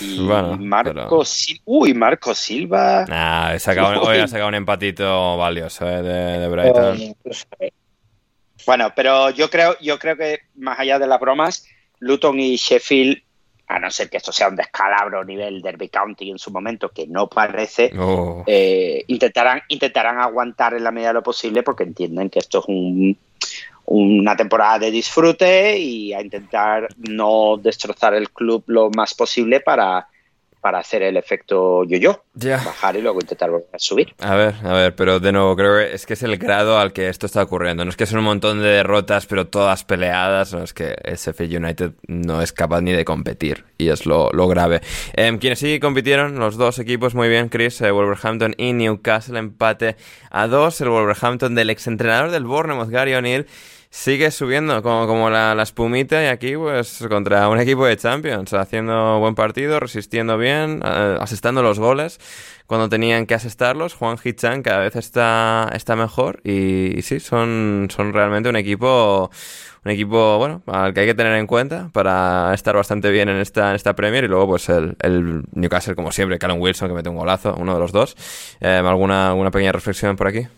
Y 0.00 0.18
bueno, 0.26 0.56
Marco 0.58 0.90
pero- 0.92 1.08
Sil- 1.24 1.62
Uy, 1.64 1.94
Marco 1.94 2.34
Silva. 2.34 3.04
Nah, 3.08 3.54
he 3.54 3.58
sacado- 3.60 4.02
hoy 4.02 4.18
ha 4.18 4.26
sacado 4.28 4.48
un 4.48 4.56
empatito 4.56 5.36
valioso 5.36 5.88
eh, 5.88 6.02
de, 6.02 6.38
de 6.40 6.48
Brighton. 6.48 7.00
Eh, 7.00 7.14
lo 7.24 7.32
sabe. 7.32 7.72
Bueno, 8.66 8.92
pero 8.96 9.30
yo 9.30 9.48
creo, 9.50 9.76
yo 9.80 9.98
creo 9.98 10.16
que 10.16 10.38
más 10.56 10.78
allá 10.80 10.98
de 10.98 11.06
las 11.06 11.20
bromas, 11.20 11.66
Luton 12.04 12.38
y 12.38 12.56
Sheffield, 12.56 13.16
a 13.66 13.78
no 13.78 13.90
ser 13.90 14.10
que 14.10 14.18
esto 14.18 14.30
sea 14.30 14.48
un 14.48 14.56
descalabro 14.56 15.20
a 15.20 15.24
nivel 15.24 15.62
Derby 15.62 15.88
County 15.88 16.30
en 16.30 16.38
su 16.38 16.50
momento, 16.50 16.90
que 16.90 17.06
no 17.06 17.28
parece, 17.28 17.90
Oh, 17.98 18.44
eh, 18.46 19.04
intentarán, 19.06 19.62
intentarán 19.68 20.18
aguantar 20.18 20.74
en 20.74 20.84
la 20.84 20.90
medida 20.90 21.08
de 21.08 21.14
lo 21.14 21.22
posible 21.22 21.62
porque 21.62 21.84
entienden 21.84 22.28
que 22.28 22.40
esto 22.40 22.58
es 22.58 22.64
un, 22.68 23.16
una 23.86 24.36
temporada 24.36 24.80
de 24.80 24.90
disfrute 24.90 25.78
y 25.78 26.12
a 26.12 26.20
intentar 26.20 26.88
no 26.96 27.56
destrozar 27.56 28.14
el 28.14 28.30
club 28.30 28.64
lo 28.66 28.90
más 28.90 29.14
posible 29.14 29.60
para, 29.60 30.08
para 30.64 30.78
hacer 30.78 31.02
el 31.02 31.18
efecto 31.18 31.84
yo-yo, 31.84 32.24
bajar 32.32 32.96
y 32.96 33.02
luego 33.02 33.20
intentar 33.20 33.50
volver 33.50 33.68
a 33.74 33.78
subir. 33.78 34.14
A 34.18 34.34
ver, 34.34 34.54
a 34.64 34.72
ver, 34.72 34.94
pero 34.94 35.20
de 35.20 35.30
nuevo, 35.30 35.54
creo 35.56 35.76
que 35.76 35.94
es 35.94 36.06
que 36.06 36.14
es 36.14 36.22
el 36.22 36.38
grado 36.38 36.78
al 36.78 36.94
que 36.94 37.10
esto 37.10 37.26
está 37.26 37.42
ocurriendo. 37.42 37.84
No 37.84 37.90
es 37.90 37.98
que 37.98 38.06
son 38.06 38.20
un 38.20 38.24
montón 38.24 38.62
de 38.62 38.68
derrotas, 38.68 39.26
pero 39.26 39.46
todas 39.46 39.84
peleadas. 39.84 40.54
No 40.54 40.62
es 40.62 40.72
que 40.72 40.96
Sheffield 41.04 41.62
United 41.62 41.92
no 42.06 42.40
es 42.40 42.54
capaz 42.54 42.80
ni 42.80 42.92
de 42.92 43.04
competir. 43.04 43.66
Y 43.76 43.90
es 43.90 44.06
lo, 44.06 44.30
lo 44.32 44.48
grave. 44.48 44.80
Em, 45.12 45.36
quienes 45.36 45.58
sí 45.58 45.78
compitieron, 45.80 46.38
los 46.38 46.56
dos 46.56 46.78
equipos, 46.78 47.14
muy 47.14 47.28
bien, 47.28 47.50
Chris, 47.50 47.82
eh, 47.82 47.90
Wolverhampton 47.90 48.54
y 48.56 48.72
Newcastle, 48.72 49.38
empate 49.38 49.96
a 50.30 50.46
dos. 50.46 50.80
El 50.80 50.88
Wolverhampton 50.88 51.54
del 51.54 51.68
exentrenador 51.68 52.30
del 52.30 52.44
Bournemouth, 52.44 52.88
Gary 52.88 53.12
O'Neill, 53.12 53.46
sigue 53.94 54.32
subiendo 54.32 54.82
como, 54.82 55.06
como 55.06 55.30
la, 55.30 55.56
espumita 55.62 56.20
y 56.20 56.26
aquí 56.26 56.56
pues 56.56 57.06
contra 57.08 57.48
un 57.48 57.60
equipo 57.60 57.86
de 57.86 57.96
Champions, 57.96 58.52
haciendo 58.52 59.20
buen 59.20 59.36
partido, 59.36 59.78
resistiendo 59.78 60.36
bien, 60.36 60.82
eh, 60.84 61.16
asestando 61.20 61.62
los 61.62 61.78
goles 61.78 62.18
cuando 62.66 62.88
tenían 62.88 63.24
que 63.26 63.34
asestarlos. 63.34 63.94
Juan 63.94 64.18
Hichan 64.22 64.62
cada 64.62 64.80
vez 64.80 64.96
está, 64.96 65.70
está 65.72 65.94
mejor 65.94 66.40
y, 66.42 67.02
sí, 67.02 67.20
son, 67.20 67.86
son 67.88 68.12
realmente 68.12 68.48
un 68.48 68.56
equipo 68.56 69.30
un 69.84 69.90
equipo, 69.92 70.38
bueno, 70.38 70.62
al 70.66 70.92
que 70.92 71.00
hay 71.00 71.06
que 71.06 71.14
tener 71.14 71.36
en 71.36 71.46
cuenta 71.46 71.90
para 71.92 72.52
estar 72.52 72.74
bastante 72.74 73.10
bien 73.10 73.28
en 73.28 73.36
esta, 73.36 73.68
en 73.68 73.76
esta 73.76 73.94
Premier. 73.94 74.24
Y 74.24 74.28
luego, 74.28 74.48
pues 74.48 74.70
el, 74.70 74.96
el 75.02 75.44
Newcastle, 75.52 75.94
como 75.94 76.10
siempre, 76.10 76.38
Callum 76.38 76.58
Wilson, 76.58 76.88
que 76.88 76.94
mete 76.94 77.10
un 77.10 77.16
golazo, 77.16 77.54
uno 77.58 77.74
de 77.74 77.80
los 77.80 77.92
dos. 77.92 78.16
Eh, 78.60 78.82
¿alguna, 78.82 79.28
¿Alguna 79.28 79.50
pequeña 79.50 79.72
reflexión 79.72 80.16
por 80.16 80.28
aquí? 80.28 80.48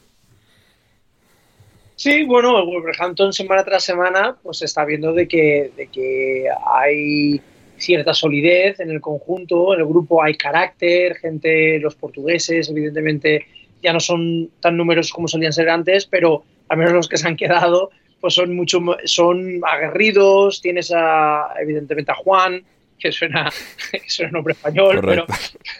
Sí, 1.97 2.25
bueno, 2.25 2.59
el 2.59 2.67
Wolverhampton 2.67 3.33
semana 3.33 3.65
tras 3.65 3.83
semana 3.83 4.37
pues 4.43 4.61
está 4.61 4.85
viendo 4.85 5.15
de 5.15 5.27
que, 5.27 5.73
de 5.77 5.87
que 5.87 6.47
hay 6.67 7.41
cierta 7.79 8.13
solidez 8.13 8.81
en 8.81 8.91
el 8.91 9.01
conjunto, 9.01 9.73
en 9.73 9.81
el 9.81 9.87
grupo 9.87 10.23
hay 10.23 10.35
carácter, 10.37 11.17
gente, 11.17 11.79
los 11.79 11.95
portugueses 11.95 12.69
evidentemente 12.69 13.47
ya 13.83 13.95
no 13.95 14.01
son 14.01 14.51
tan 14.61 14.77
numerosos 14.77 15.11
como 15.11 15.27
solían 15.27 15.55
ser 15.55 15.71
antes, 15.71 16.05
pero 16.07 16.45
al 16.69 16.77
menos 16.77 16.93
los 16.93 17.09
que 17.09 17.17
se 17.17 17.29
han 17.29 17.37
quedado 17.37 17.91
pues 18.21 18.35
son 18.35 18.55
mucho 18.55 18.81
son 19.05 19.61
aguerridos, 19.67 20.61
tienes 20.61 20.93
a 20.95 21.55
evidentemente 21.61 22.13
a 22.13 22.15
Juan, 22.15 22.63
que 22.99 23.11
suena, 23.11 23.51
que 23.91 24.01
suena 24.07 24.33
nombre 24.33 24.53
español, 24.53 25.01
pero 25.03 25.27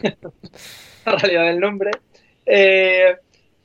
la 1.05 1.15
realidad 1.15 1.45
del 1.45 1.59
nombre. 1.59 1.91
Eh, 2.45 3.15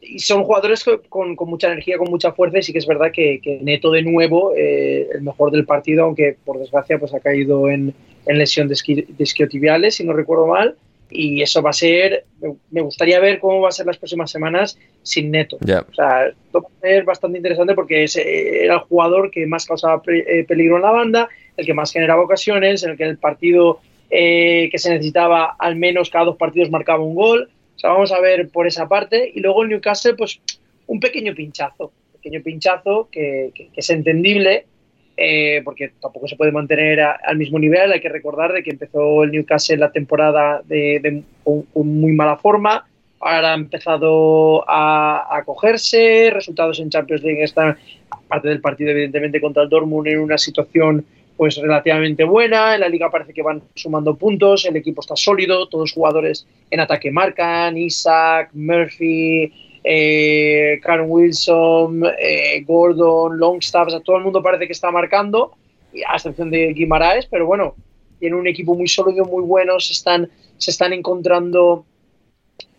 y 0.03 0.18
son 0.18 0.42
jugadores 0.42 0.84
con, 1.09 1.36
con, 1.36 1.48
mucha 1.48 1.68
energía, 1.68 1.96
con 1.96 2.11
mucha 2.11 2.32
fuerza 2.32 2.59
y 2.59 2.62
sí 2.62 2.72
que 2.72 2.80
es 2.80 2.86
verdad 2.86 3.12
que, 3.12 3.40
Neto 3.62 3.92
de 3.92 4.03
nuevo, 4.03 4.53
eh, 4.57 5.09
el 5.14 5.22
mejor 5.22 5.53
del 5.53 5.64
partido, 5.64 6.05
aunque 6.05 6.36
por 6.44 6.59
desgracia 6.59 6.98
pues 6.98 7.14
ha 7.14 7.20
caído 7.20 7.70
en, 7.70 7.94
en 8.26 8.38
lesión 8.38 8.68
de, 8.68 8.74
isquiotibiales, 9.18 9.94
si 9.94 10.05
no 10.05 10.12
recuerdo 10.12 10.48
mal, 10.48 10.74
y 11.09 11.42
eso 11.42 11.62
va 11.62 11.70
a 11.70 11.74
ser, 11.74 12.24
me 12.70 12.80
gustaría 12.80 13.20
ver 13.20 13.38
cómo 13.38 13.61
va 13.61 13.68
a 13.68 13.72
ser 13.72 13.86
las 13.86 13.98
próximas 13.98 14.30
semanas 14.30 14.78
sin 15.03 15.30
Neto. 15.30 15.59
O 15.61 15.94
sea, 15.94 16.26
esto 16.26 16.62
va 16.62 16.68
a 16.68 16.80
ser 16.80 17.05
bastante 17.05 17.38
interesante 17.38 17.74
porque 17.74 18.07
era 18.16 18.74
el 18.74 18.80
jugador 18.80 19.30
que 19.30 19.46
más 19.46 19.66
causaba 19.66 20.03
eh, 20.09 20.44
peligro 20.48 20.76
en 20.76 20.82
la 20.82 20.90
banda, 20.90 21.28
el 21.57 21.64
que 21.64 21.74
más 21.74 21.92
generaba 21.92 22.22
ocasiones, 22.22 22.82
en 22.82 22.90
el 22.90 22.96
que 22.96 23.05
el 23.05 23.18
partido 23.18 23.80
eh, 24.11 24.68
que 24.72 24.78
se 24.78 24.90
necesitaba 24.90 25.55
al 25.59 25.76
menos 25.76 26.11
cada 26.11 26.24
dos 26.24 26.36
partidos 26.36 26.70
marcaba 26.70 27.05
un 27.05 27.14
gol 27.14 27.50
vamos 27.89 28.12
a 28.12 28.20
ver 28.20 28.49
por 28.49 28.66
esa 28.66 28.89
parte. 28.89 29.30
Y 29.35 29.41
luego 29.41 29.62
el 29.62 29.70
Newcastle, 29.70 30.14
pues 30.14 30.41
un 30.87 31.01
pequeño 31.01 31.35
pinchazo, 31.35 31.93
pequeño 32.12 32.43
pinchazo 32.43 33.09
que, 33.11 33.53
es 33.74 33.91
entendible, 33.91 34.66
eh, 35.16 35.61
porque 35.64 35.93
tampoco 36.01 36.28
se 36.28 36.37
puede 36.37 36.53
mantener 36.53 37.01
al 37.01 37.37
mismo 37.37 37.59
nivel. 37.59 37.93
Hay 37.93 38.01
que 38.01 38.09
recordar 38.09 38.53
de 38.53 38.62
que 38.62 38.70
empezó 38.70 39.24
el 39.24 39.33
Newcastle 39.33 39.76
la 39.76 39.93
temporada 39.93 40.62
de, 40.64 41.22
con, 41.43 41.66
muy 41.74 42.12
mala 42.12 42.37
forma. 42.37 42.87
Ahora 43.20 43.53
ha 43.53 43.55
empezado 43.55 44.64
a, 44.66 45.43
cogerse, 45.47 46.30
resultados 46.33 46.80
en 46.80 46.91
Champions 46.91 47.22
League 47.22 47.45
están, 47.45 47.76
aparte 48.11 48.49
del 48.49 48.61
partido 48.61 48.91
evidentemente 48.91 49.41
contra 49.41 49.62
el 49.62 49.68
Dortmund, 49.68 50.09
en 50.09 50.18
una 50.18 50.39
situación 50.39 51.07
pues 51.37 51.57
relativamente 51.57 52.24
buena, 52.24 52.74
en 52.74 52.80
la 52.80 52.89
liga 52.89 53.11
parece 53.11 53.33
que 53.33 53.43
van 53.43 53.62
sumando 53.74 54.16
puntos, 54.16 54.64
el 54.64 54.76
equipo 54.76 55.01
está 55.01 55.16
sólido, 55.16 55.68
todos 55.68 55.85
los 55.85 55.93
jugadores 55.93 56.47
en 56.70 56.80
ataque 56.80 57.11
marcan, 57.11 57.76
Isaac, 57.76 58.51
Murphy, 58.53 59.53
eh, 59.83 60.78
Karen 60.83 61.07
Wilson, 61.09 62.05
eh, 62.18 62.62
Gordon, 62.66 63.39
Longstaff, 63.39 63.89
todo 64.05 64.16
el 64.16 64.24
mundo 64.24 64.43
parece 64.43 64.66
que 64.66 64.72
está 64.72 64.91
marcando, 64.91 65.53
a 66.07 66.16
excepción 66.16 66.51
de 66.51 66.72
Guimaraes, 66.72 67.26
pero 67.26 67.47
bueno, 67.47 67.74
tiene 68.18 68.37
un 68.37 68.47
equipo 68.47 68.74
muy 68.74 68.87
sólido, 68.87 69.24
muy 69.24 69.43
bueno, 69.43 69.80
se 69.80 69.95
están, 69.95 70.30
se 70.57 70.70
están 70.70 70.93
encontrando 70.93 71.85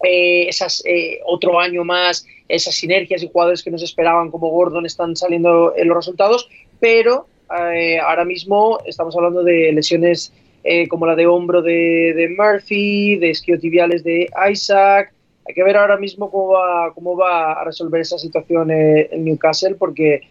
eh, 0.04 0.48
esas, 0.48 0.84
eh, 0.86 1.20
otro 1.26 1.60
año 1.60 1.84
más, 1.84 2.26
esas 2.48 2.76
sinergias 2.76 3.24
y 3.24 3.30
jugadores 3.30 3.64
que 3.64 3.72
nos 3.72 3.84
esperaban 3.84 4.32
como 4.32 4.50
Gordon 4.50 4.86
están 4.86 5.16
saliendo 5.16 5.74
en 5.76 5.88
los 5.88 5.98
resultados, 5.98 6.50
pero 6.80 7.28
eh, 7.74 8.00
ahora 8.00 8.26
mismo 8.26 8.80
estamos 8.86 9.16
hablando 9.16 9.44
de 9.44 9.72
lesiones 9.74 10.34
eh, 10.64 10.88
como 10.88 11.06
la 11.06 11.16
de 11.16 11.28
hombro 11.28 11.62
de, 11.62 12.34
Murphy, 12.38 13.18
de 13.18 13.32
esquiotibiales 13.32 14.04
de 14.04 14.30
Isaac. 14.52 15.14
Hay 15.48 15.54
que 15.54 15.64
ver 15.64 15.76
ahora 15.76 15.98
mismo 15.98 16.32
cómo 16.32 16.54
va, 16.54 16.94
cómo 16.94 17.18
va 17.18 17.54
a 17.54 17.64
resolver 17.66 18.02
esa 18.02 18.18
situación 18.18 18.72
eh, 18.72 19.10
en 19.12 19.26
Newcastle, 19.26 19.76
porque 19.76 20.22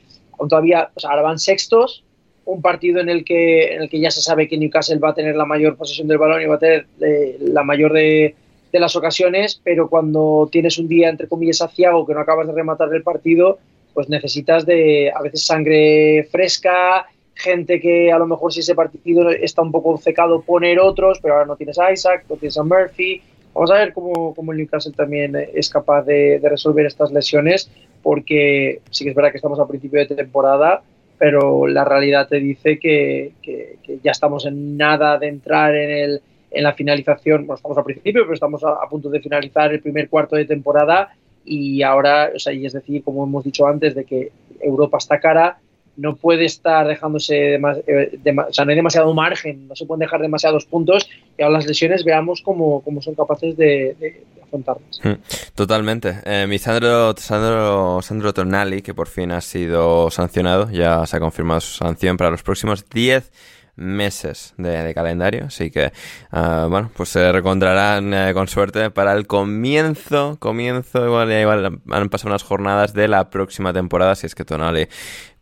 todavía, 0.49 0.91
ahora 1.05 1.23
van 1.23 1.39
sextos, 1.39 2.03
un 2.45 2.62
partido 2.62 3.01
en 3.01 3.09
el, 3.09 3.25
que, 3.25 3.75
en 3.75 3.83
el 3.83 3.91
que 3.91 4.01
ya 4.01 4.11
se 4.11 4.23
sabe 4.23 4.49
que 4.49 4.57
Newcastle 4.57 4.99
va 4.99 5.11
a 5.11 5.14
tener 5.14 5.37
la 5.37 5.45
mayor 5.45 5.77
posesión 5.77 6.09
del 6.09 6.18
balón 6.18 6.43
y 6.43 6.47
va 6.47 6.57
a 6.57 6.59
tener 6.59 6.87
la 7.41 7.62
mayor 7.62 7.93
de, 7.93 8.35
de, 8.73 8.81
las 8.81 8.97
ocasiones, 8.97 9.61
pero 9.62 9.89
cuando 9.89 10.49
tienes 10.51 10.79
un 10.79 10.89
día, 10.89 11.11
entre 11.11 11.29
comillas, 11.29 11.61
aciago, 11.61 12.07
que 12.07 12.14
no 12.14 12.20
acabas 12.20 12.49
de 12.49 12.55
rematar 12.55 12.93
el 12.93 13.03
partido, 13.03 13.59
pues 13.95 14.09
necesitas 14.09 14.64
de 14.66 15.12
a 15.14 15.23
veces 15.23 15.45
sangre 15.45 16.27
fresca, 16.31 17.07
gente 17.35 17.80
que 17.80 18.12
a 18.12 18.18
lo 18.18 18.26
mejor 18.26 18.53
si 18.53 18.61
ese 18.61 18.74
partido 18.74 19.30
está 19.30 19.62
un 19.62 19.72
poco 19.72 19.97
secado 19.99 20.43
poner 20.43 20.78
otros, 20.78 21.18
pero 21.20 21.35
ahora 21.35 21.47
no 21.47 21.57
tienes 21.57 21.78
a 21.78 21.93
Isaac, 21.93 22.24
no 22.28 22.37
tienes 22.37 22.59
a 22.59 22.62
Murphy. 22.62 23.22
Vamos 23.55 23.70
a 23.70 23.78
ver 23.78 23.93
cómo, 23.93 24.35
cómo 24.35 24.53
el 24.53 24.59
Newcastle 24.59 24.93
también 24.93 25.37
es 25.53 25.68
capaz 25.68 26.03
de, 26.03 26.41
resolver 26.43 26.87
estas 26.87 27.12
lesiones, 27.12 27.70
porque 28.03 28.80
sí 28.91 29.05
que 29.05 29.11
es 29.11 29.16
verdad 29.16 29.30
que 29.30 29.37
estamos 29.37 29.61
a 29.61 29.68
principio 29.68 30.01
de 30.01 30.14
temporada, 30.14 30.83
pero 31.18 31.66
la 31.66 31.85
realidad 31.85 32.28
te 32.28 32.41
dice 32.41 32.78
que, 32.78 33.33
ya 34.03 34.11
estamos 34.11 34.47
en 34.47 34.76
nada 34.76 35.18
de 35.18 35.28
entrar 35.28 35.74
en, 35.74 35.91
el, 35.91 36.20
en 36.51 36.62
la 36.62 36.72
finalización, 36.72 37.47
bueno, 37.47 37.57
estamos 37.57 37.78
a 37.78 37.85
principio, 37.85 38.22
pero 38.22 38.35
estamos 38.35 38.64
a, 38.64 38.70
a 38.83 38.89
punto 38.89 39.11
de 39.11 39.20
finalizar 39.20 39.72
el 39.72 39.80
primer 39.80 40.09
cuarto 40.09 40.37
de 40.37 40.47
temporada 40.47 41.14
y 41.45 41.83
ahora, 41.83 42.30
o 42.35 42.39
sea, 42.39 42.53
y 42.53 42.64
es 42.66 42.72
decir, 42.72 43.03
como 43.03 43.24
hemos 43.24 43.45
dicho 43.45 43.66
antes, 43.66 43.95
de 43.95 44.05
que 44.05 44.33
Europa 44.61 44.99
está 44.99 45.20
cara, 45.20 45.59
no 46.03 46.16
puede 46.16 46.44
estar 46.44 46.88
dejándose, 46.88 47.55
eh, 47.55 47.61
o 47.61 48.53
sea, 48.53 48.64
no 48.64 48.70
hay 48.70 48.76
demasiado 48.76 49.14
margen, 49.14 49.68
no 49.68 49.76
se 49.76 49.86
pueden 49.86 50.00
dejar 50.00 50.20
demasiados 50.20 50.66
puntos 50.66 51.09
y 51.38 51.42
ahora 51.42 51.59
las 51.59 51.66
lesiones 51.66 52.05
veamos 52.05 52.42
cómo, 52.42 52.82
cómo 52.82 53.00
son 53.00 53.14
capaces 53.14 53.57
de, 53.57 53.94
de, 54.00 54.24
afrontarlas. 54.42 55.00
Hmm, 55.00 55.22
totalmente. 55.55 56.18
Eh, 56.24 56.46
mi 56.48 56.59
Sandro, 56.59 57.14
Sandro, 57.16 58.03
Sandro 58.03 58.34
Tornali, 58.34 58.82
que 58.82 58.94
por 58.94 59.07
fin 59.07 59.30
ha 59.30 59.40
sido 59.40 60.11
sancionado, 60.11 60.68
ya 60.72 61.07
se 61.07 61.16
ha 61.16 61.20
confirmado 61.20 61.61
su 61.61 61.76
sanción 61.76 62.16
para 62.16 62.32
los 62.32 62.42
próximos 62.42 62.84
10 62.90 63.30
meses 63.77 64.55
de, 64.59 64.93
calendario, 64.95 65.47
así 65.47 65.70
que 65.70 65.93
ah, 66.31 66.66
bueno, 66.68 66.91
pues 66.95 67.09
se 67.09 67.33
recontrarán 67.33 68.12
eh, 68.12 68.35
con 68.35 68.49
suerte 68.49 68.91
para 68.91 69.12
el 69.14 69.27
comienzo, 69.27 70.37
comienzo, 70.39 71.05
igual, 71.07 71.33
igual 71.33 71.81
han 71.91 72.09
pasado 72.09 72.31
unas 72.31 72.43
jornadas 72.43 72.93
de 72.93 73.09
la 73.09 73.31
próxima 73.31 73.73
temporada, 73.73 74.14
si 74.14 74.27
es 74.27 74.35
que 74.35 74.45
Tonali 74.45 74.89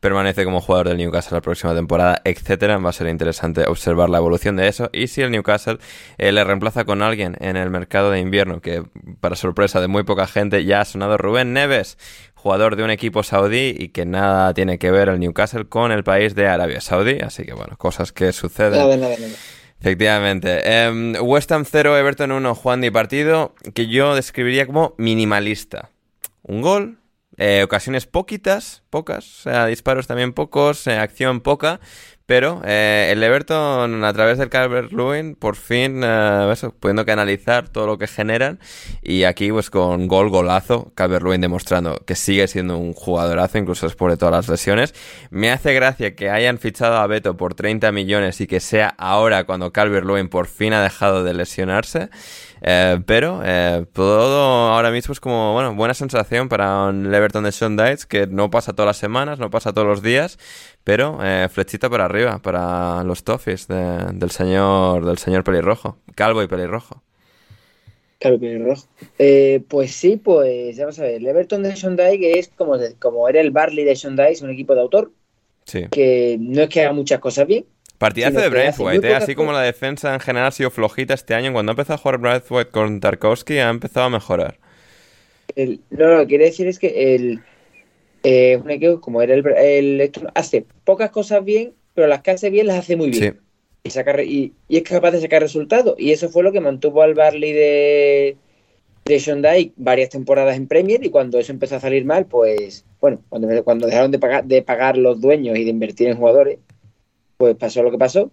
permanece 0.00 0.44
como 0.44 0.60
jugador 0.60 0.88
del 0.88 0.96
Newcastle 0.96 1.36
la 1.36 1.42
próxima 1.42 1.74
temporada, 1.74 2.20
etcétera. 2.24 2.78
Va 2.78 2.90
a 2.90 2.92
ser 2.92 3.06
interesante 3.08 3.66
observar 3.66 4.08
la 4.08 4.18
evolución 4.18 4.56
de 4.56 4.66
eso. 4.66 4.88
Y 4.92 5.06
si 5.06 5.20
el 5.20 5.30
Newcastle 5.30 5.78
eh, 6.18 6.32
le 6.32 6.42
reemplaza 6.42 6.84
con 6.84 7.02
alguien 7.02 7.36
en 7.40 7.56
el 7.56 7.70
mercado 7.70 8.10
de 8.10 8.18
invierno, 8.18 8.60
que 8.60 8.82
para 9.20 9.36
sorpresa 9.36 9.80
de 9.80 9.88
muy 9.88 10.02
poca 10.02 10.26
gente 10.26 10.64
ya 10.64 10.80
ha 10.80 10.84
sonado 10.86 11.18
Rubén 11.18 11.52
Neves, 11.52 11.98
jugador 12.40 12.76
de 12.76 12.82
un 12.82 12.90
equipo 12.90 13.22
saudí 13.22 13.74
y 13.78 13.88
que 13.88 14.06
nada 14.06 14.54
tiene 14.54 14.78
que 14.78 14.90
ver 14.90 15.08
el 15.08 15.20
Newcastle 15.20 15.66
con 15.66 15.92
el 15.92 16.02
país 16.02 16.34
de 16.34 16.48
Arabia 16.48 16.80
Saudí. 16.80 17.18
Así 17.20 17.44
que 17.44 17.52
bueno, 17.52 17.76
cosas 17.76 18.12
que 18.12 18.32
suceden. 18.32 19.02
Efectivamente. 19.78 20.84
Em, 20.84 21.14
West 21.20 21.52
Ham 21.52 21.64
0, 21.64 21.96
Everton 21.96 22.32
1, 22.32 22.54
Juan 22.54 22.80
Di 22.80 22.90
partido 22.90 23.54
que 23.74 23.86
yo 23.86 24.14
describiría 24.14 24.66
como 24.66 24.94
minimalista. 24.98 25.90
Un 26.42 26.62
gol, 26.62 26.98
eh, 27.36 27.62
ocasiones 27.62 28.06
poquitas, 28.06 28.82
pocas, 28.90 29.24
o 29.24 29.42
sea, 29.42 29.66
disparos 29.66 30.06
también 30.06 30.32
pocos, 30.32 30.86
eh, 30.86 30.98
acción 30.98 31.40
poca, 31.40 31.80
pero 32.30 32.62
eh, 32.64 33.08
el 33.10 33.20
Everton, 33.24 34.04
a 34.04 34.12
través 34.12 34.38
del 34.38 34.48
Calvert 34.50 34.92
Lewin, 34.92 35.34
por 35.34 35.56
fin, 35.56 36.04
eso, 36.04 36.72
pudiendo 36.78 37.04
canalizar 37.04 37.68
todo 37.68 37.88
lo 37.88 37.98
que 37.98 38.06
generan. 38.06 38.60
Y 39.02 39.24
aquí, 39.24 39.50
pues 39.50 39.68
con 39.68 40.06
gol, 40.06 40.30
golazo, 40.30 40.92
Calvert 40.94 41.24
Lewin 41.24 41.40
demostrando 41.40 42.00
que 42.06 42.14
sigue 42.14 42.46
siendo 42.46 42.78
un 42.78 42.92
jugadorazo, 42.92 43.58
incluso 43.58 43.86
después 43.86 44.12
de 44.12 44.16
todas 44.16 44.30
las 44.30 44.48
lesiones. 44.48 44.94
Me 45.30 45.50
hace 45.50 45.74
gracia 45.74 46.14
que 46.14 46.30
hayan 46.30 46.58
fichado 46.58 46.98
a 46.98 47.06
Beto 47.08 47.36
por 47.36 47.54
30 47.54 47.90
millones 47.90 48.40
y 48.40 48.46
que 48.46 48.60
sea 48.60 48.94
ahora 48.96 49.42
cuando 49.42 49.72
Calvert 49.72 50.06
Lewin 50.06 50.28
por 50.28 50.46
fin 50.46 50.72
ha 50.72 50.84
dejado 50.84 51.24
de 51.24 51.34
lesionarse. 51.34 52.10
Eh, 52.62 53.00
pero 53.06 53.40
eh, 53.44 53.86
todo 53.92 54.68
ahora 54.72 54.90
mismo 54.90 55.12
es 55.12 55.20
como, 55.20 55.52
bueno, 55.54 55.74
buena 55.74 55.94
sensación 55.94 56.48
para 56.48 56.86
un 56.86 57.12
Everton 57.12 57.44
de 57.44 57.50
Dice 57.50 58.06
que 58.08 58.26
no 58.26 58.50
pasa 58.50 58.72
todas 58.72 58.88
las 58.88 58.96
semanas, 58.98 59.38
no 59.38 59.50
pasa 59.50 59.72
todos 59.72 59.86
los 59.86 60.02
días, 60.02 60.38
pero 60.84 61.18
eh, 61.22 61.48
flechita 61.50 61.88
para 61.88 62.04
arriba 62.04 62.38
para 62.40 63.02
los 63.04 63.24
Toffees 63.24 63.66
del 63.68 64.30
señor 64.30 65.04
del 65.04 65.18
señor 65.18 65.44
pelirrojo, 65.44 65.96
calvo 66.14 66.42
y 66.42 66.48
pelirrojo. 66.48 67.02
Calvo 68.18 68.36
y 68.36 68.40
pelirrojo. 68.40 68.86
pues 69.68 69.92
sí, 69.92 70.16
pues 70.16 70.78
vamos 70.78 70.98
a 70.98 71.02
ver, 71.02 71.14
el 71.14 71.26
Everton 71.26 71.62
de 71.62 71.76
Sean 71.76 71.96
Dyche 71.96 72.38
es 72.38 72.48
como, 72.48 72.76
como 72.98 73.28
era 73.28 73.40
el 73.40 73.50
Barley 73.50 73.84
de 73.84 73.96
Sean 73.96 74.16
Dice, 74.16 74.44
un 74.44 74.50
equipo 74.50 74.74
de 74.74 74.80
autor, 74.82 75.12
que 75.90 76.36
no 76.40 76.62
es 76.62 76.68
que 76.68 76.82
haga 76.82 76.92
muchas 76.92 77.20
cosas 77.20 77.46
bien. 77.46 77.64
Partidazo 78.00 78.40
de 78.40 78.48
Braithwaite, 78.48 79.10
¿eh? 79.10 79.14
así 79.14 79.34
como 79.34 79.52
la 79.52 79.60
defensa 79.60 80.14
en 80.14 80.20
general 80.20 80.48
ha 80.48 80.52
sido 80.52 80.70
flojita 80.70 81.12
este 81.12 81.34
año. 81.34 81.52
Cuando 81.52 81.70
ha 81.70 81.74
empezado 81.74 81.96
a 81.96 81.98
jugar 81.98 82.16
Braithwaite 82.16 82.70
con 82.70 82.98
Tarkovsky 82.98 83.58
ha 83.58 83.68
empezado 83.68 84.06
a 84.06 84.08
mejorar. 84.08 84.56
no, 85.54 86.06
lo 86.06 86.20
que 86.20 86.26
quiere 86.26 86.46
decir 86.46 86.66
es 86.66 86.78
que 86.78 87.14
el, 87.14 87.40
eh, 88.22 88.56
un 88.56 88.70
equipo 88.70 89.02
como 89.02 89.20
era 89.20 89.34
el, 89.34 89.46
el, 89.46 90.12
hace 90.34 90.64
pocas 90.84 91.10
cosas 91.10 91.44
bien, 91.44 91.74
pero 91.92 92.06
las 92.06 92.22
que 92.22 92.30
hace 92.30 92.48
bien 92.48 92.68
las 92.68 92.78
hace 92.78 92.96
muy 92.96 93.10
bien. 93.10 93.38
Y, 93.82 93.90
sacar, 93.90 94.18
y, 94.20 94.54
es 94.70 94.82
capaz 94.82 95.10
de 95.10 95.20
sacar 95.20 95.42
resultados. 95.42 95.94
Y 95.98 96.12
eso 96.12 96.30
fue 96.30 96.42
lo 96.42 96.52
que 96.52 96.60
mantuvo 96.60 97.02
al 97.02 97.12
Barley 97.12 97.52
de, 97.52 98.36
de 99.04 99.72
varias 99.76 100.08
temporadas 100.08 100.56
en 100.56 100.68
Premier. 100.68 101.04
Y 101.04 101.10
cuando 101.10 101.38
eso 101.38 101.52
empezó 101.52 101.76
a 101.76 101.80
salir 101.80 102.06
mal, 102.06 102.24
pues 102.24 102.86
bueno, 102.98 103.20
cuando, 103.28 103.62
cuando 103.62 103.86
dejaron 103.86 104.10
de 104.10 104.18
pagar, 104.18 104.46
de 104.46 104.62
pagar 104.62 104.96
los 104.96 105.20
dueños 105.20 105.58
y 105.58 105.64
de 105.64 105.70
invertir 105.70 106.08
en 106.08 106.16
jugadores, 106.16 106.56
pues 107.40 107.56
pasó 107.56 107.82
lo 107.82 107.90
que 107.90 107.96
pasó. 107.96 108.30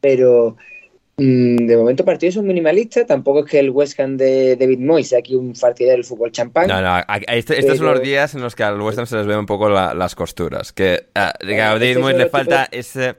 Pero 0.00 0.56
mm, 1.18 1.66
de 1.66 1.76
momento 1.76 2.02
partidos 2.02 2.36
son 2.36 2.46
minimalistas. 2.46 3.06
Tampoco 3.06 3.40
es 3.40 3.50
que 3.50 3.58
el 3.58 3.68
West 3.68 4.00
Ham 4.00 4.16
de 4.16 4.56
David 4.56 4.78
Moyes 4.78 5.08
sea 5.08 5.18
aquí 5.18 5.34
un 5.34 5.52
partido 5.52 5.90
del 5.90 6.02
fútbol 6.02 6.32
champán. 6.32 6.66
No, 6.66 6.80
no, 6.80 6.98
este, 7.28 7.58
estos 7.58 7.76
son 7.76 7.88
los 7.88 8.00
días 8.00 8.34
en 8.34 8.40
los 8.40 8.56
que 8.56 8.62
al 8.62 8.80
West 8.80 8.98
Ham 8.98 9.04
se 9.04 9.16
les 9.16 9.26
ve 9.26 9.36
un 9.36 9.44
poco 9.44 9.68
las 9.68 10.14
costuras. 10.14 10.72
Que 10.72 11.08
a, 11.14 11.34
David 11.42 11.98
Moyes 11.98 12.16
le 12.16 12.30
falta 12.30 12.68
ese 12.70 13.16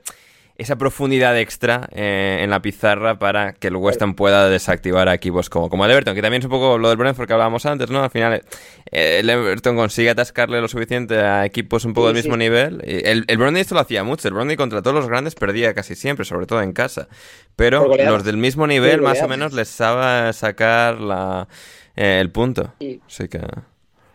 esa 0.61 0.75
profundidad 0.75 1.37
extra 1.39 1.89
eh, 1.91 2.39
en 2.41 2.51
la 2.51 2.61
pizarra 2.61 3.17
para 3.17 3.53
que 3.53 3.67
el 3.67 3.75
West 3.75 3.99
Ham 4.01 4.13
pueda 4.13 4.47
desactivar 4.47 5.09
a 5.09 5.15
equipos 5.15 5.49
como, 5.49 5.69
como 5.69 5.85
el 5.85 5.91
Everton, 5.91 6.13
que 6.13 6.21
también 6.21 6.41
es 6.41 6.45
un 6.45 6.51
poco 6.51 6.77
lo 6.77 6.89
del 6.89 6.97
Brentford 6.97 7.25
que 7.25 7.33
hablábamos 7.33 7.65
antes, 7.65 7.89
¿no? 7.89 8.03
Al 8.03 8.11
final 8.11 8.43
eh, 8.91 9.17
el 9.19 9.29
Everton 9.29 9.75
consigue 9.75 10.11
atascarle 10.11 10.61
lo 10.61 10.67
suficiente 10.67 11.17
a 11.17 11.45
equipos 11.45 11.83
un 11.83 11.95
poco 11.95 12.07
del 12.07 12.15
mismo 12.15 12.37
nivel. 12.37 12.81
El, 12.85 13.25
el 13.27 13.57
esto 13.57 13.73
lo 13.73 13.81
hacía 13.81 14.03
mucho, 14.03 14.27
el 14.27 14.35
Brondby 14.35 14.55
contra 14.55 14.83
todos 14.83 14.95
los 14.95 15.07
grandes 15.07 15.33
perdía 15.33 15.73
casi 15.73 15.95
siempre, 15.95 16.25
sobre 16.25 16.45
todo 16.45 16.61
en 16.61 16.73
casa. 16.73 17.07
Pero 17.55 17.87
los 17.97 18.23
del 18.23 18.37
mismo 18.37 18.67
nivel 18.67 19.01
más 19.01 19.21
o 19.23 19.27
menos 19.27 19.53
les 19.53 19.67
sabe 19.67 20.31
sacar 20.33 21.01
la, 21.01 21.47
eh, 21.95 22.19
el 22.21 22.29
punto. 22.29 22.73
Así 23.07 23.27
que... 23.27 23.41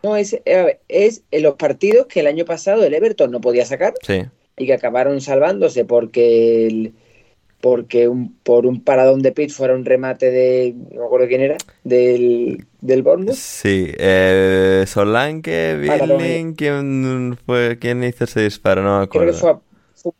No, 0.04 0.14
es, 0.14 0.40
es 0.86 1.22
en 1.32 1.42
los 1.42 1.56
partidos 1.56 2.06
que 2.06 2.20
el 2.20 2.28
año 2.28 2.44
pasado 2.44 2.84
el 2.84 2.94
Everton 2.94 3.32
no 3.32 3.40
podía 3.40 3.66
sacar. 3.66 3.94
Sí 4.02 4.22
y 4.56 4.66
que 4.66 4.74
acabaron 4.74 5.20
salvándose 5.20 5.84
porque 5.84 6.66
el, 6.66 6.94
porque 7.60 8.08
un, 8.08 8.36
por 8.42 8.66
un 8.66 8.82
paradón 8.82 9.22
de 9.22 9.32
Pitts 9.32 9.54
fuera 9.54 9.74
un 9.74 9.84
remate 9.84 10.30
de, 10.30 10.74
no 10.92 11.00
me 11.00 11.06
acuerdo 11.06 11.26
quién 11.28 11.40
era, 11.40 11.56
del, 11.84 12.64
del 12.80 13.02
Bournemouth. 13.02 13.34
Sí, 13.34 13.92
eh, 13.98 14.84
Solanke, 14.86 15.76
Billing, 15.76 16.54
¿quién, 16.54 17.38
fue, 17.44 17.78
¿quién 17.78 18.04
hizo 18.04 18.24
ese 18.24 18.42
disparo? 18.42 18.82
No 18.82 18.98
me 18.98 19.04
acuerdo. 19.04 19.32
Creo 19.32 19.34
que 19.34 19.60
fue, 20.02 20.12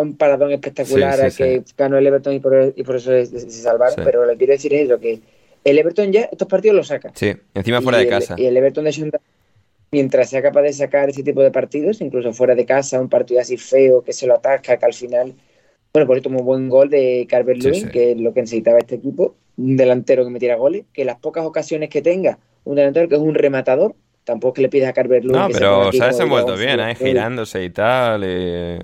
un 0.00 0.16
paradón 0.16 0.52
espectacular 0.52 1.32
que 1.32 1.62
ganó 1.76 1.98
el 1.98 2.06
Everton 2.06 2.32
y 2.34 2.40
por, 2.40 2.72
y 2.74 2.82
por 2.82 2.96
eso 2.96 3.10
se, 3.10 3.50
salvaron, 3.50 3.96
pero 4.02 4.24
lo 4.24 4.32
que 4.32 4.38
quiero 4.38 4.52
decir 4.54 4.72
es 4.74 4.86
eso, 4.86 4.98
que 4.98 5.20
el 5.62 5.78
Everton 5.78 6.10
ya 6.10 6.22
estos 6.22 6.48
partidos 6.48 6.76
los 6.76 6.86
saca. 6.86 7.12
Sí, 7.14 7.32
encima 7.54 7.82
fuera 7.82 7.98
de 7.98 8.08
casa. 8.08 8.34
Y 8.38 8.46
el 8.46 8.56
Everton 8.56 8.84
de 8.84 8.92
mientras 9.94 10.28
sea 10.28 10.42
capaz 10.42 10.62
de 10.62 10.72
sacar 10.72 11.08
ese 11.08 11.22
tipo 11.22 11.40
de 11.40 11.52
partidos, 11.52 12.00
incluso 12.00 12.32
fuera 12.32 12.56
de 12.56 12.66
casa, 12.66 13.00
un 13.00 13.08
partido 13.08 13.40
así 13.40 13.56
feo, 13.56 14.02
que 14.02 14.12
se 14.12 14.26
lo 14.26 14.34
ataca, 14.34 14.76
que 14.76 14.84
al 14.84 14.92
final, 14.92 15.34
bueno, 15.92 16.08
por 16.08 16.18
eso 16.18 16.28
un 16.28 16.44
buen 16.44 16.68
gol 16.68 16.90
de 16.90 17.28
Carver 17.30 17.56
Lewin, 17.56 17.90
que 17.90 18.10
es 18.10 18.20
lo 18.20 18.34
que 18.34 18.40
necesitaba 18.40 18.78
este 18.78 18.96
equipo, 18.96 19.36
un 19.56 19.76
delantero 19.76 20.24
que 20.24 20.30
metiera 20.30 20.56
goles, 20.56 20.84
que 20.92 21.04
las 21.04 21.16
pocas 21.20 21.44
ocasiones 21.44 21.90
que 21.90 22.02
tenga, 22.02 22.40
un 22.64 22.74
delantero 22.74 23.08
que 23.08 23.14
es 23.14 23.20
un 23.20 23.36
rematador, 23.36 23.94
tampoco 24.24 24.54
que 24.54 24.62
le 24.62 24.68
pides 24.68 24.88
a 24.88 24.92
Carver 24.92 25.24
Lewin. 25.24 25.38
No, 25.38 25.48
pero 25.48 25.92
se 25.92 26.02
ha 26.02 26.08
desenvuelto 26.08 26.56
bien, 26.56 26.80
¿eh? 26.80 26.96
girándose 26.96 27.62
y 27.62 27.70
tal. 27.70 28.24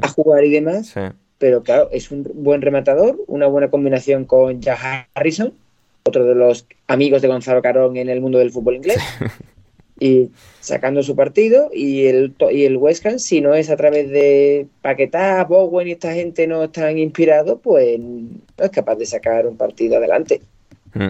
A 0.01 0.09
jugar 0.11 0.45
y 0.45 0.51
demás. 0.51 0.95
Pero 1.39 1.65
claro, 1.65 1.89
es 1.91 2.13
un 2.13 2.25
buen 2.35 2.63
rematador, 2.63 3.19
una 3.27 3.49
buena 3.49 3.69
combinación 3.69 4.27
con 4.27 4.61
Jack 4.61 5.09
Harrison, 5.13 5.55
otro 6.05 6.25
de 6.25 6.37
los 6.37 6.67
amigos 6.87 7.21
de 7.21 7.27
Gonzalo 7.27 7.63
Carón 7.63 7.97
en 7.97 8.09
el 8.09 8.21
mundo 8.21 8.39
del 8.39 8.53
fútbol 8.53 8.77
inglés. 8.77 8.99
Y 10.01 10.31
sacando 10.61 11.03
su 11.03 11.15
partido 11.15 11.71
y 11.73 12.07
el, 12.07 12.35
y 12.51 12.65
el 12.65 12.79
West 12.79 13.05
Ham, 13.07 13.19
si 13.19 13.41
no 13.41 13.55
es 13.55 13.71
a 13.71 13.77
través 13.77 14.09
de 14.11 14.67
Paquetá, 14.83 15.45
Bowen 15.45 15.89
y 15.89 15.93
esta 15.93 16.15
gente 16.15 16.47
no 16.47 16.65
están 16.65 16.99
inspirados, 16.99 17.61
pues 17.63 18.01
no 18.01 18.41
es 18.57 18.71
capaz 18.71 18.97
de 18.97 19.07
sacar 19.07 19.47
un 19.47 19.57
partido 19.57 19.99
adelante. 19.99 20.41
Mm, 20.95 21.09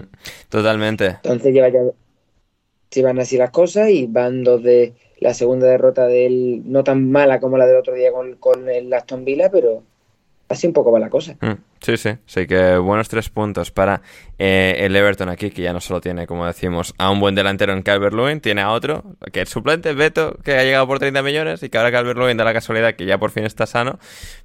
totalmente. 0.49 1.05
Entonces 1.23 1.53
lleva 1.53 1.69
ya, 1.69 1.79
si 2.91 3.01
van 3.01 3.19
así 3.19 3.37
las 3.37 3.51
cosas 3.51 3.89
y 3.89 4.05
van 4.07 4.43
dos 4.43 4.61
de 4.61 4.93
la 5.19 5.33
segunda 5.33 5.67
derrota 5.67 6.07
del, 6.07 6.61
no 6.65 6.83
tan 6.83 7.09
mala 7.09 7.39
como 7.39 7.57
la 7.57 7.65
del 7.65 7.77
otro 7.77 7.93
día 7.93 8.11
con, 8.11 8.35
con 8.35 8.69
el 8.69 8.93
Aston 8.93 9.23
Villa, 9.23 9.49
pero 9.49 9.83
así 10.49 10.67
un 10.67 10.73
poco 10.73 10.91
va 10.91 10.99
la 10.99 11.09
cosa. 11.09 11.37
Mm, 11.39 11.70
sí, 11.81 11.97
sí, 11.97 12.11
sí 12.25 12.47
que 12.47 12.77
buenos 12.77 13.09
tres 13.09 13.29
puntos 13.29 13.71
para 13.71 14.01
eh, 14.43 14.85
el 14.85 14.95
Everton 14.95 15.29
aquí, 15.29 15.51
que 15.51 15.61
ya 15.61 15.71
no 15.71 15.79
solo 15.79 16.01
tiene, 16.01 16.25
como 16.25 16.47
decimos, 16.47 16.95
a 16.97 17.11
un 17.11 17.19
buen 17.19 17.35
delantero 17.35 17.73
en 17.73 17.83
Calvert 17.83 18.15
Lewin, 18.15 18.41
tiene 18.41 18.61
a 18.61 18.71
otro, 18.71 19.03
que 19.31 19.41
es 19.41 19.49
suplente, 19.49 19.93
Beto, 19.93 20.35
que 20.43 20.57
ha 20.57 20.63
llegado 20.63 20.87
por 20.87 20.97
30 20.97 21.21
millones 21.21 21.61
y 21.61 21.69
que 21.69 21.77
ahora 21.77 21.91
Calvert 21.91 22.17
Lewin 22.17 22.37
da 22.37 22.43
la 22.43 22.53
casualidad 22.53 22.95
que 22.95 23.05
ya 23.05 23.19
por 23.19 23.29
fin 23.29 23.43
está 23.43 23.67
sano, 23.67 23.99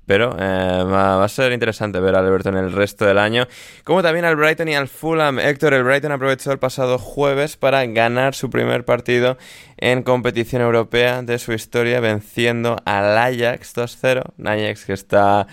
pero 0.05 0.37
eh, 0.39 0.85
va, 0.85 1.25
a 1.25 1.29
ser 1.29 1.53
interesante 1.53 1.99
ver 1.99 2.15
al 2.15 2.27
Everton 2.27 2.59
el 2.59 2.73
resto 2.73 3.07
del 3.07 3.19
año, 3.19 3.49
como 3.85 4.03
también 4.03 4.27
al 4.27 4.37
Brighton 4.37 4.69
y 4.69 4.75
al 4.75 4.89
Fulham. 4.89 5.39
Héctor, 5.39 5.73
el 5.73 5.85
Brighton 5.85 6.13
aprovechó 6.13 6.53
el 6.53 6.59
pasado 6.59 6.99
jueves 6.99 7.57
para 7.57 7.87
ganar 7.87 8.35
su 8.35 8.51
primer 8.51 8.85
partido 8.85 9.39
en 9.79 10.03
competición 10.03 10.61
europea 10.61 11.23
de 11.23 11.39
su 11.39 11.55
historia, 11.55 12.01
venciendo 12.01 12.77
al 12.85 13.17
Ajax 13.17 13.75
2-0, 13.75 14.25
Ajax 14.45 14.85
que 14.85 14.93
está 14.93 15.47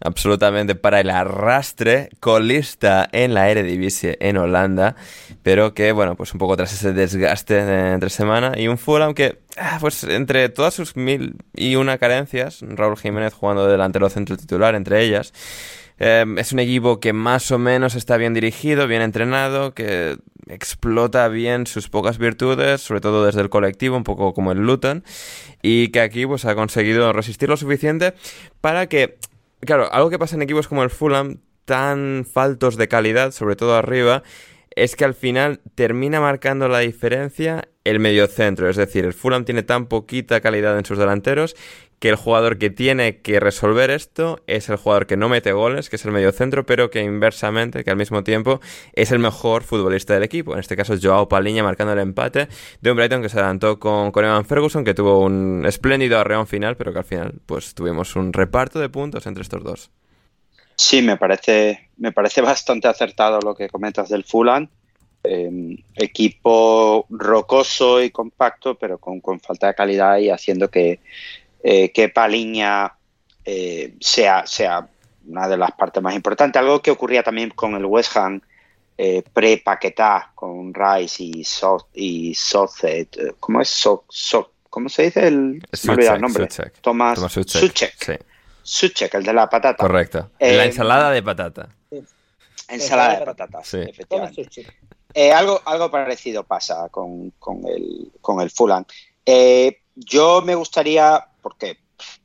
absolutamente 0.00 0.74
para 0.74 1.00
el 1.00 1.10
arrastre, 1.10 2.10
colista 2.20 3.08
en 3.12 3.34
la 3.34 3.50
Eredivisie 3.50 4.16
en 4.20 4.36
Holanda, 4.36 4.96
pero 5.42 5.74
que, 5.74 5.92
bueno, 5.92 6.16
pues 6.16 6.32
un 6.32 6.38
poco 6.38 6.56
tras 6.56 6.72
ese 6.72 6.92
desgaste 6.92 7.64
de 7.64 7.92
entre 7.92 8.10
semana 8.10 8.52
y 8.56 8.68
un 8.68 8.78
Fulham 8.78 9.14
que, 9.14 9.38
ah, 9.56 9.78
pues 9.80 10.04
entre 10.04 10.48
todas 10.48 10.74
sus 10.74 10.96
mil 10.96 11.36
y 11.54 11.76
una 11.76 11.98
carencias, 11.98 12.60
Raúl 12.62 12.96
Jiménez 12.96 13.34
jugando 13.34 13.66
de 13.66 13.72
delantero 13.72 14.08
centro 14.08 14.36
titular 14.36 14.74
entre 14.74 15.02
ellas, 15.02 15.32
eh, 15.98 16.24
es 16.38 16.52
un 16.52 16.60
equipo 16.60 16.98
que 16.98 17.12
más 17.12 17.50
o 17.50 17.58
menos 17.58 17.94
está 17.94 18.16
bien 18.16 18.32
dirigido, 18.32 18.86
bien 18.86 19.02
entrenado, 19.02 19.74
que 19.74 20.16
explota 20.48 21.28
bien 21.28 21.66
sus 21.66 21.90
pocas 21.90 22.16
virtudes, 22.16 22.80
sobre 22.80 23.02
todo 23.02 23.24
desde 23.24 23.42
el 23.42 23.50
colectivo, 23.50 23.96
un 23.96 24.04
poco 24.04 24.32
como 24.32 24.50
el 24.50 24.58
Luton, 24.58 25.04
y 25.62 25.88
que 25.88 26.00
aquí 26.00 26.26
pues 26.26 26.46
ha 26.46 26.54
conseguido 26.54 27.12
resistir 27.12 27.50
lo 27.50 27.56
suficiente 27.58 28.14
para 28.62 28.86
que 28.86 29.18
Claro, 29.60 29.92
algo 29.92 30.10
que 30.10 30.18
pasa 30.18 30.36
en 30.36 30.42
equipos 30.42 30.68
como 30.68 30.82
el 30.82 30.90
Fulham, 30.90 31.40
tan 31.64 32.24
faltos 32.30 32.76
de 32.76 32.88
calidad, 32.88 33.30
sobre 33.30 33.56
todo 33.56 33.76
arriba, 33.76 34.22
es 34.74 34.96
que 34.96 35.04
al 35.04 35.14
final 35.14 35.60
termina 35.74 36.20
marcando 36.20 36.68
la 36.68 36.78
diferencia 36.80 37.68
el 37.84 38.00
mediocentro. 38.00 38.68
Es 38.68 38.76
decir, 38.76 39.04
el 39.04 39.12
Fulham 39.12 39.44
tiene 39.44 39.62
tan 39.62 39.86
poquita 39.86 40.40
calidad 40.40 40.78
en 40.78 40.84
sus 40.84 40.98
delanteros 40.98 41.56
que 42.00 42.08
el 42.08 42.16
jugador 42.16 42.58
que 42.58 42.70
tiene 42.70 43.18
que 43.18 43.38
resolver 43.40 43.90
esto 43.90 44.40
es 44.46 44.70
el 44.70 44.76
jugador 44.76 45.06
que 45.06 45.18
no 45.18 45.28
mete 45.28 45.52
goles, 45.52 45.90
que 45.90 45.96
es 45.96 46.04
el 46.06 46.12
mediocentro, 46.12 46.64
pero 46.64 46.90
que 46.90 47.02
inversamente, 47.02 47.84
que 47.84 47.90
al 47.90 47.98
mismo 47.98 48.24
tiempo 48.24 48.60
es 48.94 49.12
el 49.12 49.18
mejor 49.18 49.62
futbolista 49.62 50.14
del 50.14 50.22
equipo. 50.22 50.54
En 50.54 50.60
este 50.60 50.76
caso 50.76 50.94
es 50.94 51.04
Joao 51.04 51.28
Paliña 51.28 51.62
marcando 51.62 51.92
el 51.92 51.98
empate 51.98 52.48
de 52.80 52.90
un 52.90 52.96
Brighton 52.96 53.20
que 53.20 53.28
se 53.28 53.38
adelantó 53.38 53.78
con, 53.78 54.12
con 54.12 54.24
Evan 54.24 54.46
Ferguson, 54.46 54.82
que 54.82 54.94
tuvo 54.94 55.20
un 55.20 55.64
espléndido 55.66 56.18
arreón 56.18 56.46
final, 56.46 56.76
pero 56.76 56.94
que 56.94 57.00
al 57.00 57.04
final 57.04 57.34
pues 57.44 57.74
tuvimos 57.74 58.16
un 58.16 58.32
reparto 58.32 58.80
de 58.80 58.88
puntos 58.88 59.26
entre 59.26 59.42
estos 59.42 59.62
dos. 59.62 59.90
Sí, 60.76 61.02
me 61.02 61.18
parece, 61.18 61.90
me 61.98 62.12
parece 62.12 62.40
bastante 62.40 62.88
acertado 62.88 63.40
lo 63.40 63.54
que 63.54 63.68
comentas 63.68 64.08
del 64.08 64.24
Fulham. 64.24 64.68
Em, 65.22 65.76
equipo 65.96 67.04
rocoso 67.10 68.02
y 68.02 68.08
compacto, 68.08 68.76
pero 68.76 68.96
con, 68.96 69.20
con, 69.20 69.38
falta 69.38 69.66
de 69.66 69.74
calidad 69.74 70.16
y 70.16 70.30
haciendo 70.30 70.70
que, 70.70 71.00
eh, 71.62 71.92
que 71.92 72.08
Paliña 72.08 72.94
eh, 73.44 73.94
sea, 74.00 74.46
sea 74.46 74.88
una 75.26 75.46
de 75.46 75.58
las 75.58 75.72
partes 75.72 76.02
más 76.02 76.14
importantes. 76.14 76.58
Algo 76.58 76.80
que 76.80 76.90
ocurría 76.90 77.22
también 77.22 77.50
con 77.50 77.74
el 77.74 77.84
West 77.84 78.16
Ham 78.16 78.40
eh, 78.96 79.22
pre-Paquetá, 79.32 80.32
con 80.34 80.72
Rice 80.72 81.22
y 81.22 81.44
Soth, 81.44 81.88
y 81.94 82.34
¿cómo 83.38 83.60
es? 83.60 83.88
¿Cómo 84.70 84.88
se 84.88 85.04
dice? 85.04 85.26
El, 85.26 85.62
el 85.72 86.20
nombre. 86.20 86.48
Tomás, 86.80 87.18
Suchek. 87.30 88.20
Suchek. 88.62 89.14
el 89.14 89.22
de 89.24 89.32
la 89.32 89.48
patata. 89.48 89.82
Correcto. 89.82 90.30
la 90.38 90.64
ensalada 90.64 91.10
de 91.10 91.22
patata. 91.22 91.68
Ensalada 92.68 93.18
de 93.18 93.24
patatas, 93.26 93.74
efectivamente. 93.74 94.48
algo, 95.34 95.60
algo 95.66 95.90
parecido 95.90 96.44
pasa 96.44 96.88
con, 96.88 97.30
con, 97.38 97.66
el, 97.66 98.12
con 98.20 98.40
el 98.40 98.50
Fulham. 98.50 98.84
yo 99.96 100.42
me 100.42 100.54
gustaría 100.54 101.29
porque 101.40 101.78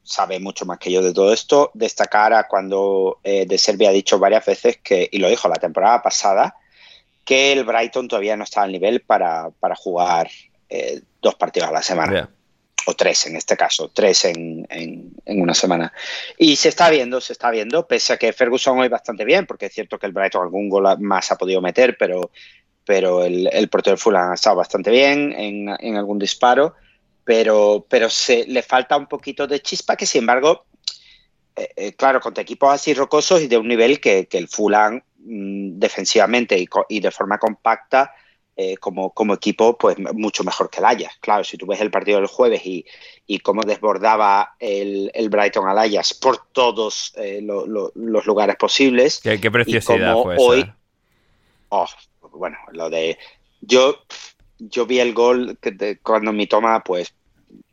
sabe 0.03 0.39
mucho 0.39 0.65
más 0.65 0.77
que 0.77 0.91
yo 0.91 1.01
de 1.01 1.13
todo 1.13 1.33
esto, 1.33 1.71
destacar 1.73 2.33
a 2.33 2.47
cuando 2.47 3.19
eh, 3.23 3.45
De 3.45 3.57
Serbia 3.57 3.89
ha 3.89 3.93
dicho 3.93 4.19
varias 4.19 4.45
veces 4.45 4.77
que, 4.83 5.09
y 5.11 5.17
lo 5.19 5.29
dijo 5.29 5.49
la 5.49 5.55
temporada 5.55 6.01
pasada, 6.01 6.55
que 7.25 7.51
el 7.51 7.63
Brighton 7.63 8.07
todavía 8.07 8.37
no 8.37 8.43
está 8.43 8.61
al 8.61 8.71
nivel 8.71 9.01
para, 9.01 9.51
jugar 9.75 10.29
eh, 10.69 11.01
dos 11.21 11.35
partidos 11.35 11.69
a 11.69 11.73
la 11.73 11.81
semana. 11.81 12.29
o 12.87 12.93
tres 12.93 13.25
en 13.25 13.35
este 13.35 13.57
caso, 13.57 13.89
tres 13.89 14.25
en, 14.25 14.67
en, 14.69 15.41
una 15.41 15.55
semana. 15.55 15.91
Y 16.37 16.55
se 16.55 16.69
está 16.69 16.91
viendo, 16.91 17.19
se 17.19 17.33
está 17.33 17.49
viendo, 17.49 17.87
pese 17.87 18.13
a 18.13 18.17
que 18.17 18.31
Ferguson 18.31 18.77
hoy 18.79 18.89
bastante 18.89 19.25
bien, 19.25 19.47
porque 19.47 19.65
es 19.65 19.73
cierto 19.73 19.97
que 19.97 20.05
el 20.05 20.11
Brighton 20.11 20.43
algún 20.43 20.69
gol 20.69 20.85
más 20.99 21.31
ha 21.31 21.35
podido 21.35 21.61
meter, 21.61 21.97
pero, 21.97 22.29
pero 22.85 23.23
el, 23.23 23.49
el 23.51 23.69
portero 23.69 23.97
Fulham 23.97 24.31
ha 24.31 24.35
estado 24.35 24.57
bastante 24.57 24.91
bien 24.91 25.33
en, 25.33 25.75
en 25.79 25.95
algún 25.97 26.19
disparo, 26.19 26.75
pero, 27.25 27.85
pero 27.89 28.09
se, 28.09 28.45
le 28.45 28.61
falta 28.61 28.95
un 28.95 29.07
poquito 29.07 29.47
de 29.47 29.61
chispa, 29.61 29.97
que 29.97 30.05
sin 30.05 30.19
embargo, 30.19 30.65
eh, 31.55 31.69
eh, 31.75 31.93
claro, 31.93 32.21
contra 32.21 32.43
equipos 32.43 32.71
así 32.71 32.93
rocosos 32.93 33.41
y 33.41 33.47
de 33.47 33.57
un 33.57 33.67
nivel 33.67 33.99
que, 33.99 34.27
que 34.27 34.37
el 34.37 34.47
Fulham 34.47 35.01
mm, 35.17 35.79
defensivamente 35.79 36.57
y, 36.57 36.69
y 36.87 36.99
de 37.01 37.11
forma 37.11 37.37
compacta 37.37 38.13
eh, 38.57 38.77
como, 38.77 39.09
como, 39.09 39.33
equipo, 39.33 39.77
pues 39.77 39.97
mucho 40.13 40.45
mejor 40.45 40.69
que 40.69 40.79
el 40.79 40.85
Ajax. 40.85 41.17
Claro, 41.19 41.43
si 41.43 41.57
tú 41.57 41.65
ves 41.65 41.81
el 41.81 41.91
partido 41.91 42.19
del 42.19 42.27
jueves 42.27 42.65
y, 42.65 42.85
y 43.27 43.39
cómo 43.39 43.63
desbordaba 43.63 44.55
el, 44.59 45.11
el, 45.13 45.27
Brighton 45.27 45.67
al 45.67 45.77
Ajax 45.77 46.13
por 46.13 46.37
todos 46.53 47.11
eh, 47.17 47.41
lo, 47.41 47.67
lo, 47.67 47.91
los 47.95 48.25
lugares 48.25 48.55
posibles. 48.55 49.19
¿Qué, 49.21 49.41
qué 49.41 49.51
preciosidad 49.51 50.15
fue 50.23 50.37
hoy, 50.39 50.59
esa? 50.61 50.77
Oh, 51.67 51.85
bueno, 52.31 52.57
lo 52.71 52.89
de. 52.89 53.17
Yo, 53.59 53.97
yo 54.59 54.85
vi 54.85 54.99
el 54.99 55.13
gol 55.13 55.57
que 55.61 55.71
de, 55.71 55.99
cuando 55.99 56.31
mi 56.31 56.47
toma, 56.47 56.83
pues 56.83 57.13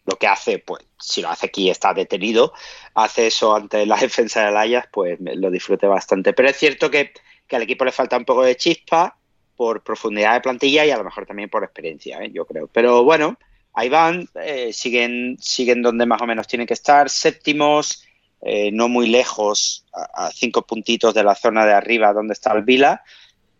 lo 0.04 0.16
que 0.16 0.26
hace, 0.26 0.58
pues 0.58 0.84
si 0.98 1.22
lo 1.22 1.30
hace 1.30 1.46
aquí 1.46 1.70
está 1.70 1.94
detenido, 1.94 2.52
hace 2.94 3.28
eso 3.28 3.54
ante 3.54 3.86
la 3.86 3.96
defensa 4.00 4.44
del 4.44 4.56
Ajax, 4.56 4.88
pues 4.92 5.18
lo 5.20 5.50
disfruté 5.50 5.86
bastante. 5.86 6.32
Pero 6.32 6.48
es 6.48 6.56
cierto 6.56 6.90
que, 6.90 7.12
que 7.46 7.56
al 7.56 7.62
equipo 7.62 7.84
le 7.84 7.92
falta 7.92 8.16
un 8.16 8.24
poco 8.24 8.42
de 8.42 8.56
chispa 8.56 9.16
por 9.56 9.82
profundidad 9.82 10.34
de 10.34 10.40
plantilla 10.40 10.84
y 10.84 10.90
a 10.90 10.98
lo 10.98 11.04
mejor 11.04 11.26
también 11.26 11.50
por 11.50 11.62
experiencia, 11.62 12.18
¿eh? 12.22 12.30
yo 12.32 12.44
creo. 12.46 12.66
Pero 12.68 13.04
bueno, 13.04 13.38
ahí 13.74 13.88
van, 13.88 14.28
eh, 14.34 14.72
siguen, 14.72 15.36
siguen 15.40 15.82
donde 15.82 16.06
más 16.06 16.20
o 16.22 16.26
menos 16.26 16.48
tienen 16.48 16.66
que 16.66 16.74
estar, 16.74 17.08
séptimos, 17.08 18.04
eh, 18.40 18.72
no 18.72 18.88
muy 18.88 19.06
lejos, 19.06 19.84
a, 19.92 20.26
a, 20.26 20.30
cinco 20.32 20.62
puntitos 20.62 21.14
de 21.14 21.22
la 21.22 21.36
zona 21.36 21.64
de 21.64 21.74
arriba 21.74 22.12
donde 22.12 22.32
está 22.32 22.52
el 22.52 22.62
Vila, 22.62 23.02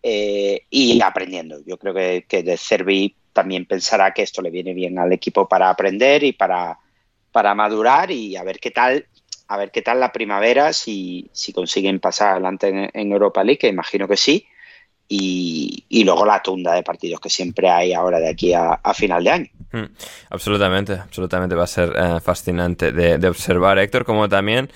eh, 0.03 0.67
y 0.71 1.01
aprendiendo. 1.01 1.61
Yo 1.65 1.77
creo 1.79 1.95
que, 1.95 2.25
que 2.29 2.43
de 2.43 2.57
Cervi 2.57 3.15
también 3.33 3.67
pensará 3.67 4.13
que 4.13 4.23
esto 4.23 4.43
le 4.43 4.51
viene 4.51 4.75
bien 4.75 4.99
al 4.99 5.13
equipo 5.13 5.49
para 5.49 5.71
aprender 5.71 6.23
y 6.23 6.33
para, 6.33 6.79
para 7.31 7.55
madurar 7.55 8.11
y 8.11 8.37
a 8.37 8.43
ver 8.43 8.59
qué 8.59 8.71
tal 8.71 9.07
a 9.49 9.57
ver 9.59 9.71
qué 9.71 9.83
tal 9.83 10.01
la 10.01 10.13
primavera 10.13 10.73
si, 10.73 11.29
si 11.33 11.53
consiguen 11.53 12.01
pasar 12.01 12.33
adelante 12.33 12.91
en, 12.93 13.13
Europa 13.13 13.45
League, 13.45 13.59
que 13.59 13.69
imagino 13.69 14.09
que 14.09 14.17
sí, 14.17 14.47
y, 15.09 15.85
y, 15.91 16.05
luego 16.05 16.25
la 16.25 16.41
tunda 16.41 16.73
de 16.73 16.83
partidos 16.83 17.21
que 17.21 17.29
siempre 17.29 17.69
hay 17.69 17.93
ahora 17.93 18.19
de 18.19 18.31
aquí 18.31 18.55
a, 18.55 18.79
final 18.95 19.23
de 19.23 19.31
año. 19.31 19.47
Mm, 19.73 19.93
absolutamente, 20.31 20.95
absolutamente 20.95 21.55
va 21.55 21.65
a 21.65 21.67
ser 21.67 21.93
eh, 21.95 22.21
fascinante 22.21 22.93
de, 22.93 23.19
de, 23.19 23.29
observar, 23.29 23.79
Héctor, 23.79 24.07
como 24.07 24.27
también 24.27 24.71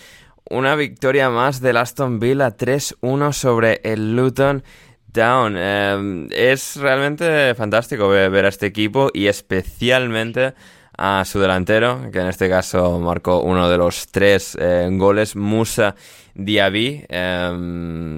una 0.50 0.74
victoria 0.74 1.30
más 1.30 1.62
del 1.62 1.78
Aston 1.78 2.20
Villa 2.20 2.54
3-1 2.54 3.32
sobre 3.32 3.80
el 3.82 4.14
Luton 4.14 4.62
Town. 5.12 5.54
Eh, 5.56 6.28
es 6.30 6.76
realmente 6.76 7.54
fantástico 7.54 8.08
ver, 8.08 8.44
a 8.44 8.48
este 8.48 8.66
equipo 8.66 9.10
y 9.12 9.26
especialmente 9.26 10.54
a 10.96 11.24
su 11.24 11.40
delantero, 11.40 12.10
que 12.10 12.20
en 12.20 12.28
este 12.28 12.48
caso 12.48 12.98
marcó 13.00 13.40
uno 13.40 13.68
de 13.68 13.76
los 13.76 14.08
tres 14.08 14.56
eh, 14.60 14.88
goles, 14.92 15.36
Musa 15.36 15.94
Diaby, 16.34 17.04
eh, 17.08 17.50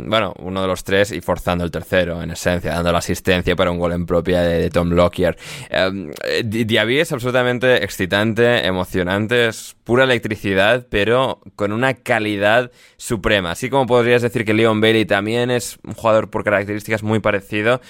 bueno, 0.07 0.35
uno 0.39 0.63
de 0.63 0.67
los 0.67 0.83
tres 0.83 1.13
y 1.13 1.21
forzando 1.21 1.65
el 1.65 1.71
tercero, 1.71 2.21
en 2.21 2.33
esencia, 2.33 2.73
dando 2.73 2.91
la 2.91 2.99
asistencia 2.99 3.55
para 3.55 3.71
un 3.71 3.79
gol 3.79 3.93
en 3.93 4.07
propia 4.07 4.43
de, 4.43 4.71
Tom 4.71 4.91
Lockyer. 4.91 5.37
Eh, 5.71 6.43
Diaby 6.45 6.99
es 6.99 7.13
absolutamente 7.13 7.85
excitante, 7.85 8.67
emocionante, 8.67 9.49
es 9.49 9.77
pura 9.85 10.05
electricidad, 10.05 10.87
pero 10.91 11.41
con 11.55 11.73
una 11.73 11.95
calidad 11.95 12.73
suprema. 12.97 13.53
Así 13.53 13.71
como 13.71 13.87
podrías 13.87 14.23
decir 14.23 14.45
que 14.45 14.53
Leon 14.53 14.81
Bailey 14.81 15.05
también 15.05 15.51
es 15.51 15.79
un 15.85 15.95
jugador 15.95 16.29
por 16.29 16.43
características 16.43 17.05
muy 17.05 17.21
parecido. 17.21 17.81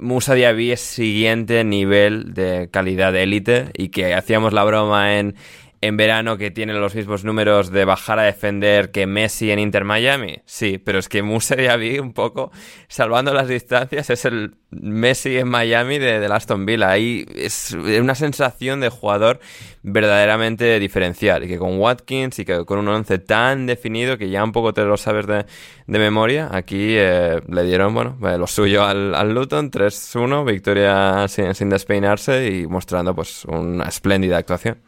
Musa 0.00 0.34
Diaby 0.34 0.70
es 0.70 0.80
siguiente 0.80 1.64
nivel 1.64 2.32
de 2.32 2.68
calidad 2.70 3.16
élite 3.16 3.70
y 3.74 3.88
que 3.88 4.14
hacíamos 4.14 4.52
la 4.52 4.62
broma 4.62 5.18
en, 5.18 5.34
en 5.80 5.96
verano 5.96 6.36
que 6.36 6.50
tiene 6.50 6.74
los 6.74 6.94
mismos 6.94 7.24
números 7.24 7.70
de 7.70 7.84
bajar 7.84 8.18
a 8.18 8.24
defender 8.24 8.90
que 8.90 9.06
Messi 9.06 9.50
en 9.50 9.58
Inter 9.58 9.84
Miami. 9.84 10.40
Sí, 10.44 10.78
pero 10.78 10.98
es 10.98 11.08
que 11.08 11.22
Musa 11.22 11.54
Diaby 11.54 12.00
un 12.00 12.12
poco, 12.12 12.50
salvando 12.88 13.32
las 13.32 13.48
distancias, 13.48 14.10
es 14.10 14.24
el 14.24 14.56
Messi 14.70 15.38
en 15.38 15.48
Miami 15.48 15.98
de, 15.98 16.18
de 16.18 16.26
Aston 16.26 16.66
Villa. 16.66 16.90
Ahí 16.90 17.26
es 17.34 17.72
una 17.72 18.14
sensación 18.16 18.80
de 18.80 18.88
jugador 18.88 19.38
verdaderamente 19.82 20.78
diferencial. 20.80 21.44
Y 21.44 21.48
que 21.48 21.58
con 21.58 21.78
Watkins 21.78 22.40
y 22.40 22.44
que 22.44 22.64
con 22.64 22.80
un 22.80 22.88
once 22.88 23.18
tan 23.18 23.66
definido 23.66 24.18
que 24.18 24.30
ya 24.30 24.42
un 24.42 24.52
poco 24.52 24.74
te 24.74 24.82
lo 24.82 24.96
sabes 24.96 25.26
de, 25.26 25.44
memoria, 25.86 26.48
aquí 26.52 26.94
eh, 26.96 27.40
le 27.48 27.62
dieron, 27.62 27.94
bueno, 27.94 28.16
lo 28.20 28.46
suyo 28.46 28.84
al, 28.84 29.14
al 29.14 29.32
Luton, 29.32 29.70
3-1, 29.70 30.44
victoria 30.44 31.28
sin, 31.28 31.54
sin 31.54 31.70
despeinarse 31.70 32.48
y 32.48 32.66
mostrando 32.66 33.14
pues 33.14 33.44
una 33.44 33.84
espléndida 33.84 34.38
actuación. 34.38 34.87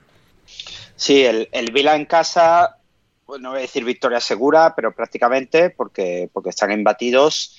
Sí, 1.00 1.24
el, 1.24 1.48
el 1.52 1.72
Vila 1.72 1.96
en 1.96 2.04
casa, 2.04 2.76
pues 3.24 3.40
no 3.40 3.52
voy 3.52 3.60
a 3.60 3.62
decir 3.62 3.84
victoria 3.84 4.20
segura, 4.20 4.74
pero 4.76 4.94
prácticamente 4.94 5.70
porque, 5.70 6.28
porque 6.30 6.50
están 6.50 6.72
embatidos. 6.72 7.56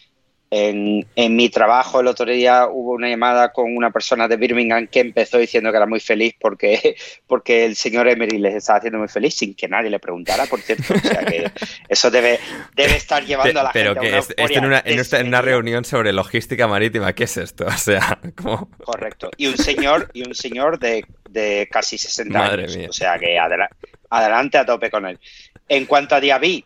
En, 0.52 1.08
en, 1.16 1.36
mi 1.36 1.50
trabajo 1.50 2.02
el 2.02 2.08
otro 2.08 2.26
día 2.26 2.68
hubo 2.68 2.92
una 2.92 3.10
llamada 3.10 3.52
con 3.52 3.76
una 3.76 3.90
persona 3.90 4.28
de 4.28 4.36
Birmingham 4.36 4.86
que 4.86 5.00
empezó 5.00 5.40
diciendo 5.40 5.72
que 5.72 5.78
era 5.78 5.88
muy 5.88 6.00
feliz 6.00 6.36
porque, 6.40 6.96
porque 7.26 7.66
el 7.66 7.76
señor 7.76 8.08
Emery 8.10 8.38
les 8.38 8.54
estaba 8.54 8.78
haciendo 8.78 9.00
muy 9.00 9.08
feliz 9.08 9.34
sin 9.34 9.56
que 9.56 9.68
nadie 9.68 9.90
le 9.90 9.98
preguntara, 9.98 10.46
por 10.46 10.62
cierto. 10.62 10.94
O 10.94 11.00
sea 11.00 11.26
que 11.26 11.52
eso 11.90 12.12
debe, 12.12 12.40
debe 12.76 12.96
estar 12.96 13.26
llevando 13.26 13.60
a 13.60 13.64
la 13.64 13.72
Pero 13.72 13.96
gente 13.96 14.08
que 14.08 14.16
a 14.16 14.20
es, 14.20 14.30
esto 14.38 14.60
en 14.60 14.66
una, 14.66 14.84
en, 14.86 15.00
una, 15.00 15.28
una 15.28 15.42
reunión 15.42 15.84
sobre 15.84 16.14
logística 16.14 16.68
marítima, 16.68 17.14
¿qué 17.14 17.24
es 17.24 17.38
esto? 17.38 17.66
O 17.74 17.78
sea, 17.78 18.20
como... 18.36 18.70
Correcto. 18.84 19.32
Y 19.38 19.48
un 19.48 19.58
señor, 19.58 20.12
y 20.14 20.28
un 20.28 20.36
señor 20.36 20.78
de, 20.78 21.04
de 21.32 21.68
casi 21.72 21.98
60 21.98 22.38
Madre 22.38 22.64
años. 22.64 22.78
Mía. 22.78 22.88
O 22.90 22.94
sea 22.94 23.18
que 23.18 23.38
adela 23.38 23.70
adelante 24.10 24.58
a 24.58 24.66
tope 24.66 24.92
con 24.92 25.06
él. 25.06 25.20
En 25.68 25.86
cuanto 25.86 26.16
a 26.16 26.20
Diaby, 26.20 26.66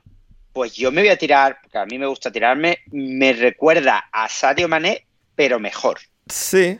pues 0.51 0.73
yo 0.73 0.91
me 0.91 1.01
voy 1.01 1.09
a 1.09 1.17
tirar, 1.17 1.59
porque 1.61 1.77
a 1.77 1.85
mí 1.85 1.97
me 1.97 2.07
gusta 2.07 2.31
tirarme, 2.31 2.79
me 2.91 3.33
recuerda 3.33 4.05
a 4.11 4.27
Sadio 4.29 4.67
Mané, 4.67 5.05
pero 5.35 5.59
mejor. 5.59 5.99
Sí. 6.27 6.79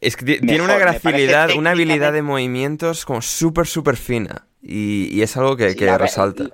Es 0.00 0.16
que 0.16 0.24
mejor, 0.24 0.46
tiene 0.46 0.62
una 0.64 0.76
gracilidad, 0.76 1.56
una 1.56 1.70
habilidad 1.70 2.12
de 2.12 2.22
movimientos 2.22 3.04
como 3.04 3.22
súper, 3.22 3.66
súper 3.66 3.96
fina. 3.96 4.46
Y, 4.62 5.08
y, 5.12 5.22
es 5.22 5.36
algo 5.36 5.56
que, 5.56 5.70
sí, 5.70 5.76
que 5.76 5.96
resalta. 5.96 6.50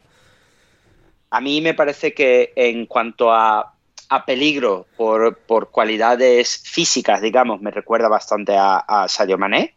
A 1.31 1.41
mí 1.41 1.61
me 1.61 1.75
parece 1.75 2.15
que 2.15 2.53
en 2.55 2.87
cuanto 2.87 3.33
a, 3.33 3.75
a 4.09 4.25
peligro 4.25 4.87
por, 4.97 5.39
por, 5.39 5.71
cualidades 5.71 6.63
físicas, 6.63 7.21
digamos, 7.21 7.61
me 7.63 7.73
recuerda 7.73 8.09
bastante 8.09 8.55
a, 8.57 8.77
a 8.77 9.09
Sadio 9.09 9.39
Mané. 9.39 9.76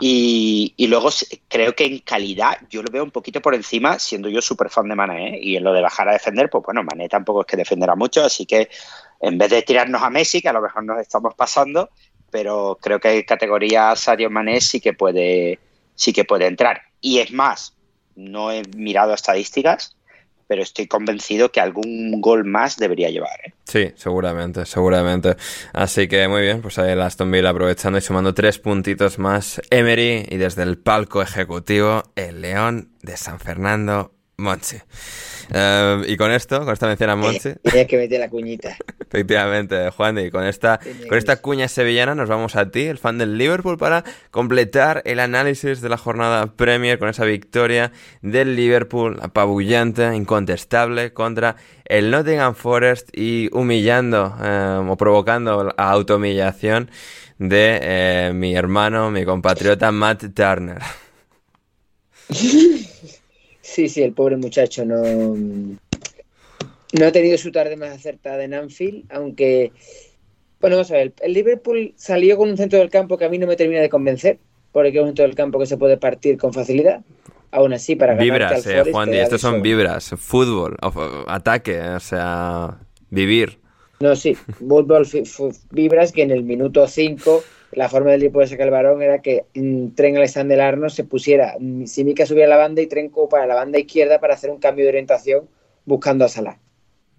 Y, 0.00 0.72
y, 0.76 0.86
luego 0.86 1.10
creo 1.48 1.74
que 1.74 1.84
en 1.84 1.98
calidad 1.98 2.58
yo 2.70 2.82
lo 2.82 2.90
veo 2.90 3.04
un 3.04 3.10
poquito 3.10 3.40
por 3.40 3.54
encima, 3.54 3.98
siendo 3.98 4.28
yo 4.28 4.40
súper 4.40 4.70
fan 4.70 4.88
de 4.88 4.94
Mané. 4.94 5.36
¿eh? 5.36 5.40
Y 5.42 5.56
en 5.56 5.64
lo 5.64 5.72
de 5.72 5.82
bajar 5.82 6.08
a 6.08 6.12
defender, 6.12 6.48
pues 6.48 6.64
bueno, 6.64 6.82
Mané 6.82 7.08
tampoco 7.08 7.42
es 7.42 7.46
que 7.46 7.56
defenderá 7.56 7.94
mucho, 7.94 8.24
así 8.24 8.46
que 8.46 8.68
en 9.20 9.36
vez 9.36 9.50
de 9.50 9.62
tirarnos 9.62 10.02
a 10.02 10.10
Messi, 10.10 10.40
que 10.40 10.48
a 10.48 10.52
lo 10.52 10.62
mejor 10.62 10.84
nos 10.84 10.98
estamos 10.98 11.34
pasando, 11.34 11.90
pero 12.30 12.78
creo 12.80 12.98
que 12.98 13.12
en 13.12 13.22
categoría 13.22 13.94
Sadio 13.94 14.30
Mané 14.30 14.60
sí 14.60 14.80
que 14.80 14.94
puede, 14.94 15.58
sí 15.94 16.12
que 16.12 16.24
puede 16.24 16.46
entrar. 16.46 16.82
Y 17.00 17.18
es 17.18 17.32
más, 17.32 17.74
no 18.16 18.50
he 18.50 18.62
mirado 18.76 19.12
estadísticas, 19.12 19.96
pero 20.50 20.64
estoy 20.64 20.88
convencido 20.88 21.52
que 21.52 21.60
algún 21.60 22.20
gol 22.20 22.44
más 22.44 22.76
debería 22.76 23.08
llevar. 23.08 23.38
¿eh? 23.44 23.54
Sí, 23.62 23.92
seguramente, 23.94 24.66
seguramente. 24.66 25.36
Así 25.72 26.08
que 26.08 26.26
muy 26.26 26.42
bien, 26.42 26.60
pues 26.60 26.76
ahí 26.80 26.90
el 26.90 27.00
Aston 27.00 27.30
Villa 27.30 27.50
aprovechando 27.50 27.98
y 27.98 28.00
sumando 28.00 28.34
tres 28.34 28.58
puntitos 28.58 29.20
más. 29.20 29.62
Emery 29.70 30.26
y 30.28 30.38
desde 30.38 30.64
el 30.64 30.76
palco 30.76 31.22
ejecutivo, 31.22 32.02
el 32.16 32.40
León 32.40 32.90
de 33.00 33.16
San 33.16 33.38
Fernando, 33.38 34.12
Monchi. 34.40 34.76
Uh, 35.50 36.04
y 36.06 36.16
con 36.16 36.30
esto, 36.30 36.60
con 36.60 36.72
esta 36.72 36.86
mención 36.86 37.10
a 37.10 37.16
Monchi. 37.16 37.50
Tienes 37.62 37.86
que 37.86 37.96
meter 37.96 38.20
la 38.20 38.28
cuñita. 38.28 38.76
Efectivamente, 39.00 39.90
Juan, 39.90 40.18
y 40.18 40.30
con 40.30 40.44
esta, 40.44 40.78
con 41.08 41.18
esta 41.18 41.36
cuña 41.36 41.66
sevillana 41.68 42.14
nos 42.14 42.28
vamos 42.28 42.54
a 42.56 42.70
ti, 42.70 42.86
el 42.86 42.98
fan 42.98 43.18
del 43.18 43.36
Liverpool, 43.36 43.76
para 43.76 44.04
completar 44.30 45.02
el 45.04 45.18
análisis 45.18 45.80
de 45.80 45.88
la 45.88 45.96
jornada 45.96 46.54
Premier 46.54 46.98
con 46.98 47.08
esa 47.08 47.24
victoria 47.24 47.92
del 48.22 48.54
Liverpool 48.54 49.18
apabullante, 49.20 50.14
incontestable, 50.14 51.12
contra 51.12 51.56
el 51.84 52.10
Nottingham 52.10 52.54
Forest 52.54 53.08
y 53.12 53.48
humillando 53.52 54.36
eh, 54.42 54.86
o 54.88 54.96
provocando 54.96 55.64
la 55.64 55.72
autohumillación 55.76 56.90
de 57.38 57.80
eh, 57.82 58.32
mi 58.32 58.54
hermano, 58.54 59.10
mi 59.10 59.24
compatriota 59.24 59.90
Matt 59.90 60.26
Turner. 60.34 60.78
Sí, 63.70 63.88
sí, 63.88 64.02
el 64.02 64.14
pobre 64.14 64.36
muchacho 64.36 64.84
no, 64.84 65.00
no 65.00 67.06
ha 67.06 67.12
tenido 67.12 67.38
su 67.38 67.52
tarde 67.52 67.76
más 67.76 67.90
acertada 67.90 68.42
en 68.42 68.52
Anfield, 68.52 69.04
aunque, 69.10 69.70
bueno, 70.60 70.74
vamos 70.74 70.90
a 70.90 70.94
ver, 70.94 71.12
el 71.20 71.34
Liverpool 71.34 71.92
salió 71.94 72.36
con 72.36 72.50
un 72.50 72.56
centro 72.56 72.80
del 72.80 72.90
campo 72.90 73.16
que 73.16 73.26
a 73.26 73.28
mí 73.28 73.38
no 73.38 73.46
me 73.46 73.54
termina 73.54 73.80
de 73.80 73.88
convencer. 73.88 74.40
porque 74.72 74.98
es 74.98 75.04
un 75.04 75.14
todo 75.14 75.26
el 75.26 75.36
campo 75.36 75.60
que 75.60 75.66
se 75.66 75.76
puede 75.76 75.98
partir 75.98 76.36
con 76.36 76.52
facilidad. 76.52 77.02
Aún 77.52 77.72
así, 77.72 77.94
para 77.94 78.14
ganar 78.14 78.24
Vibras, 78.24 78.66
eh, 78.66 78.82
Juan, 78.90 79.14
y 79.14 79.18
estos 79.18 79.40
son 79.40 79.62
vibras, 79.62 80.14
fútbol, 80.16 80.76
ataque, 81.28 81.80
o 81.80 82.00
sea, 82.00 82.76
vivir. 83.08 83.60
No, 84.00 84.16
sí, 84.16 84.34
fútbol, 84.34 85.06
vibras 85.70 86.10
que 86.10 86.22
en 86.22 86.32
el 86.32 86.42
minuto 86.42 86.88
5 86.88 87.44
la 87.72 87.88
forma 87.88 88.10
del 88.10 88.20
Liverpool 88.20 88.42
de 88.42 88.48
sacar 88.48 88.66
el 88.66 88.72
varón 88.72 89.02
era 89.02 89.22
que 89.22 89.44
mm, 89.54 89.88
Tren 89.94 90.16
Alexander 90.16 90.60
Arnold 90.60 90.92
se 90.92 91.04
pusiera, 91.04 91.54
mm, 91.58 91.86
Simica 91.86 92.26
subía 92.26 92.46
a 92.46 92.48
la 92.48 92.56
banda 92.56 92.82
y 92.82 92.86
Tren 92.86 93.10
para 93.30 93.46
la 93.46 93.54
banda 93.54 93.78
izquierda 93.78 94.20
para 94.20 94.34
hacer 94.34 94.50
un 94.50 94.58
cambio 94.58 94.84
de 94.84 94.90
orientación 94.90 95.48
buscando 95.84 96.24
a 96.24 96.28
Salah. 96.28 96.58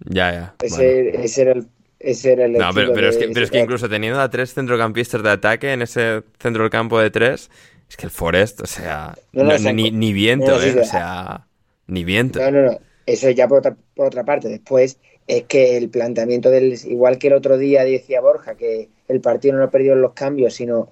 Ya, 0.04 0.32
ya. 0.32 0.54
Ese, 0.62 1.24
ese 1.24 1.42
era 1.42 1.52
el, 1.52 1.66
ese 1.98 2.32
era 2.32 2.44
el 2.46 2.52
no, 2.52 2.70
pero, 2.74 2.92
pero, 2.92 3.08
es 3.08 3.16
que, 3.16 3.28
pero, 3.28 3.44
es 3.44 3.50
que, 3.50 3.60
incluso 3.60 3.88
teniendo 3.88 4.20
a 4.20 4.28
tres 4.28 4.52
centrocampistas 4.52 5.22
de 5.22 5.30
ataque 5.30 5.72
en 5.72 5.82
ese 5.82 6.22
centro 6.38 6.62
del 6.62 6.70
campo 6.70 6.98
de 6.98 7.10
tres, 7.10 7.50
es 7.88 7.96
que 7.96 8.06
el 8.06 8.10
Forest, 8.10 8.60
o 8.62 8.66
sea, 8.66 9.14
ni, 9.32 9.90
ni, 9.90 10.12
viento, 10.12 10.60
¿eh? 10.62 10.80
O 10.80 10.84
sea, 10.84 11.46
ni 11.86 12.04
viento. 12.04 12.40
No, 12.40 12.50
no, 12.50 12.62
no. 12.72 12.78
Eso 13.06 13.30
ya 13.30 13.48
por 13.48 13.58
otra, 13.58 13.76
por 13.94 14.06
otra 14.06 14.24
parte. 14.24 14.48
Después 14.48 14.98
es 15.26 15.44
que 15.44 15.76
el 15.76 15.90
planteamiento 15.90 16.50
del. 16.50 16.78
Igual 16.86 17.18
que 17.18 17.28
el 17.28 17.34
otro 17.34 17.58
día 17.58 17.84
decía 17.84 18.20
Borja, 18.20 18.56
que 18.56 18.88
el 19.12 19.20
partido 19.20 19.54
no 19.54 19.60
lo 19.60 19.70
perdió 19.70 19.92
en 19.92 20.02
los 20.02 20.12
cambios, 20.12 20.54
sino 20.54 20.88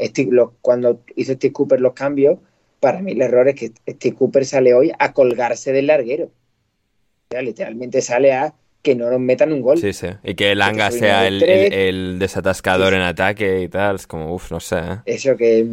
cuando 0.61 1.01
hizo 1.17 1.33
Steve 1.33 1.53
Cooper 1.53 1.81
los 1.81 1.95
cambios, 1.95 2.39
para 2.79 3.01
mí 3.01 3.13
el 3.13 3.23
error 3.23 3.49
es 3.49 3.55
que 3.55 3.73
Steve 3.89 4.17
Cooper 4.17 4.45
sale 4.45 4.75
hoy 4.75 4.93
a 4.99 5.13
colgarse 5.13 5.73
del 5.73 5.89
larguero. 5.89 6.27
O 6.27 7.33
sea, 7.33 7.43
literalmente 7.43 8.01
sale 8.01 8.33
a 8.33 8.55
que 8.83 8.95
no 8.95 9.11
nos 9.11 9.21
metan 9.21 9.53
un 9.53 9.61
gol. 9.61 9.79
Sí, 9.79 9.93
sí. 9.93 10.09
Y 10.23 10.35
que 10.35 10.53
el 10.53 10.63
Anga 10.63 10.91
sea 10.91 11.27
el, 11.27 12.19
desatascador 12.19 12.95
en 12.95 13.03
ataque 13.03 13.63
y 13.63 13.69
tal. 13.69 13.97
Es 13.97 14.07
como, 14.07 14.35
uff, 14.35 14.51
no 14.51 14.61
sé. 14.61 14.79
¿eh? 14.79 14.99
Eso 15.07 15.37
que. 15.37 15.67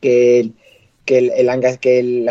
que 0.00 0.52
que 1.06 1.18
el, 1.18 1.48
Anga, 1.48 1.76
que 1.76 2.26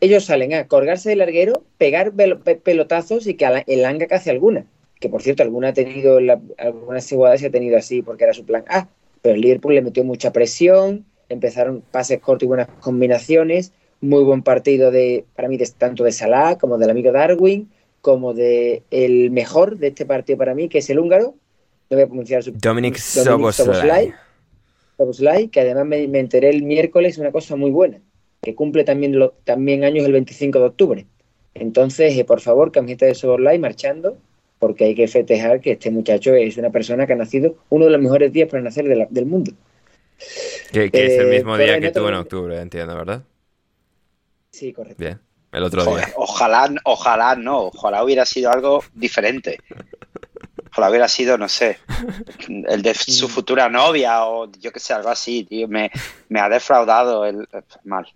ellos 0.00 0.24
salen 0.24 0.52
a 0.52 0.66
colgarse 0.66 1.08
del 1.08 1.18
larguero, 1.18 1.62
pegar 1.78 2.12
pelotazos 2.12 3.26
y 3.26 3.34
que 3.34 3.64
el 3.68 3.84
Anga 3.84 4.08
casi 4.08 4.30
alguna. 4.30 4.66
Que 5.00 5.08
por 5.08 5.22
cierto, 5.22 5.42
alguna 5.42 5.68
ha 5.68 5.72
tenido, 5.72 6.18
algunas 6.58 7.12
igualdades 7.12 7.40
se 7.40 7.48
ha 7.48 7.50
tenido 7.50 7.76
así 7.76 8.02
porque 8.02 8.24
era 8.24 8.32
su 8.32 8.44
plan 8.44 8.64
A. 8.68 8.88
Pero 9.22 9.34
el 9.34 9.40
Liverpool 9.40 9.74
le 9.74 9.82
metió 9.82 10.04
mucha 10.04 10.32
presión, 10.32 11.04
empezaron 11.28 11.82
pases 11.90 12.20
cortos 12.20 12.44
y 12.44 12.48
buenas 12.48 12.68
combinaciones. 12.80 13.72
Muy 14.00 14.24
buen 14.24 14.42
partido 14.42 14.90
de, 14.90 15.24
para 15.34 15.48
mí, 15.48 15.56
de, 15.56 15.66
tanto 15.76 16.04
de 16.04 16.12
Salah 16.12 16.58
como 16.58 16.78
del 16.78 16.90
amigo 16.90 17.12
Darwin, 17.12 17.70
como 18.00 18.34
de 18.34 18.82
el 18.90 19.30
mejor 19.30 19.78
de 19.78 19.88
este 19.88 20.06
partido 20.06 20.38
para 20.38 20.54
mí, 20.54 20.68
que 20.68 20.78
es 20.78 20.90
el 20.90 20.98
húngaro. 20.98 21.34
No 21.88 21.96
voy 21.96 22.02
a 22.02 22.06
pronunciar 22.06 22.42
su 22.42 22.52
Dominic, 22.52 22.96
Soboslai. 22.96 24.12
Soboslai, 24.96 25.48
que 25.48 25.60
además 25.60 25.86
me, 25.86 26.06
me 26.08 26.20
enteré 26.20 26.50
el 26.50 26.62
miércoles 26.62 27.18
una 27.18 27.32
cosa 27.32 27.56
muy 27.56 27.70
buena 27.70 28.00
que 28.46 28.54
cumple 28.54 28.84
también, 28.84 29.18
lo, 29.18 29.32
también 29.42 29.82
años 29.82 30.06
el 30.06 30.12
25 30.12 30.60
de 30.60 30.64
octubre. 30.64 31.06
Entonces, 31.54 32.16
eh, 32.16 32.24
por 32.24 32.40
favor, 32.40 32.70
camiseta 32.70 33.06
de 33.06 33.14
Soborlai 33.16 33.58
marchando, 33.58 34.18
porque 34.58 34.84
hay 34.84 34.94
que 34.94 35.08
festejar 35.08 35.60
que 35.60 35.72
este 35.72 35.90
muchacho 35.90 36.34
es 36.34 36.56
una 36.56 36.70
persona 36.70 37.06
que 37.06 37.12
ha 37.12 37.16
nacido 37.16 37.56
uno 37.68 37.84
de 37.84 37.90
los 37.90 38.00
mejores 38.00 38.32
días 38.32 38.48
para 38.48 38.62
nacer 38.62 38.86
del 39.10 39.26
mundo. 39.26 39.52
Que, 40.72 40.90
es 40.92 41.18
el 41.18 41.32
eh, 41.32 41.36
mismo 41.36 41.56
día 41.58 41.78
que 41.80 41.90
tú 41.90 42.06
en 42.08 42.14
octubre, 42.14 42.60
entiendo, 42.60 42.96
¿verdad? 42.96 43.22
Sí, 44.50 44.72
correcto. 44.72 44.96
Bien, 44.98 45.20
el 45.52 45.62
otro 45.62 45.84
día. 45.84 46.08
Ojalá, 46.16 46.74
ojalá 46.84 47.36
no, 47.36 47.66
ojalá 47.66 48.02
hubiera 48.02 48.24
sido 48.24 48.50
algo 48.50 48.82
diferente. 48.94 49.58
Ojalá 50.70 50.90
hubiera 50.90 51.08
sido, 51.08 51.38
no 51.38 51.48
sé, 51.48 51.78
el 52.68 52.82
de 52.82 52.94
su 52.94 53.28
futura 53.28 53.68
novia 53.68 54.26
o 54.26 54.50
yo 54.52 54.72
que 54.72 54.80
sé, 54.80 54.92
algo 54.92 55.08
así, 55.08 55.44
tío. 55.44 55.68
Me, 55.68 55.90
me 56.28 56.40
ha 56.40 56.48
defraudado 56.48 57.24
el. 57.24 57.46
Mal. 57.84 58.06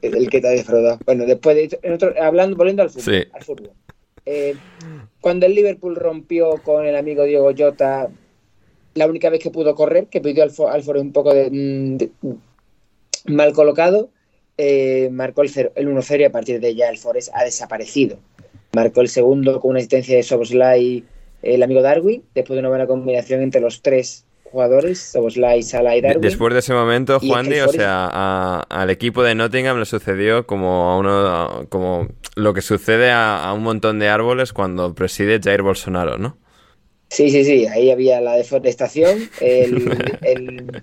El, 0.00 0.28
que 0.28 0.40
te 0.40 0.48
ha 0.48 0.50
defraudado. 0.50 0.98
Bueno, 1.04 1.24
después 1.24 1.56
de. 1.56 2.16
hablando, 2.20 2.56
volviendo 2.56 2.82
al 2.82 2.90
fútbol. 2.90 3.72
Eh, 4.24 4.54
cuando 5.20 5.46
el 5.46 5.54
Liverpool 5.54 5.96
rompió 5.96 6.62
con 6.62 6.86
el 6.86 6.96
amigo 6.96 7.24
Diego 7.24 7.50
Jota, 7.56 8.08
la 8.94 9.06
única 9.06 9.30
vez 9.30 9.40
que 9.40 9.50
pudo 9.50 9.74
correr, 9.74 10.06
que 10.06 10.20
pidió 10.20 10.42
al, 10.42 10.52
al 10.68 10.96
un 10.96 11.12
poco 11.12 11.34
de, 11.34 11.50
mm, 11.50 13.32
mal 13.32 13.52
colocado, 13.52 14.10
eh, 14.58 15.08
marcó 15.10 15.42
el, 15.42 15.50
el 15.74 15.88
1-0 15.88 16.20
y 16.20 16.24
a 16.24 16.32
partir 16.32 16.60
de 16.60 16.74
ya 16.74 16.88
el 16.88 16.98
Forest 16.98 17.30
ha 17.34 17.44
desaparecido. 17.44 18.18
Marcó 18.72 19.00
el 19.00 19.08
segundo 19.08 19.60
con 19.60 19.72
una 19.72 19.78
asistencia 19.78 20.16
de 20.16 20.22
Soboslai 20.22 21.04
el 21.42 21.62
amigo 21.62 21.82
Darwin, 21.82 22.22
después 22.34 22.54
de 22.54 22.60
una 22.60 22.68
buena 22.68 22.86
combinación 22.86 23.42
entre 23.42 23.60
los 23.60 23.82
tres 23.82 24.24
jugadores, 24.52 25.00
Soboslai, 25.00 25.62
Salah 25.62 25.96
y 25.96 26.02
Darwin. 26.02 26.20
Después 26.20 26.52
de 26.52 26.60
ese 26.60 26.74
momento, 26.74 27.18
Juan 27.18 27.48
Di, 27.48 27.58
o 27.60 27.68
sea, 27.68 28.60
al 28.60 28.90
equipo 28.90 29.22
de 29.22 29.34
Nottingham 29.34 29.78
le 29.78 29.86
sucedió 29.86 30.46
como 30.46 30.90
a 30.90 30.98
uno, 30.98 31.66
como 31.70 32.08
lo 32.36 32.54
que 32.54 32.60
sucede 32.60 33.10
a, 33.10 33.50
un 33.56 33.62
montón 33.62 33.98
de 33.98 34.08
árboles 34.08 34.52
cuando 34.52 34.94
preside 34.94 35.40
Jair 35.42 35.62
Bolsonaro, 35.62 36.18
¿no? 36.18 36.36
Sí, 37.08 37.30
sí, 37.30 37.44
sí, 37.44 37.66
ahí 37.66 37.90
había 37.90 38.20
la 38.20 38.36
deforestación, 38.36 39.28
el, 39.40 40.82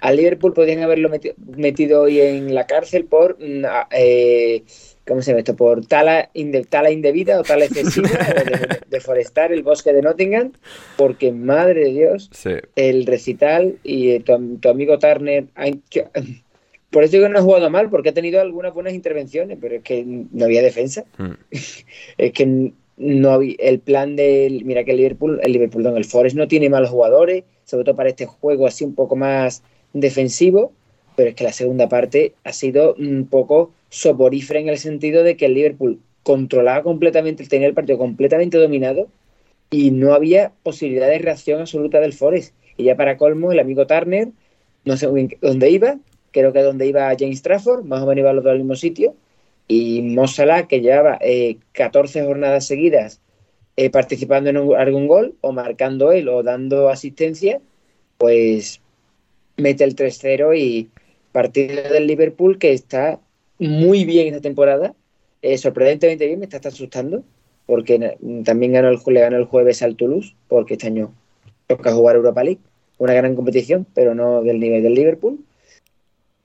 al 0.00 0.16
Liverpool 0.16 0.52
podrían 0.52 0.82
haberlo 0.82 1.10
metido, 1.46 2.02
hoy 2.02 2.20
en 2.20 2.54
la 2.54 2.66
cárcel 2.66 3.04
por 3.04 3.38
mm, 3.38 3.64
eh, 3.92 4.64
¿cómo 5.06 5.22
se 5.22 5.30
llama 5.30 5.40
esto? 5.40 5.56
Por 5.56 5.86
tala, 5.86 6.30
tala 6.68 6.90
indebida 6.90 7.40
o 7.40 7.42
tala 7.42 7.64
excesiva 7.64 8.08
de, 8.08 8.80
deforestar 8.88 9.52
el 9.52 9.62
bosque 9.62 9.92
de 9.92 10.02
Nottingham, 10.02 10.52
porque 10.96 11.32
madre 11.32 11.84
de 11.84 11.90
Dios, 11.90 12.30
el 12.76 13.06
recital 13.06 13.78
y 13.82 14.10
eh, 14.10 14.20
tu, 14.20 14.68
amigo 14.68 14.98
Turner, 14.98 15.46
por 16.90 17.04
eso 17.04 17.12
digo 17.12 17.26
que 17.26 17.32
no 17.32 17.38
ha 17.38 17.42
jugado 17.42 17.70
mal, 17.70 17.90
porque 17.90 18.10
ha 18.10 18.14
tenido 18.14 18.40
algunas 18.40 18.74
buenas 18.74 18.94
intervenciones, 18.94 19.58
pero 19.60 19.76
es 19.76 19.82
que 19.82 20.04
no 20.04 20.44
había 20.44 20.62
defensa. 20.62 21.04
Mm. 21.18 21.32
es 22.18 22.32
que 22.32 22.72
no 22.98 23.30
había 23.30 23.56
el 23.58 23.80
plan 23.80 24.16
del, 24.16 24.64
mira 24.64 24.84
que 24.84 24.92
el 24.92 24.98
Liverpool, 24.98 25.40
el 25.42 25.52
Liverpool, 25.52 25.86
el 25.86 26.04
Forest 26.04 26.36
no 26.36 26.46
tiene 26.46 26.68
malos 26.68 26.90
jugadores, 26.90 27.44
sobre 27.64 27.84
todo 27.84 27.96
para 27.96 28.10
este 28.10 28.26
juego 28.26 28.66
así 28.66 28.84
un 28.84 28.94
poco 28.94 29.16
más 29.16 29.62
defensivo, 29.92 30.72
pero 31.16 31.30
es 31.30 31.34
que 31.34 31.44
la 31.44 31.52
segunda 31.52 31.88
parte 31.88 32.34
ha 32.44 32.52
sido 32.52 32.94
un 32.94 33.26
poco 33.28 33.72
soporífera 33.90 34.60
en 34.60 34.68
el 34.68 34.78
sentido 34.78 35.22
de 35.22 35.36
que 35.36 35.46
el 35.46 35.54
Liverpool 35.54 36.00
controlaba 36.22 36.82
completamente, 36.82 37.46
tenía 37.46 37.68
el 37.68 37.74
partido 37.74 37.98
completamente 37.98 38.58
dominado 38.58 39.08
y 39.70 39.90
no 39.90 40.14
había 40.14 40.52
posibilidad 40.62 41.08
de 41.08 41.18
reacción 41.18 41.60
absoluta 41.60 42.00
del 42.00 42.12
Forest. 42.12 42.54
Y 42.76 42.84
ya 42.84 42.96
para 42.96 43.16
colmo, 43.16 43.52
el 43.52 43.58
amigo 43.58 43.86
Turner, 43.86 44.28
no 44.84 44.96
sé 44.96 45.08
dónde 45.40 45.70
iba, 45.70 45.98
creo 46.30 46.52
que 46.52 46.62
donde 46.62 46.86
iba 46.86 47.14
James 47.18 47.42
Trafford, 47.42 47.84
más 47.84 48.02
o 48.02 48.06
menos 48.06 48.20
iba 48.20 48.32
los 48.32 48.44
dos 48.44 48.52
al 48.52 48.58
mismo 48.58 48.76
sitio, 48.76 49.14
y 49.68 50.02
Mossala, 50.02 50.66
que 50.66 50.80
llevaba 50.80 51.18
14 51.72 52.18
eh, 52.18 52.24
jornadas 52.24 52.66
seguidas 52.66 53.20
eh, 53.76 53.90
participando 53.90 54.50
en 54.50 54.56
algún 54.56 55.06
gol, 55.06 55.34
o 55.40 55.52
marcando 55.52 56.12
él, 56.12 56.28
o 56.28 56.42
dando 56.42 56.88
asistencia, 56.88 57.60
pues 58.18 58.80
mete 59.56 59.84
el 59.84 59.96
3-0 59.96 60.58
y 60.58 60.90
partido 61.32 61.82
del 61.90 62.06
Liverpool 62.06 62.58
que 62.58 62.72
está 62.72 63.18
muy 63.58 64.04
bien 64.04 64.28
esta 64.28 64.40
temporada, 64.40 64.94
eh, 65.42 65.58
sorprendentemente 65.58 66.26
bien, 66.26 66.38
me 66.38 66.46
está, 66.46 66.68
asustando, 66.68 67.24
porque 67.66 68.16
también 68.44 68.72
ganó 68.72 68.88
el, 68.88 68.98
le 69.06 69.20
ganó 69.20 69.36
el 69.36 69.44
jueves 69.44 69.82
al 69.82 69.96
Toulouse, 69.96 70.34
porque 70.48 70.74
este 70.74 70.88
año 70.88 71.12
toca 71.66 71.92
jugar 71.92 72.16
Europa 72.16 72.44
League, 72.44 72.60
una 72.98 73.14
gran 73.14 73.34
competición, 73.34 73.86
pero 73.94 74.14
no 74.14 74.42
del 74.42 74.60
nivel 74.60 74.82
del 74.82 74.94
Liverpool. 74.94 75.38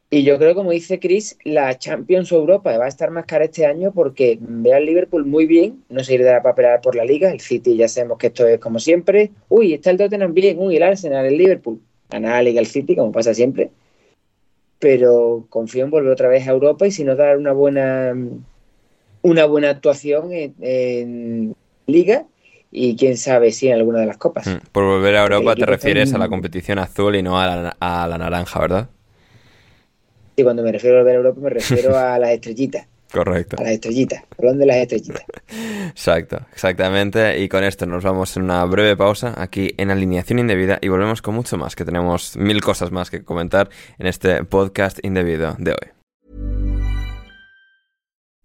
Y 0.09 0.23
yo 0.23 0.37
creo, 0.37 0.55
como 0.55 0.71
dice 0.71 0.99
Chris, 0.99 1.37
la 1.43 1.77
Champions 1.77 2.31
Europa 2.31 2.77
va 2.77 2.85
a 2.85 2.87
estar 2.87 3.11
más 3.11 3.25
cara 3.25 3.43
este 3.43 3.65
año 3.65 3.91
porque 3.91 4.37
ve 4.39 4.73
al 4.73 4.85
Liverpool 4.85 5.25
muy 5.25 5.45
bien, 5.45 5.83
no 5.89 6.01
se 6.01 6.13
irá 6.13 6.41
para 6.41 6.55
pelear 6.55 6.81
por 6.81 6.95
la 6.95 7.03
liga, 7.03 7.29
el 7.29 7.41
City 7.41 7.75
ya 7.75 7.89
sabemos 7.89 8.17
que 8.17 8.27
esto 8.27 8.47
es 8.47 8.57
como 8.59 8.79
siempre, 8.79 9.31
uy, 9.49 9.73
está 9.73 9.91
el 9.91 9.97
Tottenham 9.97 10.33
bien, 10.33 10.59
uy, 10.59 10.77
el 10.77 10.83
Arsenal, 10.83 11.25
el 11.25 11.37
Liverpool, 11.37 11.81
ganar 12.09 12.35
la 12.35 12.43
liga 12.43 12.61
el 12.61 12.67
City, 12.67 12.95
como 12.95 13.11
pasa 13.11 13.33
siempre, 13.33 13.69
pero 14.79 15.45
confío 15.49 15.83
en 15.83 15.91
volver 15.91 16.11
otra 16.11 16.27
vez 16.27 16.47
a 16.47 16.51
Europa 16.51 16.85
y 16.87 16.91
si 16.91 17.03
no 17.03 17.15
dar 17.15 17.37
una 17.37 17.51
buena 17.53 18.13
una 19.21 19.45
buena 19.45 19.69
actuación 19.69 20.29
en, 20.31 21.55
Liga 21.87 22.25
y 22.69 22.97
quién 22.97 23.15
sabe 23.15 23.53
si 23.53 23.69
en 23.69 23.75
alguna 23.75 24.01
de 24.01 24.07
las 24.07 24.17
copas. 24.17 24.45
Mm, 24.45 24.57
por 24.73 24.83
volver 24.83 25.15
a 25.15 25.23
Europa 25.23 25.55
te 25.55 25.65
refieres 25.65 26.13
a 26.13 26.17
la 26.17 26.27
competición 26.27 26.79
azul 26.79 27.15
y 27.15 27.23
no 27.23 27.39
a 27.39 27.47
la, 27.47 27.77
a 27.79 28.07
la 28.07 28.17
naranja, 28.17 28.59
¿verdad? 28.59 28.89
Sí, 30.35 30.43
cuando 30.43 30.63
me 30.63 30.73
refiero 30.73 30.97
a 30.97 30.99
volver 30.99 31.15
a 31.15 31.17
Europa 31.17 31.39
me 31.41 31.49
refiero 31.49 31.97
a 31.97 32.19
las 32.19 32.31
estrellitas. 32.31 32.87
Correcto. 33.11 33.57
A 33.59 33.63
las 33.63 33.73
estrellitas, 33.73 34.23
hablando 34.37 34.59
de 34.61 34.65
las 34.65 34.77
estrellitas. 34.77 35.23
Exacto, 35.89 36.39
exactamente. 36.51 37.39
Y 37.39 37.49
con 37.49 37.63
esto 37.63 37.85
nos 37.85 38.03
vamos 38.03 38.35
en 38.37 38.43
una 38.43 38.63
breve 38.65 38.95
pausa 38.95 39.33
aquí 39.37 39.73
en 39.77 39.91
Alineación 39.91 40.39
Indebida 40.39 40.77
y 40.81 40.89
volvemos 40.89 41.21
con 41.21 41.35
mucho 41.35 41.57
más, 41.57 41.75
que 41.75 41.85
tenemos 41.85 42.35
mil 42.37 42.61
cosas 42.61 42.91
más 42.91 43.09
que 43.09 43.23
comentar 43.23 43.69
en 43.97 44.07
este 44.07 44.43
podcast 44.43 44.99
indebido 45.03 45.55
de 45.57 45.71
hoy. 45.71 45.96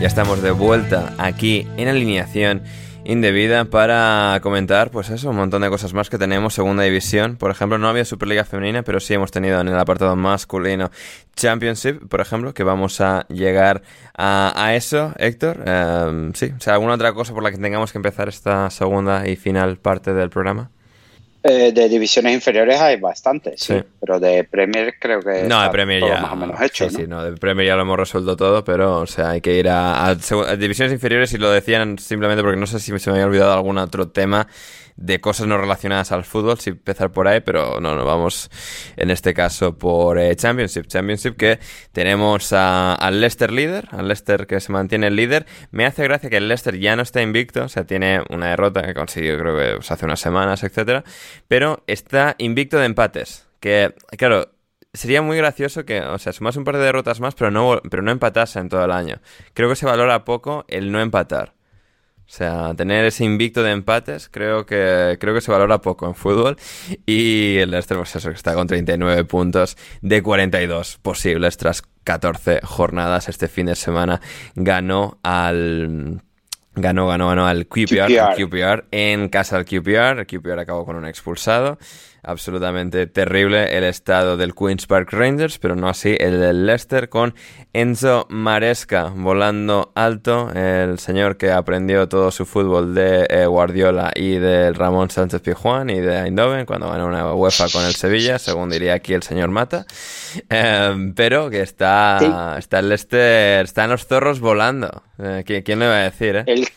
Ya 0.00 0.06
estamos 0.06 0.40
de 0.42 0.52
vuelta 0.52 1.12
aquí 1.18 1.66
en 1.76 1.88
alineación 1.88 2.62
indebida 3.04 3.64
para 3.64 4.38
comentar, 4.42 4.92
pues 4.92 5.10
eso, 5.10 5.30
un 5.30 5.36
montón 5.36 5.62
de 5.62 5.70
cosas 5.70 5.92
más 5.92 6.08
que 6.08 6.18
tenemos. 6.18 6.54
Segunda 6.54 6.84
división, 6.84 7.36
por 7.36 7.50
ejemplo, 7.50 7.78
no 7.78 7.88
había 7.88 8.04
Superliga 8.04 8.44
Femenina, 8.44 8.84
pero 8.84 9.00
sí 9.00 9.14
hemos 9.14 9.32
tenido 9.32 9.60
en 9.60 9.66
el 9.66 9.76
apartado 9.76 10.14
masculino 10.14 10.92
Championship, 11.34 12.06
por 12.08 12.20
ejemplo, 12.20 12.54
que 12.54 12.62
vamos 12.62 13.00
a 13.00 13.26
llegar 13.26 13.82
a, 14.16 14.72
eso, 14.76 15.14
Héctor. 15.18 15.64
Em, 15.66 16.32
sí, 16.34 16.52
o 16.56 16.60
sea, 16.60 16.74
¿alguna 16.74 16.94
otra 16.94 17.12
cosa 17.12 17.34
por 17.34 17.42
la 17.42 17.50
que 17.50 17.58
tengamos 17.58 17.90
que 17.90 17.98
empezar 17.98 18.28
esta 18.28 18.70
segunda 18.70 19.26
y 19.26 19.34
final 19.34 19.78
parte 19.78 20.14
del 20.14 20.30
programa? 20.30 20.70
Eh, 21.40 21.70
de 21.72 21.88
divisiones 21.88 22.34
inferiores 22.34 22.80
hay 22.80 22.96
bastantes, 22.96 23.60
sí. 23.60 23.80
Pero 24.00 24.18
de 24.18 24.42
Premier 24.42 24.94
creo 24.98 25.20
que 25.20 25.44
no, 25.44 25.62
de 25.62 25.70
Premier 25.70 26.00
ya, 26.00 26.20
más 26.20 26.32
o 26.32 26.36
menos 26.36 26.60
hecho. 26.60 26.90
Sí, 26.90 26.96
sí, 26.96 27.06
no, 27.06 27.22
de 27.22 27.36
Premier 27.36 27.68
ya 27.68 27.76
lo 27.76 27.82
hemos 27.82 27.96
resuelto 27.96 28.36
todo, 28.36 28.64
pero 28.64 28.98
o 28.98 29.06
sea, 29.06 29.30
hay 29.30 29.40
que 29.40 29.56
ir 29.56 29.68
a, 29.68 30.08
a 30.08 30.14
divisiones 30.56 30.92
inferiores 30.92 31.32
y 31.32 31.38
lo 31.38 31.50
decían 31.52 31.96
simplemente 31.98 32.42
porque 32.42 32.58
no 32.58 32.66
sé 32.66 32.80
si 32.80 32.98
se 32.98 33.10
me 33.10 33.18
había 33.18 33.26
olvidado 33.26 33.52
algún 33.52 33.78
otro 33.78 34.08
tema 34.08 34.48
de 34.98 35.20
cosas 35.20 35.46
no 35.46 35.56
relacionadas 35.56 36.10
al 36.10 36.24
fútbol, 36.24 36.58
si 36.58 36.70
empezar 36.70 37.12
por 37.12 37.28
ahí, 37.28 37.40
pero 37.40 37.80
no, 37.80 37.94
no, 37.94 38.04
vamos 38.04 38.50
en 38.96 39.10
este 39.10 39.32
caso 39.32 39.78
por 39.78 40.18
eh, 40.18 40.34
Championship. 40.34 40.86
Championship 40.88 41.36
que 41.36 41.60
tenemos 41.92 42.52
al 42.52 43.20
Leicester 43.20 43.52
líder, 43.52 43.88
al 43.92 44.08
Leicester 44.08 44.46
que 44.48 44.58
se 44.60 44.72
mantiene 44.72 45.06
el 45.06 45.16
líder. 45.16 45.46
Me 45.70 45.86
hace 45.86 46.02
gracia 46.02 46.28
que 46.28 46.36
el 46.36 46.48
Leicester 46.48 46.78
ya 46.78 46.96
no 46.96 47.02
está 47.02 47.22
invicto, 47.22 47.64
o 47.64 47.68
sea, 47.68 47.84
tiene 47.84 48.22
una 48.28 48.50
derrota 48.50 48.82
que 48.82 48.92
consiguió 48.92 49.38
creo 49.38 49.56
que 49.56 49.76
pues, 49.76 49.90
hace 49.90 50.04
unas 50.04 50.20
semanas, 50.20 50.64
etcétera, 50.64 51.04
pero 51.46 51.84
está 51.86 52.34
invicto 52.38 52.78
de 52.78 52.86
empates. 52.86 53.46
Que, 53.60 53.94
claro, 54.16 54.50
sería 54.92 55.22
muy 55.22 55.36
gracioso 55.36 55.84
que, 55.84 56.00
o 56.00 56.18
sea, 56.18 56.32
sumas 56.32 56.56
un 56.56 56.64
par 56.64 56.76
de 56.76 56.84
derrotas 56.84 57.20
más, 57.20 57.34
pero 57.36 57.50
no, 57.52 57.80
pero 57.88 58.02
no 58.02 58.10
empatase 58.10 58.58
en 58.58 58.68
todo 58.68 58.84
el 58.84 58.90
año. 58.90 59.20
Creo 59.54 59.68
que 59.68 59.76
se 59.76 59.86
valora 59.86 60.24
poco 60.24 60.64
el 60.68 60.90
no 60.90 61.00
empatar. 61.00 61.57
O 62.28 62.30
sea, 62.30 62.74
tener 62.74 63.06
ese 63.06 63.24
invicto 63.24 63.62
de 63.62 63.70
empates 63.70 64.28
creo 64.28 64.66
que, 64.66 65.16
creo 65.18 65.32
que 65.32 65.40
se 65.40 65.50
valora 65.50 65.80
poco 65.80 66.06
en 66.06 66.14
fútbol. 66.14 66.58
Y 67.06 67.56
el 67.56 67.70
Leicester, 67.70 67.96
pues 67.96 68.14
eso, 68.16 68.28
que 68.28 68.34
está 68.36 68.52
con 68.52 68.66
39 68.66 69.24
puntos 69.24 69.78
de 70.02 70.22
42 70.22 70.98
posibles 70.98 71.56
tras 71.56 71.82
14 72.04 72.60
jornadas. 72.64 73.30
Este 73.30 73.48
fin 73.48 73.64
de 73.64 73.74
semana 73.74 74.20
ganó 74.54 75.18
al 75.22 76.20
ganó, 76.74 77.08
ganó, 77.08 77.28
ganó 77.28 77.46
al 77.46 77.66
QPR, 77.66 78.06
QPR. 78.06 78.20
al 78.20 78.36
QPR, 78.36 78.84
en 78.90 79.28
casa 79.30 79.56
del 79.56 79.64
QPR. 79.64 80.20
El 80.20 80.26
QPR 80.26 80.58
acabó 80.60 80.84
con 80.84 80.96
un 80.96 81.06
expulsado. 81.06 81.78
Absolutamente 82.22 83.06
terrible 83.06 83.76
el 83.78 83.84
estado 83.84 84.36
del 84.36 84.54
Queen's 84.54 84.86
Park 84.86 85.12
Rangers, 85.12 85.58
pero 85.58 85.76
no 85.76 85.88
así 85.88 86.16
el 86.18 86.40
del 86.40 86.66
Leicester 86.66 87.08
con 87.08 87.34
Enzo 87.72 88.26
Maresca 88.28 89.12
volando 89.14 89.92
alto, 89.94 90.50
el 90.52 90.98
señor 90.98 91.36
que 91.36 91.52
aprendió 91.52 92.08
todo 92.08 92.30
su 92.30 92.44
fútbol 92.44 92.94
de 92.94 93.26
eh, 93.30 93.46
Guardiola 93.46 94.10
y 94.14 94.32
del 94.38 94.74
Ramón 94.74 95.10
Sánchez 95.10 95.40
Pijuán 95.42 95.90
y 95.90 96.00
de 96.00 96.18
Eindhoven 96.24 96.66
cuando 96.66 96.90
ganó 96.90 97.06
una 97.06 97.32
UEFA 97.34 97.68
con 97.72 97.84
el 97.84 97.94
Sevilla, 97.94 98.38
según 98.38 98.68
diría 98.70 98.94
aquí 98.94 99.14
el 99.14 99.22
señor 99.22 99.50
Mata. 99.50 99.86
Eh, 100.50 101.12
pero 101.14 101.48
que 101.50 101.60
está, 101.62 102.18
Sí. 102.20 102.58
está 102.58 102.80
el 102.80 102.88
Leicester, 102.88 103.64
están 103.64 103.90
los 103.90 104.06
zorros 104.06 104.40
volando. 104.40 105.02
Eh, 105.18 105.44
¿qui- 105.46 105.62
¿Quién 105.64 105.78
le 105.78 105.86
va 105.86 105.94
a 105.98 106.02
decir, 106.02 106.34
eh? 106.36 106.44
El, 106.46 106.68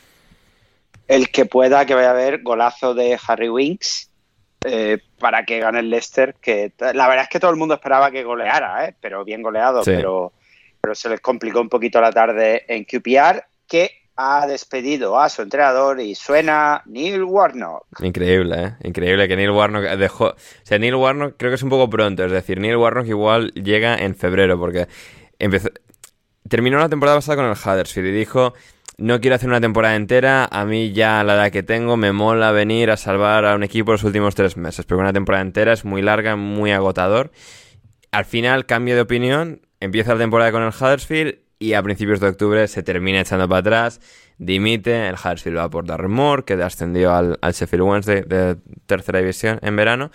el 1.07 1.29
que 1.29 1.45
pueda 1.45 1.85
que 1.85 1.95
vaya 1.95 2.11
a 2.11 2.13
ver 2.13 2.41
golazo 2.43 2.93
de 2.93 3.19
Harry 3.27 3.49
Winks 3.49 4.10
eh, 4.65 4.99
para 5.19 5.43
que 5.45 5.59
gane 5.59 5.79
el 5.79 5.89
Leicester, 5.89 6.35
que 6.41 6.71
la 6.79 7.07
verdad 7.07 7.23
es 7.23 7.29
que 7.29 7.39
todo 7.39 7.51
el 7.51 7.57
mundo 7.57 7.75
esperaba 7.75 8.11
que 8.11 8.23
goleara, 8.23 8.85
¿eh? 8.85 8.95
pero 8.99 9.23
bien 9.25 9.41
goleado, 9.41 9.83
Sí. 9.83 9.91
pero, 9.95 10.33
pero 10.81 10.95
se 10.95 11.09
les 11.09 11.19
complicó 11.21 11.61
un 11.61 11.69
poquito 11.69 11.99
la 12.01 12.11
tarde 12.11 12.65
en 12.67 12.85
QPR, 12.85 13.43
que 13.67 13.91
ha 14.17 14.45
despedido 14.45 15.19
a 15.19 15.29
su 15.29 15.41
entrenador 15.41 15.99
y 15.99 16.13
suena 16.13 16.83
Neil 16.85 17.23
Warnock. 17.23 17.85
Increíble, 18.03 18.63
¿eh? 18.63 18.73
Increíble 18.83 19.27
que 19.27 19.35
Neil 19.35 19.49
Warnock 19.51 19.83
dejó... 19.97 20.25
O 20.27 20.35
sea, 20.63 20.77
Neil 20.77 20.95
Warnock 20.95 21.35
creo 21.37 21.49
que 21.49 21.55
es 21.55 21.63
un 21.63 21.69
poco 21.69 21.89
pronto. 21.89 22.23
Es 22.25 22.31
decir, 22.31 22.59
Neil 22.59 22.75
Warnock 22.75 23.07
igual 23.07 23.51
llega 23.53 23.95
en 23.95 24.13
febrero 24.15 24.59
porque 24.59 24.87
empezó... 25.39 25.69
Terminó 26.47 26.77
la 26.77 26.89
temporada 26.89 27.17
pasada 27.17 27.37
con 27.37 27.45
el 27.45 27.53
Huddersfield 27.53 28.09
y 28.09 28.11
dijo... 28.11 28.53
No 29.01 29.19
quiero 29.19 29.35
hacer 29.35 29.49
una 29.49 29.59
temporada 29.59 29.95
entera, 29.95 30.47
a 30.51 30.63
mí 30.63 30.91
ya 30.91 31.23
la 31.23 31.33
edad 31.33 31.51
que 31.51 31.63
tengo 31.63 31.97
me 31.97 32.11
mola 32.11 32.51
venir 32.51 32.91
a 32.91 32.97
salvar 32.97 33.45
a 33.45 33.55
un 33.55 33.63
equipo 33.63 33.93
los 33.93 34.03
últimos 34.03 34.35
tres 34.35 34.57
meses, 34.57 34.85
porque 34.85 35.01
una 35.01 35.11
temporada 35.11 35.41
entera 35.41 35.73
es 35.73 35.85
muy 35.85 36.03
larga, 36.03 36.35
muy 36.35 36.71
agotador. 36.71 37.31
Al 38.11 38.25
final 38.25 38.67
cambio 38.67 38.93
de 38.93 39.01
opinión, 39.01 39.61
empieza 39.79 40.13
la 40.13 40.19
temporada 40.19 40.51
con 40.51 40.61
el 40.61 40.69
Huddersfield 40.69 41.39
y 41.57 41.73
a 41.73 41.81
principios 41.81 42.19
de 42.19 42.27
octubre 42.27 42.67
se 42.67 42.83
termina 42.83 43.21
echando 43.21 43.49
para 43.49 43.61
atrás, 43.61 44.01
dimite, 44.41 45.07
el 45.07 45.13
Huddersfield 45.13 45.59
va 45.59 45.69
por 45.69 45.85
Darren 45.85 46.11
Moore, 46.11 46.43
que 46.43 46.53
ascendió 46.53 47.13
al, 47.13 47.37
al 47.41 47.53
Sheffield 47.53 47.83
Wednesday 47.83 48.23
de 48.25 48.57
tercera 48.87 49.19
división 49.19 49.59
en 49.61 49.75
verano, 49.75 50.09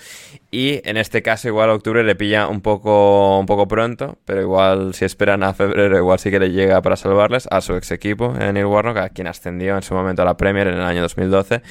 y 0.51 0.81
en 0.85 0.97
este 0.97 1.23
caso 1.23 1.47
igual 1.47 1.71
octubre 1.71 2.03
le 2.03 2.17
pilla 2.17 2.49
un 2.49 2.61
poco, 2.61 3.39
un 3.39 3.47
poco 3.47 3.69
pronto, 3.69 4.19
pero 4.25 4.41
igual 4.41 4.95
si 4.95 5.05
esperan 5.05 5.45
a 5.45 5.55
febrero 5.55 5.97
igual 5.97 6.19
sí 6.19 6.33
que 6.33 6.41
le 6.41 6.51
llega 6.51 6.83
para 6.83 6.97
salvarles 6.97 7.47
a 7.53 7.61
su 7.61 7.77
ex 7.77 7.93
equipo, 7.93 8.33
Neil 8.33 8.67
Warnock, 8.67 8.97
a 8.97 9.09
quien 9.11 9.29
ascendió 9.29 9.77
en 9.77 9.83
su 9.83 9.95
momento 9.95 10.23
a 10.23 10.25
la 10.25 10.37
Premier 10.37 10.67
en 10.67 10.75
el 10.75 10.83
año 10.83 11.03
2012. 11.03 11.63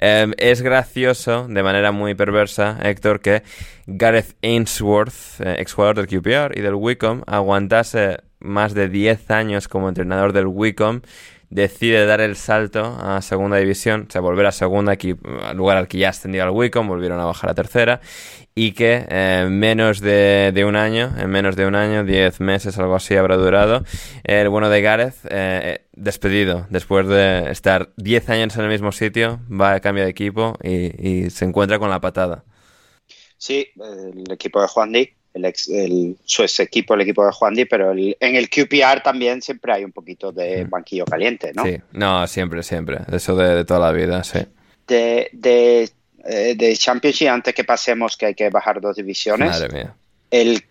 Eh, 0.00 0.32
es 0.38 0.62
gracioso, 0.62 1.48
de 1.48 1.62
manera 1.64 1.90
muy 1.90 2.14
perversa, 2.14 2.78
Héctor, 2.80 3.20
que 3.20 3.42
Gareth 3.86 4.36
Ainsworth, 4.40 5.40
eh, 5.40 5.56
exjugador 5.58 5.96
del 5.96 6.06
QPR 6.06 6.56
y 6.56 6.60
del 6.60 6.74
Wycombe, 6.74 7.24
aguantase 7.26 8.18
más 8.38 8.74
de 8.74 8.88
10 8.88 9.30
años 9.30 9.68
como 9.68 9.88
entrenador 9.88 10.32
del 10.32 10.46
Wycombe, 10.46 11.02
decide 11.50 12.06
dar 12.06 12.20
el 12.20 12.36
salto 12.36 12.84
a 12.84 13.20
segunda 13.22 13.56
división, 13.56 14.06
o 14.08 14.12
sea, 14.12 14.20
volver 14.20 14.46
a 14.46 14.52
segunda, 14.52 14.92
aquí, 14.92 15.14
al 15.42 15.56
lugar 15.56 15.76
al 15.76 15.88
que 15.88 15.98
ya 15.98 16.10
ascendió 16.10 16.42
al 16.42 16.50
Wycombe, 16.50 16.88
volvieron 16.88 17.20
a 17.20 17.24
bajar 17.24 17.50
a 17.50 17.54
tercera, 17.54 18.00
y 18.54 18.72
que 18.72 19.06
eh, 19.08 19.46
menos 19.50 20.00
de, 20.00 20.64
un 20.66 20.76
año, 20.76 21.12
en 21.18 21.30
menos 21.30 21.56
de 21.56 21.66
un 21.66 21.74
año, 21.74 22.04
10 22.04 22.40
meses, 22.40 22.78
algo 22.78 22.94
así 22.94 23.14
habrá 23.16 23.36
durado, 23.36 23.84
el 24.24 24.48
bueno 24.48 24.68
de 24.70 24.82
Gareth, 24.82 25.16
eh, 25.30 25.86
despedido, 25.92 26.66
después 26.70 27.06
de 27.08 27.50
estar 27.50 27.92
10 27.96 28.30
años 28.30 28.56
en 28.56 28.64
el 28.64 28.70
mismo 28.70 28.92
sitio, 28.92 29.40
va 29.50 29.74
a 29.74 29.80
cambio 29.80 30.04
de 30.04 30.10
equipo 30.10 30.54
y, 30.62 31.24
y 31.24 31.30
se 31.30 31.44
encuentra 31.44 31.78
con 31.78 31.90
la 31.90 32.00
patada. 32.00 32.44
Sí, 33.36 33.68
el 33.76 34.32
equipo 34.32 34.60
de 34.60 34.68
Juan 34.68 34.92
Di, 34.92 35.16
el 35.34 35.44
ex, 35.44 35.68
el, 35.68 36.16
su 36.24 36.42
ex 36.42 36.60
equipo, 36.60 36.94
el 36.94 37.00
equipo 37.02 37.26
de 37.26 37.32
Juan 37.32 37.54
Di, 37.54 37.64
pero 37.66 37.90
el- 37.92 38.16
en 38.20 38.36
el 38.36 38.48
QPR 38.48 39.02
también 39.02 39.42
siempre 39.42 39.72
hay 39.72 39.84
un 39.84 39.92
poquito 39.92 40.32
de 40.32 40.64
banquillo 40.64 41.04
caliente, 41.04 41.52
¿no? 41.54 41.64
Sí, 41.64 41.76
no, 41.92 42.26
siempre, 42.26 42.62
siempre, 42.62 42.98
eso 43.12 43.34
de, 43.36 43.54
de 43.56 43.64
toda 43.64 43.80
la 43.80 43.92
vida, 43.92 44.22
sí. 44.24 44.38
De, 44.86 45.28
de, 45.32 45.90
eh, 46.24 46.54
de 46.56 46.76
Championship, 46.76 47.28
antes 47.28 47.54
que 47.54 47.64
pasemos 47.64 48.16
que 48.16 48.26
hay 48.26 48.34
que 48.34 48.48
bajar 48.50 48.80
dos 48.80 48.96
divisiones, 48.96 49.50
Madre 49.50 49.68
mía. 49.70 49.94
el, 50.30 50.62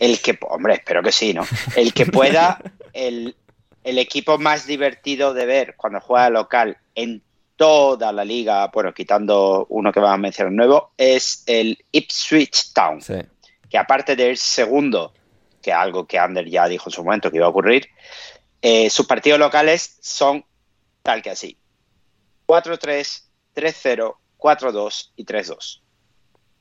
el 0.00 0.18
que, 0.20 0.38
hombre, 0.48 0.74
espero 0.74 1.02
que 1.02 1.12
sí, 1.12 1.34
¿no? 1.34 1.46
El 1.76 1.92
que 1.92 2.06
pueda, 2.06 2.58
el, 2.92 3.34
el 3.84 3.98
equipo 3.98 4.38
más 4.38 4.66
divertido 4.66 5.34
de 5.34 5.44
ver 5.46 5.74
cuando 5.76 6.00
juega 6.00 6.30
local 6.30 6.76
en 6.94 7.20
toda 7.56 8.12
la 8.12 8.24
liga, 8.24 8.68
bueno, 8.72 8.94
quitando 8.94 9.66
uno 9.70 9.92
que 9.92 9.98
va 9.98 10.12
a 10.12 10.16
mencionar 10.16 10.52
nuevo, 10.52 10.92
es 10.96 11.42
el 11.46 11.76
Ipswich 11.90 12.72
Town. 12.72 13.02
Sí. 13.02 13.14
Que 13.68 13.78
aparte 13.78 14.16
de 14.16 14.30
ir 14.30 14.38
segundo, 14.38 15.12
que 15.62 15.72
algo 15.72 16.06
que 16.06 16.18
Ander 16.18 16.48
ya 16.48 16.68
dijo 16.68 16.88
en 16.88 16.92
su 16.92 17.04
momento 17.04 17.30
que 17.30 17.36
iba 17.36 17.46
a 17.46 17.50
ocurrir, 17.50 17.88
eh, 18.62 18.90
sus 18.90 19.06
partidos 19.06 19.38
locales 19.38 19.98
son 20.00 20.44
tal 21.02 21.22
que 21.22 21.30
así. 21.30 21.58
4-3, 22.46 23.24
3-0, 23.54 24.16
4-2 24.38 25.12
y 25.16 25.24
3-2. 25.24 25.80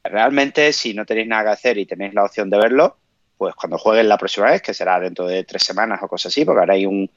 Realmente, 0.04 0.74
si 0.74 0.94
no 0.94 1.06
tenéis 1.06 1.28
nada 1.28 1.44
que 1.44 1.50
hacer 1.50 1.78
y 1.78 1.86
tenéis 1.86 2.14
la 2.14 2.24
opción 2.24 2.50
de 2.50 2.58
verlo, 2.58 2.98
pues 3.38 3.54
cuando 3.56 3.78
jueguen 3.78 4.10
la 4.10 4.18
próxima 4.18 4.48
vez, 4.48 4.62
que 4.62 4.74
será 4.74 5.00
dentro 5.00 5.28
de 5.28 5.44
tres 5.44 5.64
semanas 5.64 6.02
o 6.02 6.08
cosas 6.08 6.32
así, 6.32 6.44
porque 6.44 6.60
ahora 6.60 6.74
hay 6.74 6.86
un... 6.86 7.10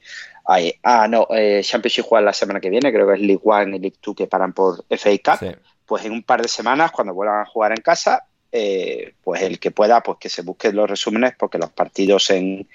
Hay, 0.45 0.73
ah, 0.83 1.07
no, 1.07 1.27
eh, 1.31 1.61
Championship 1.63 2.05
juega 2.05 2.25
la 2.25 2.33
semana 2.33 2.59
que 2.59 2.69
viene, 2.69 2.91
creo 2.91 3.07
que 3.07 3.15
es 3.15 3.21
League 3.21 3.41
One 3.43 3.77
y 3.77 3.79
League 3.79 3.97
Two 3.99 4.13
que 4.13 4.27
paran 4.27 4.53
por 4.53 4.85
FA 4.89 5.09
Cup. 5.23 5.39
Sí. 5.39 5.55
Pues 5.85 6.05
en 6.05 6.11
un 6.11 6.23
par 6.23 6.41
de 6.41 6.47
semanas, 6.47 6.91
cuando 6.91 7.13
vuelvan 7.13 7.41
a 7.41 7.45
jugar 7.45 7.71
en 7.71 7.81
casa, 7.81 8.27
eh, 8.51 9.13
pues 9.23 9.41
el 9.41 9.59
que 9.59 9.71
pueda, 9.71 10.01
pues 10.01 10.17
que 10.19 10.29
se 10.29 10.41
busque 10.41 10.71
los 10.71 10.89
resúmenes, 10.89 11.33
porque 11.37 11.57
los 11.57 11.71
partidos 11.71 12.29
en, 12.29 12.67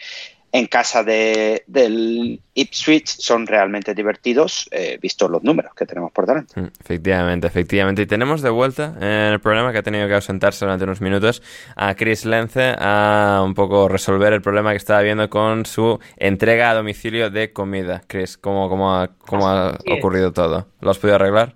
en 0.53 0.67
casa 0.69 1.03
de, 1.03 1.65
del 1.67 2.41
Ipswich 2.55 3.09
son 3.19 3.47
realmente 3.47 3.95
divertidos, 3.95 4.69
eh, 4.71 4.99
vistos 5.03 5.31
los 5.31 5.43
números 5.43 5.75
que 5.75 5.85
tenemos 5.85 6.13
por 6.13 6.27
delante. 6.27 6.59
Mm, 6.59 6.69
Efectivamente, 6.81 7.47
efectivamente. 7.47 8.03
Y 8.03 8.07
tenemos 8.07 8.41
de 8.41 8.49
vuelta 8.49 8.95
en 8.99 9.35
el 9.35 9.41
programa 9.41 9.73
que 9.73 9.79
ha 9.79 9.83
tenido 9.83 10.09
que 10.09 10.15
ausentarse 10.15 10.65
durante 10.65 10.85
unos 10.85 11.03
minutos 11.03 11.43
a 11.75 11.95
Chris 11.95 12.25
Lence 12.25 12.75
a 12.79 13.43
un 13.45 13.53
poco 13.53 13.89
resolver 13.89 14.33
el 14.33 14.41
problema 14.41 14.71
que 14.71 14.79
estaba 14.79 15.03
viendo 15.03 15.29
con 15.29 15.67
su 15.67 16.01
entrega 16.17 16.71
a 16.71 16.75
domicilio 16.75 17.29
de 17.29 17.53
comida. 17.53 18.03
Chris, 18.07 18.39
¿cómo, 18.39 18.71
cómo, 18.71 18.95
ha, 18.95 19.09
cómo 19.09 19.49
ha 19.49 19.79
ocurrido 19.99 20.33
todo? 20.33 20.69
¿Lo 20.81 20.91
has 20.91 20.99
podido 20.99 21.17
arreglar? 21.17 21.55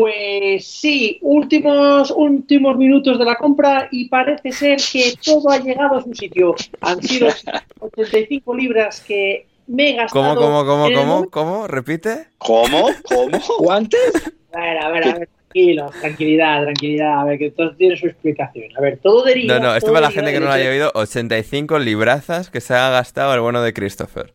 Pues 0.00 0.66
sí, 0.66 1.18
últimos, 1.20 2.10
últimos 2.10 2.74
minutos 2.78 3.18
de 3.18 3.24
la 3.26 3.34
compra 3.36 3.86
y 3.90 4.08
parece 4.08 4.50
ser 4.50 4.78
que 4.90 5.12
todo 5.22 5.50
ha 5.50 5.58
llegado 5.58 5.96
a 5.98 6.02
su 6.02 6.14
sitio. 6.14 6.54
Han 6.80 7.02
sido 7.02 7.28
85 7.80 8.54
libras 8.54 9.02
que 9.02 9.46
me 9.66 9.90
he 9.90 9.96
gastado. 9.96 10.36
¿Cómo, 10.36 10.40
cómo, 10.40 10.64
cómo, 10.64 10.84
cómo, 10.84 11.04
momento- 11.04 11.30
cómo? 11.30 11.66
¿Repite? 11.66 12.28
¿Cómo? 12.38 12.88
¿Cómo? 13.04 13.38
¿Guantes? 13.58 14.32
A 14.54 14.60
ver, 14.60 14.78
a 14.78 14.90
ver, 14.90 15.04
a 15.06 15.18
ver, 15.18 15.28
tranquilo, 15.28 15.90
tranquilidad, 16.00 16.62
tranquilidad. 16.62 17.20
A 17.20 17.24
ver, 17.24 17.38
que 17.38 17.50
todo 17.50 17.76
tiene 17.76 17.94
su 17.98 18.06
explicación. 18.06 18.74
A 18.78 18.80
ver, 18.80 19.00
todo 19.02 19.22
deriva. 19.22 19.58
No, 19.58 19.66
no, 19.66 19.76
esto 19.76 19.92
para 19.92 20.06
la 20.06 20.12
gente 20.12 20.32
que 20.32 20.40
no 20.40 20.46
lo 20.46 20.52
haya 20.52 20.70
oído, 20.70 20.90
85 20.94 21.78
librazas 21.78 22.48
que 22.48 22.62
se 22.62 22.72
ha 22.72 22.88
gastado 22.88 23.34
el 23.34 23.40
bueno 23.40 23.60
de 23.60 23.74
Christopher. 23.74 24.32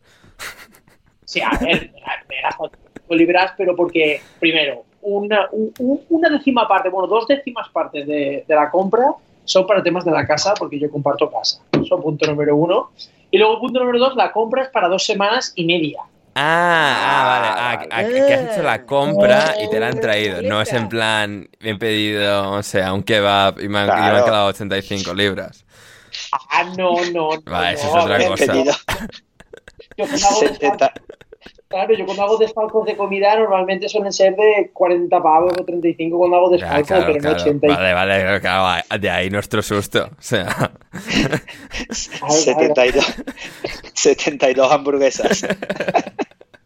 Sí, 1.24 1.40
a 1.40 1.50
ver, 1.58 1.90
me 2.28 2.38
he 2.38 2.42
gastado 2.42 2.70
85 2.70 3.14
libras, 3.16 3.52
pero 3.58 3.74
porque, 3.74 4.20
primero, 4.38 4.85
una, 5.06 5.48
un- 5.52 5.72
un- 5.78 6.00
una 6.10 6.28
décima 6.30 6.66
parte, 6.66 6.88
bueno, 6.88 7.06
dos 7.06 7.26
décimas 7.26 7.68
partes 7.70 8.06
de, 8.06 8.44
de 8.46 8.54
la 8.54 8.70
compra 8.70 9.04
son 9.44 9.66
para 9.66 9.82
temas 9.82 10.04
de 10.04 10.10
la 10.10 10.26
casa, 10.26 10.54
porque 10.58 10.78
yo 10.78 10.90
comparto 10.90 11.30
casa. 11.30 11.62
Eso 11.72 12.00
punto 12.00 12.26
número 12.26 12.56
uno. 12.56 12.90
Y 13.30 13.38
luego, 13.38 13.60
punto 13.60 13.78
número 13.80 13.98
dos, 14.00 14.16
la 14.16 14.32
compra 14.32 14.62
es 14.64 14.68
para 14.70 14.88
dos 14.88 15.04
semanas 15.04 15.52
y 15.54 15.64
media. 15.64 16.00
Ah, 16.34 16.96
ah, 16.98 17.24
vale. 17.24 17.48
Ah, 17.48 17.86
vale. 18.02 18.26
que- 18.26 18.34
has 18.34 18.52
hecho 18.52 18.62
la 18.62 18.84
compra 18.84 19.54
y 19.62 19.70
te 19.70 19.78
la 19.80 19.88
han 19.88 20.00
traído. 20.00 20.42
No 20.42 20.60
es 20.60 20.72
en 20.72 20.88
plan, 20.88 21.48
he 21.60 21.74
pedido, 21.76 22.52
o 22.52 22.62
sea, 22.62 22.92
un 22.92 23.02
kebab 23.02 23.60
y 23.60 23.68
me 23.68 23.78
han, 23.78 23.84
y 23.84 23.88
me 23.88 23.94
han 23.94 24.08
Claro. 24.10 24.24
quedado 24.24 24.46
85 24.48 25.14
libras. 25.14 25.64
Ah, 26.32 26.64
no, 26.76 26.92
no, 27.12 27.36
no. 27.36 27.42
Vale, 27.44 27.74
eso 27.74 27.86
es 27.88 28.04
otra 28.04 28.26
cosa. 28.26 28.52
Yo 29.96 30.06
cuando 30.06 30.26
hago 30.26 30.40
70. 30.40 30.92
Claro, 31.68 31.94
yo 31.94 32.04
cuando 32.06 32.22
hago 32.22 32.36
desfalcos 32.36 32.86
de 32.86 32.96
comida 32.96 33.36
normalmente 33.36 33.88
suelen 33.88 34.12
ser 34.12 34.36
de 34.36 34.70
40 34.72 35.20
pavos 35.20 35.52
o 35.58 35.64
35 35.64 36.16
cuando 36.16 36.36
hago 36.36 36.50
Ya, 36.56 36.78
desfalco, 36.78 36.86
claro, 36.86 37.04
pero 37.06 37.14
no 37.16 37.20
claro. 37.22 37.42
80. 37.42 37.66
y- 37.66 37.70
Vale, 37.70 37.92
vale, 37.92 38.40
claro, 38.40 38.82
de 39.00 39.10
ahí 39.10 39.30
nuestro 39.30 39.62
susto. 39.62 40.04
O 40.04 40.22
sea, 40.22 40.44
Claro, 40.46 40.72
claro. 42.20 42.30
72, 42.30 43.14
72 43.94 44.72
hamburguesas. 44.72 45.46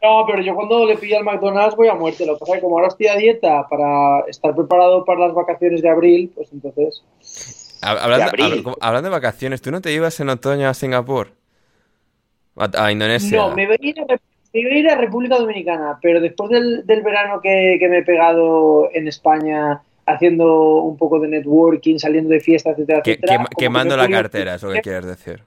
No, 0.03 0.25
pero 0.27 0.41
yo 0.41 0.55
cuando 0.55 0.87
le 0.87 0.97
pillo 0.97 1.19
al 1.19 1.25
McDonald's 1.25 1.77
voy 1.77 1.89
a 1.89 1.95
muerte. 1.95 2.25
Lo 2.25 2.33
que 2.33 2.39
pasa 2.41 2.53
es 2.53 2.57
que 2.57 2.63
como 2.63 2.77
ahora 2.79 2.89
estoy 2.89 3.09
a 3.09 3.17
dieta 3.17 3.67
para 3.69 4.21
estar 4.29 4.55
preparado 4.55 5.05
para 5.05 5.27
las 5.27 5.35
vacaciones 5.35 5.83
de 5.83 5.91
abril, 5.91 6.33
pues 6.35 6.49
entonces... 6.55 7.03
hab- 7.83 7.99
hablando, 8.01 8.25
De 8.25 8.43
abril. 8.45 8.65
hab- 8.65 8.77
hablando 8.81 9.11
de 9.11 9.13
vacaciones, 9.13 9.61
¿tú 9.61 9.71
no 9.71 9.83
te 9.83 9.93
ibas 9.93 10.19
en 10.21 10.31
otoño 10.31 10.71
a 10.71 10.73
Singapur? 10.73 11.33
A, 12.57 12.71
a 12.87 12.91
Indonesia. 12.93 13.37
No, 13.43 13.55
me 13.55 13.67
voy 13.67 13.77
a 13.79 13.87
ir 13.87 14.01
a, 14.01 14.05
iba 14.53 14.71
a, 14.71 14.75
ir 14.75 14.89
a 14.89 14.97
República 14.97 15.39
Dominicana, 15.39 15.99
pero 16.03 16.21
después 16.21 16.51
del, 16.51 16.87
del 16.87 17.03
verano 17.03 17.41
que, 17.41 17.77
que 17.79 17.89
me 17.89 17.99
he 17.99 18.03
pegado 18.03 18.91
en 18.93 19.09
España 19.09 19.83
haciendo 20.07 20.83
un 20.83 20.97
poco 20.97 21.21
de 21.21 21.29
networking, 21.29 21.99
saliendo 21.99 22.31
de 22.31 22.41
fiestas, 22.41 22.73
etcétera, 22.79 23.03
Que- 23.03 23.13
etcétera, 23.13 23.45
que 23.45 23.57
quemando 23.65 23.97
la 23.97 24.09
cartera, 24.09 24.55
es 24.57 24.63
lo 24.63 24.73
que 24.73 24.81
quieres 24.81 25.07
decir. 25.07 25.43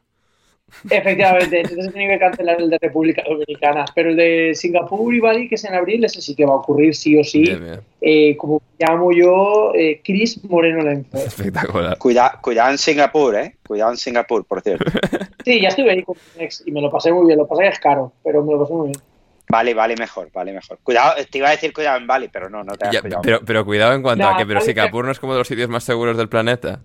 Efectivamente, 0.89 1.61
entonces 1.61 1.87
he 1.87 1.91
tenido 1.91 2.11
que 2.13 2.19
cancelar 2.19 2.61
el 2.61 2.69
de 2.69 2.77
República 2.81 3.23
Dominicana, 3.27 3.85
pero 3.95 4.09
el 4.09 4.15
de 4.15 4.51
Singapur 4.55 5.13
y 5.13 5.19
Bali, 5.19 5.47
que 5.47 5.55
es 5.55 5.63
en 5.63 5.73
abril, 5.73 6.03
ese 6.03 6.21
sí 6.21 6.35
que 6.35 6.45
va 6.45 6.53
a 6.53 6.57
ocurrir 6.57 6.95
sí 6.95 7.17
o 7.17 7.23
sí. 7.23 7.41
Bien, 7.43 7.63
bien. 7.63 7.79
Eh, 8.01 8.35
como 8.37 8.61
llamo 8.77 9.11
yo, 9.13 9.71
eh, 9.75 10.01
Chris 10.03 10.43
Moreno 10.43 10.81
Lenzo. 10.83 11.17
Espectacular. 11.17 11.97
Cuida, 11.97 12.39
cuidado 12.41 12.71
en 12.71 12.77
Singapur, 12.77 13.35
¿eh? 13.35 13.55
Cuidado 13.65 13.91
en 13.91 13.97
Singapur, 13.97 14.45
por 14.45 14.61
cierto. 14.61 14.85
Sí, 15.43 15.59
ya 15.59 15.67
estuve 15.67 15.91
ahí 15.91 16.03
con 16.03 16.15
mi 16.37 16.45
ex 16.45 16.63
y 16.65 16.71
me 16.71 16.79
lo 16.79 16.89
pasé 16.89 17.11
muy 17.11 17.25
bien. 17.27 17.37
Lo 17.37 17.43
es 17.43 17.59
que 17.59 17.67
es 17.67 17.79
caro, 17.79 18.13
pero 18.23 18.45
me 18.45 18.53
lo 18.53 18.61
pasé 18.61 18.73
muy 18.73 18.87
bien. 18.87 19.01
Vale, 19.49 19.73
vale 19.73 19.95
mejor, 19.97 20.29
vale 20.33 20.53
mejor. 20.53 20.79
Cuidado, 20.81 21.15
te 21.29 21.37
iba 21.37 21.49
a 21.49 21.51
decir 21.51 21.73
cuidado 21.73 21.97
en 21.97 22.07
Bali, 22.07 22.29
pero 22.31 22.49
no, 22.49 22.63
no 22.63 22.75
te 22.75 22.85
hagas 22.85 22.93
Ya, 22.93 23.01
cuidado. 23.01 23.21
pero, 23.23 23.41
pero 23.45 23.65
cuidado 23.65 23.93
en 23.93 24.01
cuanto 24.01 24.23
No, 24.23 24.33
a 24.33 24.37
que 24.37 24.45
pero 24.45 24.61
Singapur 24.61 25.03
no 25.05 25.11
es 25.11 25.19
como 25.19 25.33
de 25.33 25.39
los 25.39 25.47
sitios 25.47 25.67
más 25.67 25.83
seguros 25.83 26.15
del 26.17 26.29
planeta. 26.29 26.79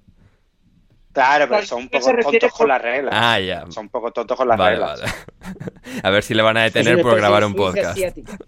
Claro, 1.19 1.49
pero 1.49 1.67
son 1.67 1.79
un 1.83 1.89
¿qué 1.89 1.99
poco 1.99 2.23
tontos 2.23 2.53
con 2.53 2.69
las 2.69 2.81
reglas. 2.83 3.13
Ah, 3.17 3.41
ya. 3.41 3.65
Son 3.71 3.85
un 3.87 3.89
poco 3.91 4.13
tontos 4.13 4.37
con 4.37 4.47
las 4.47 4.57
Vale, 4.57 4.77
reglas. 4.77 5.01
vale. 5.01 5.13
A 6.05 6.11
ver 6.11 6.23
si 6.23 6.33
le 6.35 6.43
van 6.43 6.57
a 6.57 6.67
Es 6.67 6.73
detener 6.73 6.95
una 6.95 7.03
por 7.03 7.13
especie 7.13 7.21
grabar 7.29 7.41
de 7.43 7.47
un 7.47 7.53
Suiza 7.55 7.67
podcast. 7.67 7.91
asiática. 7.91 8.39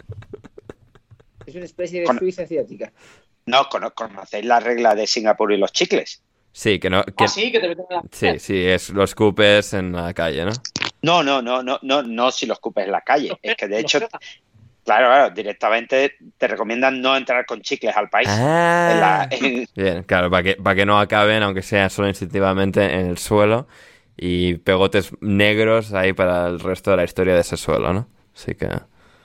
Es 1.47 1.55
una 1.56 1.64
especie 1.64 2.01
de 2.01 2.06
Con- 2.06 2.18
Suiza 2.18 2.42
asiática. 2.42 2.92
No, 3.47 3.68
cono- 3.68 3.92
conocéis 3.92 4.44
la 4.44 4.60
regla 4.60 4.94
de 4.94 5.06
Singapur 5.06 5.52
y 5.52 5.56
los 5.56 5.72
chicles. 5.72 6.22
Sí, 6.52 6.78
que 6.78 6.90
no. 6.90 7.02
Que... 7.05 7.24
Ah, 7.24 7.28
sí, 7.28 7.51
que 7.51 7.59
te 7.60 7.68
meten 7.68 7.86
en 7.90 7.97
la... 7.97 8.02
Sí, 8.12 8.38
sí, 8.38 8.66
es 8.66 8.90
los 8.90 9.14
cupes 9.14 9.72
en 9.74 9.92
la 9.92 10.12
calle, 10.14 10.44
¿no? 10.44 10.52
No, 11.02 11.22
no, 11.22 11.42
no, 11.42 11.62
no, 11.62 11.78
no, 11.82 12.02
no 12.02 12.30
si 12.30 12.47
los 12.47 12.56
escupes 12.59 12.84
en 12.84 12.92
la 12.92 13.01
calle. 13.01 13.36
Es 13.42 13.56
que 13.56 13.66
de 13.68 13.80
hecho. 13.80 13.98
Claro, 14.99 15.07
claro, 15.09 15.31
directamente 15.35 16.15
te 16.37 16.49
recomiendan 16.49 17.01
no 17.01 17.17
entrar 17.17 17.47
con 17.47 17.61
chicles 17.62 17.97
al 17.97 18.09
país. 18.09 18.29
En 18.29 18.37
la- 19.01 19.23
Ah. 19.23 19.29
en- 19.31 19.67
Bien, 19.75 20.03
claro, 20.03 20.31
para 20.31 20.43
que, 20.43 20.57
para 20.57 20.75
que 20.77 20.85
no 20.87 20.99
acaben, 20.99 21.43
aunque 21.43 21.62
sea 21.62 21.89
solo 21.89 22.09
instintivamente, 22.09 22.85
en 22.85 23.07
el 23.07 23.19
suelo 23.19 23.69
y 24.17 24.55
pegotes 24.57 25.12
negros 25.21 25.93
ahí 25.95 26.12
para 26.12 26.47
el 26.49 26.61
resto 26.61 26.91
de 26.91 26.97
la 26.99 27.05
historia 27.05 27.35
de 27.35 27.41
ese 27.41 27.57
suelo, 27.57 27.93
¿no? 27.93 28.09
Así 28.35 28.55
que, 28.55 28.69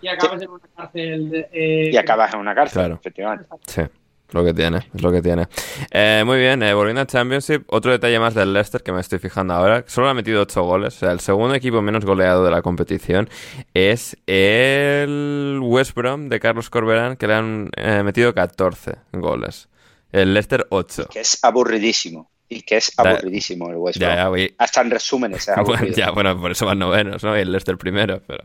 Y 0.02 0.08
acabas 0.08 0.42
en 0.42 0.50
una 0.50 0.64
cárcel. 0.76 1.30
de- 1.32 1.50
eh, 1.52 1.90
y 1.92 1.98
acabas 1.98 2.34
en 2.34 2.40
una 2.40 2.54
cárcel, 2.56 2.80
Claro. 2.82 2.96
efectivamente. 2.96 3.46
sí, 3.68 3.82
lo 4.31 4.43
que 4.43 4.53
tiene, 4.53 4.89
es 4.93 5.02
lo 5.02 5.11
que 5.11 5.22
tiene. 5.22 5.47
Eh, 5.91 6.23
muy 6.26 6.39
bien, 6.39 6.61
eh, 6.64 6.73
volviendo 6.73 7.02
a 7.02 7.06
Championship, 7.06 7.64
otro 7.68 7.91
detalle 7.91 8.19
más 8.19 8.34
del 8.34 8.53
Leicester 8.53 8.81
que 8.81 8.91
me 8.91 9.02
estoy 9.02 9.19
fijando 9.19 9.53
ahora, 9.53 9.84
solo 9.88 10.10
ha 10.10 10.14
metido 10.14 10.41
8 10.41 10.64
goles, 10.64 10.95
o 10.95 10.99
sea, 10.99 11.11
el 11.11 11.19
segundo 11.19 11.56
equipo 11.56 11.81
menos 11.81 12.06
goleado 12.06 12.43
de 12.43 12.52
la 12.52 12.61
competición 12.61 13.30
es 13.73 14.18
el 14.26 15.60
West 15.61 15.95
Brom 15.95 16.30
de 16.30 16.39
Carlos 16.39 16.69
Corberán, 16.69 17.18
que 17.18 17.27
le 17.27 17.34
han 17.35 17.69
eh, 17.77 18.02
metido 18.03 18.34
14 18.34 18.95
goles. 19.14 19.69
El 20.11 20.34
Leicester 20.34 20.65
8. 20.69 21.10
Que 21.11 21.19
es 21.19 21.43
aburridísimo. 21.43 22.30
Y 22.47 22.61
que 22.61 22.77
es 22.77 22.91
aburridísimo 22.97 23.69
el 23.69 23.77
West 23.77 23.99
Brom. 23.99 24.38
ya, 24.38 24.47
Hasta 24.57 24.81
en 24.81 24.91
resúmenes 24.91 25.47
es 25.47 25.56
Bueno, 25.65 25.88
ya, 25.88 26.11
bueno, 26.11 26.39
por 26.39 26.52
eso 26.52 26.65
van 26.65 26.80
novenos, 26.80 27.23
¿no? 27.23 27.38
Y 27.38 27.41
el 27.41 27.52
Leicester 27.52 27.77
primero, 27.77 28.22
pero... 28.26 28.43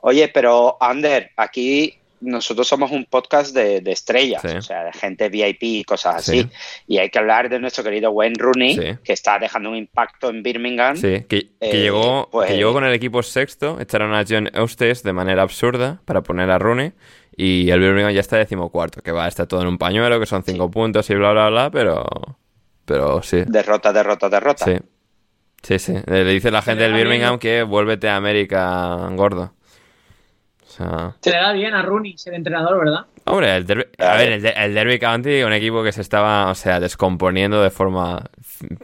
Oye, 0.00 0.28
pero 0.28 0.76
Ander, 0.80 1.32
aquí 1.36 1.97
nosotros 2.20 2.66
somos 2.66 2.90
un 2.90 3.04
podcast 3.04 3.54
de, 3.54 3.80
de 3.80 3.92
estrellas, 3.92 4.42
Sí. 4.42 4.48
o 4.56 4.62
sea, 4.62 4.84
de 4.84 4.92
gente 4.92 5.28
VIP 5.28 5.62
y 5.62 5.84
cosas 5.84 6.16
así. 6.16 6.42
Sí. 6.42 6.50
Y 6.86 6.98
hay 6.98 7.10
que 7.10 7.18
hablar 7.18 7.48
de 7.48 7.58
nuestro 7.58 7.84
querido 7.84 8.10
Wayne 8.10 8.36
Rooney, 8.38 8.74
Sí. 8.74 8.98
que 9.04 9.12
está 9.12 9.38
dejando 9.38 9.70
un 9.70 9.76
impacto 9.76 10.30
en 10.30 10.42
Birmingham. 10.42 10.96
Sí, 10.96 11.24
que, 11.28 11.50
que 11.50 11.52
Eh, 11.60 11.80
llegó, 11.82 12.28
pues- 12.30 12.48
que 12.48 12.56
llegó 12.56 12.72
con 12.72 12.84
el 12.84 12.92
equipo 12.94 13.22
sexto, 13.22 13.78
echaron 13.80 14.14
a 14.14 14.24
John 14.28 14.48
Eustace 14.54 15.02
de 15.04 15.12
manera 15.12 15.42
absurda 15.42 16.00
para 16.04 16.22
poner 16.22 16.50
a 16.50 16.58
Rooney 16.58 16.92
y 17.36 17.70
el 17.70 17.80
Birmingham 17.80 18.12
ya 18.12 18.20
está 18.20 18.36
decimocuarto, 18.36 19.00
que 19.02 19.12
va, 19.12 19.28
está 19.28 19.46
todo 19.46 19.62
en 19.62 19.68
un 19.68 19.78
pañuelo, 19.78 20.18
que 20.18 20.26
son 20.26 20.42
cinco 20.42 20.70
puntos 20.70 21.08
y 21.10 21.14
bla, 21.14 21.32
bla, 21.32 21.48
bla, 21.50 21.70
pero... 21.70 22.04
Pero 22.84 23.22
sí, 23.22 23.42
Derrota, 23.46 23.92
derrota, 23.92 24.28
derrota. 24.30 24.64
sí. 24.64 24.76
Sí, 25.62 25.78
sí. 25.80 25.92
Le 26.06 26.24
dice 26.24 26.50
la 26.52 26.62
gente 26.62 26.84
del. 26.84 26.94
Birmingham 26.94 27.38
que 27.40 27.64
vuélvete 27.64 28.08
a 28.08 28.14
América 28.16 28.96
gordo. 29.12 29.52
O 30.68 30.70
sea... 30.70 31.16
Se 31.20 31.30
le 31.30 31.36
da 31.38 31.52
bien 31.52 31.74
a 31.74 31.82
Rooney 31.82 32.18
ser 32.18 32.34
entrenador, 32.34 32.84
¿verdad? 32.84 33.06
Hombre, 33.24 33.56
el 33.56 33.66
derby, 33.66 33.84
a 33.98 34.16
ver, 34.16 34.32
el, 34.32 34.46
el, 34.46 34.74
Derby 34.74 34.98
County, 34.98 35.42
un 35.42 35.52
equipo 35.52 35.82
que 35.82 35.92
se 35.92 36.02
estaba, 36.02 36.50
o 36.50 36.54
sea, 36.54 36.78
descomponiendo 36.78 37.62
de 37.62 37.70
forma 37.70 38.30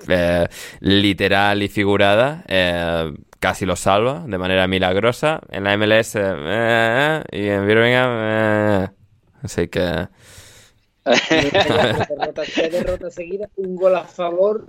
eh, 0.09 0.47
literal 0.81 1.63
y 1.63 1.69
figurada, 1.69 2.43
eh, 2.49 3.13
casi 3.39 3.67
lo 3.67 3.77
salva 3.77 4.25
de 4.27 4.39
manera 4.39 4.67
milagrosa. 4.67 5.41
En 5.51 5.65
la 5.65 5.77
MLS 5.77 6.17
eh, 6.17 7.23
y 7.33 7.49
en 7.49 7.67
Birmingham, 7.67 8.91
así 9.43 9.69
que... 9.69 10.09
derrota, 12.71 13.11
seguida, 13.11 13.49
un 13.57 13.77
gol 13.77 13.97
a 13.97 14.05
favor. 14.05 14.67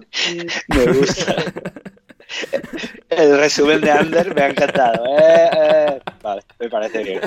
Me 0.67 0.85
gusta. 0.87 1.35
El 3.09 3.37
resumen 3.37 3.81
de 3.81 3.91
Ander 3.91 4.35
me 4.35 4.41
ha 4.41 4.49
encantado. 4.49 5.05
Eh, 5.17 5.49
eh. 5.53 5.99
Vale, 6.21 6.41
me 6.59 6.69
parece 6.69 7.03
bien. 7.03 7.21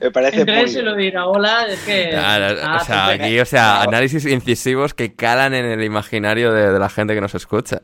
Me 0.00 0.10
parece 0.10 0.40
Entonces 0.40 0.72
se 0.72 0.82
lo 0.82 0.94
dirá, 0.94 1.26
hola, 1.26 1.66
es 1.68 1.80
que... 1.80 2.12
Ah, 2.14 2.78
o 2.80 2.84
sea, 2.84 3.06
aquí, 3.08 3.38
o 3.40 3.44
sea, 3.44 3.82
análisis 3.82 4.26
incisivos 4.26 4.94
que 4.94 5.14
calan 5.14 5.54
en 5.54 5.64
el 5.64 5.82
imaginario 5.82 6.52
de, 6.52 6.72
de 6.72 6.78
la 6.78 6.88
gente 6.88 7.14
que 7.14 7.20
nos 7.20 7.34
escucha. 7.34 7.82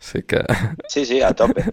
Así 0.00 0.22
que... 0.22 0.44
Sí, 0.88 1.06
sí, 1.06 1.22
a 1.22 1.32
tope. 1.32 1.64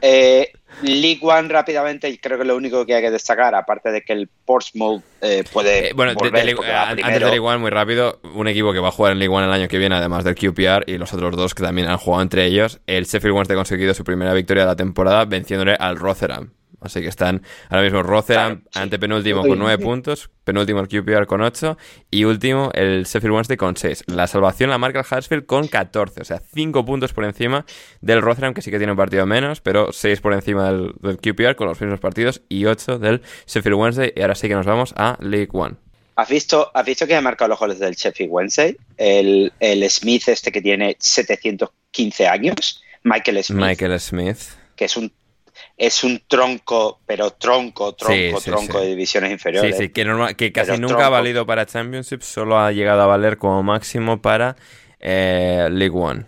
Eh, 0.00 0.52
League 0.82 1.20
One 1.22 1.48
rápidamente, 1.48 2.08
y 2.08 2.18
creo 2.18 2.38
que 2.38 2.44
lo 2.44 2.56
único 2.56 2.84
que 2.86 2.94
hay 2.94 3.02
que 3.02 3.10
destacar, 3.10 3.54
aparte 3.54 3.90
de 3.90 4.02
que 4.02 4.12
el 4.12 4.28
Portsmouth 4.44 5.02
eh, 5.20 5.44
puede. 5.52 5.88
Eh, 5.88 5.92
bueno, 5.94 6.14
volver 6.14 6.44
de, 6.44 6.54
va 6.54 6.90
antes 6.90 7.04
primero. 7.04 7.26
de 7.26 7.32
League 7.32 7.46
One, 7.46 7.58
muy 7.58 7.70
rápido, 7.70 8.20
un 8.34 8.48
equipo 8.48 8.72
que 8.72 8.78
va 8.78 8.88
a 8.88 8.92
jugar 8.92 9.12
en 9.12 9.18
League 9.18 9.34
One 9.34 9.46
el 9.46 9.52
año 9.52 9.68
que 9.68 9.78
viene, 9.78 9.96
además 9.96 10.24
del 10.24 10.34
QPR, 10.34 10.84
y 10.86 10.98
los 10.98 11.12
otros 11.12 11.36
dos 11.36 11.54
que 11.54 11.62
también 11.62 11.88
han 11.88 11.98
jugado 11.98 12.22
entre 12.22 12.46
ellos. 12.46 12.80
El 12.86 13.04
Sheffield 13.04 13.34
Wednesday 13.34 13.54
ha 13.54 13.58
conseguido 13.58 13.94
su 13.94 14.04
primera 14.04 14.32
victoria 14.34 14.64
de 14.64 14.68
la 14.68 14.76
temporada 14.76 15.24
venciéndole 15.24 15.74
al 15.78 15.96
Rotherham. 15.96 16.50
Así 16.80 17.00
que 17.00 17.08
están 17.08 17.42
ahora 17.70 17.82
mismo 17.82 18.02
Rotherham 18.02 18.58
Claro, 18.60 18.70
sí. 18.72 18.78
antepenúltimo 18.78 19.42
con 19.42 19.58
9 19.58 19.78
puntos, 19.82 20.30
penúltimo 20.44 20.80
el 20.80 20.88
QPR 20.88 21.26
con 21.26 21.40
8 21.40 21.76
y 22.10 22.24
último 22.24 22.70
el 22.74 23.04
Sheffield 23.04 23.34
Wednesday 23.34 23.56
con 23.56 23.76
6. 23.76 24.04
La 24.06 24.26
salvación 24.28 24.70
la 24.70 24.78
marca 24.78 25.00
el 25.00 25.06
Huddersfield 25.06 25.46
con 25.46 25.66
14, 25.66 26.20
o 26.20 26.24
sea, 26.24 26.40
5 26.54 26.84
puntos 26.84 27.12
por 27.12 27.24
encima 27.24 27.64
del 28.00 28.22
Rotherham, 28.22 28.54
que 28.54 28.62
sí 28.62 28.70
que 28.70 28.78
tiene 28.78 28.92
un 28.92 28.96
partido 28.98 29.26
menos, 29.26 29.60
pero 29.60 29.92
6 29.92 30.20
por 30.20 30.32
encima 30.34 30.70
del, 30.70 30.92
del 31.00 31.16
QPR 31.18 31.56
con 31.56 31.66
los 31.68 31.80
mismos 31.80 31.98
partidos 32.00 32.42
y 32.48 32.66
8 32.66 32.98
del 33.00 33.22
Sheffield 33.46 33.76
Wednesday. 33.76 34.12
Y 34.14 34.20
ahora 34.22 34.34
sí 34.36 34.46
que 34.48 34.54
nos 34.54 34.66
vamos 34.66 34.94
a 34.96 35.18
League 35.20 35.48
One. 35.52 35.74
¿Has 36.14 36.28
visto, 36.28 36.70
¿Has 36.74 36.84
visto 36.84 37.06
que 37.06 37.14
ha 37.14 37.20
marcado 37.20 37.48
los 37.48 37.58
goles 37.58 37.78
del 37.78 37.94
Sheffield 37.94 38.30
Wednesday? 38.32 38.76
El, 38.96 39.52
el 39.60 39.88
Smith, 39.90 40.28
este 40.28 40.50
que 40.50 40.60
tiene 40.60 40.96
715 40.98 42.26
años, 42.26 42.82
Michael 43.04 43.42
Smith, 43.44 43.60
Michael 43.60 44.00
Smith. 44.00 44.38
que 44.76 44.84
es 44.86 44.96
un 44.96 45.12
es 45.78 46.02
un 46.04 46.20
tronco, 46.26 47.00
pero 47.06 47.30
tronco, 47.30 47.94
tronco, 47.94 48.12
Sí, 48.14 48.44
sí, 48.44 48.50
tronco 48.50 48.72
sí. 48.80 48.84
de 48.84 48.86
divisiones 48.90 49.28
Sí, 49.28 49.32
inferiores. 49.34 49.76
sí, 49.76 49.88
que, 49.90 50.04
norma- 50.04 50.34
que 50.34 50.52
casi 50.52 50.76
nunca 50.78 51.06
ha 51.06 51.08
valido 51.08 51.46
para 51.46 51.64
Championship, 51.66 52.20
solo 52.22 52.58
ha 52.58 52.72
llegado 52.72 53.00
a 53.02 53.06
valer 53.06 53.38
como 53.38 53.62
máximo 53.62 54.20
para 54.20 54.56
eh, 54.98 55.68
League 55.70 55.96
One. 55.96 56.26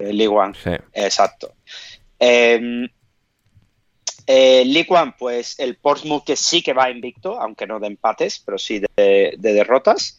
Eh, 0.00 0.12
League 0.12 0.28
One. 0.34 0.52
Sí. 0.62 0.70
Exacto. 0.92 1.54
Eh, 2.18 2.88
eh, 4.26 4.64
League 4.66 4.88
One, 4.90 5.14
pues 5.18 5.58
el 5.58 5.76
Portsmouth 5.76 6.24
que 6.24 6.36
sí 6.36 6.62
que 6.62 6.72
va 6.74 6.90
invicto, 6.90 7.40
aunque 7.40 7.66
no 7.66 7.80
de 7.80 7.86
empates, 7.86 8.40
pero 8.44 8.58
sí 8.58 8.80
de, 8.96 9.34
de 9.38 9.52
derrotas. 9.54 10.17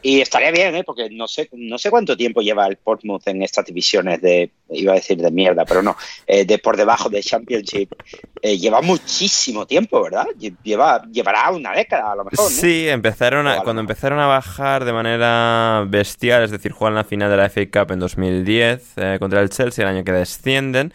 Y 0.00 0.20
estaría 0.20 0.52
bien, 0.52 0.76
¿eh? 0.76 0.84
porque 0.84 1.10
no 1.10 1.26
sé, 1.26 1.48
no 1.52 1.76
sé 1.76 1.90
cuánto 1.90 2.16
tiempo 2.16 2.40
lleva 2.40 2.66
el 2.68 2.76
Portsmouth 2.76 3.26
en 3.26 3.42
estas 3.42 3.66
divisiones 3.66 4.20
de, 4.22 4.50
iba 4.70 4.92
a 4.92 4.94
decir 4.94 5.18
de 5.18 5.30
mierda, 5.32 5.64
pero 5.64 5.82
no, 5.82 5.96
eh, 6.26 6.44
de 6.44 6.58
por 6.58 6.76
debajo 6.76 7.08
de 7.08 7.20
Championship. 7.20 7.92
Eh, 8.40 8.56
lleva 8.58 8.80
muchísimo 8.80 9.66
tiempo, 9.66 10.00
¿verdad? 10.02 10.26
Lle- 10.38 10.54
Lleva, 10.62 11.02
llevará 11.10 11.50
una 11.50 11.72
década 11.72 12.12
a 12.12 12.16
lo 12.16 12.24
mejor, 12.24 12.44
¿no? 12.44 12.48
Sí, 12.48 12.88
empezaron 12.88 13.48
a, 13.48 13.62
cuando 13.62 13.80
empezaron 13.80 14.20
a 14.20 14.26
bajar 14.26 14.84
de 14.84 14.92
manera 14.92 15.84
bestial, 15.88 16.44
es 16.44 16.52
decir, 16.52 16.70
jugaron 16.70 16.94
la 16.96 17.04
final 17.04 17.28
de 17.28 17.36
la 17.36 17.50
FA 17.50 17.62
Cup 17.66 17.92
en 17.92 17.98
2010 17.98 18.92
eh, 18.96 19.16
contra 19.18 19.40
el 19.40 19.50
Chelsea, 19.50 19.82
el 19.84 19.96
año 19.96 20.04
que 20.04 20.12
descienden. 20.12 20.92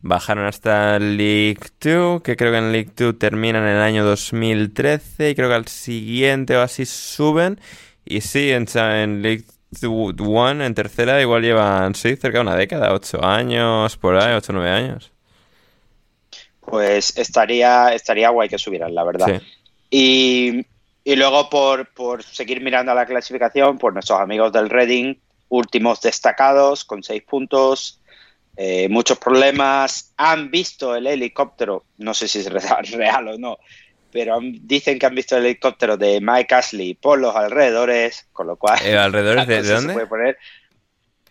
Bajaron 0.00 0.46
hasta 0.46 0.98
League 0.98 1.58
2, 1.80 2.22
que 2.22 2.36
creo 2.36 2.52
que 2.52 2.58
en 2.58 2.70
League 2.72 2.90
2 2.96 3.18
terminan 3.18 3.64
en 3.64 3.76
el 3.76 3.82
año 3.82 4.04
2013 4.04 5.30
y 5.30 5.34
creo 5.34 5.48
que 5.48 5.54
al 5.54 5.66
siguiente 5.68 6.56
o 6.56 6.62
así 6.62 6.86
suben. 6.86 7.58
Y 8.06 8.20
sí, 8.20 8.52
en, 8.52 8.66
en 8.74 9.20
League 9.22 9.44
1, 9.82 10.64
en 10.64 10.74
tercera, 10.74 11.20
igual 11.20 11.42
llevan, 11.42 11.94
sí, 11.94 12.16
cerca 12.16 12.38
de 12.38 12.42
una 12.42 12.56
década, 12.56 12.94
8 12.94 13.24
años, 13.24 13.96
por 13.96 14.16
ahí, 14.16 14.34
8 14.34 14.52
o 14.52 14.54
9 14.54 14.70
años. 14.70 15.12
Pues 16.60 17.16
estaría, 17.18 17.92
estaría 17.92 18.30
guay 18.30 18.48
que 18.48 18.58
subieran, 18.58 18.94
la 18.94 19.04
verdad. 19.04 19.26
Sí. 19.26 19.46
Y, 19.90 20.66
y 21.04 21.16
luego 21.16 21.50
por, 21.50 21.92
por 21.92 22.22
seguir 22.22 22.60
mirando 22.60 22.92
a 22.92 22.94
la 22.94 23.06
clasificación, 23.06 23.76
pues 23.76 23.92
nuestros 23.92 24.20
amigos 24.20 24.52
del 24.52 24.70
Reading, 24.70 25.16
últimos 25.48 26.00
destacados 26.00 26.84
con 26.84 27.02
seis 27.02 27.22
puntos, 27.22 28.00
eh, 28.56 28.88
muchos 28.88 29.18
problemas, 29.18 30.12
han 30.16 30.50
visto 30.50 30.96
el 30.96 31.06
helicóptero, 31.06 31.84
no 31.98 32.14
sé 32.14 32.26
si 32.26 32.38
es 32.38 32.50
real 32.92 33.28
o 33.28 33.38
no, 33.38 33.58
pero 34.16 34.36
han- 34.36 34.54
dicen 34.62 34.98
que 34.98 35.04
han 35.06 35.14
visto 35.14 35.36
el 35.36 35.44
helicóptero 35.44 35.96
de 35.98 36.20
Mike 36.22 36.54
Ashley 36.54 36.94
por 36.94 37.18
los 37.18 37.36
alrededores, 37.36 38.26
con 38.32 38.46
lo 38.46 38.56
cual... 38.56 38.78
Eh, 38.84 38.96
¿alrededores 38.96 39.46
de- 39.48 39.62
dónde? 39.62 39.88
Se 39.88 39.92
puede 39.94 40.06
poner 40.06 40.38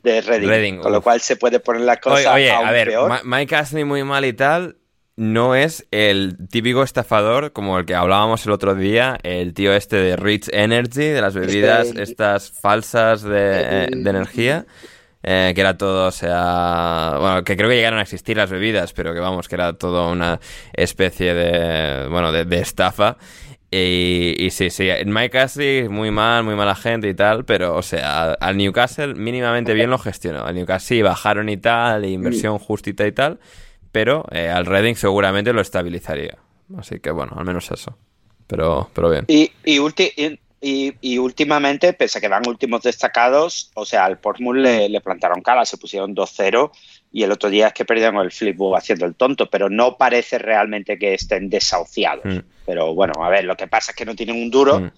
de 0.03 0.21
Reading, 0.21 0.47
Reading, 0.47 0.77
con 0.81 0.91
lo 0.91 1.01
cual 1.01 1.19
se 1.19 1.35
puede 1.35 1.59
poner 1.59 1.81
la 1.81 1.97
cosa 1.97 2.33
oye, 2.33 2.51
aún 2.51 2.67
a 2.67 2.71
ver, 2.71 2.87
peor. 2.89 3.21
Mike 3.23 3.55
Ashley 3.55 3.83
muy 3.85 4.03
mal 4.03 4.23
y 4.23 4.33
tal, 4.33 4.77
no 5.15 5.55
es 5.55 5.87
el 5.91 6.37
típico 6.49 6.83
estafador 6.83 7.53
como 7.53 7.79
el 7.79 7.85
que 7.85 7.95
hablábamos 7.95 8.45
el 8.45 8.51
otro 8.51 8.75
día, 8.75 9.17
el 9.23 9.53
tío 9.55 9.73
este 9.73 9.95
de 9.95 10.15
Rich 10.15 10.49
Energy, 10.53 11.05
de 11.05 11.21
las 11.21 11.33
bebidas 11.33 11.87
Este- 11.87 12.03
estas 12.03 12.51
falsas 12.51 13.23
de, 13.23 13.61
eh, 13.61 13.87
de 13.91 14.09
energía. 14.09 14.65
Eh, 15.27 15.51
que 15.55 15.61
era 15.61 15.75
todo, 15.75 16.07
o 16.07 16.11
sea, 16.11 17.17
bueno, 17.19 17.43
que 17.43 17.57
creo 17.57 17.67
que 17.67 17.75
llegaron 17.75 17.97
a 17.99 18.03
existir 18.03 18.37
las 18.37 18.51
bebidas, 18.51 18.93
pero 18.93 19.13
que 19.13 19.19
vamos, 19.19 19.47
que 19.49 19.55
era 19.55 19.73
todo 19.73 20.11
una 20.11 20.39
especie 20.73 21.33
de, 21.33 22.07
bueno, 22.07 22.31
de, 22.31 22.45
de 22.45 22.59
estafa. 22.59 23.17
Y, 23.71 24.35
y 24.37 24.51
sí, 24.51 24.69
sí, 24.69 24.87
Mike 25.05 25.37
Ashley, 25.39 25.89
muy 25.89 26.11
mal, 26.11 26.43
muy 26.43 26.55
mala 26.55 26.75
gente 26.75 27.09
y 27.09 27.13
tal, 27.15 27.43
pero, 27.43 27.75
o 27.75 27.81
sea, 27.81 28.33
al 28.33 28.55
Newcastle 28.55 29.15
mínimamente 29.15 29.73
bien 29.73 29.89
lo 29.89 29.97
gestionó. 29.97 30.45
Al 30.45 30.55
Newcastle 30.55 30.97
sí, 30.97 31.01
bajaron 31.01 31.49
y 31.49 31.57
tal, 31.57 32.05
inversión 32.05 32.57
justita 32.59 33.05
y 33.05 33.11
tal, 33.11 33.39
pero 33.91 34.23
eh, 34.31 34.47
al 34.49 34.65
Reading 34.65 34.95
seguramente 34.95 35.51
lo 35.51 35.59
estabilizaría. 35.61 36.37
Así 36.77 36.99
que, 36.99 37.11
bueno, 37.11 37.33
al 37.35 37.43
menos 37.45 37.69
eso. 37.71 37.97
Pero, 38.47 38.89
pero 38.93 39.09
bien. 39.09 39.25
Y, 39.27 39.51
y, 39.65 39.79
ulti- 39.79 40.13
y- 40.15 40.39
y- 40.67 40.93
y 41.01 41.17
últimamente, 41.19 41.93
pese 41.93 42.17
a 42.17 42.21
que 42.21 42.27
van 42.27 42.47
últimos 42.47 42.81
destacados, 42.81 43.71
o 43.75 43.85
sea, 43.85 44.05
al 44.05 44.17
Portsmouth 44.19 44.55
le, 44.55 44.89
le 44.89 45.01
plantaron 45.01 45.41
cara, 45.41 45.63
se 45.65 45.77
pusieron 45.77 46.15
2-0 46.15 46.71
y 47.11 47.23
el 47.23 47.31
otro 47.31 47.49
día 47.49 47.67
es 47.67 47.73
que 47.73 47.85
perdieron 47.85 48.17
el 48.17 48.31
flipbook 48.31 48.75
haciendo 48.75 49.05
el 49.05 49.13
tonto, 49.15 49.49
pero 49.49 49.69
no 49.69 49.97
parece 49.97 50.37
realmente 50.39 50.97
que 50.97 51.13
estén 51.13 51.49
desahuciados. 51.49 52.25
Mm. 52.25 52.39
Pero 52.65 52.95
bueno, 52.95 53.13
a 53.23 53.29
ver, 53.29 53.43
lo 53.45 53.55
que 53.55 53.67
pasa 53.67 53.91
es 53.91 53.95
que 53.95 54.05
no 54.05 54.15
tienen 54.15 54.37
un 54.41 54.49
duro, 54.49 54.79
Mm. 54.79 54.91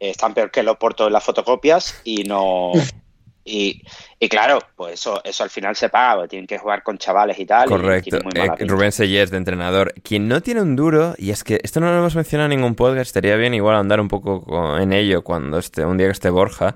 están 0.00 0.32
peor 0.34 0.50
que 0.50 0.62
los 0.62 0.76
portos 0.78 1.06
en 1.06 1.12
las 1.12 1.22
fotocopias 1.24 2.00
y 2.04 2.24
no... 2.24 2.72
Y, 3.46 3.82
y 4.18 4.28
claro, 4.30 4.58
pues 4.74 4.94
eso, 4.94 5.20
eso 5.22 5.44
al 5.44 5.50
final 5.50 5.76
se 5.76 5.90
paga, 5.90 6.14
porque 6.14 6.28
tienen 6.28 6.46
que 6.46 6.56
jugar 6.58 6.82
con 6.82 6.96
chavales 6.96 7.38
y 7.38 7.44
tal. 7.44 7.66
y 7.66 7.68
Correcto. 7.68 8.18
mala 8.24 8.54
Eh. 8.58 8.64
Rubén 8.66 8.90
Sellés, 8.90 9.30
de 9.30 9.36
entrenador. 9.36 9.92
Quien 10.02 10.28
no 10.28 10.40
tiene 10.40 10.62
un 10.62 10.76
duro, 10.76 11.14
y 11.18 11.30
es 11.30 11.44
que 11.44 11.60
esto 11.62 11.78
no 11.80 11.90
lo 11.90 11.98
hemos 11.98 12.16
mencionado 12.16 12.50
en 12.50 12.58
ningún 12.58 12.74
podcast, 12.74 13.06
estaría 13.08 13.36
bien 13.36 13.52
igual 13.52 13.76
andar 13.76 14.00
un 14.00 14.08
poco 14.08 14.42
co- 14.42 14.78
en 14.78 14.92
ello 14.94 15.22
cuando 15.22 15.58
esté, 15.58 15.84
un 15.84 15.98
día 15.98 16.06
que 16.06 16.12
esté 16.12 16.30
Borja. 16.30 16.74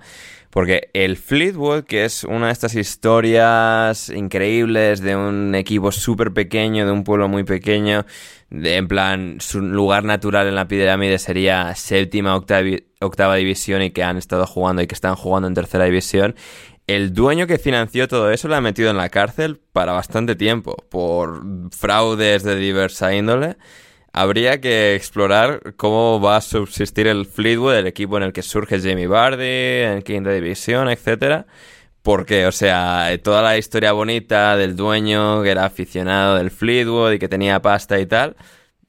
Porque 0.50 0.88
el 0.94 1.18
Fleetwood, 1.18 1.84
que 1.84 2.06
es 2.06 2.24
una 2.24 2.46
de 2.46 2.52
estas 2.52 2.74
historias 2.74 4.08
increíbles 4.08 5.00
de 5.00 5.14
un 5.16 5.54
equipo 5.54 5.92
súper 5.92 6.32
pequeño, 6.32 6.86
de 6.86 6.92
un 6.92 7.04
pueblo 7.04 7.28
muy 7.28 7.44
pequeño, 7.44 8.06
de, 8.50 8.76
en 8.76 8.88
plan, 8.88 9.36
su 9.40 9.60
lugar 9.60 10.04
natural 10.04 10.46
en 10.48 10.54
la 10.54 10.66
pirámide 10.66 11.18
sería 11.18 11.74
séptima, 11.74 12.34
octavi- 12.36 12.84
octava 13.00 13.36
división 13.36 13.82
y 13.82 13.90
que 13.90 14.02
han 14.02 14.16
estado 14.16 14.46
jugando 14.46 14.82
y 14.82 14.86
que 14.86 14.94
están 14.94 15.14
jugando 15.14 15.48
en 15.48 15.54
tercera 15.54 15.84
división. 15.84 16.34
El 16.86 17.12
dueño 17.12 17.46
que 17.46 17.58
financió 17.58 18.08
todo 18.08 18.30
eso 18.30 18.48
lo 18.48 18.56
ha 18.56 18.60
metido 18.60 18.90
en 18.90 18.96
la 18.96 19.10
cárcel 19.10 19.60
para 19.72 19.92
bastante 19.92 20.36
tiempo 20.36 20.76
por 20.88 21.42
fraudes 21.70 22.42
de 22.44 22.56
diversa 22.56 23.14
índole. 23.14 23.56
Habría 24.12 24.60
que 24.60 24.94
explorar 24.96 25.74
cómo 25.76 26.20
va 26.20 26.36
a 26.38 26.40
subsistir 26.40 27.06
el 27.06 27.26
Fleetwood, 27.26 27.74
el 27.74 27.86
equipo 27.86 28.16
en 28.16 28.22
el 28.22 28.32
que 28.32 28.42
surge 28.42 28.80
Jamie 28.80 29.06
Vardy, 29.06 29.82
en 29.82 30.02
quinta 30.02 30.30
división, 30.30 30.88
etcétera. 30.88 31.46
Porque, 32.02 32.46
o 32.46 32.52
sea, 32.52 33.10
toda 33.22 33.42
la 33.42 33.58
historia 33.58 33.92
bonita 33.92 34.56
del 34.56 34.74
dueño 34.74 35.42
que 35.42 35.50
era 35.50 35.66
aficionado 35.66 36.36
del 36.36 36.50
Fleetwood 36.50 37.12
y 37.12 37.18
que 37.18 37.28
tenía 37.28 37.60
pasta 37.60 38.00
y 38.00 38.06
tal, 38.06 38.34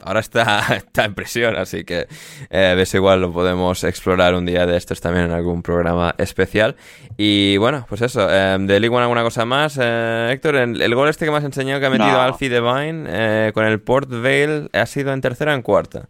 ahora 0.03 0.19
está, 0.19 0.65
está 0.75 1.05
en 1.05 1.13
prisión, 1.13 1.55
así 1.57 1.83
que 1.83 2.07
eh, 2.49 2.73
ves 2.75 2.93
igual 2.93 3.21
lo 3.21 3.31
podemos 3.31 3.83
explorar 3.83 4.33
un 4.33 4.45
día 4.45 4.65
de 4.65 4.77
estos 4.77 5.01
también 5.01 5.25
en 5.25 5.31
algún 5.31 5.61
programa 5.61 6.15
especial. 6.17 6.75
Y 7.17 7.57
bueno, 7.57 7.85
pues 7.89 8.01
eso, 8.01 8.27
eh, 8.29 8.57
de 8.59 8.79
League 8.79 8.95
One 8.95 9.03
alguna 9.03 9.23
cosa 9.23 9.45
más. 9.45 9.77
Eh, 9.81 10.29
Héctor, 10.31 10.55
el, 10.55 10.81
el 10.81 10.95
gol 10.95 11.09
este 11.09 11.25
que 11.25 11.31
me 11.31 11.37
has 11.37 11.43
enseñado 11.43 11.79
que 11.79 11.85
ha 11.85 11.89
metido 11.89 12.11
No. 12.11 12.21
Alfie 12.21 12.49
Devine 12.49 13.05
eh, 13.09 13.51
con 13.53 13.65
el 13.65 13.81
Port 13.81 14.09
Vale 14.09 14.69
ha 14.73 14.85
sido 14.85 15.13
en 15.13 15.21
tercera 15.21 15.51
o 15.51 15.55
en 15.55 15.61
cuarta. 15.61 16.07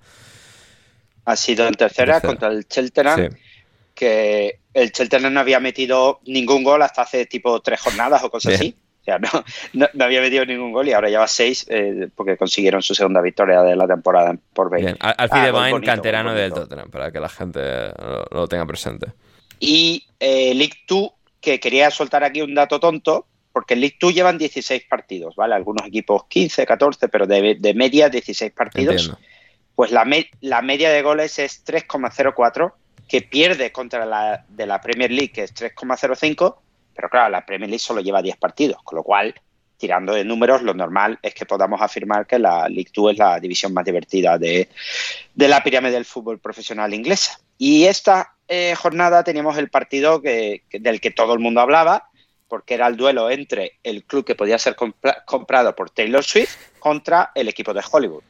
Ha 1.26 1.36
sido 1.36 1.68
en 1.68 1.76
tercera, 1.76 2.22
contra 2.22 2.48
el 2.48 2.68
Cheltenham, 2.68 3.30
que 3.94 4.60
el 4.74 4.92
Cheltenham 4.92 5.34
no 5.34 5.40
había 5.40 5.60
metido 5.60 6.22
ningún 6.26 6.64
gol 6.64 6.82
hasta 6.82 7.04
hace 7.04 7.26
tipo 7.26 7.60
tres 7.62 7.80
jornadas 7.82 8.24
o 8.24 8.32
cosas 8.32 8.56
así. 8.56 8.76
Sea, 9.10 9.20
no, 9.74 9.88
no, 9.94 10.06
había 10.06 10.22
metido 10.22 10.46
ningún 10.46 10.72
gol 10.72 10.88
y 10.88 10.94
ahora 10.94 11.10
lleva 11.10 11.28
seis 11.28 11.66
eh, 11.70 12.10
porque 12.16 12.38
consiguieron 12.38 12.82
su 12.82 12.94
segunda 12.94 13.22
victoria 13.22 13.62
de 13.62 13.76
la 13.76 13.88
temporada 13.88 14.36
por 14.54 14.70
20. 14.70 14.98
Al 15.00 15.16
Alfie 15.18 15.52
ah, 15.54 15.82
canterano 15.84 16.34
del 16.34 16.54
Tottenham, 16.54 16.90
para 16.90 17.12
que 17.12 17.20
la 17.20 17.30
gente 17.30 17.60
lo, 18.32 18.48
tenga 18.48 18.66
presente. 18.66 19.08
Y 19.60 20.06
eh, 20.20 20.54
League 20.54 20.78
2, 20.88 21.12
que 21.42 21.60
quería 21.60 21.90
soltar 21.92 22.24
aquí 22.24 22.42
un 22.42 22.54
dato 22.54 22.80
tonto, 22.80 23.26
porque 23.52 23.74
en 23.74 23.82
League 23.82 23.98
2 24.00 24.14
llevan 24.14 24.38
16 24.38 24.84
partidos, 24.90 25.36
¿vale? 25.36 25.56
Algunos 25.56 25.88
equipos 25.88 26.26
15, 26.28 26.66
14, 26.66 27.10
pero 27.10 27.26
de, 27.26 27.74
media 27.76 28.10
16 28.10 28.52
partidos. 28.52 29.12
Pues 29.76 29.92
la, 29.92 30.06
la 30.42 30.62
media 30.62 30.92
de 30.92 31.02
goles 31.02 31.40
es 31.40 31.66
3,04, 31.66 32.74
que 33.08 33.22
pierde 33.22 33.72
contra 33.72 34.06
la 34.06 34.46
de 34.48 34.68
la 34.68 34.80
Premier 34.80 35.10
League, 35.10 35.32
que 35.32 35.44
es 35.44 35.56
3,05 35.56 36.58
pero 37.00 37.10
claro, 37.10 37.30
la 37.30 37.46
Premier 37.46 37.70
League 37.70 37.80
solo 37.80 38.02
lleva 38.02 38.22
10 38.22 38.36
partidos, 38.36 38.84
con 38.84 38.98
lo 38.98 39.04
cual, 39.04 39.34
tirando 39.78 40.14
de 40.14 40.26
números, 40.26 40.64
lo 40.64 40.74
normal 40.74 41.18
es 41.22 41.34
que 41.34 41.46
podamos 41.46 41.82
afirmar 41.82 42.28
que 42.28 42.38
la 42.38 42.68
League 42.68 42.92
2 42.94 43.14
es 43.14 43.18
la 43.18 43.40
división 43.40 43.74
más 43.74 43.86
divertida 43.86 44.38
de, 44.38 44.68
la 45.36 45.64
pirámide 45.64 45.94
del 45.94 46.04
fútbol 46.04 46.40
profesional 46.40 46.94
inglesa. 46.94 47.40
Y 47.58 47.86
esta 47.86 48.34
eh, 48.50 48.76
jornada 48.76 49.24
teníamos 49.24 49.58
el 49.58 49.70
partido 49.70 50.22
que, 50.22 50.64
del 50.72 51.00
que 51.00 51.12
todo 51.12 51.34
el 51.34 51.40
mundo 51.40 51.62
hablaba, 51.62 52.10
porque 52.50 52.74
era 52.74 52.88
el 52.88 52.98
duelo 52.98 53.30
entre 53.30 53.80
el 53.82 54.04
club 54.04 54.26
que 54.26 54.36
podía 54.36 54.60
ser 54.60 54.76
comprado 55.26 55.74
por 55.78 55.92
Taylor 55.92 56.26
Swift 56.26 56.58
contra 56.80 57.32
el 57.34 57.48
equipo 57.48 57.74
de 57.74 57.82
Hollywood. 57.90 58.24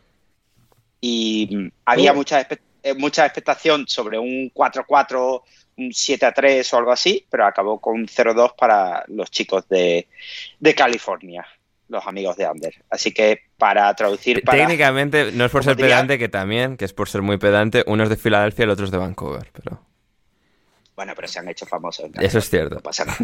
Y 1.02 1.50
mm, 1.52 1.72
había 1.86 2.14
mucha, 2.14 2.48
eh, 2.84 2.94
mucha 2.94 3.26
expectación 3.26 3.88
sobre 3.88 4.20
un 4.20 4.52
4-4 4.54 5.42
un 5.80 5.94
7 5.94 6.26
a 6.26 6.32
3 6.32 6.74
o 6.74 6.78
algo 6.78 6.92
así, 6.92 7.26
pero 7.30 7.46
acabó 7.46 7.80
con 7.80 8.08
0-2 8.08 8.56
para 8.58 9.04
los 9.08 9.32
chicos 9.32 9.68
de, 9.70 10.08
California, 10.76 11.46
los 11.88 12.06
amigos 12.06 12.38
de 12.38 12.46
Ander. 12.46 12.74
Así 12.90 13.14
que 13.14 13.42
para 13.58 13.94
traducir. 13.96 14.44
Técnicamente, 14.44 15.32
no 15.32 15.46
es 15.46 15.52
por 15.52 15.64
ser 15.64 15.78
pedante, 15.78 16.18
que 16.18 16.30
también, 16.30 16.78
que 16.78 16.86
es 16.86 16.94
por 16.94 17.10
ser 17.10 17.22
muy 17.22 17.38
pedante, 17.38 17.84
uno 17.88 18.04
es 18.04 18.10
de 18.10 18.18
Filadelfia 18.18 18.64
y 18.64 18.66
el 18.66 18.70
otro 18.72 18.86
es 18.86 18.92
de 18.92 18.98
Vancouver, 18.98 19.50
pero. 19.54 19.82
Bueno, 20.96 21.14
pero 21.16 21.30
se 21.30 21.40
han 21.40 21.48
hecho 21.48 21.66
famosos. 21.66 22.10
Eso 22.20 22.40
es 22.40 22.50
cierto. 22.50 22.76
No 22.76 22.82
pasa 22.82 23.06
nada. 23.06 23.18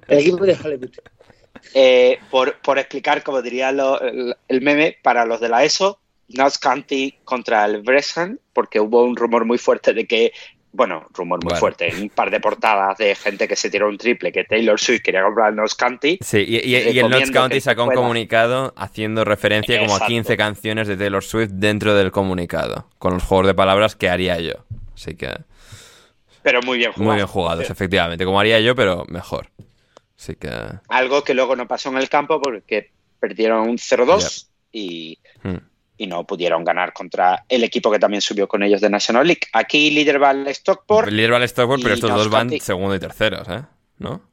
el 0.08 0.18
equipo 0.20 0.44
de 0.44 0.54
Hollywood. 0.54 0.90
Eh, 1.74 2.18
por, 2.30 2.78
explicar, 2.78 3.22
como 3.22 3.42
diría 3.42 3.70
el, 3.70 4.60
meme, 4.60 4.98
para 5.02 5.24
los 5.24 5.40
de 5.40 5.48
la 5.48 5.64
ESO, 5.64 6.00
Notts 6.28 6.58
County 6.58 7.18
contra 7.24 7.64
el 7.64 7.82
Bressan, 7.82 8.40
porque 8.52 8.80
hubo 8.80 9.04
un 9.04 9.16
rumor 9.16 9.44
muy 9.44 9.58
fuerte 9.58 9.92
de 9.92 10.06
que 10.06 10.32
bueno, 10.72 11.06
rumor 11.12 11.44
muy 11.44 11.54
fuerte, 11.54 11.92
un 12.00 12.08
par 12.08 12.30
de 12.30 12.40
portadas 12.40 12.96
de 12.96 13.14
gente 13.14 13.46
que 13.46 13.56
se 13.56 13.68
tiró 13.68 13.88
un 13.88 13.98
triple, 13.98 14.32
que 14.32 14.44
Taylor 14.44 14.80
Swift 14.80 15.02
quería 15.02 15.22
comprar 15.22 15.50
el 15.50 15.56
Notts 15.56 15.74
County. 15.74 16.18
Sí, 16.22 16.44
y, 16.48 16.98
el 16.98 17.10
Notts 17.10 17.30
County 17.30 17.60
sacó 17.60 17.84
un 17.84 17.94
comunicado 17.94 18.72
haciendo 18.76 19.24
referencia 19.24 19.78
como 19.80 19.96
a 19.96 20.06
15 20.06 20.36
canciones 20.36 20.88
de 20.88 20.96
Taylor 20.96 21.22
Swift 21.22 21.50
dentro 21.52 21.94
del 21.94 22.10
comunicado, 22.10 22.88
con 22.98 23.14
los 23.14 23.22
juegos 23.22 23.48
de 23.48 23.54
palabras 23.54 23.96
que 23.96 24.08
haría 24.08 24.40
yo. 24.40 24.64
Así 24.94 25.14
que... 25.14 25.30
Pero 26.42 26.60
muy 26.62 26.78
bien 26.78 26.92
jugados. 26.92 27.06
Muy 27.06 27.16
bien 27.16 27.26
jugados, 27.26 27.70
efectivamente, 27.70 28.24
como 28.24 28.40
haría 28.40 28.58
yo, 28.60 28.74
pero 28.74 29.04
mejor. 29.08 29.48
Así 30.18 30.36
que... 30.36 30.50
Algo 30.88 31.22
que 31.22 31.34
luego 31.34 31.54
no 31.54 31.68
pasó 31.68 31.90
en 31.90 31.98
el 31.98 32.08
campo 32.08 32.40
porque 32.40 32.90
perdieron 33.20 33.68
un 33.68 33.76
0-2 33.76 34.46
y... 34.72 35.18
Hmm 35.42 35.71
y 36.02 36.06
no 36.08 36.26
pudieron 36.26 36.64
ganar 36.64 36.92
contra 36.92 37.44
el 37.48 37.62
equipo 37.62 37.90
que 37.90 38.00
también 38.00 38.20
subió 38.20 38.48
con 38.48 38.62
ellos 38.64 38.80
de 38.80 38.90
National 38.90 39.24
League. 39.24 39.42
Aquí 39.52 39.90
líder 39.90 40.20
va 40.20 40.32
el 40.32 40.48
Stockport. 40.48 41.08
Líder 41.08 41.32
va 41.32 41.36
el 41.36 41.48
Stockport, 41.48 41.80
pero 41.80 41.94
estos 41.94 42.10
dos 42.10 42.28
van 42.28 42.50
segundo 42.60 42.96
y 42.96 42.98
terceros, 42.98 43.48
¿eh? 43.48 43.62
¿No? 43.98 44.32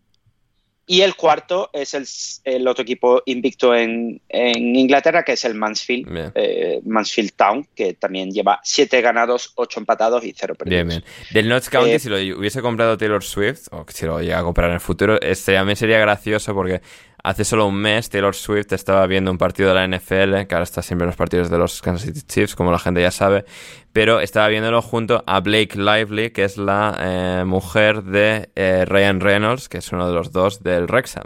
Y 0.88 1.02
el 1.02 1.16
cuarto 1.16 1.70
es 1.72 2.42
el, 2.44 2.68
otro 2.68 2.82
equipo 2.82 3.22
invicto 3.28 3.76
en, 3.76 4.20
Inglaterra, 4.28 5.22
que 5.22 5.34
es 5.34 5.46
el 5.46 5.54
Mansfield, 5.54 6.32
eh, 6.34 6.82
Mansfield 6.84 7.34
Town, 7.34 7.68
que 7.76 7.94
también 7.94 8.32
lleva 8.32 8.60
siete 8.64 9.00
ganados, 9.00 9.54
ocho 9.54 9.80
empatados 9.80 10.24
y 10.26 10.34
cero 10.36 10.56
perdidos. 10.56 10.88
Bien, 10.88 10.88
bien. 10.88 11.04
Del 11.30 11.48
Notts 11.48 11.70
County, 11.70 11.92
eh, 11.92 12.00
si 12.00 12.10
lo 12.10 12.16
hubiese 12.40 12.64
comprado 12.64 12.98
Taylor 12.98 13.24
Swift, 13.24 13.68
o 13.70 13.86
si 13.88 14.08
lo 14.08 14.20
llega 14.20 14.40
a 14.40 14.44
comprar 14.44 14.70
en 14.70 14.76
el 14.76 14.80
futuro, 14.80 15.22
este 15.22 15.54
también 15.54 15.76
sería 15.76 16.00
gracioso 16.00 16.56
porque 16.56 16.82
Hace 17.30 17.46
solo 17.46 17.68
un 17.68 17.76
mes 17.76 18.10
Taylor 18.10 18.34
Swift 18.34 18.74
estaba 18.74 19.06
viendo 19.06 19.30
un 19.30 19.38
partido 19.38 19.70
de 19.70 19.76
la 19.76 19.88
NFL, 19.88 20.48
que 20.48 20.56
ahora 20.56 20.64
está 20.64 20.82
siempre 20.82 21.04
en 21.04 21.10
los 21.10 21.16
partidos 21.16 21.52
de 21.52 21.60
los 21.60 21.80
Kansas 21.80 22.08
City 22.08 22.24
Chiefs, 22.24 22.56
como 22.56 22.72
la 22.72 22.80
gente 22.80 23.04
ya 23.04 23.12
sabe, 23.12 23.46
pero 23.94 24.20
estaba 24.20 24.48
viéndolo 24.48 24.82
junto 24.82 25.24
a 25.28 25.40
Blake 25.40 25.78
Lively, 25.78 26.32
que 26.32 26.44
es 26.44 26.58
la 26.58 26.98
eh, 27.00 27.44
mujer 27.46 28.02
de 28.02 28.50
eh, 28.56 28.84
Ryan 28.84 29.20
Reynolds, 29.20 29.70
que 29.70 29.78
es 29.78 29.92
uno 29.92 30.08
de 30.08 30.14
los 30.16 30.32
dos 30.32 30.64
del 30.64 30.88
Wrexham. 30.88 31.26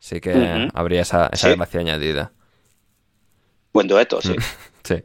Así 0.00 0.22
que 0.22 0.70
habría 0.72 1.02
esa, 1.02 1.28
esa 1.30 1.54
gracia 1.54 1.80
añadida. 1.80 2.32
Buen 3.74 3.88
dueto, 3.88 4.22
sí. 4.22 4.34
sí. 4.84 5.04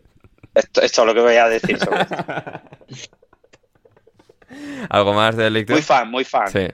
Esto, 0.56 0.82
es 0.82 0.98
lo 0.98 1.14
que 1.14 1.20
voy 1.20 1.36
a 1.36 1.50
decir 1.50 1.78
sobre 1.78 2.00
¿Algo 4.90 5.14
más 5.14 5.36
de 5.36 5.50
lectura? 5.50 5.76
Muy 5.76 5.84
fan, 5.84 6.10
muy 6.10 6.24
fan. 6.24 6.48
Sí. 6.48 6.68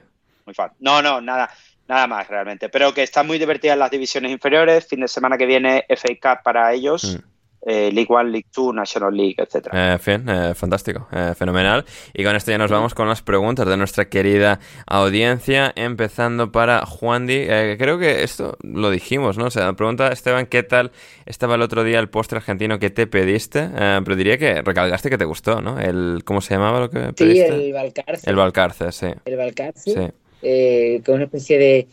Muy 0.46 0.54
fan. 0.54 0.70
No, 0.78 1.02
no, 1.02 1.20
nada. 1.20 1.50
Nada 1.86 2.06
más 2.06 2.26
realmente, 2.28 2.68
pero 2.68 2.94
que 2.94 3.02
están 3.02 3.26
muy 3.26 3.38
divertidas 3.38 3.76
las 3.76 3.90
divisiones 3.90 4.32
inferiores. 4.32 4.86
Fin 4.86 5.00
de 5.00 5.08
semana 5.08 5.36
que 5.36 5.46
viene 5.46 5.84
FA 5.88 6.08
Cup 6.20 6.42
para 6.42 6.72
ellos. 6.72 7.16
Mm. 7.20 7.34
Eh, 7.66 7.90
League 7.92 8.08
One, 8.10 8.30
League 8.30 8.46
Two, 8.52 8.74
National 8.74 9.16
League, 9.16 9.36
etc. 9.38 9.68
Eh, 9.72 9.96
fin, 9.98 10.28
eh, 10.28 10.54
fantástico, 10.54 11.08
fenomenal. 11.34 11.84
Y 12.12 12.22
con 12.22 12.36
esto 12.36 12.50
ya 12.50 12.58
nos 12.58 12.70
vamos 12.70 12.94
con 12.94 13.08
las 13.08 13.22
preguntas 13.22 13.66
de 13.66 13.76
nuestra 13.78 14.04
querida 14.06 14.60
audiencia, 14.86 15.72
empezando 15.74 16.52
para 16.52 16.84
Juan 16.84 17.26
Di. 17.26 17.46
creo 17.78 17.98
que 17.98 18.22
esto 18.22 18.58
lo 18.62 18.90
dijimos, 18.90 19.38
¿no? 19.38 19.46
O 19.46 19.50
sea, 19.50 19.72
pregunta 19.72 20.08
Esteban, 20.08 20.46
¿qué 20.46 20.62
tal 20.62 20.92
estaba 21.24 21.54
el 21.54 21.62
otro 21.62 21.84
día 21.84 22.00
el 22.00 22.10
postre 22.10 22.36
argentino 22.36 22.78
que 22.78 22.90
te 22.90 23.06
pediste? 23.06 23.70
pero 24.04 24.14
diría 24.14 24.36
que 24.36 24.60
recalcaste 24.60 25.08
que 25.08 25.18
te 25.18 25.24
gustó, 25.24 25.62
¿no? 25.62 25.80
El, 25.80 26.22
¿Cómo 26.24 26.42
se 26.42 26.54
llamaba 26.54 26.80
lo 26.80 26.90
que 26.90 27.12
pediste? 27.14 27.48
Sí, 27.48 27.64
el 27.66 27.72
Valcarce. 27.72 28.28
El 28.30 28.36
Valcarce, 28.36 28.92
sí. 28.92 29.06
El 29.24 29.36
Valcarce. 29.36 29.90
Sí 29.90 30.23
eh, 30.44 31.02
con 31.04 31.16
una 31.16 31.24
especie 31.24 31.58
de 31.58 31.88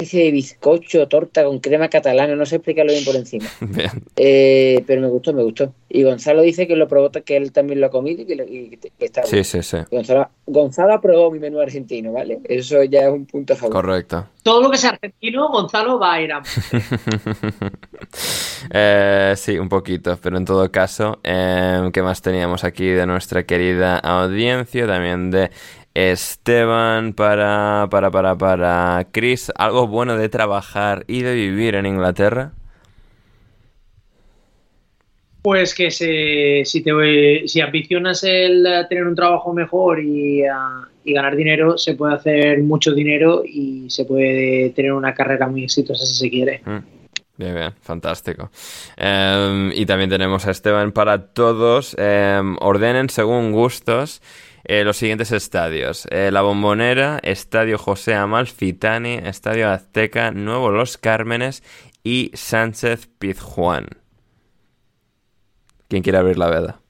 especie 0.00 0.24
de 0.24 0.30
bizcocho, 0.30 1.08
torta 1.08 1.44
con 1.44 1.58
crema 1.58 1.88
catalana, 1.88 2.34
no 2.34 2.46
sé 2.46 2.56
explicarlo 2.56 2.92
bien 2.92 3.04
por 3.04 3.16
encima. 3.16 3.46
Eh, 4.22 4.84
pero 4.86 5.00
me 5.00 5.08
gustó, 5.08 5.32
me 5.32 5.42
gustó. 5.42 5.72
Y 5.88 6.02
Gonzalo 6.02 6.42
dice 6.42 6.66
que 6.66 6.76
lo 6.76 6.86
probó, 6.86 7.10
que 7.10 7.36
él 7.36 7.52
también 7.52 7.80
lo 7.80 7.86
ha 7.86 7.90
comido 7.90 8.22
y 8.22 8.76
que, 8.76 8.92
está 8.98 9.22
Sí, 9.22 9.44
sí, 9.44 9.62
sí. 9.62 9.78
Gonzalo, 9.90 10.28
Gonzalo 10.46 10.94
aprobó 10.94 11.30
mi 11.30 11.38
menú 11.38 11.58
argentino, 11.58 12.12
¿vale? 12.12 12.40
Eso 12.44 12.82
ya 12.84 13.02
es 13.02 13.08
un 13.08 13.24
punto 13.24 13.54
a 13.54 13.56
favor. 13.56 13.72
Correcto. 13.72 14.26
Todo 14.42 14.62
lo 14.62 14.70
que 14.70 14.76
sea 14.76 14.90
argentino, 14.90 15.48
Gonzalo 15.48 15.98
va 15.98 16.14
a 16.14 16.20
ir 16.20 16.32
a... 16.32 16.42
eh, 18.72 19.34
sí, 19.36 19.58
un 19.58 19.68
poquito, 19.68 20.18
pero 20.22 20.36
en 20.36 20.44
todo 20.44 20.70
caso, 20.70 21.18
eh, 21.24 21.88
¿qué 21.92 22.02
más 22.02 22.20
teníamos 22.20 22.64
aquí 22.64 22.86
de 22.86 23.06
nuestra 23.06 23.44
querida 23.44 23.98
audiencia? 23.98 24.86
También 24.86 25.30
de 25.30 25.50
Esteban, 26.08 27.12
para, 27.12 27.88
para, 27.90 28.10
para, 28.10 28.36
para 28.36 29.06
Chris, 29.12 29.52
¿algo 29.56 29.86
bueno 29.86 30.16
de 30.16 30.28
trabajar 30.28 31.04
y 31.06 31.22
de 31.22 31.34
vivir 31.34 31.74
en 31.74 31.86
Inglaterra? 31.86 32.52
Pues 35.42 35.74
que 35.74 35.90
se, 35.90 36.62
si, 36.64 36.82
te, 36.82 37.48
si 37.48 37.60
ambicionas 37.60 38.24
el 38.24 38.66
tener 38.88 39.06
un 39.06 39.14
trabajo 39.14 39.52
mejor 39.52 40.02
y, 40.02 40.42
ah, 40.44 40.86
ganar 41.04 41.36
dinero, 41.36 41.78
se 41.78 41.94
puede 41.94 42.14
hacer 42.14 42.62
mucho 42.62 42.92
dinero 42.92 43.42
y 43.44 43.88
se 43.88 44.04
puede 44.04 44.70
tener 44.70 44.92
una 44.92 45.14
carrera 45.14 45.48
muy 45.48 45.64
exitosa 45.64 46.04
si 46.04 46.14
se 46.14 46.30
quiere. 46.30 46.60
Mm, 46.64 46.78
bien, 47.38 47.54
bien, 47.54 47.72
fantástico. 47.80 48.50
Em, 48.96 49.72
y 49.72 49.86
también 49.86 50.10
tenemos 50.10 50.46
a 50.46 50.50
Esteban 50.50 50.92
para 50.92 51.32
todos. 51.32 51.96
Em, 51.98 52.56
ordenen 52.60 53.08
según 53.08 53.52
gustos 53.52 54.20
eh, 54.64 54.84
los 54.84 54.96
siguientes 54.96 55.32
estadios. 55.32 56.06
Eh, 56.10 56.30
la 56.32 56.42
Bombonera, 56.42 57.18
Estadio 57.22 57.78
José 57.78 58.14
Amalfitani, 58.14 59.14
Estadio 59.14 59.70
Azteca, 59.70 60.30
Nuevo 60.30 60.70
Los 60.70 60.98
Cármenes 60.98 61.62
y 62.02 62.30
Sánchez 62.34 63.08
Pizjuán. 63.18 63.86
¿Quién 65.88 66.02
quiere 66.02 66.18
abrir 66.18 66.38
la 66.38 66.48
veda? 66.48 66.80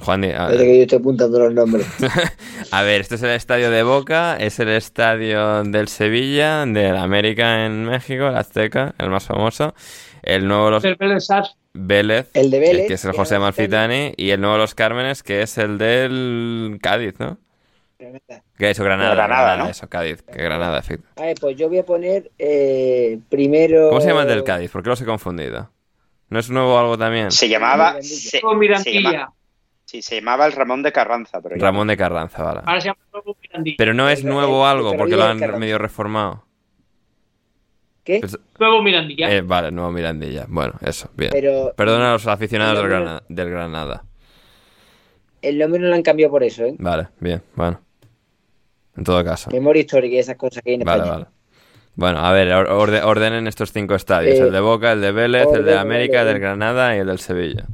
Juan, 0.00 0.24
a 0.24 0.46
ver. 0.46 0.58
que 0.58 0.76
yo 0.76 0.82
estoy 0.82 0.98
apuntando 0.98 1.38
los 1.38 1.52
nombres. 1.52 1.86
a 2.70 2.82
ver, 2.82 3.02
este 3.02 3.16
es 3.16 3.22
el 3.22 3.30
estadio 3.30 3.70
de 3.70 3.82
Boca, 3.82 4.36
es 4.36 4.58
el 4.58 4.68
estadio 4.68 5.62
del 5.64 5.88
Sevilla, 5.88 6.64
del 6.64 6.96
América 6.96 7.66
en 7.66 7.84
México, 7.84 8.28
el 8.28 8.36
Azteca, 8.36 8.94
el 8.98 9.10
más 9.10 9.24
famoso. 9.24 9.74
El 10.22 10.46
nuevo 10.46 10.70
Los... 10.70 10.82
Vélez, 10.82 11.28
el 11.74 12.50
de 12.50 12.58
Vélez, 12.60 12.86
que 12.88 12.94
es 12.94 13.04
el 13.04 13.12
José 13.12 13.38
Malfitani, 13.38 14.12
y 14.16 14.30
el 14.30 14.40
nuevo 14.40 14.58
Los 14.58 14.74
Cármenes, 14.74 15.22
que 15.22 15.42
es 15.42 15.56
el 15.58 15.78
del 15.78 16.78
Cádiz, 16.82 17.18
¿no? 17.18 17.38
Granada. 17.98 18.42
Que 18.58 18.70
eso, 18.70 18.84
Granada. 18.84 19.14
Granada, 19.14 19.56
¿no? 19.56 19.68
Eso, 19.68 19.88
Cádiz. 19.88 20.22
Que 20.22 20.42
Granada, 20.42 20.78
efecto. 20.78 21.08
ver, 21.16 21.36
pues 21.40 21.56
yo 21.56 21.68
voy 21.68 21.78
a 21.78 21.84
poner 21.84 22.30
eh, 22.38 23.18
primero. 23.28 23.88
¿Cómo 23.90 24.00
se 24.00 24.08
llama 24.08 24.22
el 24.22 24.28
del 24.28 24.44
Cádiz? 24.44 24.70
¿Por 24.70 24.82
qué 24.82 24.90
los 24.90 25.00
he 25.00 25.04
confundido? 25.04 25.70
¿No 26.28 26.38
es 26.38 26.50
nuevo 26.50 26.78
algo 26.78 26.98
también? 26.98 27.30
Se 27.30 27.48
llamaba. 27.48 28.00
Se, 28.02 28.16
se 28.16 28.40
llama- 28.40 29.32
sí, 29.84 30.02
se 30.02 30.16
llamaba 30.16 30.46
el 30.46 30.52
Ramón 30.52 30.82
de 30.82 30.90
Carranza, 30.90 31.40
pero 31.40 31.56
Ramón 31.56 31.86
de 31.88 31.96
Carranza, 31.96 32.42
vale. 32.42 32.60
Ahora 32.64 32.80
se 32.80 32.88
llama. 32.88 32.98
Pero 33.78 33.94
no 33.94 34.08
es 34.08 34.24
nuevo 34.24 34.66
algo 34.66 34.96
porque 34.96 35.16
lo 35.16 35.24
han 35.24 35.58
medio 35.58 35.78
reformado. 35.78 36.44
¿Qué? 38.04 38.16
Es- 38.22 38.38
Nuevo 38.58 38.82
Mirandilla. 38.82 39.30
eh, 39.32 39.42
vale, 39.42 39.70
nuevo 39.70 39.90
Mirandilla. 39.92 40.46
Bueno, 40.48 40.74
eso, 40.84 41.08
bien. 41.16 41.30
Pero 41.32 41.72
Perdona 41.76 42.10
a 42.10 42.12
los 42.14 42.26
aficionados 42.26 42.78
del 42.78 42.88
Granada, 42.88 43.22
del 43.28 43.50
Granada. 43.50 44.04
el 45.42 45.58
nombre 45.58 45.80
no 45.80 45.88
lo 45.88 45.94
han 45.94 46.02
cambiado 46.02 46.30
por 46.32 46.42
eso, 46.42 46.64
¿eh? 46.64 46.74
Vale, 46.78 47.08
bien, 47.20 47.42
bueno. 47.54 47.80
En 48.96 49.04
todo 49.04 49.24
caso. 49.24 49.50
Memoria 49.50 49.80
histórica 49.80 50.16
y 50.16 50.18
esas 50.18 50.36
cosas 50.36 50.62
que 50.62 50.70
hay 50.70 50.74
en 50.76 50.82
Vale, 50.84 51.02
España. 51.02 51.12
vale. 51.24 51.26
Bueno, 51.94 52.18
a 52.20 52.32
ver, 52.32 52.50
or- 52.52 52.70
orde- 52.70 53.02
ordenen 53.02 53.46
estos 53.46 53.70
cinco 53.72 53.94
estadios. 53.94 54.36
Eh, 54.38 54.42
el 54.42 54.52
de 54.52 54.60
Boca, 54.60 54.92
el 54.92 55.00
de 55.00 55.12
Vélez, 55.12 55.42
el 55.46 55.64
de 55.64 55.72
orden, 55.72 55.78
América, 55.78 56.22
el 56.22 56.26
del 56.28 56.38
Granada 56.40 56.96
y 56.96 57.00
el 57.00 57.06
del 57.06 57.18
Sevilla. 57.18 57.66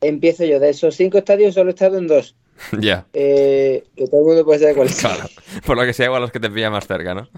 Empiezo 0.00 0.44
yo. 0.44 0.60
De 0.60 0.70
esos 0.70 0.94
cinco 0.96 1.18
estadios 1.18 1.54
solo 1.54 1.70
he 1.70 1.72
estado 1.72 1.98
en 1.98 2.06
dos. 2.06 2.36
ya, 2.80 3.06
Eh, 3.12 3.84
que 3.96 4.06
todo 4.06 4.20
el 4.20 4.26
mundo 4.26 4.44
puede 4.44 4.60
saber 4.60 4.74
cuáles 4.76 4.94
son. 4.96 5.12
claro. 5.12 5.28
Por 5.66 5.76
lo 5.76 5.84
que 5.84 5.92
sea, 5.92 6.06
igual 6.06 6.22
los 6.22 6.30
que 6.30 6.40
te 6.40 6.50
pilla 6.50 6.70
más 6.70 6.86
cerca, 6.86 7.14
¿no? 7.14 7.28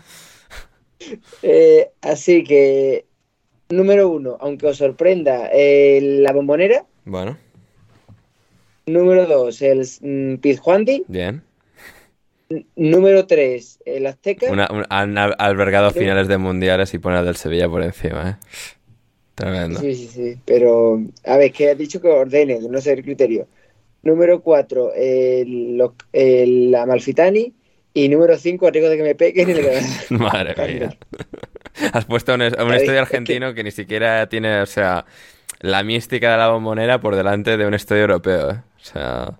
Eh, 1.43 1.91
así 2.01 2.43
que, 2.45 3.05
número 3.69 4.09
uno, 4.09 4.37
aunque 4.41 4.67
os 4.67 4.77
sorprenda, 4.79 5.49
eh, 5.53 6.01
la 6.03 6.33
bombonera. 6.33 6.85
Bueno, 7.05 7.37
Número 8.87 9.27
dos, 9.27 9.63
el 9.63 9.85
mm, 10.01 10.37
Pizjuandi. 10.37 11.05
bien. 11.09 11.43
Número 12.77 13.27
tres, 13.27 13.81
el 13.85 14.07
Azteca. 14.07 14.53
Una- 14.53 14.69
han 14.89 15.19
al- 15.19 15.35
albergado 15.39 15.91
finales 15.91 16.29
de 16.29 16.39
mundiales 16.39 16.95
y 16.95 16.99
pone 16.99 17.17
al 17.17 17.25
del 17.27 17.35
Sevilla 17.37 17.69
por 17.69 17.83
encima, 17.83 18.31
¿eh? 18.31 18.47
Tremendo. 19.35 19.81
Sí, 19.81 19.95
sí, 19.97 20.07
sí. 20.07 20.37
Pero, 20.45 21.03
a 21.25 21.37
ver, 21.37 21.51
que 21.53 21.71
has 21.71 21.79
dicho 21.79 22.01
que 22.01 22.09
ordene, 22.09 22.61
que 22.61 22.69
no 22.69 22.81
sé 22.81 22.93
el 22.93 23.03
criterio. 23.03 23.49
Número 24.03 24.41
cuatro, 24.41 24.93
el, 24.95 25.77
lo- 25.77 25.97
el 26.13 26.73
Amalfitani. 26.75 27.53
Y 27.97 28.09
número 28.11 28.37
cinco, 28.37 28.67
a 28.67 28.71
riesgo 28.71 28.91
de 28.91 28.97
que 28.99 29.03
me 29.03 29.15
peguen 29.15 29.49
el 29.49 29.63
Granada. 29.63 29.87
Madre 30.11 30.75
mía. 30.75 30.99
Has 31.93 32.05
puesto 32.05 32.35
un, 32.35 32.43
un 32.43 32.47
Ay, 32.47 32.55
estadio 32.59 32.79
es 32.79 32.85
que- 32.87 32.99
argentino 32.99 33.55
que 33.55 33.65
ni 33.65 33.71
siquiera 33.71 34.29
tiene, 34.29 34.61
o 34.61 34.67
sea, 34.67 35.07
la 35.61 35.83
mística 35.83 36.31
de 36.33 36.37
la 36.37 36.49
bombonera 36.51 37.01
por 37.01 37.17
delante 37.17 37.57
de 37.57 37.67
un 37.67 37.73
estadio 37.73 38.03
europeo, 38.03 38.51
¿eh? 38.51 38.55
O 38.55 38.85
sea... 38.85 39.39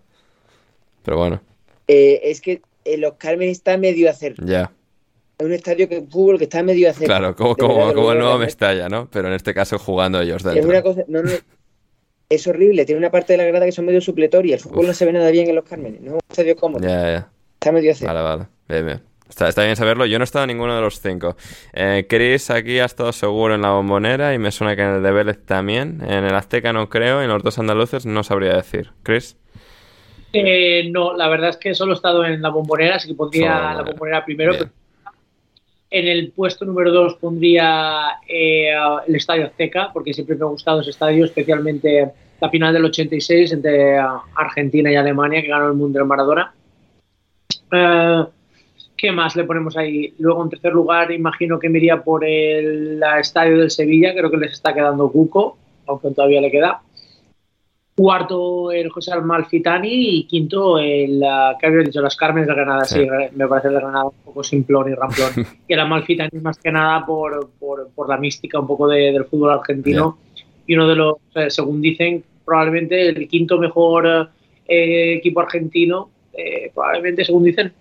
Pero 1.05 1.19
bueno, 1.19 1.43
Eh, 1.87 2.21
es 2.25 2.41
que 2.41 2.63
eh, 2.87 2.97
Los 2.97 3.15
Carmen 3.15 3.49
está 3.51 3.77
medio 3.77 4.09
a 4.09 4.13
hacer. 4.13 4.35
ya. 4.43 4.73
Es 5.39 5.45
un 5.45 5.53
estadio 5.53 5.87
que 5.87 6.01
fútbol 6.01 6.39
que 6.39 6.45
está 6.45 6.63
medio 6.63 6.89
a 6.89 6.93
hacer. 6.93 7.07
Claro, 7.07 7.37
como, 7.37 7.55
como, 7.57 7.77
verdad, 7.77 7.95
como 7.95 8.13
el 8.13 8.19
lo 8.19 8.25
nuevo 8.25 8.39
Mestalla, 8.39 8.89
¿no? 8.89 9.11
Pero 9.11 9.29
en 9.29 9.35
este 9.35 9.53
caso 9.53 9.79
jugando 9.79 10.19
ellos 10.23 10.43
Es 10.47 10.65
una 10.65 10.81
cosa, 10.81 11.05
no, 11.09 11.23
no, 11.23 11.31
es 12.31 12.47
horrible. 12.47 12.87
Tiene 12.87 12.99
una 13.01 13.11
parte 13.11 13.35
de 13.35 13.37
la 13.37 13.45
grada 13.45 13.67
que 13.67 13.73
son 13.73 13.85
medio 13.85 14.01
supletorias. 14.01 14.65
El 14.65 14.71
fútbol 14.71 14.87
no 14.87 14.95
se 14.95 15.05
ve 15.05 15.13
nada 15.13 15.31
bien 15.31 15.47
en 15.51 15.55
los 15.57 15.65
Cármenes. 15.67 16.01
No 16.01 16.07
es 16.07 16.13
un 16.15 16.21
estadio 16.31 16.57
cómodo. 16.57 16.83
Ya, 16.89 17.03
ya. 17.03 17.31
Está 17.61 17.73
medio 17.73 17.91
a 17.91 17.93
hacer. 17.93 18.07
Vale, 18.07 18.23
vale. 18.23 18.47
Bien, 18.69 18.87
bien. 18.87 19.03
Está, 19.29 19.49
está 19.49 19.65
bien 19.65 19.75
saberlo. 19.75 20.07
Yo 20.07 20.19
no 20.19 20.23
he 20.23 20.25
estado 20.25 20.45
en 20.45 20.49
ninguno 20.49 20.77
de 20.77 20.81
los 20.81 21.01
cinco. 21.01 21.37
Eh, 21.73 22.07
Chris 22.09 22.51
aquí 22.51 22.79
ha 22.79 22.85
estado 22.85 23.13
seguro 23.13 23.55
en 23.55 23.63
la 23.63 23.71
bombonera 23.71 24.35
y 24.35 24.39
me 24.39 24.53
suena 24.53 24.77
que 24.77 24.83
en 24.83 24.95
el 24.97 25.03
de 25.03 25.11
Vélez 25.11 25.45
también. 25.45 26.01
En 26.07 26.25
el 26.25 26.35
Azteca 26.35 26.73
no 26.73 26.89
creo. 26.89 27.23
En 27.23 27.29
los 27.29 27.43
dos 27.43 27.59
andaluces 27.59 28.07
no 28.07 28.23
sabría 28.23 28.55
decir. 28.55 28.93
Chris. 29.03 29.37
Eh, 30.33 30.89
no, 30.91 31.17
la 31.17 31.29
verdad 31.29 31.51
es 31.51 31.57
que 31.57 31.75
solo 31.75 31.93
he 31.93 31.97
estado 31.97 32.25
en 32.25 32.41
la 32.43 32.51
bombonera, 32.51 32.97
así 32.97 33.09
que 33.09 33.15
pondría 33.15 33.73
Solo 33.73 33.83
la 33.83 33.91
Bombonera. 33.91 34.25
primero. 34.25 34.55
En 35.89 36.09
el 36.09 36.33
puesto 36.33 36.65
número 36.65 36.93
dos 36.93 37.15
pondría 37.15 38.19
eh, 38.29 38.71
el 39.07 39.17
Estadio 39.17 39.47
Azteca, 39.47 39.91
porque 39.93 40.13
siempre 40.13 40.37
me 40.37 40.45
ha 40.45 40.49
gustado 40.49 40.81
ese 40.81 40.91
estadio, 40.91 41.25
especialmente 41.25 42.11
la 42.41 42.51
final 42.51 42.75
del 42.75 42.85
86 42.85 43.53
entre 43.53 43.97
Argentina 44.35 44.91
y 44.93 44.97
Alemania, 44.97 45.41
que 45.41 45.49
ganó 45.49 45.69
el 45.69 45.75
Mundial 45.75 46.05
Maradona. 46.05 46.53
Eh, 47.73 48.25
¿Qué 48.97 49.13
más 49.13 49.37
le 49.37 49.45
ponemos 49.45 49.77
ahí? 49.77 50.15
Luego, 50.19 50.43
en 50.43 50.49
tercer 50.51 50.73
lugar, 50.73 51.13
imagino 51.13 51.59
que 51.59 51.69
me 51.69 51.79
iría 51.79 52.03
por 52.03 52.25
el 52.25 53.01
Estadio 53.21 53.59
del 53.59 53.71
Sevilla, 53.71 54.15
creo 54.15 54.31
que 54.31 54.39
les 54.39 54.53
está 54.53 54.73
quedando 54.73 55.11
cuco, 55.13 55.59
aunque 55.87 56.11
todavía 56.13 56.41
le 56.41 56.51
queda. 56.51 56.81
Cuarto, 57.95 58.73
el 58.73 58.91
José 58.91 59.13
Almalfitani. 59.13 60.19
Y 60.19 60.25
quinto, 60.27 60.79
el 60.79 61.23
que 61.59 61.67
había 61.67 61.81
dicho, 61.81 62.03
las 62.03 62.15
Carmenes 62.17 62.47
de 62.49 62.55
Granada. 62.55 62.85
Sí. 62.85 63.01
Sí, 63.01 63.09
me 63.35 63.47
parece 63.49 63.69
el 63.69 63.75
de 63.75 63.81
Granada 63.81 64.05
un 64.05 64.13
poco 64.25 64.45
simplón 64.45 64.91
y 64.91 64.95
ramplón. 64.95 65.31
y 65.69 65.73
el 65.73 65.81
Amalfitani, 65.81 66.41
más 66.41 66.59
que 66.59 66.71
nada, 66.71 67.07
por, 67.07 67.51
por, 67.59 67.89
por 67.95 68.09
la 68.09 68.19
mística 68.19 68.61
un 68.61 68.67
poco 68.67 68.87
de- 68.89 69.13
del 69.13 69.25
fútbol 69.25 69.51
argentino. 69.53 70.19
Y 70.67 70.75
uno 70.75 70.87
de 70.89 70.97
los, 70.97 71.17
eh, 71.35 71.49
según 71.51 71.81
dicen, 71.81 72.23
probablemente 72.45 73.09
el 73.09 73.29
quinto 73.29 73.57
mejor 73.59 74.29
eh, 74.69 75.15
equipo 75.15 75.41
argentino. 75.41 76.11
Eh, 76.37 76.71
probablemente, 76.75 77.25
según 77.25 77.45
dicen. 77.45 77.73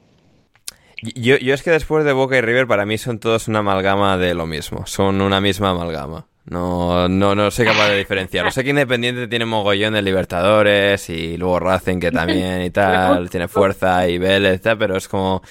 Yo, 1.02 1.38
yo 1.38 1.54
es 1.54 1.62
que 1.62 1.72
después 1.72 2.04
de 2.06 2.14
Boca 2.14 2.38
y 2.38 2.42
River 2.42 2.68
para 2.68 2.86
mí 2.86 2.98
son 2.98 3.20
todos 3.20 3.48
una 3.48 3.60
amalgama 3.60 4.18
de 4.18 4.34
lo 4.34 4.46
mismo. 4.48 4.86
Son 4.86 5.22
una 5.22 5.40
misma 5.42 5.72
amalgama. 5.72 6.28
No, 6.46 7.08
no, 7.10 7.34
no 7.36 7.50
soy 7.52 7.66
capaz 7.66 7.90
de 7.90 7.98
diferenciarlo. 7.98 8.52
Sé 8.52 8.64
que 8.64 8.70
Independiente 8.70 9.28
tiene 9.28 9.46
mogollón 9.46 9.94
de 9.94 10.02
Libertadores 10.02 11.10
y 11.10 11.38
luego 11.38 11.60
Racing 11.60 12.00
que 12.00 12.12
también 12.12 12.62
y 12.62 12.70
tal, 12.70 13.30
tiene 13.32 13.48
fuerza 13.48 14.08
y 14.08 14.18
Vélez 14.20 14.62
tal, 14.62 14.78
pero 14.78 14.96
es 14.96 15.08
como... 15.08 15.42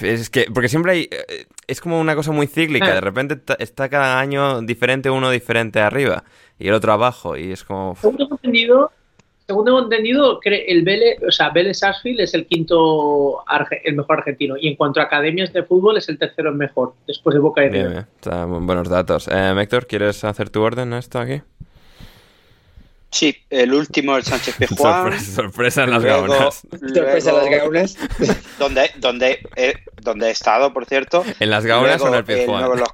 Es 0.00 0.30
que, 0.30 0.46
porque 0.52 0.68
siempre 0.68 0.92
hay... 0.92 1.08
eh, 1.10 1.46
Es 1.66 1.80
como 1.80 2.00
una 2.00 2.14
cosa 2.14 2.32
muy 2.32 2.46
cíclica. 2.46 2.94
De 2.94 3.00
repente 3.00 3.40
está 3.58 3.88
cada 3.88 4.20
año 4.20 4.62
diferente, 4.62 5.10
uno 5.10 5.30
diferente 5.30 5.80
arriba 5.80 6.24
y 6.58 6.68
el 6.68 6.74
otro 6.74 6.92
abajo 6.92 7.36
y 7.36 7.52
es 7.52 7.64
como... 7.64 7.94
Según 7.96 8.16
entendido, 8.30 8.90
según 9.52 9.64
tengo 9.66 9.82
entendido, 9.82 10.40
el 10.44 10.82
Vélez, 10.82 11.18
o 11.26 11.30
sea, 11.30 11.50
Vélez 11.50 11.78
Sarsfield 11.78 12.20
es 12.20 12.34
el 12.34 12.46
quinto, 12.46 13.44
el 13.84 13.94
mejor 13.94 14.18
argentino. 14.18 14.56
Y 14.58 14.68
en 14.68 14.76
cuanto 14.76 15.00
a 15.00 15.04
academias 15.04 15.52
de 15.52 15.62
fútbol, 15.62 15.96
es 15.98 16.08
el 16.08 16.18
tercero 16.18 16.50
en 16.50 16.56
mejor, 16.56 16.94
después 17.06 17.34
de 17.34 17.40
Boca 17.40 17.62
y 17.64 17.68
Bien, 17.68 17.74
River. 17.88 17.90
bien. 17.92 18.06
Está 18.16 18.46
bu- 18.46 18.64
buenos 18.66 18.88
datos. 18.88 19.28
Eh, 19.28 19.54
Héctor, 19.58 19.86
¿quieres 19.86 20.24
hacer 20.24 20.50
tu 20.50 20.62
orden 20.62 20.92
a 20.92 20.98
esto 20.98 21.18
aquí? 21.18 21.40
Sí, 23.10 23.36
el 23.50 23.74
último, 23.74 24.16
el 24.16 24.22
Sánchez 24.22 24.56
Pizjuán. 24.58 25.02
Sorpresa, 25.02 25.32
sorpresa 25.42 25.84
en 25.84 25.90
las 25.90 26.02
Luego- 26.02 26.26
gaunas. 26.28 26.62
Sorpresa 26.70 27.32
las 27.32 27.46
luego- 27.46 27.56
gaunas. 27.64 27.96
donde, 28.58 28.90
donde, 28.98 29.38
he, 29.56 29.74
donde 30.00 30.28
he 30.28 30.30
estado, 30.30 30.72
por 30.72 30.86
cierto. 30.86 31.22
¿En 31.38 31.50
las 31.50 31.66
gaunas 31.66 32.00
Luego, 32.00 32.04
o 32.04 32.18
en 32.24 32.38
el 32.38 32.46
luego 32.46 32.74
los- 32.76 32.88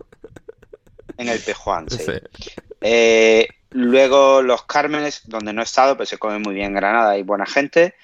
en 1.19 1.29
el 1.29 1.39
Pizjuán, 1.39 1.89
sí. 1.91 1.99
Sí. 2.05 2.13
Eh, 2.81 3.49
luego 3.71 4.43
los 4.43 4.65
Cármenes, 4.65 5.23
donde 5.27 5.53
no 5.53 5.61
he 5.61 5.65
estado, 5.65 5.97
pero 5.97 6.07
se 6.07 6.19
come 6.19 6.39
muy 6.39 6.55
bien 6.55 6.69
en 6.69 6.75
Granada, 6.75 7.11
hay 7.11 7.23
buena 7.23 7.47
gente. 7.47 7.95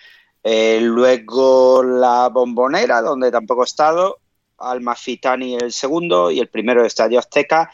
Eh, 0.43 0.79
luego 0.83 1.83
la 1.83 2.29
Bombonera, 2.29 3.01
donde 3.01 3.31
tampoco 3.31 3.63
he 3.63 3.67
estado. 3.67 4.19
Almafitani 4.59 5.57
el 5.57 5.73
segundo 5.73 6.31
y 6.31 6.39
el 6.39 6.49
primero 6.49 6.81
el 6.81 6.87
Estadio 6.87 7.19
Azteca, 7.19 7.71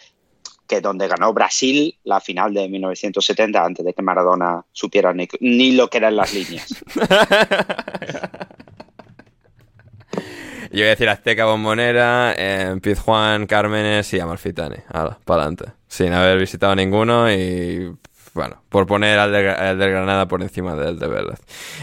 que 0.67 0.81
donde 0.81 1.09
ganó 1.09 1.33
Brasil 1.33 1.99
la 2.05 2.21
final 2.21 2.55
de 2.55 2.69
1970, 2.69 3.65
antes 3.65 3.85
de 3.85 3.93
que 3.93 4.03
Maradona 4.03 4.65
supiera 4.73 5.13
ni, 5.13 5.29
ni 5.41 5.73
lo 5.73 5.91
que 5.91 5.99
eran 5.99 6.17
las 6.17 6.33
líneas. 6.33 6.69
Yo 10.71 10.79
voy 10.79 10.87
a 10.87 10.91
decir 10.91 11.09
Azteca 11.09 11.47
Bombonera, 11.47 12.33
eh, 12.37 12.79
Pizjuán, 12.81 13.49
Cármenes 13.49 14.13
y 14.15 14.21
Amalfitani. 14.21 14.77
Hala, 14.89 15.19
para 15.25 15.43
adelante. 15.43 15.73
Sin 15.89 16.13
haber 16.13 16.39
visitado 16.39 16.77
ninguno 16.77 17.31
y. 17.31 17.93
Bueno, 18.35 18.63
por 18.69 18.87
poner 18.87 19.19
al 19.19 19.33
de, 19.33 19.43
Granada 19.43 20.29
por 20.29 20.43
encima 20.43 20.77
del 20.77 21.01
de 21.01 21.09
Vélez. 21.09 21.41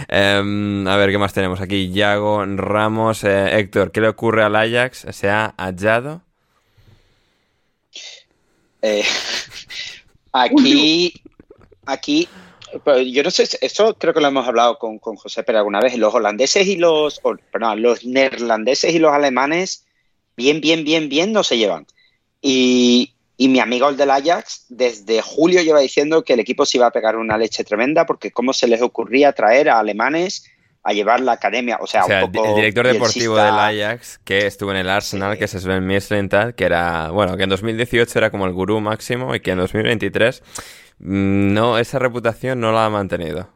Em, 0.07 0.87
a 0.87 0.95
ver, 0.95 1.11
¿qué 1.11 1.17
más 1.17 1.33
tenemos 1.33 1.59
aquí? 1.59 1.91
Yago, 1.91 2.45
Ramos, 2.45 3.25
eh, 3.25 3.59
Héctor, 3.59 3.91
¿qué 3.91 3.99
le 3.99 4.07
ocurre 4.07 4.43
al 4.43 4.55
Ajax? 4.55 5.07
¿Se 5.09 5.29
ha 5.29 5.53
hallado? 5.57 6.21
Eh, 8.81 9.03
aquí, 10.31 11.13
aquí, 11.85 12.29
pero 12.83 12.99
yo 12.99 13.23
no 13.23 13.31
sé, 13.31 13.47
esto 13.61 13.95
creo 13.97 14.13
que 14.13 14.21
lo 14.21 14.27
hemos 14.27 14.47
hablado 14.47 14.77
con, 14.77 14.99
con 14.99 15.15
José 15.15 15.43
Pérez 15.43 15.59
alguna 15.59 15.79
vez. 15.79 15.97
Los 15.97 16.13
holandeses 16.13 16.67
y 16.67 16.75
los, 16.75 17.21
perdón, 17.51 17.81
los 17.81 18.05
neerlandeses 18.05 18.93
y 18.93 18.99
los 18.99 19.13
alemanes, 19.13 19.85
bien, 20.35 20.61
bien, 20.61 20.83
bien, 20.83 21.09
bien, 21.09 21.31
no 21.31 21.43
se 21.43 21.57
llevan. 21.57 21.85
Y, 22.41 23.13
y 23.37 23.49
mi 23.49 23.59
amigo 23.59 23.89
el 23.89 23.97
del 23.97 24.11
Ajax, 24.11 24.65
desde 24.69 25.21
julio 25.21 25.61
lleva 25.61 25.79
diciendo 25.79 26.23
que 26.23 26.33
el 26.33 26.39
equipo 26.39 26.65
se 26.65 26.77
iba 26.77 26.87
a 26.87 26.91
pegar 26.91 27.15
una 27.15 27.37
leche 27.37 27.63
tremenda 27.63 28.05
porque 28.05 28.31
cómo 28.31 28.53
se 28.53 28.67
les 28.67 28.81
ocurría 28.81 29.31
traer 29.33 29.69
a 29.69 29.79
alemanes 29.79 30.45
a 30.83 30.93
llevar 30.93 31.19
la 31.19 31.33
academia, 31.33 31.77
o 31.81 31.85
sea, 31.87 32.05
O 32.05 32.07
sea, 32.07 32.19
un 32.19 32.23
el, 32.23 32.31
poco 32.31 32.49
el 32.49 32.55
director 32.55 32.87
deportivo 32.87 33.35
del. 33.35 33.53
Ajax, 33.53 34.19
que 34.23 34.47
estuvo 34.47 34.71
en 34.71 34.77
el 34.77 34.89
Arsenal, 34.89 35.33
Sí. 35.33 35.39
que 35.39 35.45
es 35.45 35.51
Sven 35.51 35.85
Mislintat, 35.85 36.55
que 36.55 36.63
era, 36.63 37.09
bueno, 37.11 37.35
que 37.35 37.43
en 37.43 37.49
2018 37.49 38.17
era 38.17 38.29
como 38.29 38.45
el 38.45 38.53
gurú 38.53 38.79
máximo 38.79 39.35
y 39.35 39.41
que 39.41 39.51
en 39.51 39.57
2023 39.57 40.41
mm, 40.41 40.86
no, 40.99 41.77
esa 41.77 41.99
reputación 41.99 42.59
no 42.59 42.71
la 42.71 42.85
ha 42.85 42.89
mantenido. 42.89 43.49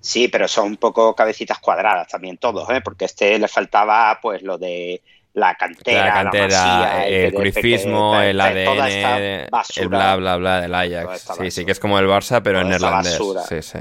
Sí, 0.00 0.28
pero 0.28 0.48
son 0.48 0.66
un 0.66 0.76
poco 0.76 1.14
cabecitas 1.14 1.58
cuadradas 1.58 2.08
también 2.08 2.36
todos, 2.36 2.68
¿eh? 2.70 2.80
porque 2.82 3.04
a 3.04 3.06
este 3.06 3.38
le 3.38 3.48
faltaba 3.48 4.18
pues 4.20 4.42
lo 4.42 4.58
de 4.58 5.00
la 5.34 5.54
cantera, 5.54 6.06
la 6.06 6.12
cantera, 6.24 6.46
masía, 6.46 7.06
el 7.06 7.24
el 7.24 7.32
toda 8.64 8.88
esta 8.88 9.14
ADN, 9.14 9.48
basura, 9.50 9.82
el 9.82 9.88
bla 9.88 10.16
bla 10.16 10.36
bla 10.36 10.60
del 10.60 10.74
Ajax. 10.74 11.28
Sí, 11.38 11.50
sí, 11.50 11.64
que 11.64 11.72
es 11.72 11.80
como 11.80 11.98
el 11.98 12.06
Barça, 12.06 12.42
pero 12.42 12.60
en 12.60 12.66
Toda 12.66 12.78
neerlandés. 12.78 13.12
basura. 13.18 13.42
Sí, 13.42 13.62
sí. 13.62 13.78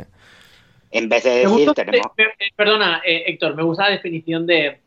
En 0.91 1.09
vez 1.09 1.23
de 1.23 1.29
decir, 1.31 1.49
gusta- 1.49 1.73
tenemos... 1.85 2.07
perdona, 2.55 3.01
eh, 3.05 3.23
Héctor, 3.27 3.55
me 3.55 3.63
gusta 3.63 3.85
la 3.85 3.91
definición 3.91 4.45
de, 4.45 4.79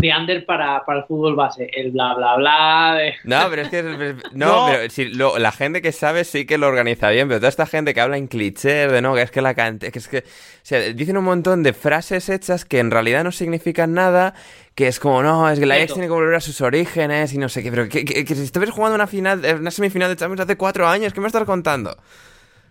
de 0.00 0.10
under 0.16 0.46
para, 0.46 0.84
para 0.84 1.00
el 1.00 1.04
fútbol 1.06 1.34
base. 1.36 1.70
El 1.74 1.90
bla 1.92 2.14
bla 2.14 2.36
bla. 2.36 2.94
de- 2.98 3.14
No, 3.24 3.48
pero 3.50 3.62
es 3.62 3.68
que. 3.68 3.82
No, 4.32 4.46
No. 4.46 4.66
pero 4.72 4.90
si 4.90 5.04
lo- 5.08 5.38
la 5.38 5.52
gente 5.52 5.82
que 5.82 5.92
sabe 5.92 6.24
sí 6.24 6.46
que 6.46 6.58
lo 6.58 6.66
organiza 6.68 7.10
bien, 7.10 7.28
pero 7.28 7.40
toda 7.40 7.48
esta 7.50 7.66
gente 7.66 7.94
que 7.94 8.00
habla 8.00 8.16
en 8.16 8.26
clichés, 8.26 8.90
de 8.90 9.02
no, 9.02 9.14
que 9.14 9.22
es 9.22 9.30
que 9.30 9.40
la 9.42 9.54
cantidad. 9.54 9.92
Que 9.92 9.98
es 9.98 10.08
que. 10.08 10.18
O 10.18 10.22
sea, 10.62 10.80
dicen 10.92 11.16
un 11.16 11.24
montón 11.24 11.62
de 11.62 11.72
frases 11.72 12.28
hechas 12.28 12.64
que 12.64 12.78
en 12.78 12.90
realidad 12.90 13.24
no 13.24 13.32
significan 13.32 13.92
nada. 13.94 14.34
Que 14.74 14.86
es 14.88 15.00
como, 15.00 15.22
no, 15.22 15.50
es 15.50 15.58
que 15.58 15.66
la 15.66 15.74
Cierto. 15.74 15.94
tiene 15.94 16.06
que 16.06 16.12
volver 16.12 16.34
a 16.36 16.40
sus 16.40 16.60
orígenes 16.60 17.34
y 17.34 17.38
no 17.38 17.48
sé 17.48 17.62
qué. 17.62 17.70
Pero 17.70 17.88
que, 17.88 18.04
que, 18.04 18.24
que 18.24 18.34
si 18.34 18.42
estuvieras 18.44 18.74
jugando 18.74 18.94
una 18.94 19.06
final, 19.06 19.44
eh, 19.44 19.54
una 19.54 19.70
semifinal 19.70 20.08
de 20.08 20.16
Champions 20.16 20.40
hace 20.40 20.56
cuatro 20.56 20.86
años, 20.88 21.12
¿qué 21.12 21.20
me 21.20 21.26
estás 21.26 21.44
contando? 21.44 21.96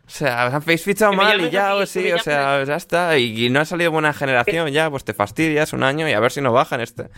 O 0.10 0.12
sea, 0.12 0.48
os 0.48 0.54
habéis 0.56 0.84
fichado 0.84 1.12
Que 1.12 1.18
mal 1.18 1.40
y 1.40 1.52
ya, 1.52 1.78
que 1.78 1.86
sí, 1.86 2.12
o 2.12 2.18
sea, 2.18 2.64
ya 2.64 2.76
está. 2.76 3.16
Y, 3.20 3.46
y 3.46 3.50
no 3.52 3.60
ha 3.60 3.66
salido 3.66 3.92
buena 3.92 4.12
generación 4.12 4.68
ya, 4.70 4.90
pues 4.90 5.04
te 5.04 5.14
fastidias 5.14 5.72
un 5.72 5.84
año 5.84 6.10
y 6.10 6.14
a 6.14 6.20
ver 6.20 6.32
si 6.32 6.42
no 6.42 6.52
bajan 6.52 6.82
este. 6.82 7.10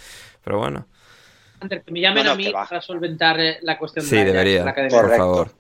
Pero 0.43 0.57
bueno. 0.59 0.87
Under, 1.61 1.83
que 1.83 1.91
me 1.91 2.01
llamen 2.01 2.23
No, 2.25 2.29
no, 2.31 2.33
a 2.33 2.35
mí 2.35 2.51
para 2.51 2.81
solventar 2.81 3.39
eh, 3.39 3.59
la 3.61 3.77
cuestión 3.77 4.05
Sí, 4.05 4.15
de 4.17 4.21
la, 4.23 4.25
de 4.25 4.31
debería. 4.33 4.65
la 4.65 4.71
academia. 4.71 4.97
Por 4.97 5.05
Correcto. 5.05 5.23
favor. 5.23 5.51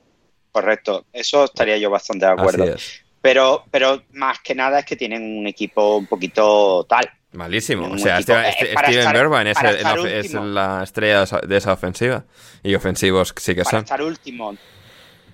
Correcto, 0.51 1.05
eso 1.13 1.45
estaría 1.45 1.77
yo 1.77 1.89
bastante 1.89 2.25
de 2.25 2.31
acuerdo. 2.33 2.63
Así 2.63 2.73
es. 2.73 3.01
Pero, 3.21 3.63
pero 3.71 4.03
más 4.11 4.39
que 4.41 4.53
nada 4.53 4.79
es 4.79 4.85
que 4.85 4.97
tienen 4.97 5.23
un 5.37 5.47
equipo 5.47 5.95
un 5.97 6.07
poquito 6.07 6.85
tal. 6.89 7.09
Malísimo. 7.31 7.87
O 7.87 7.97
sea, 7.97 8.19
equipo- 8.19 8.33
Steven, 8.33 8.45
eh, 8.45 8.51
Steven 8.51 8.99
estar- 8.99 9.13
Bergwijn 9.13 9.47
es, 9.47 10.33
la 10.33 10.83
estrella 10.83 11.17
de 11.19 11.23
esa, 11.23 11.39
de 11.39 11.57
esa 11.57 11.71
ofensiva. 11.71 12.25
Y 12.61 12.75
ofensivos 12.75 13.33
sí 13.37 13.55
que 13.55 13.61
Para 13.63 13.69
son. 13.71 13.83
estar 13.85 14.01
último, 14.01 14.53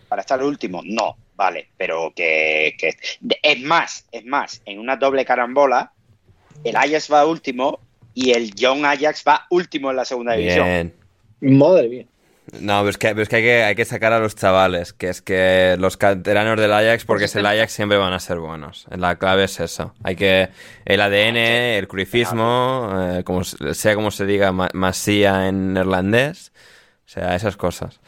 para 0.07 0.21
estar 0.21 0.43
último, 0.43 0.81
no, 0.85 1.17
vale, 1.37 1.69
pero 1.77 2.11
que, 2.13 2.75
es 3.41 3.61
más, 3.61 4.05
es 4.11 4.25
más, 4.25 4.61
en 4.65 4.79
una 4.79 4.97
doble 4.97 5.23
carambola, 5.23 5.93
el 6.65 6.75
Ajax 6.75 7.09
va 7.13 7.25
último 7.25 7.79
y 8.13 8.31
el 8.31 8.53
Young 8.55 8.83
Ajax 8.83 9.23
va 9.25 9.45
último 9.51 9.91
en 9.91 9.95
la 9.97 10.03
segunda 10.05 10.33
división. 10.33 10.65
Bien. 10.65 10.93
Madre 11.39 11.87
mía. 11.87 12.05
No, 12.61 12.79
pero 12.79 12.89
es 12.89 12.97
que, 12.97 13.09
pero 13.09 13.21
es 13.23 13.29
que, 13.29 13.35
hay 13.35 13.43
que 13.43 13.63
hay 13.65 13.75
que 13.75 13.83
sacar 13.85 14.13
a 14.13 14.19
los 14.19 14.33
chavales, 14.35 14.93
que 14.93 15.09
es 15.09 15.21
que 15.21 15.75
los 15.79 15.97
canteranos 15.97 16.57
del 16.59 16.71
Ajax, 16.71 17.03
porque 17.03 17.25
es 17.25 17.35
el 17.35 17.45
Ajax, 17.45 17.73
siempre 17.73 17.97
van 17.97 18.13
a 18.13 18.19
ser 18.19 18.39
buenos. 18.39 18.85
La 18.89 19.17
clave 19.17 19.43
es 19.43 19.59
eso. 19.59 19.93
Hay 20.01 20.15
que 20.15 20.47
el 20.85 21.01
ADN, 21.01 21.35
el 21.77 21.87
cruifismo, 21.89 22.89
eh, 23.17 23.23
como, 23.25 23.43
se- 23.43 23.73
sea 23.75 23.95
como 23.95 24.11
se 24.11 24.25
diga, 24.25 24.53
ma- 24.53 24.69
masía 24.73 25.49
en 25.49 25.73
neerlandés, 25.73 26.53
o 27.05 27.09
sea, 27.09 27.35
esas 27.35 27.57
cosas. 27.57 27.99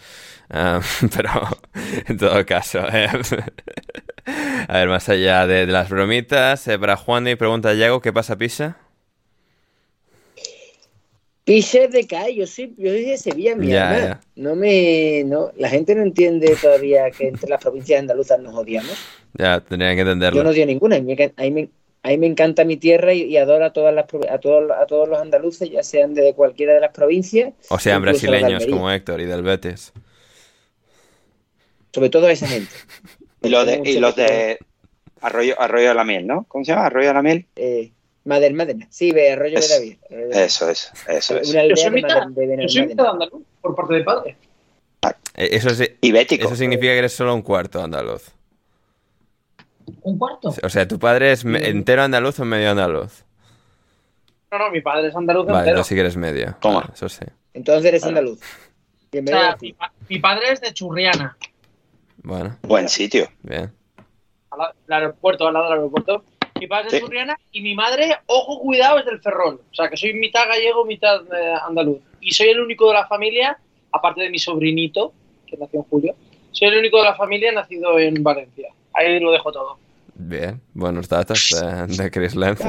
Eh, 0.51 0.80
pero, 1.15 1.30
en 2.07 2.17
todo 2.17 2.45
caso, 2.45 2.80
eh, 2.91 3.07
a 4.67 4.73
ver, 4.73 4.88
más 4.89 5.09
allá 5.09 5.47
de, 5.47 5.65
de 5.65 5.71
las 5.71 5.89
bromitas, 5.89 6.67
eh, 6.67 6.80
para 6.80 6.95
Juan 6.97 7.27
y 7.27 7.35
pregunta 7.35 7.69
a 7.69 7.73
Yago, 7.73 8.01
¿qué 8.01 8.13
pasa, 8.13 8.38
Pisa? 8.38 8.77
Piches 11.43 11.89
de 11.91 12.05
CAE, 12.05 12.35
yo 12.35 12.45
soy, 12.47 12.76
yo 12.77 12.89
soy 12.91 13.05
de 13.05 13.17
Sevilla, 13.17 13.55
mi 13.55 13.69
Ya, 13.69 13.84
alma. 13.91 13.97
ya. 13.99 14.19
No 14.35 14.55
me, 14.55 15.23
no, 15.26 15.51
la 15.57 15.69
gente 15.69 15.95
no 15.95 16.03
entiende 16.03 16.57
todavía 16.57 17.11
que 17.11 17.27
entre 17.27 17.49
las 17.49 17.59
provincias 17.59 17.99
andaluzas 17.99 18.39
nos 18.39 18.53
odiamos. 18.55 19.09
Ya, 19.34 19.59
tendrían 19.61 19.95
que 19.95 19.99
Yo 19.99 20.05
no 20.05 20.11
entenderlo. 20.11 20.49
odio 20.51 20.65
ninguna. 20.65 20.97
A 20.97 21.01
mí, 21.01 21.15
me, 21.15 21.34
a 21.35 21.41
mí 21.43 21.51
me- 21.51 21.69
a 22.01 22.09
mí 22.09 22.17
me 22.17 22.27
encanta 22.27 22.63
mi 22.63 22.77
tierra 22.77 23.13
y, 23.13 23.23
y 23.23 23.35
adoro 23.38 23.65
a 23.65 23.73
todas 23.73 23.93
las 23.93 24.05
a 24.30 24.38
todos 24.39 24.71
a 24.71 24.85
todos 24.85 25.09
los 25.09 25.19
andaluces, 25.19 25.69
ya 25.69 25.84
sean 25.84 26.13
de 26.13 26.34
cualquiera 26.34 26.73
de 26.73 26.80
las 26.80 26.91
provincias, 26.93 27.53
O 27.69 27.77
sean 27.77 28.01
brasileños 28.01 28.65
como 28.67 28.89
Héctor 28.89 29.19
y 29.19 29.26
del 29.26 29.41
Betis. 29.43 29.91
Sobre 31.94 32.10
todo 32.10 32.28
a 32.28 32.32
esa 32.32 32.48
gente. 32.48 32.72
Y 33.41 33.48
los 33.48 33.66
de, 33.66 33.82
y 33.86 33.99
los 33.99 34.16
Arroyo, 35.22 35.56
Arroyo 35.61 35.88
de 35.90 35.94
la 35.95 36.03
Miel, 36.03 36.28
¿no? 36.28 36.44
¿Cómo 36.49 36.66
se 36.66 36.72
llama? 36.74 36.88
Arroyo 36.88 37.07
de 37.07 37.14
la 37.14 37.22
Miel. 37.22 37.45
Eh, 37.56 37.91
Mader, 38.26 38.53
Madena. 38.53 38.86
Sí, 38.90 39.14
ve 39.14 39.32
Arroyo 39.32 39.57
Es- 39.57 39.70
de 39.70 39.76
David. 39.76 39.98
Eh, 40.10 40.30
Eso 40.45 40.70
es, 40.70 40.91
eso 41.07 41.38
es. 41.38 41.49
Una 41.49 41.66
Yo 41.66 41.76
soy 41.78 41.88
aldea 41.88 42.26
de 42.32 42.48
de 42.48 43.07
andaluz 43.07 43.44
por 43.61 43.76
parte 43.76 43.94
de 43.94 44.03
padre. 44.03 44.36
Eh, 45.36 45.49
Eso 45.53 45.70
sí, 45.70 45.86
Ibético. 46.02 46.48
Eso 46.48 46.56
significa 46.57 46.91
que 46.91 46.98
eres 46.98 47.14
solo 47.14 47.34
un 47.34 47.41
cuarto 47.41 47.82
andaluz. 47.82 48.24
Un 50.02 50.18
cuarto. 50.18 50.53
O 50.61 50.70
sea, 50.70 50.86
tu 50.88 50.99
padre 50.99 51.32
es 51.32 51.45
me- 51.45 51.66
entero 51.70 52.03
andaluz 52.03 52.40
o 52.41 52.45
medio 52.45 52.72
andaluz. 52.72 53.24
No, 54.52 54.57
no, 54.60 54.70
mi 54.72 54.82
padre 54.82 55.07
es 55.07 55.16
andaluz 55.16 55.45
Vale, 55.45 55.60
entero. 55.60 55.70
entonces 55.78 55.88
sí 55.88 55.95
que 55.95 56.02
eres 56.02 56.18
medio. 56.18 56.56
Toma. 56.60 56.82
Vale, 56.82 56.91
eso 56.94 57.07
sí. 57.10 57.26
Entonces 57.53 57.86
eres 57.86 58.03
andaluz. 58.03 58.40
O 58.41 59.28
sea, 59.28 59.57
mi 60.10 60.20
padre 60.20 60.52
es 60.52 60.61
de 60.61 60.74
Churriana, 60.74 61.38
Bueno, 62.30 62.57
Buen 62.61 62.88
sitio. 62.89 63.27
bien. 63.41 63.72
al 64.51 64.72
aeropuerto, 64.93 65.47
al 65.47 65.53
lado 65.56 65.65
del 65.65 65.73
aeropuerto. 65.80 66.23
Mi 66.60 66.68
padre 66.68 66.88
es 66.88 66.91
de 66.91 66.97
Sí. 66.99 67.06
Churriana 67.06 67.38
y 67.51 67.61
mi 67.61 67.73
madre, 67.73 68.18
ojo, 68.27 68.60
cuidado, 68.60 68.99
es 68.99 69.06
del 69.06 69.19
Ferrol. 69.19 69.61
O 69.72 69.73
sea, 69.73 69.89
que 69.89 69.97
soy 69.97 70.14
mitad 70.14 70.47
gallego, 70.47 70.85
mitad 70.85 71.22
eh, 71.34 71.53
andaluz. 71.68 71.99
Y 72.22 72.31
soy 72.31 72.49
el 72.49 72.60
único 72.60 72.88
de 72.89 72.93
la 72.95 73.07
familia, 73.07 73.57
aparte 73.91 74.22
de 74.22 74.30
mi 74.30 74.38
sobrinito, 74.38 75.14
que 75.47 75.57
nació 75.57 75.80
en 75.80 75.85
julio, 75.85 76.15
soy 76.51 76.68
el 76.68 76.77
único 76.77 76.97
de 76.97 77.06
la 77.06 77.15
familia 77.15 77.51
nacido 77.51 77.97
en 77.97 78.22
Valencia. 78.22 78.69
Ahí 78.93 79.19
lo 79.19 79.31
dejo 79.31 79.51
todo. 79.51 79.80
Bien, 80.22 80.60
buenos 80.74 81.08
datos 81.08 81.50
de, 81.50 81.88
de 82.04 82.12
Chris 82.12 82.36
Lenz. 82.36 82.60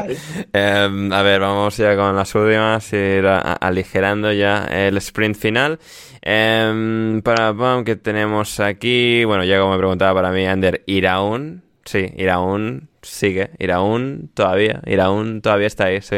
Em, 0.53 1.13
a 1.13 1.23
ver, 1.23 1.41
vamos 1.41 1.77
ya 1.79 1.97
con 1.97 2.15
las 2.15 2.33
últimas, 2.37 2.93
ir 2.93 3.27
a- 3.27 3.41
a- 3.41 3.53
aligerando 3.55 4.33
ya 4.33 4.67
el 4.67 4.97
sprint 4.99 5.37
final. 5.37 5.81
Em, 6.23 7.21
para 7.23 7.53
pam, 7.53 7.83
que 7.85 7.97
tenemos 7.97 8.61
aquí, 8.61 9.25
bueno, 9.25 9.43
ya 9.43 9.59
como 9.59 9.73
me 9.73 9.79
preguntaba 9.79 10.15
para 10.15 10.31
mí, 10.31 10.47
Ander, 10.47 10.85
Iraún, 10.87 11.65
sí, 11.85 12.13
Iraún 12.17 12.89
sigue, 13.03 13.51
Iraún 13.59 14.31
todavía, 14.33 14.81
Iraún 14.87 15.41
todavía 15.43 15.67
está 15.67 15.87
ahí, 15.87 16.01
sí. 16.03 16.17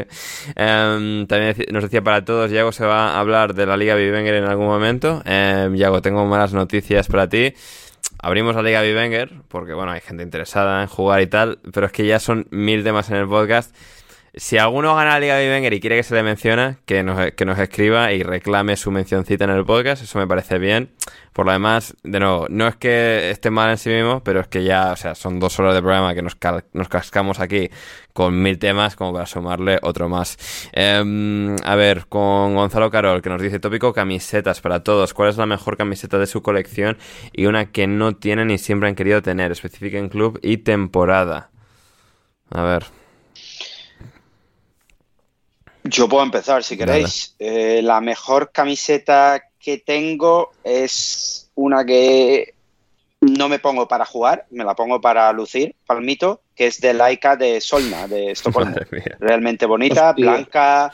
Em, 0.55 1.27
también 1.29 1.55
nos 1.71 1.85
decía 1.85 2.03
para 2.03 2.27
todos, 2.27 2.51
Yago 2.51 2.73
se 2.73 2.85
va 2.85 3.15
a 3.15 3.21
hablar 3.21 3.55
de 3.55 3.65
la 3.65 3.79
Liga 3.79 3.95
Vivenger 3.95 4.35
en 4.35 4.45
algún 4.45 4.67
momento. 4.67 5.23
Yago, 5.25 6.03
tengo 6.03 6.27
malas 6.27 6.53
noticias 6.53 7.07
para 7.09 7.27
ti. 7.31 7.55
Abrimos 8.25 8.55
la 8.55 8.63
Liga 8.63 8.83
Vivenger, 8.83 9.43
porque 9.49 9.75
bueno, 9.75 9.91
hay 9.91 10.01
gente 10.01 10.23
interesada 10.23 10.83
en 10.83 10.89
jugar 10.89 11.21
y 11.23 11.27
tal, 11.27 11.59
pero 11.73 11.87
es 11.87 11.93
que 11.93 12.07
ya 12.07 12.21
son 12.21 12.47
mil 12.51 12.85
temas 12.85 13.11
en 13.11 13.17
el 13.17 13.27
podcast. 13.27 13.75
Si 14.35 14.57
alguno 14.57 14.95
gana 14.95 15.11
la 15.11 15.21
Liga 15.21 15.39
Vivenger 15.39 15.75
y 15.75 15.81
quiere 15.81 15.97
que 15.97 16.03
se 16.03 16.15
le 16.15 16.23
mencione, 16.23 16.79
que 16.87 17.03
nos, 17.03 17.33
que 17.33 17.45
nos 17.45 17.59
escriba 17.59 18.13
y 18.13 18.23
reclame 18.23 18.79
su 18.79 18.91
mencioncita 18.91 19.45
en 19.45 19.51
el 19.51 19.63
podcast, 19.67 20.03
eso 20.03 20.19
me 20.19 20.27
parece 20.27 20.59
bien. 20.59 20.91
Por 21.35 21.45
lo 21.45 21.53
demás, 21.53 21.95
de 22.03 22.19
nuevo, 22.19 22.47
no 22.49 22.67
es 22.67 22.77
que 22.77 23.31
esté 23.31 23.51
mal 23.51 23.71
en 23.71 23.77
sí 23.77 23.91
mismo, 23.91 24.23
pero 24.25 24.41
es 24.41 24.49
que 24.49 24.65
ya, 24.65 24.93
o 24.93 24.97
sea, 24.97 25.15
son 25.15 25.39
dos 25.39 25.59
horas 25.61 25.75
de 25.75 25.83
programa 25.83 26.15
que 26.15 26.23
nos, 26.23 26.39
nos 26.73 26.89
cascamos 26.89 27.41
aquí 27.41 27.69
con 28.15 28.41
mil 28.41 28.59
temas 28.59 28.97
como 28.97 29.13
para 29.13 29.27
sumarle 29.27 29.79
otro 29.83 30.09
más. 30.09 30.39
Em, 30.73 31.55
a 31.63 31.75
ver, 31.75 32.07
con 32.09 32.55
Gonzalo 32.55 32.91
Carol, 32.91 33.21
que 33.21 33.29
nos 33.29 33.43
dice 33.43 33.59
tópico 33.59 33.93
camisetas 33.93 34.63
para 34.63 34.83
todos. 34.83 35.13
¿Cuál 35.13 35.29
es 35.29 35.37
la 35.37 35.45
mejor 35.45 35.77
camiseta 35.77 36.19
de 36.19 36.27
su 36.27 36.41
colección 36.43 36.97
y 37.33 37.45
una 37.45 37.67
que 37.71 37.87
no 37.87 38.17
tienen 38.17 38.51
y 38.51 38.57
siempre 38.57 38.89
han 38.89 38.95
querido 38.95 39.21
tener? 39.21 39.53
Especifiquen 39.53 40.09
club 40.09 40.39
y 40.43 40.59
temporada. 40.59 41.51
A 42.51 42.63
ver. 42.63 43.02
Yo 45.85 46.09
puedo 46.09 46.23
empezar 46.23 46.63
si 46.63 46.77
queréis. 46.77 47.35
Eh, 47.39 47.81
la 47.83 48.01
mejor 48.01 48.53
camiseta 48.53 49.43
que 49.59 49.79
tengo 49.79 50.53
es 50.63 51.51
una 51.55 51.85
que 51.85 52.55
no 53.21 53.49
me 53.49 53.59
pongo 53.59 53.87
para 53.87 54.05
jugar, 54.05 54.47
me 54.51 54.65
la 54.65 54.75
pongo 54.75 55.01
para 55.01 55.33
lucir, 55.33 55.75
palmito, 55.87 56.43
que 56.57 56.67
es 56.67 56.81
de 56.81 56.95
Laika 56.95 57.37
de 57.37 57.61
Solna, 57.61 58.07
de 58.09 58.33
Estocolmo. 58.33 58.75
Realmente 59.21 59.67
bonita, 59.67 60.11
Hostia. 60.11 60.25
blanca, 60.31 60.93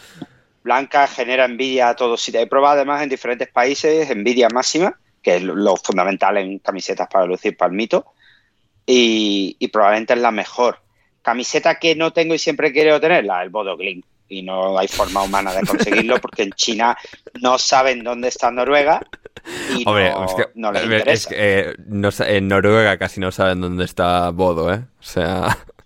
blanca, 0.62 1.06
genera 1.06 1.44
envidia 1.46 1.90
a 1.90 1.96
todos. 1.96 2.20
Si 2.20 2.32
te 2.32 2.40
he 2.42 2.46
probado 2.46 2.76
además 2.76 3.02
en 3.02 3.08
diferentes 3.08 3.48
países, 3.48 4.10
envidia 4.10 4.48
máxima, 4.52 4.98
que 5.22 5.36
es 5.36 5.42
lo- 5.42 5.76
fundamental 5.76 6.36
en 6.38 6.58
camisetas 6.58 7.08
para 7.10 7.24
lucir 7.26 7.56
palmito, 7.56 8.06
y, 8.86 9.56
y 9.58 9.68
probablemente 9.68 10.14
es 10.14 10.20
la 10.20 10.30
mejor. 10.30 10.78
Camiseta 11.22 11.78
que 11.78 11.94
no 11.94 12.12
tengo 12.12 12.34
y 12.34 12.38
siempre 12.38 12.72
quiero 12.72 13.00
tener, 13.00 13.24
la 13.24 13.40
del 13.40 13.50
Bodo 13.50 13.76
Glimt. 13.76 14.04
Y 14.28 14.42
no 14.42 14.78
hay 14.78 14.88
forma 14.88 15.22
humana 15.22 15.52
de 15.54 15.66
conseguirlo 15.66 16.18
porque 16.20 16.42
en 16.42 16.52
China 16.52 16.96
no 17.40 17.58
saben 17.58 18.04
dónde 18.04 18.28
está 18.28 18.50
Noruega 18.50 19.00
y 19.74 19.88
Hombre, 19.88 20.10
no, 20.10 20.24
es 20.24 20.34
que, 20.34 20.46
no 20.54 20.72
les 20.72 20.82
es 20.82 20.90
interesa. 20.90 21.30
que, 21.30 21.36
eh, 21.38 21.74
no 21.86 22.10
en 22.18 22.48
Noruega 22.48 22.98
casi 22.98 23.20
no 23.20 23.32
saben 23.32 23.60
dónde 23.60 23.84
está 23.84 24.30
Bodo, 24.30 24.72
¿eh? 24.72 24.82
O 25.00 25.02
sea, 25.02 25.56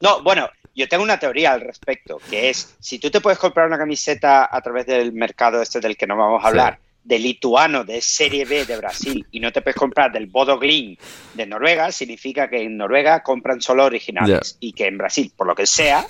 No, 0.00 0.22
bueno, 0.22 0.48
yo 0.74 0.88
tengo 0.88 1.04
una 1.04 1.18
teoría 1.18 1.52
al 1.52 1.60
respecto, 1.60 2.18
que 2.30 2.50
es, 2.50 2.74
si 2.80 2.98
tú 2.98 3.10
te 3.10 3.20
puedes 3.20 3.38
comprar 3.38 3.66
una 3.66 3.78
camiseta 3.78 4.48
a 4.50 4.60
través 4.62 4.86
del 4.86 5.12
mercado 5.12 5.60
este 5.60 5.78
del 5.78 5.96
que 5.96 6.06
no 6.06 6.16
vamos 6.16 6.42
a 6.42 6.48
hablar, 6.48 6.78
de 7.04 7.18
lituano, 7.18 7.84
de 7.84 8.00
Serie 8.00 8.44
B 8.46 8.64
de 8.64 8.76
Brasil, 8.78 9.26
y 9.30 9.40
no 9.40 9.52
te 9.52 9.60
puedes 9.60 9.76
comprar 9.76 10.10
del 10.10 10.26
Bodo 10.26 10.58
Glimt 10.58 10.98
de 11.34 11.46
Noruega, 11.46 11.92
significa 11.92 12.48
que 12.48 12.62
en 12.62 12.78
Noruega 12.78 13.22
compran 13.22 13.60
solo 13.60 13.84
originales, 13.84 14.56
y 14.58 14.72
que 14.72 14.86
en 14.86 14.96
Brasil, 14.96 15.32
por 15.36 15.46
lo 15.46 15.54
que 15.54 15.66
sea, 15.66 16.06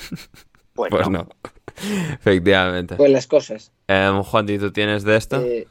pues, 0.73 0.91
pues 0.91 1.09
no. 1.09 1.25
no. 1.25 1.29
Efectivamente. 2.15 2.97
Pues 2.97 3.11
las 3.11 3.27
cosas. 3.27 3.73
Em, 3.89 4.23
Juan, 4.23 4.49
¿y 4.49 4.59
tú 4.59 4.73
tienes 4.73 5.05
de 5.05 5.17
esto? 5.17 5.41
Eh, 5.41 5.67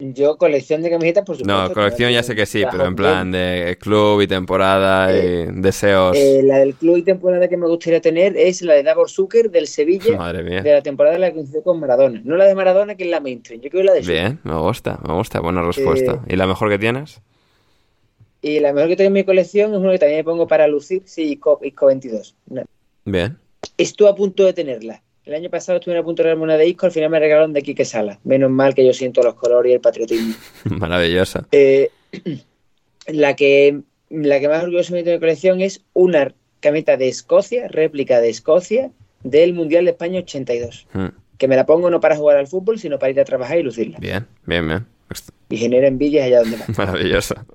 yo 0.00 0.38
colección 0.38 0.80
de 0.82 0.90
camisetas, 0.90 1.24
por 1.24 1.36
supuesto. 1.36 1.68
no, 1.68 1.74
colección 1.74 2.12
ya 2.12 2.22
sé 2.22 2.36
que 2.36 2.46
sí, 2.46 2.62
pero 2.70 2.86
en 2.86 2.94
plan 2.94 3.32
de 3.32 3.76
club 3.80 4.20
y 4.20 4.28
temporada 4.28 5.12
y 5.12 5.46
deseos. 5.46 6.16
Eh, 6.16 6.40
la 6.44 6.58
del 6.58 6.74
club 6.74 6.98
y 6.98 7.02
temporada 7.02 7.48
que 7.48 7.56
me 7.56 7.66
gustaría 7.66 8.00
tener 8.00 8.36
es 8.36 8.62
la 8.62 8.74
de 8.74 8.84
Davor 8.84 9.10
Zucker 9.10 9.50
del 9.50 9.66
Sevilla 9.66 10.16
Madre 10.16 10.44
mía. 10.44 10.62
de 10.62 10.72
la 10.72 10.82
temporada 10.82 11.16
en 11.16 11.22
la 11.22 11.28
que 11.28 11.34
coincidió 11.34 11.64
con 11.64 11.80
Maradona. 11.80 12.20
No 12.24 12.36
la 12.36 12.44
de 12.44 12.54
Maradona, 12.54 12.94
que 12.94 13.04
es 13.04 13.10
la 13.10 13.18
mainstream. 13.18 13.60
Yo 13.60 13.70
quiero 13.70 13.86
la 13.86 13.94
de 13.94 14.02
Zucker. 14.02 14.14
Bien, 14.14 14.40
me 14.44 14.56
gusta, 14.58 15.00
me 15.04 15.14
gusta, 15.14 15.40
buena 15.40 15.62
respuesta. 15.62 16.22
¿Y 16.28 16.36
la 16.36 16.46
mejor 16.46 16.70
que 16.70 16.78
tienes? 16.78 17.20
Y 18.40 18.60
la 18.60 18.72
mejor 18.72 18.90
que 18.90 18.96
tengo 18.96 19.08
en 19.08 19.14
mi 19.14 19.24
colección 19.24 19.72
es 19.72 19.80
una 19.80 19.90
que 19.90 19.98
también 19.98 20.20
me 20.20 20.24
pongo 20.24 20.46
para 20.46 20.68
lucir, 20.68 21.02
sí, 21.06 21.32
ICO, 21.32 21.58
ICO 21.60 21.86
22. 21.86 22.36
No. 22.46 22.62
Bien. 23.04 23.36
Estuve 23.76 24.08
a 24.08 24.14
punto 24.14 24.44
de 24.44 24.52
tenerla. 24.52 25.02
El 25.24 25.34
año 25.34 25.50
pasado 25.50 25.78
estuve 25.78 25.98
a 25.98 26.02
punto 26.02 26.22
de 26.22 26.28
regalarme 26.28 26.44
una 26.44 26.56
de 26.56 26.66
ICO, 26.68 26.86
al 26.86 26.92
final 26.92 27.10
me 27.10 27.18
regalaron 27.18 27.52
de 27.52 27.62
Quique 27.62 27.84
Sala. 27.84 28.18
Menos 28.24 28.50
mal 28.50 28.74
que 28.74 28.84
yo 28.86 28.94
siento 28.94 29.22
los 29.22 29.34
colores 29.34 29.70
y 29.70 29.74
el 29.74 29.80
patriotismo. 29.80 30.34
Maravillosa. 30.64 31.46
Eh, 31.52 31.90
la, 33.06 33.36
que, 33.36 33.80
la 34.08 34.40
que 34.40 34.48
más 34.48 34.62
orgulloso 34.62 34.94
me 34.94 35.00
en 35.00 35.12
mi 35.12 35.18
colección 35.18 35.60
es 35.60 35.82
una 35.92 36.34
camiseta 36.60 36.96
de 36.96 37.08
Escocia, 37.08 37.68
réplica 37.68 38.20
de 38.20 38.30
Escocia, 38.30 38.90
del 39.22 39.52
Mundial 39.52 39.84
de 39.84 39.90
España 39.90 40.20
82. 40.20 40.86
Mm, 40.94 41.06
Que 41.36 41.46
me 41.46 41.56
la 41.56 41.66
pongo 41.66 41.90
no 41.90 42.00
para 42.00 42.16
jugar 42.16 42.38
al 42.38 42.46
fútbol, 42.46 42.78
sino 42.78 42.98
para 42.98 43.12
ir 43.12 43.20
a 43.20 43.24
trabajar 43.24 43.58
y 43.58 43.62
lucirla. 43.62 43.98
Bien, 43.98 44.26
bien, 44.46 44.66
bien. 44.66 44.86
Y 45.50 45.56
genera 45.56 45.88
envidias 45.88 46.24
allá 46.26 46.40
donde 46.40 46.56
va. 46.60 46.64
Maravillosa. 46.76 47.44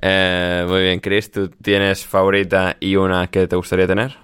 Eh, 0.00 0.64
muy 0.66 0.82
bien, 0.82 1.00
Chris, 1.00 1.30
¿tú 1.30 1.48
tienes 1.48 2.04
favorita 2.04 2.76
y 2.80 2.96
una 2.96 3.26
que 3.30 3.46
te 3.46 3.56
gustaría 3.56 3.86
tener? 3.86 4.16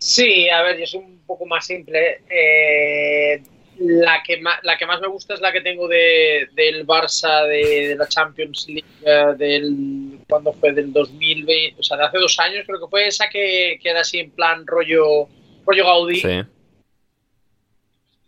Sí, 0.00 0.48
a 0.48 0.62
ver, 0.62 0.78
yo 0.78 0.86
soy 0.86 1.00
un 1.00 1.20
poco 1.26 1.44
más 1.46 1.66
simple. 1.66 2.22
Eh, 2.30 3.42
la, 3.78 4.22
que 4.22 4.40
más, 4.40 4.58
la 4.62 4.76
que 4.78 4.86
más 4.86 5.00
me 5.00 5.08
gusta 5.08 5.34
es 5.34 5.40
la 5.40 5.52
que 5.52 5.60
tengo 5.60 5.88
de, 5.88 6.48
del 6.52 6.86
Barça 6.86 7.46
de, 7.46 7.88
de 7.88 7.96
la 7.96 8.08
Champions 8.08 8.66
League 8.68 8.84
eh, 9.04 9.34
del 9.36 10.18
cuando 10.28 10.52
fue 10.54 10.72
del 10.72 10.92
2020, 10.92 11.80
o 11.80 11.82
sea, 11.82 11.96
de 11.98 12.04
hace 12.04 12.18
dos 12.18 12.38
años 12.38 12.64
creo 12.66 12.80
que 12.80 12.88
fue 12.90 13.06
esa 13.06 13.28
que, 13.28 13.78
que 13.82 13.90
era 13.90 14.00
así 14.00 14.18
en 14.18 14.30
plan 14.30 14.66
rollo 14.66 15.28
rollo 15.66 15.84
Gaudí, 15.84 16.20
Sí. 16.20 16.42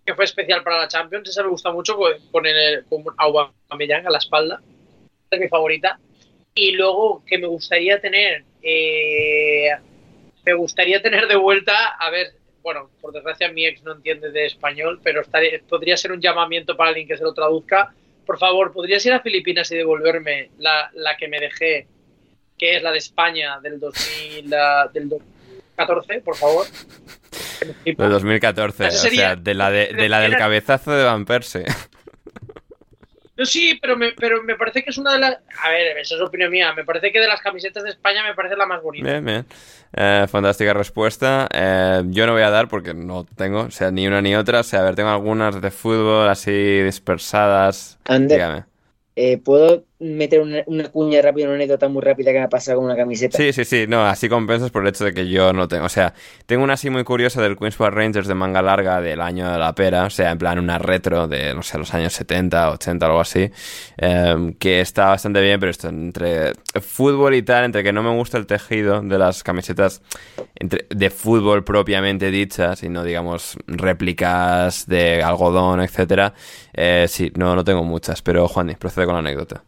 que 0.05 0.15
fue 0.15 0.25
especial 0.25 0.63
para 0.63 0.79
la 0.81 0.89
Champions. 0.89 1.29
Esa 1.31 1.43
me 1.43 1.49
gusta 1.51 1.73
mucho 1.73 1.97
pues, 1.97 2.21
con 2.31 2.45
el 2.47 2.85
con 2.85 3.03
Aubameyang 3.17 4.07
a 4.07 4.11
la 4.11 4.19
espalda. 4.19 4.61
Esa 4.61 5.37
es 5.37 5.41
mi 5.41 5.49
favorita. 5.49 5.99
Y 6.55 6.73
luego 6.73 7.25
que 7.27 7.39
me 7.39 7.47
gustaría 7.47 7.99
tener 8.01 8.45
eh, 8.63 9.71
me 10.45 10.55
gustaría 10.55 11.01
tener 11.03 11.29
de 11.29 11.37
vuelta, 11.37 11.89
a 11.99 12.11
ver, 12.11 12.33
bueno, 12.63 12.91
por 13.01 13.13
desgracia 13.13 13.51
mi 13.53 13.67
ex 13.67 13.83
no 13.83 13.93
entiende 13.93 14.31
de 14.31 14.47
español, 14.47 15.01
pero 15.03 15.21
estaría- 15.23 15.61
podría 15.69 15.97
ser 15.97 16.13
un 16.13 16.21
llamamiento 16.21 16.77
para 16.77 16.91
alguien 16.91 17.09
que 17.09 17.17
se 17.17 17.25
lo 17.25 17.35
traduzca. 17.35 17.93
Por 18.27 18.39
favor, 18.39 18.73
¿podrías 18.73 19.05
ir 19.07 19.13
a 19.13 19.21
Filipinas 19.21 19.71
y 19.73 19.77
devolverme 19.77 20.51
la, 20.59 20.91
la 20.95 21.17
que 21.17 21.27
me 21.29 21.41
dejé, 21.41 21.87
que 22.59 22.77
es 22.77 22.83
la 22.83 22.93
de 22.93 22.99
España 22.99 23.59
del 23.61 23.81
2000, 23.81 24.49
la- 24.51 24.89
del 24.93 25.09
2014, 25.09 26.21
por 26.21 26.37
favor? 26.37 26.67
De 27.85 27.95
2014, 28.09 28.87
Esa 28.89 29.07
o 29.09 29.11
sea, 29.11 29.37
de 29.37 29.55
la, 29.55 29.71
de, 29.71 29.93
de 29.93 30.09
la 30.09 30.21
del 30.21 30.37
cabezazo 30.37 30.93
de 30.93 31.05
Van 31.05 31.25
Persie. 31.25 31.65
No, 33.37 33.45
sí, 33.47 33.79
pero 33.81 33.97
me, 33.97 34.13
pero 34.13 34.43
me 34.43 34.57
parece 34.57 34.83
que 34.85 34.91
es 34.91 34.99
una 34.99 35.15
de 35.15 35.19
las... 35.21 35.39
A 35.65 35.71
ver, 35.71 35.97
esa 35.99 36.15
es 36.17 36.21
opinión 36.21 36.51
mía. 36.51 36.73
Me 36.75 36.85
parece 36.85 37.11
que 37.13 37.21
de 37.21 37.29
las 37.29 37.41
camisetas 37.41 37.83
de 37.83 37.91
España 37.91 38.23
me 38.23 38.35
parece 38.35 38.57
la 38.57 38.67
más 38.67 38.83
bonita. 38.83 39.09
Bien, 39.09 39.25
bien. 39.25 39.47
Eh, 39.95 40.27
fantástica 40.29 40.75
respuesta. 40.75 41.49
Eh, 41.53 42.03
yo 42.07 42.27
no 42.27 42.33
voy 42.35 42.43
a 42.43 42.51
dar 42.51 42.69
porque 42.69 42.95
no 42.95 43.25
tengo, 43.25 43.63
o 43.63 43.71
sea, 43.71 43.91
ni 43.91 44.07
una 44.07 44.21
ni 44.23 44.35
otra. 44.37 44.61
O 44.61 44.63
sea, 44.63 44.81
a 44.81 44.83
ver, 44.85 44.95
tengo 44.95 45.11
algunas 45.11 45.61
de 45.61 45.71
fútbol 45.71 46.29
así 46.29 46.53
dispersadas. 46.83 47.99
Ander, 48.05 48.39
Dígame. 48.39 48.65
eh, 49.17 49.39
¿puedo 49.39 49.85
meter 50.03 50.41
una, 50.41 50.89
cuña 50.89 51.23
rápida, 51.23 51.47
una 51.47 51.55
anécdota 51.55 51.89
muy 51.89 52.03
rápida 52.03 52.33
que 52.33 52.39
me 52.39 52.45
ha 52.45 52.49
pasado 52.49 52.79
con 52.79 52.87
una 52.87 52.97
camiseta? 52.97 53.37
Sí, 53.37 53.53
sí, 53.53 53.65
sí, 53.65 53.87
no, 53.89 54.05
así 54.05 54.29
compensas 54.29 54.71
por 54.71 54.83
el 54.83 54.89
hecho 54.89 55.05
de 55.05 55.15
que 55.15 55.29
yo 55.29 55.53
no 55.53 55.69
tengo. 55.69 55.87
O 55.87 55.89
sea, 55.89 56.13
tengo 56.47 56.65
una 56.65 56.75
así 56.75 56.91
muy 56.91 57.05
curiosa 57.05 57.41
del 57.41 57.57
Queens 57.57 57.77
Park 57.77 57.95
Rangers 57.95 58.27
de 58.27 58.35
manga 58.35 58.63
larga 58.63 59.01
del 59.01 59.21
año 59.21 59.51
de 59.51 59.59
la 59.59 59.75
pera, 59.75 60.05
o 60.05 60.11
sea, 60.11 60.33
en 60.33 60.39
plan 60.39 60.59
una 60.59 60.79
retro 60.79 61.29
de, 61.29 61.55
no 61.55 61.63
sé, 61.63 61.79
los 61.79 61.95
años 61.95 62.13
70, 62.13 62.71
80, 62.73 63.07
algo 63.07 63.21
así, 63.21 63.51
eh, 63.99 64.55
que 64.59 64.81
está 64.81 65.07
bastante 65.07 65.41
bien, 65.41 65.61
pero 65.61 65.71
esto 65.71 65.89
entre 65.89 66.53
fútbol 66.81 67.35
y 67.35 67.43
tal, 67.43 67.65
entre 67.65 67.83
que 67.83 67.93
no 67.93 68.03
me 68.03 68.11
gusta 68.11 68.39
el 68.39 68.47
tejido 68.47 69.01
de 69.03 69.19
las 69.19 69.43
camisetas 69.43 70.03
entre, 70.57 70.87
de 70.91 71.11
fútbol 71.11 71.65
propiamente 71.65 72.31
dichas 72.31 72.83
y 72.83 72.89
no, 72.89 73.05
digamos, 73.05 73.57
réplicas 73.67 74.87
de 74.87 75.23
algodón, 75.23 75.81
etcétera, 75.81 76.35
eh, 76.73 77.07
sí, 77.09 77.33
no, 77.37 77.55
no 77.55 77.65
tengo 77.65 77.85
muchas, 77.85 78.23
pero 78.23 78.49
Juan, 78.49 78.77
procede 78.79 79.07
con 79.07 79.15
la 79.15 79.21
anécdota. 79.21 79.63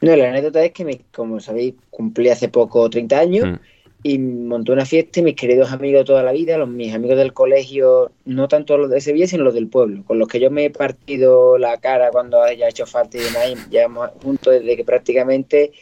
No, 0.00 0.14
la 0.14 0.28
anécdota 0.28 0.64
es 0.64 0.72
que, 0.72 0.84
me, 0.84 1.00
como 1.12 1.40
sabéis, 1.40 1.74
cumplí 1.90 2.28
hace 2.28 2.48
poco 2.48 2.88
30 2.90 3.18
años 3.18 3.46
Mm. 3.46 3.54
y 4.02 4.18
monté 4.18 4.72
una 4.72 4.84
fiesta 4.84 5.20
y 5.20 5.22
mis 5.22 5.34
queridos 5.34 5.72
amigos 5.72 6.00
de 6.00 6.04
toda 6.04 6.22
la 6.22 6.32
vida, 6.32 6.58
los 6.58 6.68
mis 6.68 6.94
amigos 6.94 7.16
del 7.16 7.32
colegio, 7.32 8.12
no 8.24 8.46
tanto 8.46 8.76
los 8.76 8.90
de 8.90 9.00
Sevilla, 9.00 9.26
sino 9.26 9.42
los 9.42 9.54
del 9.54 9.68
pueblo, 9.68 10.04
con 10.04 10.18
los 10.18 10.28
que 10.28 10.38
yo 10.38 10.50
me 10.50 10.66
he 10.66 10.70
partido 10.70 11.58
la 11.58 11.78
cara 11.78 12.10
cuando 12.10 12.42
haya 12.42 12.68
hecho 12.68 12.86
falta 12.86 13.16
y 13.16 13.22
demás, 13.22 13.50
y 13.50 13.70
llevamos 13.70 14.10
juntos 14.22 14.52
desde 14.52 14.76
que 14.76 14.84
prácticamente 14.84 15.72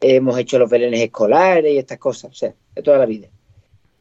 hemos 0.00 0.38
hecho 0.38 0.58
los 0.58 0.70
belenes 0.70 1.00
escolares 1.00 1.72
y 1.72 1.78
estas 1.78 1.98
cosas, 1.98 2.30
o 2.30 2.34
sea, 2.34 2.54
de 2.74 2.82
toda 2.82 2.98
la 2.98 3.06
vida. 3.06 3.28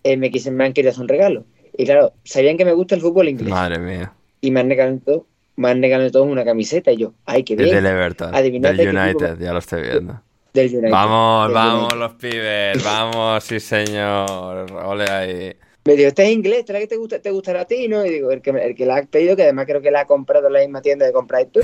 Eh, 0.04 0.18
me, 0.18 0.32
quise, 0.32 0.52
me 0.52 0.66
han 0.66 0.74
querido 0.74 0.92
hacer 0.92 1.04
un 1.04 1.08
regalo. 1.08 1.46
Y 1.78 1.86
claro, 1.86 2.14
sabían 2.24 2.58
que 2.58 2.66
me 2.66 2.74
gusta 2.74 2.96
el 2.96 3.02
fútbol 3.02 3.30
inglés. 3.30 3.50
Madre 3.50 3.80
mía. 3.80 4.14
Y 4.42 4.52
me 4.52 4.60
han 4.60 4.70
regalado 4.70 5.26
me 5.62 5.70
han 5.70 5.82
regalado 5.82 6.12
todo 6.12 6.24
una 6.24 6.44
camiseta 6.44 6.92
y 6.92 6.98
yo, 6.98 7.14
ay, 7.26 7.44
qué 7.44 7.56
Del 7.56 7.66
bien. 7.70 7.86
Everton, 7.86 8.36
Adivinad 8.36 8.70
del 8.70 8.78
de 8.78 8.84
qué 8.84 8.90
equipo- 8.90 9.02
United, 9.26 9.40
ya 9.46 9.54
lo 9.54 9.60
estoy 9.60 9.82
viendo. 9.84 10.22
Del 10.54 10.68
United. 10.70 10.92
Vamos, 10.92 11.48
del 11.48 11.54
vamos 11.56 11.82
United. 11.94 11.98
los 12.00 12.14
pibes, 12.16 12.84
vamos, 12.84 13.44
sí 13.46 13.60
señor, 13.60 14.72
ole 14.84 15.06
ahí. 15.10 15.56
Me 15.86 15.96
dijo, 15.96 16.10
¿este 16.10 16.24
es 16.26 16.30
inglés? 16.32 16.60
¿Esta 16.60 16.74
es 16.74 16.80
que 16.82 16.88
te, 16.88 16.98
gusta, 16.98 17.20
te 17.20 17.32
gustará 17.32 17.62
a 17.62 17.66
ti? 17.66 17.88
¿no? 17.88 18.06
Y 18.06 18.10
digo, 18.10 18.32
el 18.32 18.42
que, 18.42 18.52
el 18.52 18.76
que 18.76 18.86
la 18.86 18.98
ha 18.98 19.04
pedido, 19.04 19.36
que 19.36 19.44
además 19.44 19.66
creo 19.66 19.82
que 19.82 19.90
la 19.92 20.02
ha 20.02 20.06
comprado 20.06 20.48
en 20.48 20.54
la 20.54 20.60
misma 20.60 20.82
tienda 20.82 21.06
de 21.06 21.12
comprar 21.14 21.42
esto, 21.44 21.62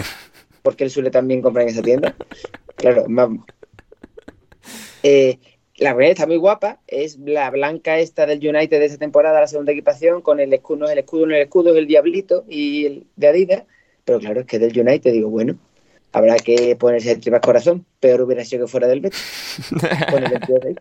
porque 0.64 0.84
él 0.86 0.90
suele 0.90 1.12
también 1.12 1.42
comprar 1.42 1.64
en 1.64 1.70
esa 1.70 1.82
tienda. 1.84 2.16
Claro, 2.78 3.06
vamos. 3.08 3.46
Eh, 5.04 5.38
la 5.78 5.94
verdad 5.94 6.12
está 6.12 6.26
muy 6.28 6.38
guapa, 6.38 6.80
es 6.88 7.20
la 7.20 7.50
blanca 7.52 8.00
esta 8.00 8.26
del 8.26 8.40
United 8.40 8.80
de 8.80 8.86
esa 8.86 8.98
temporada, 8.98 9.40
la 9.40 9.48
segunda 9.48 9.72
equipación, 9.72 10.22
con 10.22 10.40
el 10.40 10.52
escudo, 10.54 10.78
no 10.80 10.86
es 10.88 10.92
el 10.94 10.98
escudo, 11.00 11.28
no 11.28 11.34
es 11.34 11.38
el 11.42 11.44
escudo, 11.44 11.72
es 11.74 11.78
el 11.78 11.88
diablito 11.88 12.44
y 12.50 12.86
el 12.86 13.04
de 13.16 13.28
Adidas, 13.28 13.64
pero 14.08 14.20
claro, 14.22 14.42
es 14.42 14.48
que 14.48 14.60
del 14.60 14.80
United, 14.80 15.14
digo, 15.14 15.30
bueno, 15.30 15.60
habrá 16.14 16.42
que 16.42 16.76
ponerse 16.78 17.12
el 17.14 17.22
tripas 17.22 17.42
corazón, 17.42 17.86
peor 18.02 18.22
hubiera 18.24 18.46
sido 18.46 18.66
que 18.68 18.72
fuera 18.72 18.88
del 18.88 19.02
Betis, 19.02 19.30
con 20.10 20.24
el 20.24 20.30
22 20.30 20.62
de. 20.64 20.80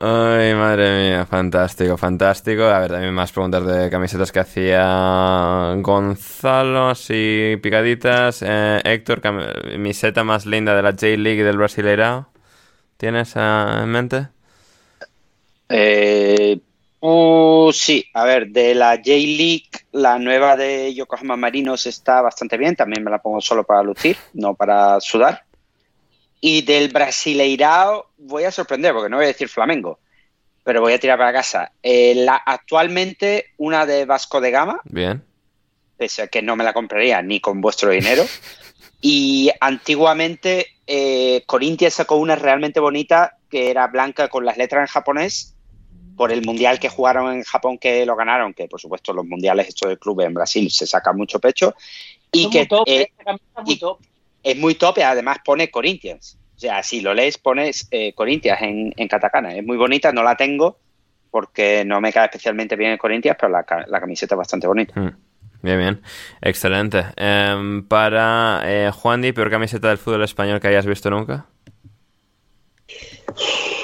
Ay, 0.00 0.54
madre 0.54 1.10
mía, 1.10 1.26
fantástico, 1.26 1.96
fantástico. 1.96 2.64
A 2.64 2.80
ver, 2.80 2.90
también 2.90 3.14
más 3.14 3.32
preguntas 3.32 3.64
de 3.66 3.90
camisetas 3.90 4.32
que 4.32 4.40
hacía 4.40 5.74
Gonzalo, 5.78 6.88
así 6.90 7.56
picaditas. 7.62 8.42
Eh, 8.42 8.80
Héctor, 8.84 9.20
cam- 9.20 9.78
mi 9.78 9.94
seta 9.94 10.24
más 10.24 10.46
linda 10.46 10.74
de 10.76 10.82
la 10.82 10.90
J-League 10.92 11.40
y 11.40 11.44
del 11.44 11.56
Brasileirao. 11.58 12.28
¿Tienes 12.98 13.34
eh, 13.36 13.40
en 13.84 13.90
mente? 13.90 14.28
Eh, 15.68 16.60
uh, 17.02 17.72
sí, 17.72 18.06
a 18.14 18.24
ver, 18.24 18.48
de 18.48 18.74
la 18.74 18.96
J-League, 18.96 19.68
la 19.92 20.18
nueva 20.18 20.56
de 20.56 20.94
Yokohama 20.94 21.36
Marinos 21.36 21.86
está 21.86 22.22
bastante 22.22 22.56
bien, 22.56 22.76
también 22.76 23.04
me 23.04 23.10
la 23.10 23.20
pongo 23.20 23.40
solo 23.40 23.64
para 23.64 23.82
lucir, 23.82 24.16
no 24.32 24.54
para 24.54 25.00
sudar. 25.00 25.44
Y 26.40 26.62
del 26.62 26.88
Brasileirao 26.88 28.10
voy 28.18 28.44
a 28.44 28.52
sorprender, 28.52 28.92
porque 28.92 29.10
no 29.10 29.16
voy 29.16 29.24
a 29.24 29.28
decir 29.28 29.48
Flamengo, 29.48 29.98
pero 30.64 30.80
voy 30.80 30.92
a 30.92 31.00
tirar 31.00 31.18
para 31.18 31.32
casa. 31.32 31.72
Eh, 31.82 32.14
la, 32.14 32.36
actualmente 32.36 33.46
una 33.58 33.84
de 33.84 34.04
Vasco 34.04 34.40
de 34.40 34.50
Gama, 34.50 34.80
Bien. 34.84 35.22
pese 35.96 36.22
a 36.22 36.26
que 36.28 36.42
no 36.42 36.56
me 36.56 36.64
la 36.64 36.72
compraría 36.72 37.20
ni 37.22 37.40
con 37.40 37.60
vuestro 37.60 37.90
dinero. 37.90 38.24
Y 39.04 39.50
antiguamente 39.60 40.68
eh, 40.86 41.42
Corinthians 41.46 41.94
sacó 41.94 42.14
una 42.14 42.36
realmente 42.36 42.78
bonita 42.78 43.36
que 43.50 43.68
era 43.68 43.88
blanca 43.88 44.28
con 44.28 44.46
las 44.46 44.56
letras 44.56 44.82
en 44.82 44.92
japonés 44.92 45.56
por 46.16 46.30
el 46.32 46.42
mundial 46.44 46.78
que 46.78 46.88
jugaron 46.88 47.32
en 47.32 47.42
Japón 47.42 47.78
que 47.78 48.04
lo 48.06 48.14
ganaron, 48.16 48.52
que 48.54 48.68
por 48.68 48.80
supuesto 48.80 49.12
los 49.12 49.24
mundiales 49.26 49.68
estos 49.68 49.88
de 49.88 49.98
clubes 49.98 50.26
en 50.26 50.34
Brasil 50.34 50.70
se 50.70 50.86
saca 50.86 51.12
mucho 51.12 51.38
pecho 51.40 51.74
y 52.30 52.44
Es 52.44 52.50
que 52.50 52.58
muy 52.60 52.66
top, 52.68 52.84
eh, 52.88 53.02
esta 53.10 53.24
camisa 53.24 53.44
es 53.58 53.64
muy 53.64 53.74
y- 53.74 53.78
top. 53.78 53.98
es 54.42 54.56
muy 54.58 54.74
top 54.74 54.98
y 54.98 55.02
además 55.02 55.38
pone 55.44 55.70
Corinthians. 55.70 56.38
O 56.56 56.58
sea, 56.62 56.82
si 56.82 57.00
lo 57.00 57.12
lees 57.14 57.38
pones 57.38 57.88
eh, 57.90 58.12
Corinthians 58.14 58.62
en, 58.62 58.92
en 58.96 59.08
katakana. 59.08 59.54
Es 59.56 59.64
muy 59.64 59.76
bonita, 59.76 60.12
no 60.12 60.22
la 60.22 60.36
tengo 60.36 60.78
porque 61.30 61.84
no 61.84 62.00
me 62.00 62.12
cae 62.12 62.26
especialmente 62.26 62.76
bien 62.76 62.92
el 62.92 62.98
Corinthians, 62.98 63.36
pero 63.40 63.50
la, 63.50 63.64
ca- 63.64 63.84
la 63.88 63.98
camiseta 64.00 64.34
es 64.34 64.38
bastante 64.38 64.66
bonita. 64.66 64.98
Mm, 65.00 65.16
Bien, 65.62 65.78
bien. 65.78 66.02
Excelente. 66.40 67.04
Em, 67.16 67.86
para 67.86 68.60
eh, 68.64 68.90
Juan 68.92 69.22
peor 69.32 69.50
camiseta 69.50 69.88
del 69.88 69.98
fútbol 69.98 70.24
español 70.24 70.60
que 70.60 70.68
hayas 70.68 70.86
visto 70.86 71.08
nunca. 71.08 71.46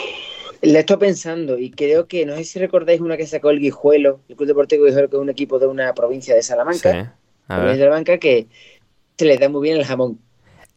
La 0.63 0.81
estoy 0.81 0.97
pensando 0.97 1.59
y 1.59 1.71
creo 1.71 2.09
que, 2.09 2.27
no 2.27 2.35
sé 2.37 2.45
si 2.45 2.59
recordáis 2.59 3.01
una 3.01 3.17
que 3.17 3.27
sacó 3.27 3.51
el 3.51 3.61
Guijuelo, 3.61 4.21
el 4.29 4.37
Club 4.37 4.49
Deportivo 4.49 4.85
Guijuelo, 4.85 5.09
que 5.09 5.17
es 5.17 5.23
un 5.23 5.31
equipo 5.31 5.59
de 5.59 5.67
una 5.67 5.95
provincia 5.95 6.35
de 6.35 6.43
Salamanca, 6.43 6.93
Sí. 7.49 7.55
De. 7.55 7.79
Salamanca, 7.79 8.19
que 8.19 8.49
se 9.17 9.25
le 9.25 9.39
da 9.39 9.49
muy 9.49 9.63
bien 9.63 9.77
el 9.79 9.85
jamón. 9.85 10.19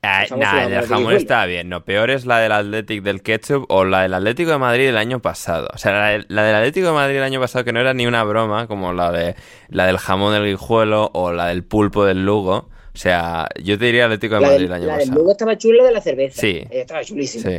Nah, 0.03 0.25
jamón 0.27 0.73
el 0.73 0.87
jamón 0.87 1.13
está 1.15 1.45
bien. 1.45 1.69
No, 1.69 1.83
peor 1.85 2.09
es 2.09 2.25
la 2.25 2.39
del 2.39 2.51
Athletic 2.51 3.03
del 3.03 3.21
Ketchup 3.21 3.65
o 3.69 3.83
la 3.85 4.01
del 4.03 4.13
Atlético 4.15 4.51
de 4.51 4.57
Madrid 4.57 4.85
del 4.87 4.97
año 4.97 5.21
pasado. 5.21 5.67
O 5.73 5.77
sea, 5.77 5.91
la, 5.91 6.07
de- 6.09 6.25
la 6.27 6.43
del 6.43 6.55
Atlético 6.55 6.87
de 6.87 6.93
Madrid 6.93 7.15
del 7.15 7.23
año 7.23 7.39
pasado 7.39 7.63
que 7.65 7.71
no 7.73 7.79
era 7.79 7.93
ni 7.93 8.07
una 8.07 8.23
broma, 8.23 8.67
como 8.67 8.93
la 8.93 9.11
de 9.11 9.35
la 9.69 9.85
del 9.85 9.97
jamón 9.97 10.33
del 10.33 10.45
guijuelo 10.45 11.11
o 11.13 11.31
la 11.33 11.47
del 11.47 11.63
pulpo 11.63 12.05
del 12.05 12.25
Lugo. 12.25 12.69
O 12.93 12.97
sea, 12.97 13.47
yo 13.63 13.77
te 13.77 13.85
diría 13.85 14.05
Atlético 14.05 14.35
de 14.35 14.41
La 14.41 14.47
Madrid 14.47 14.63
del, 14.63 14.71
el 14.71 14.73
año 14.73 14.85
la 14.87 14.93
del 14.93 15.01
pasado. 15.01 15.19
Lugo 15.19 15.31
estaba 15.33 15.57
chula 15.57 15.83
de 15.83 15.91
la 15.91 16.01
cerveza. 16.01 16.41
Sí. 16.41 16.47
Eh, 16.69 16.81
Estaba 16.81 17.03
chulísima. 17.03 17.49
Sí. 17.49 17.57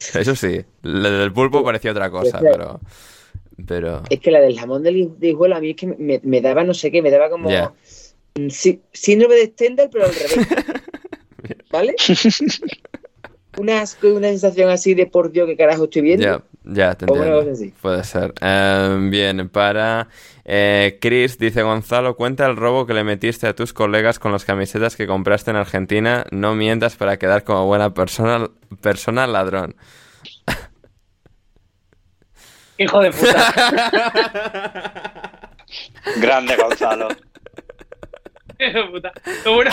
Eso 0.14 0.34
sí. 0.34 0.64
La 0.82 1.10
del 1.10 1.32
pulpo 1.32 1.62
parecía 1.64 1.90
otra 1.92 2.10
cosa, 2.10 2.40
pero. 2.40 2.80
Pero. 3.66 4.02
Es 4.08 4.20
que 4.20 4.30
la 4.30 4.40
del 4.40 4.58
jamón 4.58 4.82
del 4.82 5.12
Guijuelo 5.18 5.56
a 5.56 5.60
mí 5.60 5.70
es 5.70 5.76
que 5.76 5.86
me, 5.86 6.20
me 6.22 6.40
daba 6.40 6.64
no 6.64 6.72
sé 6.74 6.90
qué, 6.90 7.02
me 7.02 7.10
daba 7.10 7.28
como 7.28 7.50
Ya. 7.50 7.72
mm, 8.38 8.48
sí- 8.48 8.80
síndrome 8.92 9.34
de 9.34 9.46
Stendhal, 9.46 9.90
pero 9.92 10.06
al 10.06 10.14
revés. 10.14 10.48
¿Vale? 11.70 11.94
una 13.58 13.84
una 14.02 14.28
sensación 14.28 14.70
así 14.70 14.94
de 14.94 15.06
por 15.06 15.30
Dios, 15.30 15.46
qué 15.46 15.56
carajo 15.56 15.84
estoy 15.84 16.02
viendo. 16.02 16.42
Ya, 16.64 16.94
te 16.94 17.06
entiendo. 17.06 17.52
Puede 17.80 18.04
ser. 18.04 18.34
Eh, 18.40 18.96
bien, 19.10 19.48
para 19.48 20.08
eh, 20.44 20.98
Chris, 21.00 21.38
dice 21.38 21.62
Gonzalo, 21.62 22.16
cuenta 22.16 22.44
el 22.46 22.56
robo 22.56 22.86
que 22.86 22.92
le 22.92 23.04
metiste 23.04 23.46
a 23.46 23.54
tus 23.54 23.72
colegas 23.72 24.18
con 24.18 24.32
las 24.32 24.44
camisetas 24.44 24.96
que 24.96 25.06
compraste 25.06 25.50
en 25.50 25.56
Argentina. 25.56 26.26
No 26.30 26.54
mientas 26.54 26.96
para 26.96 27.18
quedar 27.18 27.44
como 27.44 27.66
buena 27.66 27.94
persona, 27.94 28.48
persona 28.82 29.26
ladrón. 29.26 29.74
Hijo 32.78 33.00
de 33.00 33.10
puta. 33.10 33.52
Grande 36.16 36.56
Gonzalo. 36.56 37.08
Hijo 38.58 38.78
de 38.78 38.88
puta. 38.88 39.12
Lo 39.44 39.54
bueno, 39.54 39.70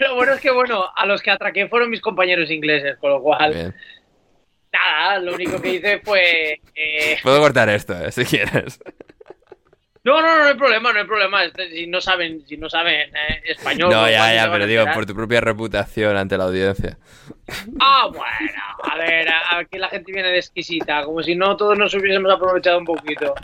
lo 0.00 0.14
bueno 0.16 0.32
es 0.32 0.40
que, 0.40 0.50
bueno, 0.50 0.84
a 0.94 1.06
los 1.06 1.22
que 1.22 1.30
atraqué 1.30 1.68
fueron 1.68 1.88
mis 1.88 2.00
compañeros 2.00 2.50
ingleses, 2.50 2.96
con 2.98 3.10
lo 3.10 3.22
cual, 3.22 3.52
Bien. 3.52 3.74
Nada, 4.78 5.18
lo 5.18 5.34
único 5.34 5.60
que 5.60 5.74
hice 5.74 5.98
fue... 6.00 6.60
eh, 6.74 7.18
Puedo 7.22 7.40
cortar 7.40 7.68
esto, 7.68 7.94
eh, 8.04 8.12
si 8.12 8.24
quieres. 8.24 8.78
No, 10.04 10.20
no, 10.20 10.36
no, 10.36 10.38
no 10.38 10.44
hay 10.44 10.54
problema, 10.54 10.92
no 10.92 11.00
hay 11.00 11.04
problema. 11.04 11.40
Si 11.68 11.88
no 11.88 12.00
saben, 12.00 12.46
si 12.46 12.56
no 12.56 12.70
saben 12.70 13.10
eh, 13.16 13.42
español... 13.44 13.90
No, 13.90 14.08
ya, 14.08 14.32
ya, 14.32 14.48
pero 14.52 14.64
digo, 14.64 14.84
por 14.94 15.04
tu 15.04 15.14
propia 15.16 15.40
reputación 15.40 16.16
ante 16.16 16.38
la 16.38 16.44
audiencia. 16.44 16.96
Ah, 17.80 18.06
bueno, 18.06 18.62
a 18.84 18.96
ver, 18.98 19.26
aquí 19.50 19.78
la 19.78 19.88
gente 19.88 20.12
viene 20.12 20.28
de 20.28 20.38
exquisita, 20.38 21.02
como 21.02 21.24
si 21.24 21.34
no 21.34 21.56
todos 21.56 21.76
nos 21.76 21.92
hubiésemos 21.94 22.32
aprovechado 22.32 22.78
un 22.78 22.84
poquito. 22.84 23.34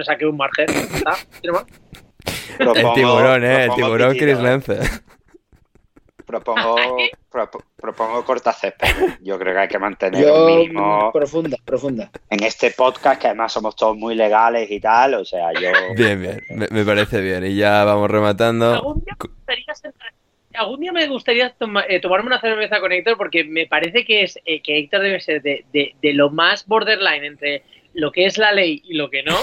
Me 0.00 0.04
saqué 0.04 0.26
un 0.26 0.36
margen. 0.36 0.66
¿Está? 0.70 1.16
¿Tiene 1.40 1.58
más? 1.58 1.66
El 2.58 2.66
Propongo- 2.66 2.94
tiburón, 2.94 3.44
eh, 3.44 3.62
el 3.64 3.66
propongo 3.68 3.86
tiburón. 3.86 4.16
Chris 4.16 4.38
Lence. 4.38 4.78
Propongo, 6.26 6.76
propo- 7.28 7.64
propongo 7.76 8.24
cortacésped. 8.24 8.88
Yo 9.20 9.36
creo 9.38 9.52
que 9.52 9.60
hay 9.60 9.68
que 9.68 9.78
mantener 9.80 10.24
un 10.24 10.28
Yo, 10.30 10.46
mínimo 10.46 11.08
mm, 11.08 11.12
profunda, 11.12 11.56
profunda. 11.64 12.10
en 12.28 12.42
este 12.44 12.70
podcast, 12.70 13.20
que 13.20 13.26
además 13.28 13.52
somos 13.52 13.74
todos 13.74 13.96
muy 13.96 14.14
legales 14.14 14.70
y 14.70 14.78
tal. 14.78 15.14
O 15.14 15.24
sea, 15.24 15.52
yo. 15.54 15.70
Bien, 15.96 16.20
bien, 16.22 16.40
me, 16.50 16.68
me 16.70 16.84
parece 16.84 17.20
bien. 17.20 17.44
Y 17.46 17.56
ya 17.56 17.82
vamos 17.84 18.08
rematando. 18.10 18.74
Algún 18.74 19.00
día 19.04 19.16
me 19.18 19.28
gustaría, 19.28 19.74
sentar- 19.74 20.12
algún 20.54 20.80
día 20.80 20.92
me 20.92 21.06
gustaría 21.08 21.50
toma- 21.58 21.84
eh, 21.88 21.98
tomarme 22.00 22.28
una 22.28 22.40
cerveza 22.40 22.78
con 22.78 22.92
Héctor 22.92 23.16
porque 23.16 23.42
me 23.42 23.66
parece 23.66 24.04
que 24.04 24.22
es 24.22 24.38
eh, 24.44 24.62
que 24.62 24.78
Héctor 24.78 25.02
debe 25.02 25.18
ser 25.20 25.42
de, 25.42 25.64
de- 25.72 25.96
de 26.00 26.12
lo 26.12 26.30
más 26.30 26.64
borderline 26.66 27.24
entre 27.24 27.64
lo 27.94 28.12
que 28.12 28.26
es 28.26 28.38
la 28.38 28.52
ley 28.52 28.80
y 28.84 28.94
lo 28.94 29.10
que 29.10 29.24
no. 29.24 29.36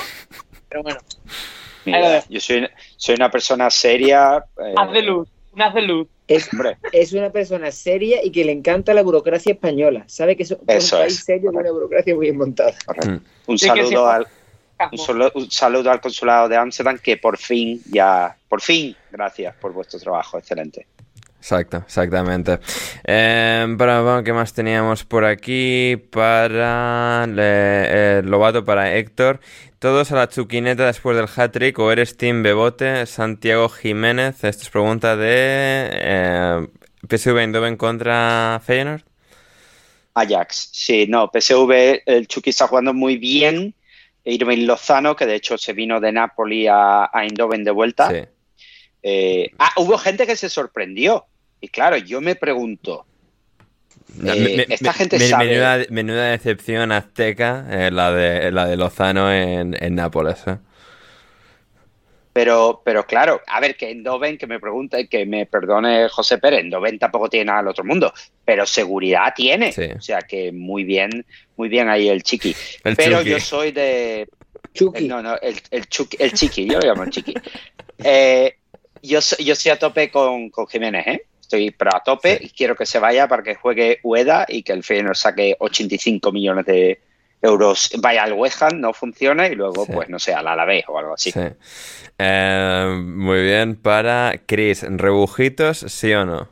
Pero 0.69 0.83
bueno, 0.83 0.99
Mira, 1.85 2.23
yo 2.27 2.39
soy, 2.39 2.67
soy 2.97 3.15
una 3.15 3.31
persona 3.31 3.69
seria. 3.69 4.43
eh, 4.61 4.73
haz 4.75 4.91
de 4.91 5.01
luz, 5.03 5.27
un 5.53 5.61
haz 5.61 5.73
de 5.73 5.81
luz. 5.83 6.07
Es, 6.27 6.49
es 6.91 7.13
una 7.13 7.29
persona 7.31 7.71
seria 7.71 8.23
y 8.23 8.31
que 8.33 8.43
le 8.43 8.51
encanta 8.51 8.93
la 8.93 9.01
burocracia 9.01 9.53
española. 9.53 10.03
Sabe 10.07 10.35
que 10.35 10.43
eso- 10.43 10.59
es 10.67 10.83
Eso 10.85 10.97
un 10.97 11.01
país 11.03 11.13
es. 11.19 11.23
serio 11.23 11.51
con 11.53 11.61
una 11.61 11.71
burocracia 11.71 12.13
muy 12.15 12.25
bien 12.25 12.37
montada. 12.37 12.73
correcto. 12.85 13.11
Mm. 13.11 13.21
Un 13.51 13.57
sí. 13.57 13.67
saludo 13.67 14.07
al. 14.07 14.27
Un, 14.91 14.97
solo- 14.99 15.31
un 15.33 15.49
saludo 15.49 15.89
al 15.89 16.01
consulado 16.01 16.47
de 16.49 16.57
Ámsterdam 16.57 16.99
que 16.99 17.17
por 17.17 17.37
fin 17.37 17.81
ya, 17.89 18.35
por 18.47 18.61
fin, 18.61 18.95
gracias 19.09 19.55
por 19.55 19.71
vuestro 19.73 19.99
trabajo, 19.99 20.37
excelente. 20.37 20.85
Exacto, 21.39 21.77
exactamente. 21.77 22.59
Eh, 23.05 23.75
para, 23.77 24.01
bueno, 24.01 24.23
¿qué 24.23 24.33
más 24.33 24.53
teníamos 24.53 25.05
por 25.05 25.23
aquí? 25.23 25.95
Para 26.11 27.25
eh, 27.37 28.21
Lobato, 28.25 28.65
para 28.65 28.95
Héctor. 28.95 29.39
Todos 29.79 30.11
a 30.11 30.15
la 30.15 30.27
chuquineta 30.27 30.87
después 30.87 31.15
del 31.15 31.27
hat-trick 31.33 31.77
o 31.79 31.91
eres 31.91 32.17
Team 32.17 32.41
Bebote, 32.41 33.05
Santiago 33.05 33.69
Jiménez. 33.69 34.43
Esto 34.43 34.63
es 34.63 34.69
pregunta 34.69 35.15
de 35.15 35.89
eh, 35.93 36.67
PSV 37.07 37.37
Eindhoven 37.37 37.77
contra 37.77 38.59
Feyenoord. 38.65 39.03
Ajax, 40.15 40.69
sí, 40.73 41.05
no, 41.07 41.29
PSV, 41.31 42.01
el 42.07 42.27
Chucky 42.27 42.49
está 42.49 42.67
jugando 42.67 42.93
muy 42.93 43.17
bien. 43.17 43.75
Irving 44.25 44.65
Lozano, 44.65 45.15
que 45.15 45.27
de 45.27 45.35
hecho 45.35 45.57
se 45.57 45.73
vino 45.73 46.01
de 46.01 46.11
Napoli 46.11 46.67
a, 46.67 47.05
a 47.13 47.23
Eindhoven 47.23 47.63
de 47.63 47.71
vuelta. 47.71 48.09
Sí. 48.09 48.36
Eh, 49.09 49.51
ah, 49.59 49.71
hubo 49.77 49.97
gente 49.97 50.25
que 50.27 50.35
se 50.35 50.49
sorprendió. 50.49 51.25
Y 51.61 51.69
claro, 51.69 51.95
yo 51.97 52.19
me 52.21 52.35
pregunto, 52.35 53.05
No, 54.15 54.33
Eh, 54.33 54.39
me- 54.39 54.55
me- 54.57 54.73
esta 54.73 54.91
me- 54.91 54.93
gente 54.93 55.19
me- 55.19 55.27
sabe- 55.27 55.45
Menuda, 55.49 55.77
menuda 55.89 56.29
decepción 56.31 56.91
azteca 56.91 57.65
eh, 57.69 57.91
la, 57.91 58.11
de, 58.11 58.51
la 58.51 58.65
de 58.65 58.75
Lozano 58.77 59.31
en, 59.31 59.75
en 59.81 59.95
Nápoles. 59.95 60.39
eh. 60.47 60.57
pero, 62.33 62.81
pero 62.85 63.05
claro, 63.07 63.41
a 63.47 63.59
ver, 63.59 63.75
que 63.75 63.87
Eindhoven, 63.89 64.37
que 64.37 64.45
me 64.45 64.59
pregunte, 64.59 65.07
que 65.07 65.25
me 65.25 65.45
perdone 65.47 66.07
José 66.09 66.37
Pérez, 66.37 66.59
Eindhoven 66.61 66.99
tampoco 66.99 67.29
tiene 67.29 67.45
nada 67.45 67.59
al 67.59 67.67
otro 67.67 67.83
mundo, 67.83 68.13
pero 68.45 68.65
seguridad 68.67 69.33
tiene. 69.35 69.71
Sí. 69.71 69.85
O 69.97 70.01
sea 70.01 70.21
que 70.21 70.51
muy 70.51 70.83
bien, 70.83 71.25
muy 71.55 71.67
bien 71.67 71.89
ahí 71.89 72.07
el 72.09 72.21
chiqui. 72.21 72.55
El 72.83 72.95
pero 72.95 73.23
yo 73.23 73.39
soy 73.39 73.71
de, 73.71 74.27
Chucky. 74.73 75.05
Eh, 75.05 75.07
No, 75.07 75.23
no, 75.23 75.35
el, 75.41 75.55
el, 75.71 75.89
Chucky- 75.89 76.17
el 76.19 76.31
chiqui, 76.33 76.67
yo 76.69 76.79
lo 76.79 76.87
llamo 76.87 77.03
el 77.03 77.09
chiqui. 77.09 77.33
Eh, 78.03 78.55
yo, 79.01 79.21
soy- 79.21 79.45
yo 79.45 79.53
estoy 79.53 79.71
a 79.71 79.79
tope 79.79 80.09
con, 80.11 80.49
con 80.49 80.67
Jiménez, 80.67 81.07
¿eh? 81.07 81.25
Estoy 81.41 81.71
pero 81.71 81.91
a 81.95 82.03
tope 82.03 82.37
y 82.41 82.49
quiero 82.49 82.75
que 82.75 82.85
se 82.85 82.99
vaya 82.99 83.27
para 83.27 83.41
que 83.43 83.55
juegue 83.55 83.99
Ueda 84.03 84.45
y 84.49 84.63
que 84.63 84.73
el 84.73 84.83
Feyenoord 84.83 85.15
saque 85.15 85.55
85 85.59 86.31
millones 86.33 86.65
de 86.65 86.99
euros. 87.41 87.89
Vaya 87.99 88.23
al 88.23 88.33
West 88.33 88.61
Ham, 88.63 88.81
no 88.81 88.91
funciona 88.93 89.47
y 89.47 89.55
luego, 89.55 89.85
Sí. 89.85 89.91
pues 89.93 90.09
no 90.09 90.19
sé, 90.19 90.33
al 90.33 90.47
Alavés 90.47 90.83
o 90.89 90.97
algo 90.99 91.13
así. 91.13 91.31
Sí. 91.31 91.39
Eh, 92.19 92.97
muy 93.01 93.43
bien, 93.43 93.75
para 93.77 94.33
Chris, 94.45 94.83
¿rebujitos 94.89 95.77
sí 95.79 96.11
o 96.13 96.25
no? 96.25 96.49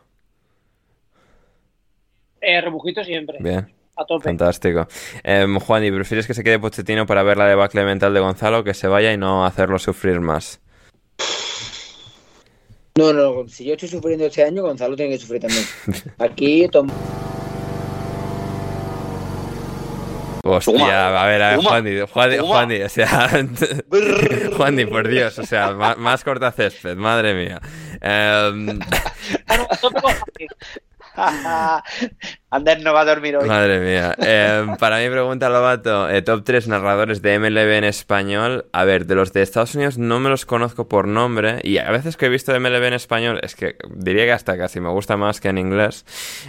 Eh, 2.41 2.61
rebujito 2.61 3.03
siempre, 3.03 3.37
Bien, 3.39 3.73
a 3.95 4.05
tope. 4.05 4.23
fantástico. 4.25 4.87
Eh, 5.23 5.47
Juan, 5.65 5.83
¿y 5.83 5.91
prefieres 5.91 6.27
que 6.27 6.33
se 6.33 6.43
quede 6.43 6.59
Pochettino 6.59 7.05
para 7.05 7.23
ver 7.23 7.37
la 7.37 7.47
debacle 7.47 7.83
mental 7.83 8.13
de 8.13 8.19
Gonzalo 8.19 8.63
que 8.63 8.73
se 8.73 8.87
vaya 8.87 9.11
y 9.11 9.17
no 9.17 9.45
hacerlo 9.45 9.79
sufrir 9.79 10.19
más? 10.19 10.61
No, 12.97 13.11
no, 13.11 13.45
si 13.49 13.65
yo 13.65 13.73
estoy 13.73 13.89
sufriendo 13.89 14.25
este 14.25 14.41
año, 14.41 14.61
Gonzalo 14.61 14.95
tiene 14.95 15.11
que 15.11 15.19
sufrir 15.19 15.41
también. 15.41 15.65
Aquí, 16.17 16.65
tom- 16.69 16.87
Hostia, 20.45 20.73
Toma, 20.73 21.23
a 21.23 21.25
ver, 21.25 21.41
a 21.41 21.49
ver, 21.49 21.55
toma, 21.57 21.69
Juandi, 21.71 21.99
Juandi, 22.09 22.37
toma. 22.37 22.47
Juandi, 22.49 22.81
o 22.83 22.89
sea, 22.89 23.29
Juandi, 24.55 24.85
por 24.85 25.09
Dios, 25.09 25.37
o 25.39 25.43
sea, 25.45 25.71
más, 25.73 25.97
más 25.97 26.23
corta 26.23 26.53
césped, 26.53 26.95
madre 26.95 27.33
mía. 27.33 27.59
Em, 27.99 28.79
Ander 32.49 32.81
no 32.81 32.93
va 32.93 33.01
a 33.01 33.05
dormir 33.05 33.35
hoy. 33.37 33.47
Madre 33.47 33.79
mía. 33.79 34.15
Eh, 34.17 34.65
para 34.79 34.99
mi 34.99 35.09
pregunta, 35.09 35.49
Lobato, 35.49 36.09
eh, 36.09 36.21
top 36.21 36.43
3 36.43 36.67
narradores 36.67 37.21
de 37.21 37.37
MLB 37.39 37.77
en 37.77 37.83
español. 37.83 38.65
A 38.71 38.85
ver, 38.85 39.05
de 39.05 39.15
los 39.15 39.33
de 39.33 39.41
Estados 39.41 39.75
Unidos 39.75 39.97
no 39.97 40.19
me 40.19 40.29
los 40.29 40.45
conozco 40.45 40.87
por 40.87 41.07
nombre. 41.07 41.59
Y 41.63 41.77
a 41.77 41.91
veces 41.91 42.15
que 42.17 42.27
he 42.27 42.29
visto 42.29 42.57
MLB 42.57 42.83
en 42.83 42.93
español, 42.93 43.39
es 43.43 43.55
que 43.55 43.75
diría 43.89 44.25
que 44.25 44.31
hasta 44.31 44.57
casi 44.57 44.79
me 44.79 44.89
gusta 44.89 45.17
más 45.17 45.41
que 45.41 45.49
en 45.49 45.57
inglés. 45.57 46.05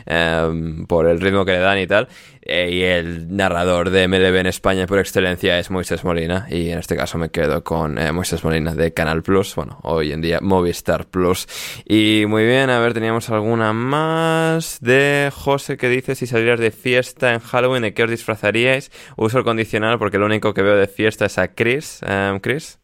eh, 0.06 0.76
por 0.86 1.08
el 1.08 1.20
ritmo 1.20 1.44
que 1.44 1.52
le 1.52 1.58
dan 1.58 1.78
y 1.78 1.86
tal. 1.86 2.08
Eh, 2.48 2.70
y 2.72 2.82
el 2.82 3.34
narrador 3.34 3.90
de 3.90 4.06
MLB 4.06 4.36
en 4.36 4.46
España 4.46 4.86
por 4.86 4.98
excelencia 4.98 5.58
es 5.58 5.70
Moisés 5.70 6.04
Molina. 6.04 6.46
Y 6.50 6.70
en 6.70 6.78
este 6.78 6.96
caso 6.96 7.18
me 7.18 7.30
quedo 7.30 7.64
con 7.64 7.98
eh, 7.98 8.12
Moisés 8.12 8.44
Molina 8.44 8.74
de 8.74 8.92
Canal 8.92 9.22
Plus. 9.22 9.54
Bueno, 9.54 9.78
hoy 9.82 10.12
en 10.12 10.20
día 10.20 10.38
Movistar 10.40 11.06
Plus. 11.06 11.46
Y 11.84 12.24
muy 12.28 12.44
bien, 12.44 12.70
a 12.70 12.78
ver, 12.78 12.94
teníamos 12.94 13.28
alguna 13.30 13.72
más 13.72 14.78
de 14.80 15.30
José 15.34 15.76
que 15.76 15.88
dice 15.88 16.14
si 16.14 16.26
salieras 16.26 16.60
de 16.60 16.70
fiesta 16.70 17.34
en 17.34 17.40
Halloween, 17.40 17.82
¿de 17.82 17.94
qué 17.94 18.04
os 18.04 18.10
disfrazaríais? 18.10 18.90
Uso 19.16 19.38
el 19.38 19.44
condicional 19.44 19.98
porque 19.98 20.18
lo 20.18 20.26
único 20.26 20.54
que 20.54 20.62
veo 20.62 20.76
de 20.76 20.86
fiesta 20.86 21.26
es 21.26 21.38
a 21.38 21.48
Chris. 21.48 22.00
Em, 22.06 22.38
Chris. 22.40 22.78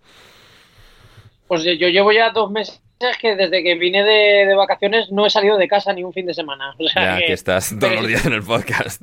Pues 1.47 1.63
yo 1.65 1.89
llevo 1.89 2.13
ya 2.13 2.31
dos 2.31 2.51
meses 2.51 2.83
que 3.21 3.37
desde 3.37 3.63
que 3.63 3.75
vine 3.75 4.03
de, 4.03 4.55
vacaciones 4.55 5.11
no 5.11 5.27
he 5.27 5.31
salido 5.31 5.59
de 5.59 5.69
casa 5.69 5.93
ni 5.93 6.03
un 6.03 6.13
fin 6.13 6.27
de 6.27 6.35
semana. 6.35 6.75
ya, 6.95 7.19
que, 7.19 7.33
estás 7.33 7.75
todos 7.79 7.95
los 7.95 8.07
días 8.07 8.27
en 8.27 8.33
el 8.33 8.43
podcast. 8.43 9.03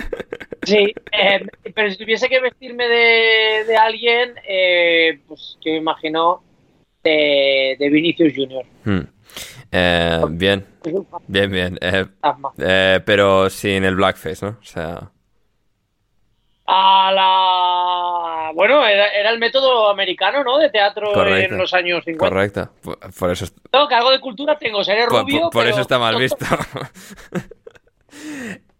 sí, 0.62 0.94
eh, 1.12 1.46
pero 1.74 1.90
si 1.90 1.96
tuviese 1.96 2.28
que 2.28 2.40
vestirme 2.40 2.88
de, 2.88 3.76
alguien, 3.76 4.34
eh, 4.46 5.20
pues 5.26 5.58
yo 5.64 5.72
me 5.72 5.78
imagino 5.78 6.42
de, 7.02 7.76
de 7.78 7.88
Vinicius 7.88 8.32
Junior. 8.34 8.64
Hmm. 8.84 9.00
Eh, 9.72 10.22
bien, 10.30 10.66
bien, 11.28 11.50
bien. 11.50 11.78
pero 13.04 13.48
sin 13.48 13.84
el 13.84 13.94
blackface, 13.96 14.44
¿no? 14.44 14.58
O 14.60 14.64
sea... 14.64 15.10
A 16.72 17.10
la... 17.12 18.52
Bueno, 18.54 18.86
era, 18.86 19.28
el 19.28 19.40
método 19.40 19.90
americano, 19.90 20.44
¿no? 20.44 20.56
De 20.56 20.70
teatro 20.70 21.26
en 21.26 21.58
los 21.58 21.74
años 21.74 22.04
50. 22.04 22.18
Correcto. 22.18 22.70
Por, 23.18 23.30
eso... 23.32 23.46
Tengo 23.68 23.88
que 23.88 23.94
algo 23.96 24.12
de 24.12 24.20
cultura 24.20 24.56
tengo, 24.56 24.84
seré 24.84 25.06
rubio, 25.06 25.50
Por, 25.50 25.66
eso 25.66 25.80
está 25.80 25.98
mal 25.98 26.16
visto. 26.16 26.46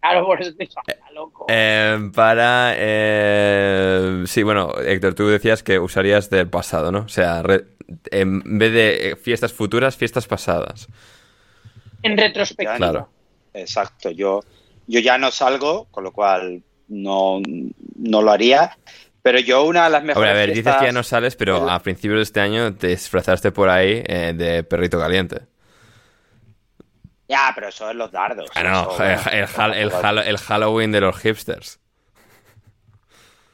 Claro, 0.01 0.25
por 0.25 0.41
eso 0.41 0.49
estoy 0.49 0.67
loco. 1.13 1.45
Eh, 1.47 2.09
para. 2.15 2.73
Eh, 2.75 4.23
sí, 4.25 4.41
bueno, 4.41 4.73
Héctor, 4.83 5.13
tú 5.13 5.27
decías 5.27 5.61
que 5.61 5.77
usarías 5.77 6.31
del 6.31 6.49
pasado, 6.49 6.91
¿no? 6.91 7.01
O 7.01 7.07
sea, 7.07 7.43
en 8.09 8.57
vez 8.57 8.73
de 8.73 9.15
fiestas 9.21 9.53
futuras, 9.53 9.95
fiestas 9.95 10.25
pasadas. 10.25 10.87
En 12.01 12.17
retrospectiva. 12.17 12.77
Claro. 12.77 13.09
Exacto. 13.53 14.09
Yo, 14.09 14.39
yo 14.87 14.99
ya 15.01 15.19
no 15.19 15.29
salgo, 15.29 15.85
con 15.91 16.03
lo 16.03 16.11
cual 16.11 16.63
no, 16.91 17.41
no 17.95 18.21
lo 18.21 18.31
haría. 18.31 18.77
Pero 19.23 19.39
yo 19.39 19.63
una 19.63 19.85
de 19.85 19.89
las 19.91 20.03
mejores. 20.03 20.31
a 20.31 20.33
ver, 20.33 20.53
dices 20.53 20.75
que 20.77 20.85
ya 20.85 20.91
no 20.91 21.03
sales, 21.03 21.35
pero 21.35 21.69
a 21.69 21.79
principios 21.79 22.17
de 22.17 22.23
este 22.23 22.39
año 22.39 22.73
te 22.75 22.87
disfrazaste 22.87 23.51
por 23.51 23.69
ahí 23.69 24.03
eh, 24.05 24.33
de 24.35 24.63
perrito 24.63 24.99
caliente. 24.99 25.41
Ya, 27.27 27.51
pero 27.53 27.69
eso 27.69 27.89
es 27.89 27.95
los 27.95 28.11
dardos. 28.11 28.49
Bueno, 28.53 28.89
el, 28.99 30.37
Halloween 30.37 30.91
de 30.91 31.01
los 31.01 31.17
hipsters. 31.19 31.79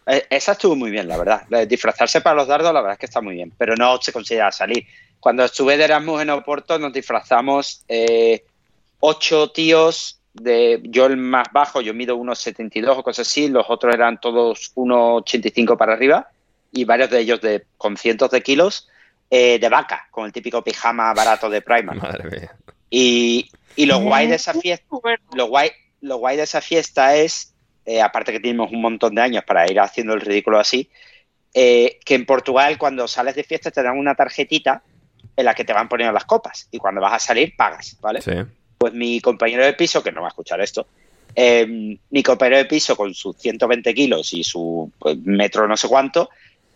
Eh, 0.07 0.25
esa 0.29 0.53
estuvo 0.53 0.75
muy 0.75 0.89
bien, 0.89 1.07
la 1.07 1.17
verdad. 1.17 1.45
Disfrazarse 1.67 2.21
para 2.21 2.37
los 2.37 2.47
dardos, 2.47 2.73
la 2.73 2.81
verdad 2.81 2.93
es 2.93 2.99
que 2.99 3.05
está 3.05 3.21
muy 3.21 3.35
bien, 3.35 3.53
pero 3.57 3.75
no 3.75 4.01
se 4.01 4.13
considera 4.13 4.51
salir. 4.51 4.87
Cuando 5.19 5.43
estuve 5.43 5.77
de 5.77 5.83
Erasmus 5.83 6.21
en 6.21 6.29
Oporto, 6.29 6.79
nos 6.79 6.93
disfrazamos 6.93 7.83
eh, 7.89 8.45
ocho 8.99 9.51
tíos 9.51 10.16
de 10.41 10.81
yo 10.83 11.05
el 11.05 11.17
más 11.17 11.47
bajo, 11.51 11.81
yo 11.81 11.93
mido 11.93 12.17
1,72 12.17 12.97
o 12.97 13.03
cosas 13.03 13.27
así, 13.27 13.49
los 13.49 13.65
otros 13.69 13.93
eran 13.93 14.19
todos 14.19 14.71
1,85 14.75 15.77
para 15.77 15.93
arriba 15.93 16.29
y 16.71 16.85
varios 16.85 17.09
de 17.09 17.19
ellos 17.19 17.41
de, 17.41 17.65
con 17.77 17.97
cientos 17.97 18.31
de 18.31 18.41
kilos 18.41 18.87
eh, 19.29 19.59
de 19.59 19.69
vaca, 19.69 20.07
con 20.11 20.25
el 20.25 20.31
típico 20.31 20.63
pijama 20.63 21.13
barato 21.13 21.49
de 21.49 21.61
Primark. 21.61 22.01
Madre 22.01 22.29
mía. 22.29 22.55
Y, 22.89 23.49
y 23.75 23.85
lo 23.85 23.99
guay 23.99 24.27
de 24.27 24.35
esa 24.35 24.53
fiesta, 24.53 24.85
lo 25.33 25.47
guay, 25.47 25.71
lo 26.01 26.17
guay 26.17 26.37
de 26.37 26.43
esa 26.43 26.61
fiesta 26.61 27.15
es, 27.15 27.53
eh, 27.85 28.01
aparte 28.01 28.31
que 28.31 28.39
tenemos 28.39 28.71
un 28.71 28.81
montón 28.81 29.15
de 29.15 29.21
años 29.21 29.43
para 29.43 29.69
ir 29.69 29.79
haciendo 29.79 30.13
el 30.13 30.21
ridículo 30.21 30.59
así, 30.59 30.89
eh, 31.53 31.99
que 32.05 32.15
en 32.15 32.25
Portugal 32.25 32.77
cuando 32.77 33.07
sales 33.07 33.35
de 33.35 33.43
fiesta 33.43 33.71
te 33.71 33.83
dan 33.83 33.97
una 33.97 34.15
tarjetita 34.15 34.83
en 35.35 35.45
la 35.45 35.53
que 35.53 35.65
te 35.65 35.73
van 35.73 35.89
poniendo 35.89 36.13
las 36.13 36.25
copas 36.25 36.67
y 36.71 36.77
cuando 36.77 37.01
vas 37.01 37.13
a 37.13 37.19
salir 37.19 37.55
pagas, 37.55 37.97
¿vale? 37.99 38.21
Sí 38.21 38.31
pues 38.77 38.93
mi 38.93 39.19
compañero 39.21 39.65
de 39.65 39.73
piso, 39.73 40.03
que 40.03 40.11
no 40.11 40.21
va 40.21 40.27
a 40.27 40.29
escuchar 40.29 40.61
esto, 40.61 40.87
em, 41.35 41.97
mi 42.09 42.23
compañero 42.23 42.57
de 42.57 42.65
piso 42.65 42.95
con 42.95 43.13
sus 43.13 43.37
120 43.37 43.93
kilos 43.93 44.33
y 44.33 44.43
su 44.43 44.91
pues, 44.99 45.17
metro 45.23 45.67
no 45.67 45.77
sé 45.77 45.87
cuánto, 45.87 46.29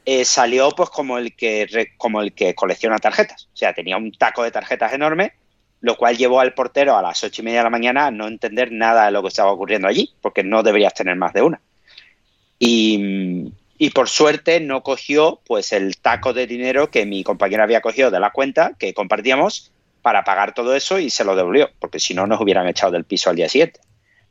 eh, 0.05 0.25
salió 0.25 0.71
pues 0.71 0.89
como 0.89 1.17
el 1.17 1.35
que 1.35 1.89
como 1.97 2.21
el 2.21 2.33
que 2.33 2.55
colecciona 2.55 2.97
tarjetas. 2.97 3.47
O 3.53 3.55
sea, 3.55 3.73
tenía 3.73 3.97
un 3.97 4.11
taco 4.11 4.43
de 4.43 4.51
tarjetas 4.51 4.93
enorme, 4.93 5.33
lo 5.81 5.95
cual 5.95 6.17
llevó 6.17 6.39
al 6.39 6.53
portero 6.53 6.97
a 6.97 7.01
las 7.01 7.23
ocho 7.23 7.41
y 7.41 7.45
media 7.45 7.59
de 7.59 7.65
la 7.65 7.69
mañana 7.69 8.07
a 8.07 8.11
no 8.11 8.27
entender 8.27 8.71
nada 8.71 9.05
de 9.05 9.11
lo 9.11 9.21
que 9.21 9.27
estaba 9.29 9.51
ocurriendo 9.51 9.87
allí, 9.87 10.13
porque 10.21 10.43
no 10.43 10.63
deberías 10.63 10.93
tener 10.93 11.15
más 11.15 11.33
de 11.33 11.41
una. 11.43 11.61
Y, 12.57 13.51
y 13.77 13.89
por 13.91 14.09
suerte 14.09 14.59
no 14.59 14.83
cogió 14.83 15.41
pues 15.45 15.71
el 15.71 15.97
taco 15.97 16.33
de 16.33 16.47
dinero 16.47 16.91
que 16.91 17.05
mi 17.05 17.23
compañero 17.23 17.63
había 17.63 17.81
cogido 17.81 18.11
de 18.11 18.19
la 18.19 18.31
cuenta 18.31 18.73
que 18.77 18.93
compartíamos 18.93 19.70
para 20.01 20.23
pagar 20.23 20.53
todo 20.53 20.75
eso 20.75 20.99
y 20.99 21.09
se 21.09 21.23
lo 21.23 21.35
devolvió, 21.35 21.69
porque 21.79 21.99
si 21.99 22.13
no 22.13 22.27
nos 22.27 22.41
hubieran 22.41 22.67
echado 22.67 22.91
del 22.91 23.05
piso 23.05 23.29
al 23.29 23.35
día 23.35 23.49
siguiente. 23.49 23.79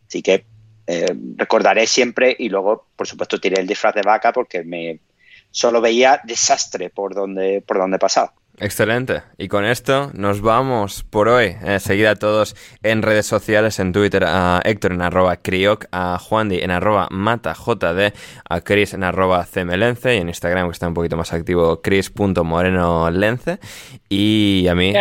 Así 0.07 0.23
que 0.23 0.45
eh, 0.87 1.15
recordaré 1.37 1.87
siempre 1.87 2.35
y 2.39 2.49
luego, 2.49 2.89
por 2.97 3.07
supuesto, 3.07 3.39
tiré 3.39 3.61
el 3.61 3.67
disfraz 3.67 3.95
de 3.95 4.03
vaca 4.03 4.33
porque 4.33 4.65
me 4.65 5.01
solo 5.51 5.81
veía 5.81 6.21
desastre 6.25 6.91
por 6.91 7.15
donde, 7.15 7.63
por 7.67 7.79
donde 7.79 7.99
pasaba. 7.99 8.35
Excelente. 8.59 9.23
Y 9.39 9.49
con 9.49 9.65
esto 9.65 10.11
nos 10.13 10.43
vamos 10.43 11.03
por 11.05 11.29
hoy. 11.29 11.57
Eh, 11.65 11.81
seguid 11.81 12.07
a 12.07 12.17
todos 12.17 12.55
en 12.83 13.01
redes 13.01 13.25
sociales, 13.25 13.79
en 13.79 13.93
Twitter 13.93 14.25
a 14.27 14.61
Héctor 14.65 14.93
en 14.93 15.01
arroba 15.01 15.37
Crioc, 15.37 15.87
a 15.93 16.19
Juandi 16.19 16.59
en 16.59 16.71
arroba 16.71 17.09
MataJD, 17.11 18.13
a 18.49 18.61
Chris 18.61 18.93
en 18.93 19.05
arroba 19.05 19.47
CMLence 19.47 20.15
y 20.15 20.19
en 20.19 20.29
Instagram 20.29 20.67
que 20.67 20.73
está 20.73 20.89
un 20.89 20.95
poquito 20.95 21.17
más 21.17 21.33
activo 21.33 21.81
Chris.morenolence 21.81 23.61
y 24.09 24.67
a 24.69 24.75
mí... 24.75 24.93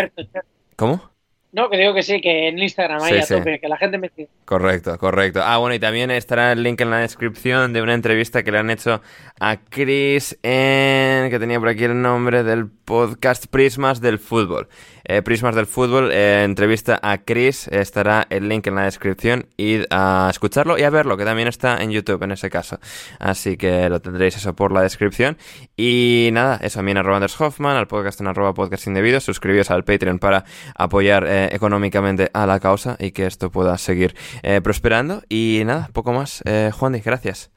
¿Cómo? 0.79 1.11
No, 1.51 1.69
que 1.69 1.77
digo 1.77 1.93
que 1.93 2.03
sí, 2.03 2.21
que 2.21 2.47
en 2.47 2.57
Instagram 2.57 3.01
hay 3.01 3.19
a 3.19 3.25
tope, 3.25 3.59
que 3.59 3.67
la 3.67 3.75
gente 3.75 3.97
me. 3.97 4.09
Correcto, 4.45 4.97
correcto. 4.97 5.41
Ah, 5.43 5.57
bueno, 5.57 5.75
y 5.75 5.79
también 5.79 6.09
estará 6.09 6.53
el 6.53 6.63
link 6.63 6.79
en 6.79 6.89
la 6.89 6.99
descripción 6.99 7.73
de 7.73 7.81
una 7.81 7.95
entrevista 7.95 8.43
que 8.43 8.51
le 8.51 8.59
han 8.59 8.69
hecho 8.69 9.01
a 9.41 9.57
Chris 9.57 10.39
en... 10.41 11.29
que 11.29 11.37
tenía 11.37 11.59
por 11.59 11.67
aquí 11.67 11.83
el 11.83 12.01
nombre 12.01 12.43
del 12.43 12.69
podcast 12.89 13.45
Prismas 13.45 14.01
del 14.01 14.17
Fútbol. 14.17 14.67
Eh, 15.03 15.21
Prismas 15.21 15.53
del 15.53 15.67
Fútbol, 15.67 16.11
eh, 16.11 16.41
entrevista 16.43 16.99
a 17.03 17.19
Chris, 17.19 17.67
estará 17.67 18.25
el 18.31 18.49
link 18.49 18.65
en 18.65 18.73
la 18.73 18.85
descripción, 18.85 19.45
id 19.57 19.83
a 19.91 20.27
escucharlo 20.31 20.75
y 20.75 20.81
a 20.81 20.89
verlo, 20.89 21.15
que 21.15 21.23
también 21.23 21.47
está 21.47 21.83
en 21.83 21.91
YouTube 21.91 22.23
en 22.23 22.31
ese 22.31 22.49
caso. 22.49 22.79
Así 23.19 23.57
que 23.57 23.87
lo 23.89 24.01
tendréis 24.01 24.37
eso 24.37 24.55
por 24.55 24.71
la 24.71 24.81
descripción. 24.81 25.37
Y 25.77 26.31
nada, 26.33 26.59
eso 26.63 26.79
a 26.79 26.83
mí 26.83 26.89
en 26.89 26.97
Anders 26.97 27.39
Hoffman, 27.39 27.77
al 27.77 27.85
podcast 27.85 28.21
en 28.21 28.27
arroba 28.27 28.55
podcast 28.55 28.87
indebido, 28.87 29.19
suscribíos 29.19 29.69
al 29.69 29.83
Patreon 29.83 30.17
para 30.17 30.45
apoyar 30.73 31.27
eh, 31.27 31.49
económicamente 31.51 32.31
a 32.33 32.47
la 32.47 32.59
causa 32.59 32.97
y 32.99 33.11
que 33.11 33.27
esto 33.27 33.51
pueda 33.51 33.77
seguir 33.77 34.15
prosperando. 34.63 35.21
Y 35.29 35.61
nada, 35.63 35.91
poco 35.93 36.11
más. 36.11 36.41
Juan, 36.73 36.99
gracias. 37.05 37.51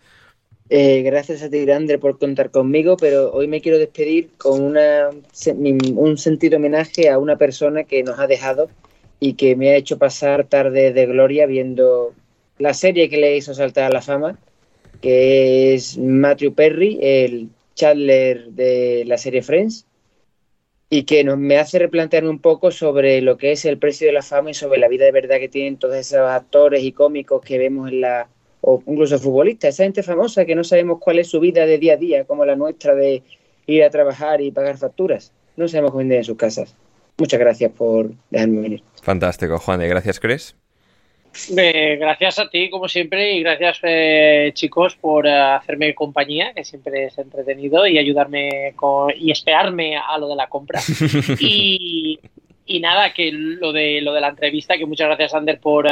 Eh, 0.74 1.02
gracias 1.02 1.42
a 1.42 1.50
ti, 1.50 1.66
Grande, 1.66 1.98
por 1.98 2.18
contar 2.18 2.50
conmigo, 2.50 2.96
pero 2.96 3.30
hoy 3.30 3.46
me 3.46 3.60
quiero 3.60 3.76
despedir 3.76 4.30
con 4.38 4.62
una, 4.62 5.10
un 5.94 6.16
sentido 6.16 6.56
homenaje 6.56 7.10
a 7.10 7.18
una 7.18 7.36
persona 7.36 7.84
que 7.84 8.02
nos 8.02 8.18
ha 8.18 8.26
dejado 8.26 8.70
y 9.20 9.34
que 9.34 9.54
me 9.54 9.68
ha 9.68 9.76
hecho 9.76 9.98
pasar 9.98 10.46
tarde 10.46 10.94
de 10.94 11.04
gloria 11.04 11.44
viendo 11.44 12.14
la 12.56 12.72
serie 12.72 13.10
que 13.10 13.18
le 13.18 13.36
hizo 13.36 13.52
saltar 13.52 13.84
a 13.84 13.92
la 13.92 14.00
fama, 14.00 14.38
que 15.02 15.74
es 15.74 15.98
Matthew 15.98 16.54
Perry, 16.54 16.98
el 17.02 17.50
Chandler 17.74 18.46
de 18.46 19.04
la 19.06 19.18
serie 19.18 19.42
Friends, 19.42 19.84
y 20.88 21.02
que 21.02 21.22
nos, 21.22 21.36
me 21.36 21.58
hace 21.58 21.80
replantearme 21.80 22.30
un 22.30 22.40
poco 22.40 22.70
sobre 22.70 23.20
lo 23.20 23.36
que 23.36 23.52
es 23.52 23.66
el 23.66 23.76
precio 23.76 24.06
de 24.06 24.14
la 24.14 24.22
fama 24.22 24.52
y 24.52 24.54
sobre 24.54 24.80
la 24.80 24.88
vida 24.88 25.04
de 25.04 25.12
verdad 25.12 25.38
que 25.38 25.50
tienen 25.50 25.76
todos 25.76 25.96
esos 25.96 26.20
actores 26.20 26.82
y 26.82 26.92
cómicos 26.92 27.42
que 27.42 27.58
vemos 27.58 27.90
en 27.90 28.00
la 28.00 28.26
o 28.62 28.82
incluso 28.86 29.18
futbolistas, 29.18 29.74
esa 29.74 29.82
gente 29.82 30.02
famosa 30.02 30.44
que 30.44 30.54
no 30.54 30.64
sabemos 30.64 30.98
cuál 31.00 31.18
es 31.18 31.28
su 31.28 31.40
vida 31.40 31.66
de 31.66 31.78
día 31.78 31.94
a 31.94 31.96
día, 31.96 32.24
como 32.24 32.44
la 32.44 32.56
nuestra 32.56 32.94
de 32.94 33.22
ir 33.66 33.84
a 33.84 33.90
trabajar 33.90 34.40
y 34.40 34.50
pagar 34.50 34.78
facturas. 34.78 35.32
No 35.56 35.68
sabemos 35.68 35.90
cómo 35.90 35.98
vender 35.98 36.18
en 36.18 36.24
sus 36.24 36.36
casas. 36.36 36.74
Muchas 37.18 37.40
gracias 37.40 37.72
por 37.72 38.10
dejarme 38.30 38.60
venir. 38.60 38.82
Fantástico, 39.02 39.58
Juan. 39.58 39.82
¿Y 39.82 39.88
gracias, 39.88 40.18
Chris? 40.18 40.56
Eh, 41.56 41.96
gracias 41.98 42.38
a 42.38 42.48
ti, 42.48 42.70
como 42.70 42.88
siempre, 42.88 43.34
y 43.34 43.42
gracias, 43.42 43.80
eh, 43.82 44.50
chicos, 44.54 44.96
por 44.96 45.26
eh, 45.26 45.32
hacerme 45.32 45.94
compañía, 45.94 46.52
que 46.54 46.64
siempre 46.64 47.06
es 47.06 47.18
entretenido, 47.18 47.86
y 47.86 47.98
ayudarme 47.98 48.74
con, 48.76 49.12
y 49.16 49.30
esperarme 49.30 49.96
a 49.96 50.18
lo 50.18 50.28
de 50.28 50.36
la 50.36 50.48
compra. 50.48 50.80
y, 51.40 52.20
y, 52.66 52.80
nada, 52.80 53.12
que 53.12 53.32
lo 53.32 53.72
de, 53.72 54.02
lo 54.02 54.12
de 54.12 54.20
la 54.20 54.28
entrevista, 54.28 54.76
que 54.76 54.86
muchas 54.86 55.08
gracias, 55.08 55.34
Ander, 55.34 55.58
por 55.58 55.86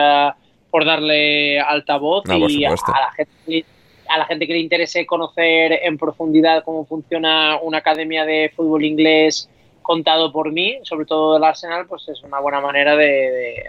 por 0.70 0.84
darle 0.84 1.60
altavoz 1.60 2.24
y 2.28 2.64
a, 2.64 2.70
la 2.70 3.12
gente, 3.16 3.64
a 4.08 4.18
la 4.18 4.26
gente 4.26 4.46
que 4.46 4.52
le 4.52 4.58
interese 4.60 5.06
conocer 5.06 5.80
en 5.82 5.98
profundidad 5.98 6.64
cómo 6.64 6.84
funciona 6.84 7.58
una 7.60 7.78
academia 7.78 8.24
de 8.24 8.52
fútbol 8.54 8.84
inglés 8.84 9.48
contado 9.82 10.32
por 10.32 10.52
mí, 10.52 10.78
sobre 10.82 11.06
todo 11.06 11.34
del 11.34 11.44
Arsenal, 11.44 11.86
pues 11.86 12.08
es 12.08 12.22
una 12.22 12.40
buena 12.40 12.60
manera 12.60 12.96
de, 12.96 13.64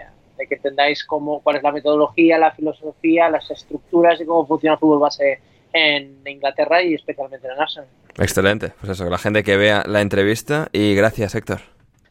que 0.48 0.54
entendáis 0.54 1.04
cómo, 1.04 1.40
cuál 1.40 1.56
es 1.56 1.62
la 1.62 1.72
metodología, 1.72 2.38
la 2.38 2.52
filosofía, 2.52 3.28
las 3.28 3.50
estructuras 3.50 4.20
y 4.20 4.26
cómo 4.26 4.46
funciona 4.46 4.74
el 4.74 4.80
fútbol 4.80 5.00
base 5.00 5.40
en 5.72 6.20
Inglaterra 6.26 6.82
y 6.82 6.94
especialmente 6.94 7.46
en 7.46 7.54
el 7.54 7.60
Arsenal. 7.60 7.88
Excelente, 8.18 8.72
pues 8.80 8.92
eso, 8.92 9.08
la 9.08 9.18
gente 9.18 9.42
que 9.42 9.56
vea 9.56 9.84
la 9.86 10.00
entrevista 10.00 10.68
y 10.72 10.94
gracias 10.94 11.34
Héctor. 11.34 11.60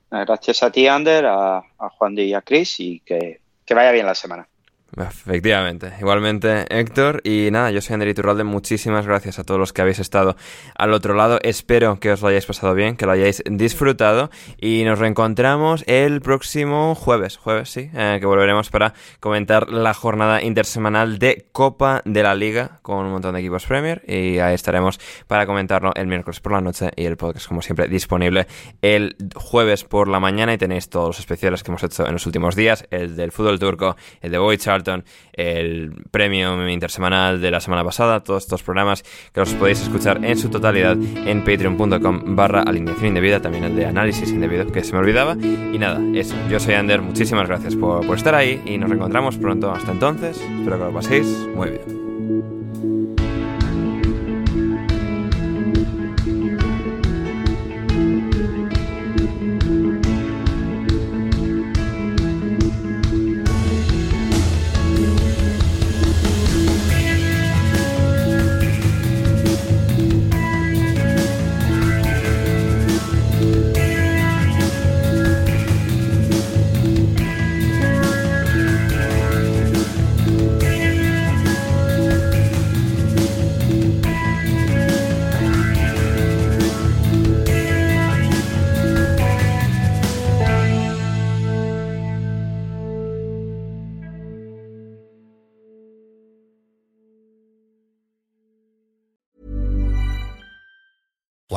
Gracias 0.09 0.61
a 0.63 0.71
ti 0.71 0.87
Ander, 0.87 1.25
a, 1.25 1.63
Juan 1.97 2.17
y 2.17 2.33
a 2.33 2.41
Chris 2.41 2.79
y 2.79 2.99
que 3.01 3.39
vaya 3.73 3.91
bien 3.91 4.05
la 4.05 4.15
semana. 4.15 4.47
Efectivamente. 4.97 5.93
Igualmente, 5.99 6.65
Héctor. 6.69 7.21
Y 7.23 7.49
nada, 7.51 7.71
yo 7.71 7.81
soy 7.81 7.93
Ander 7.93 8.09
Iturralde. 8.09 8.43
Muchísimas 8.43 9.07
gracias 9.07 9.39
a 9.39 9.43
todos 9.43 9.59
los 9.59 9.71
que 9.71 9.81
habéis 9.81 9.99
estado 9.99 10.35
al 10.75 10.93
otro 10.93 11.13
lado. 11.13 11.39
Espero 11.43 11.99
que 11.99 12.11
os 12.11 12.21
lo 12.21 12.27
hayáis 12.27 12.45
pasado 12.45 12.73
bien, 12.73 12.97
que 12.97 13.05
lo 13.05 13.13
hayáis 13.13 13.41
disfrutado. 13.49 14.29
Y 14.57 14.83
nos 14.83 14.99
reencontramos 14.99 15.83
el 15.87 16.21
próximo 16.21 16.93
jueves. 16.95 17.37
Jueves, 17.37 17.69
sí. 17.69 17.89
Eh, 17.93 18.17
que 18.19 18.25
volveremos 18.25 18.69
para 18.69 18.93
comentar 19.19 19.69
la 19.69 19.93
jornada 19.93 20.41
intersemanal 20.41 21.19
de 21.19 21.47
Copa 21.51 22.01
de 22.03 22.23
la 22.23 22.35
Liga 22.35 22.79
con 22.81 23.05
un 23.05 23.11
montón 23.13 23.33
de 23.35 23.39
equipos 23.39 23.65
Premier. 23.65 24.03
Y 24.05 24.39
ahí 24.39 24.55
estaremos 24.55 24.99
para 25.27 25.45
comentarlo 25.45 25.91
el 25.95 26.07
miércoles 26.07 26.41
por 26.41 26.51
la 26.51 26.61
noche. 26.61 26.91
Y 26.97 27.05
el 27.05 27.15
podcast, 27.15 27.47
como 27.47 27.61
siempre, 27.61 27.87
disponible 27.87 28.45
el 28.81 29.15
jueves 29.35 29.85
por 29.85 30.09
la 30.09 30.19
mañana. 30.19 30.53
Y 30.53 30.57
tenéis 30.57 30.89
todos 30.89 31.07
los 31.07 31.19
especiales 31.19 31.63
que 31.63 31.71
hemos 31.71 31.83
hecho 31.83 32.05
en 32.05 32.13
los 32.13 32.25
últimos 32.25 32.57
días: 32.57 32.85
el 32.91 33.15
del 33.15 33.31
fútbol 33.31 33.57
turco, 33.57 33.95
el 34.21 34.31
de 34.31 34.37
Boy 34.37 34.57
el 35.33 35.93
premio 36.11 36.69
intersemanal 36.69 37.41
de 37.41 37.51
la 37.51 37.59
semana 37.59 37.83
pasada, 37.83 38.21
todos 38.21 38.43
estos 38.43 38.63
programas 38.63 39.03
que 39.33 39.39
los 39.39 39.53
podéis 39.53 39.81
escuchar 39.81 40.23
en 40.23 40.37
su 40.37 40.49
totalidad 40.49 40.97
en 41.25 41.43
patreon.com 41.43 42.35
barra 42.35 42.61
alineación 42.61 43.07
indebida, 43.07 43.41
también 43.41 43.63
el 43.63 43.75
de 43.75 43.85
análisis 43.85 44.29
indebido 44.31 44.71
que 44.71 44.83
se 44.83 44.93
me 44.93 44.99
olvidaba. 44.99 45.35
Y 45.35 45.77
nada, 45.77 45.99
eso, 46.13 46.35
yo 46.49 46.59
soy 46.59 46.75
Ander, 46.75 47.01
muchísimas 47.01 47.47
gracias 47.47 47.75
por, 47.75 48.05
por 48.05 48.17
estar 48.17 48.35
ahí 48.35 48.61
y 48.65 48.77
nos 48.77 48.89
reencontramos 48.89 49.37
pronto. 49.37 49.71
Hasta 49.71 49.91
entonces, 49.91 50.39
espero 50.39 50.77
que 50.77 50.85
lo 50.85 50.93
paséis 50.93 51.27
muy 51.55 51.69
bien. 51.69 52.01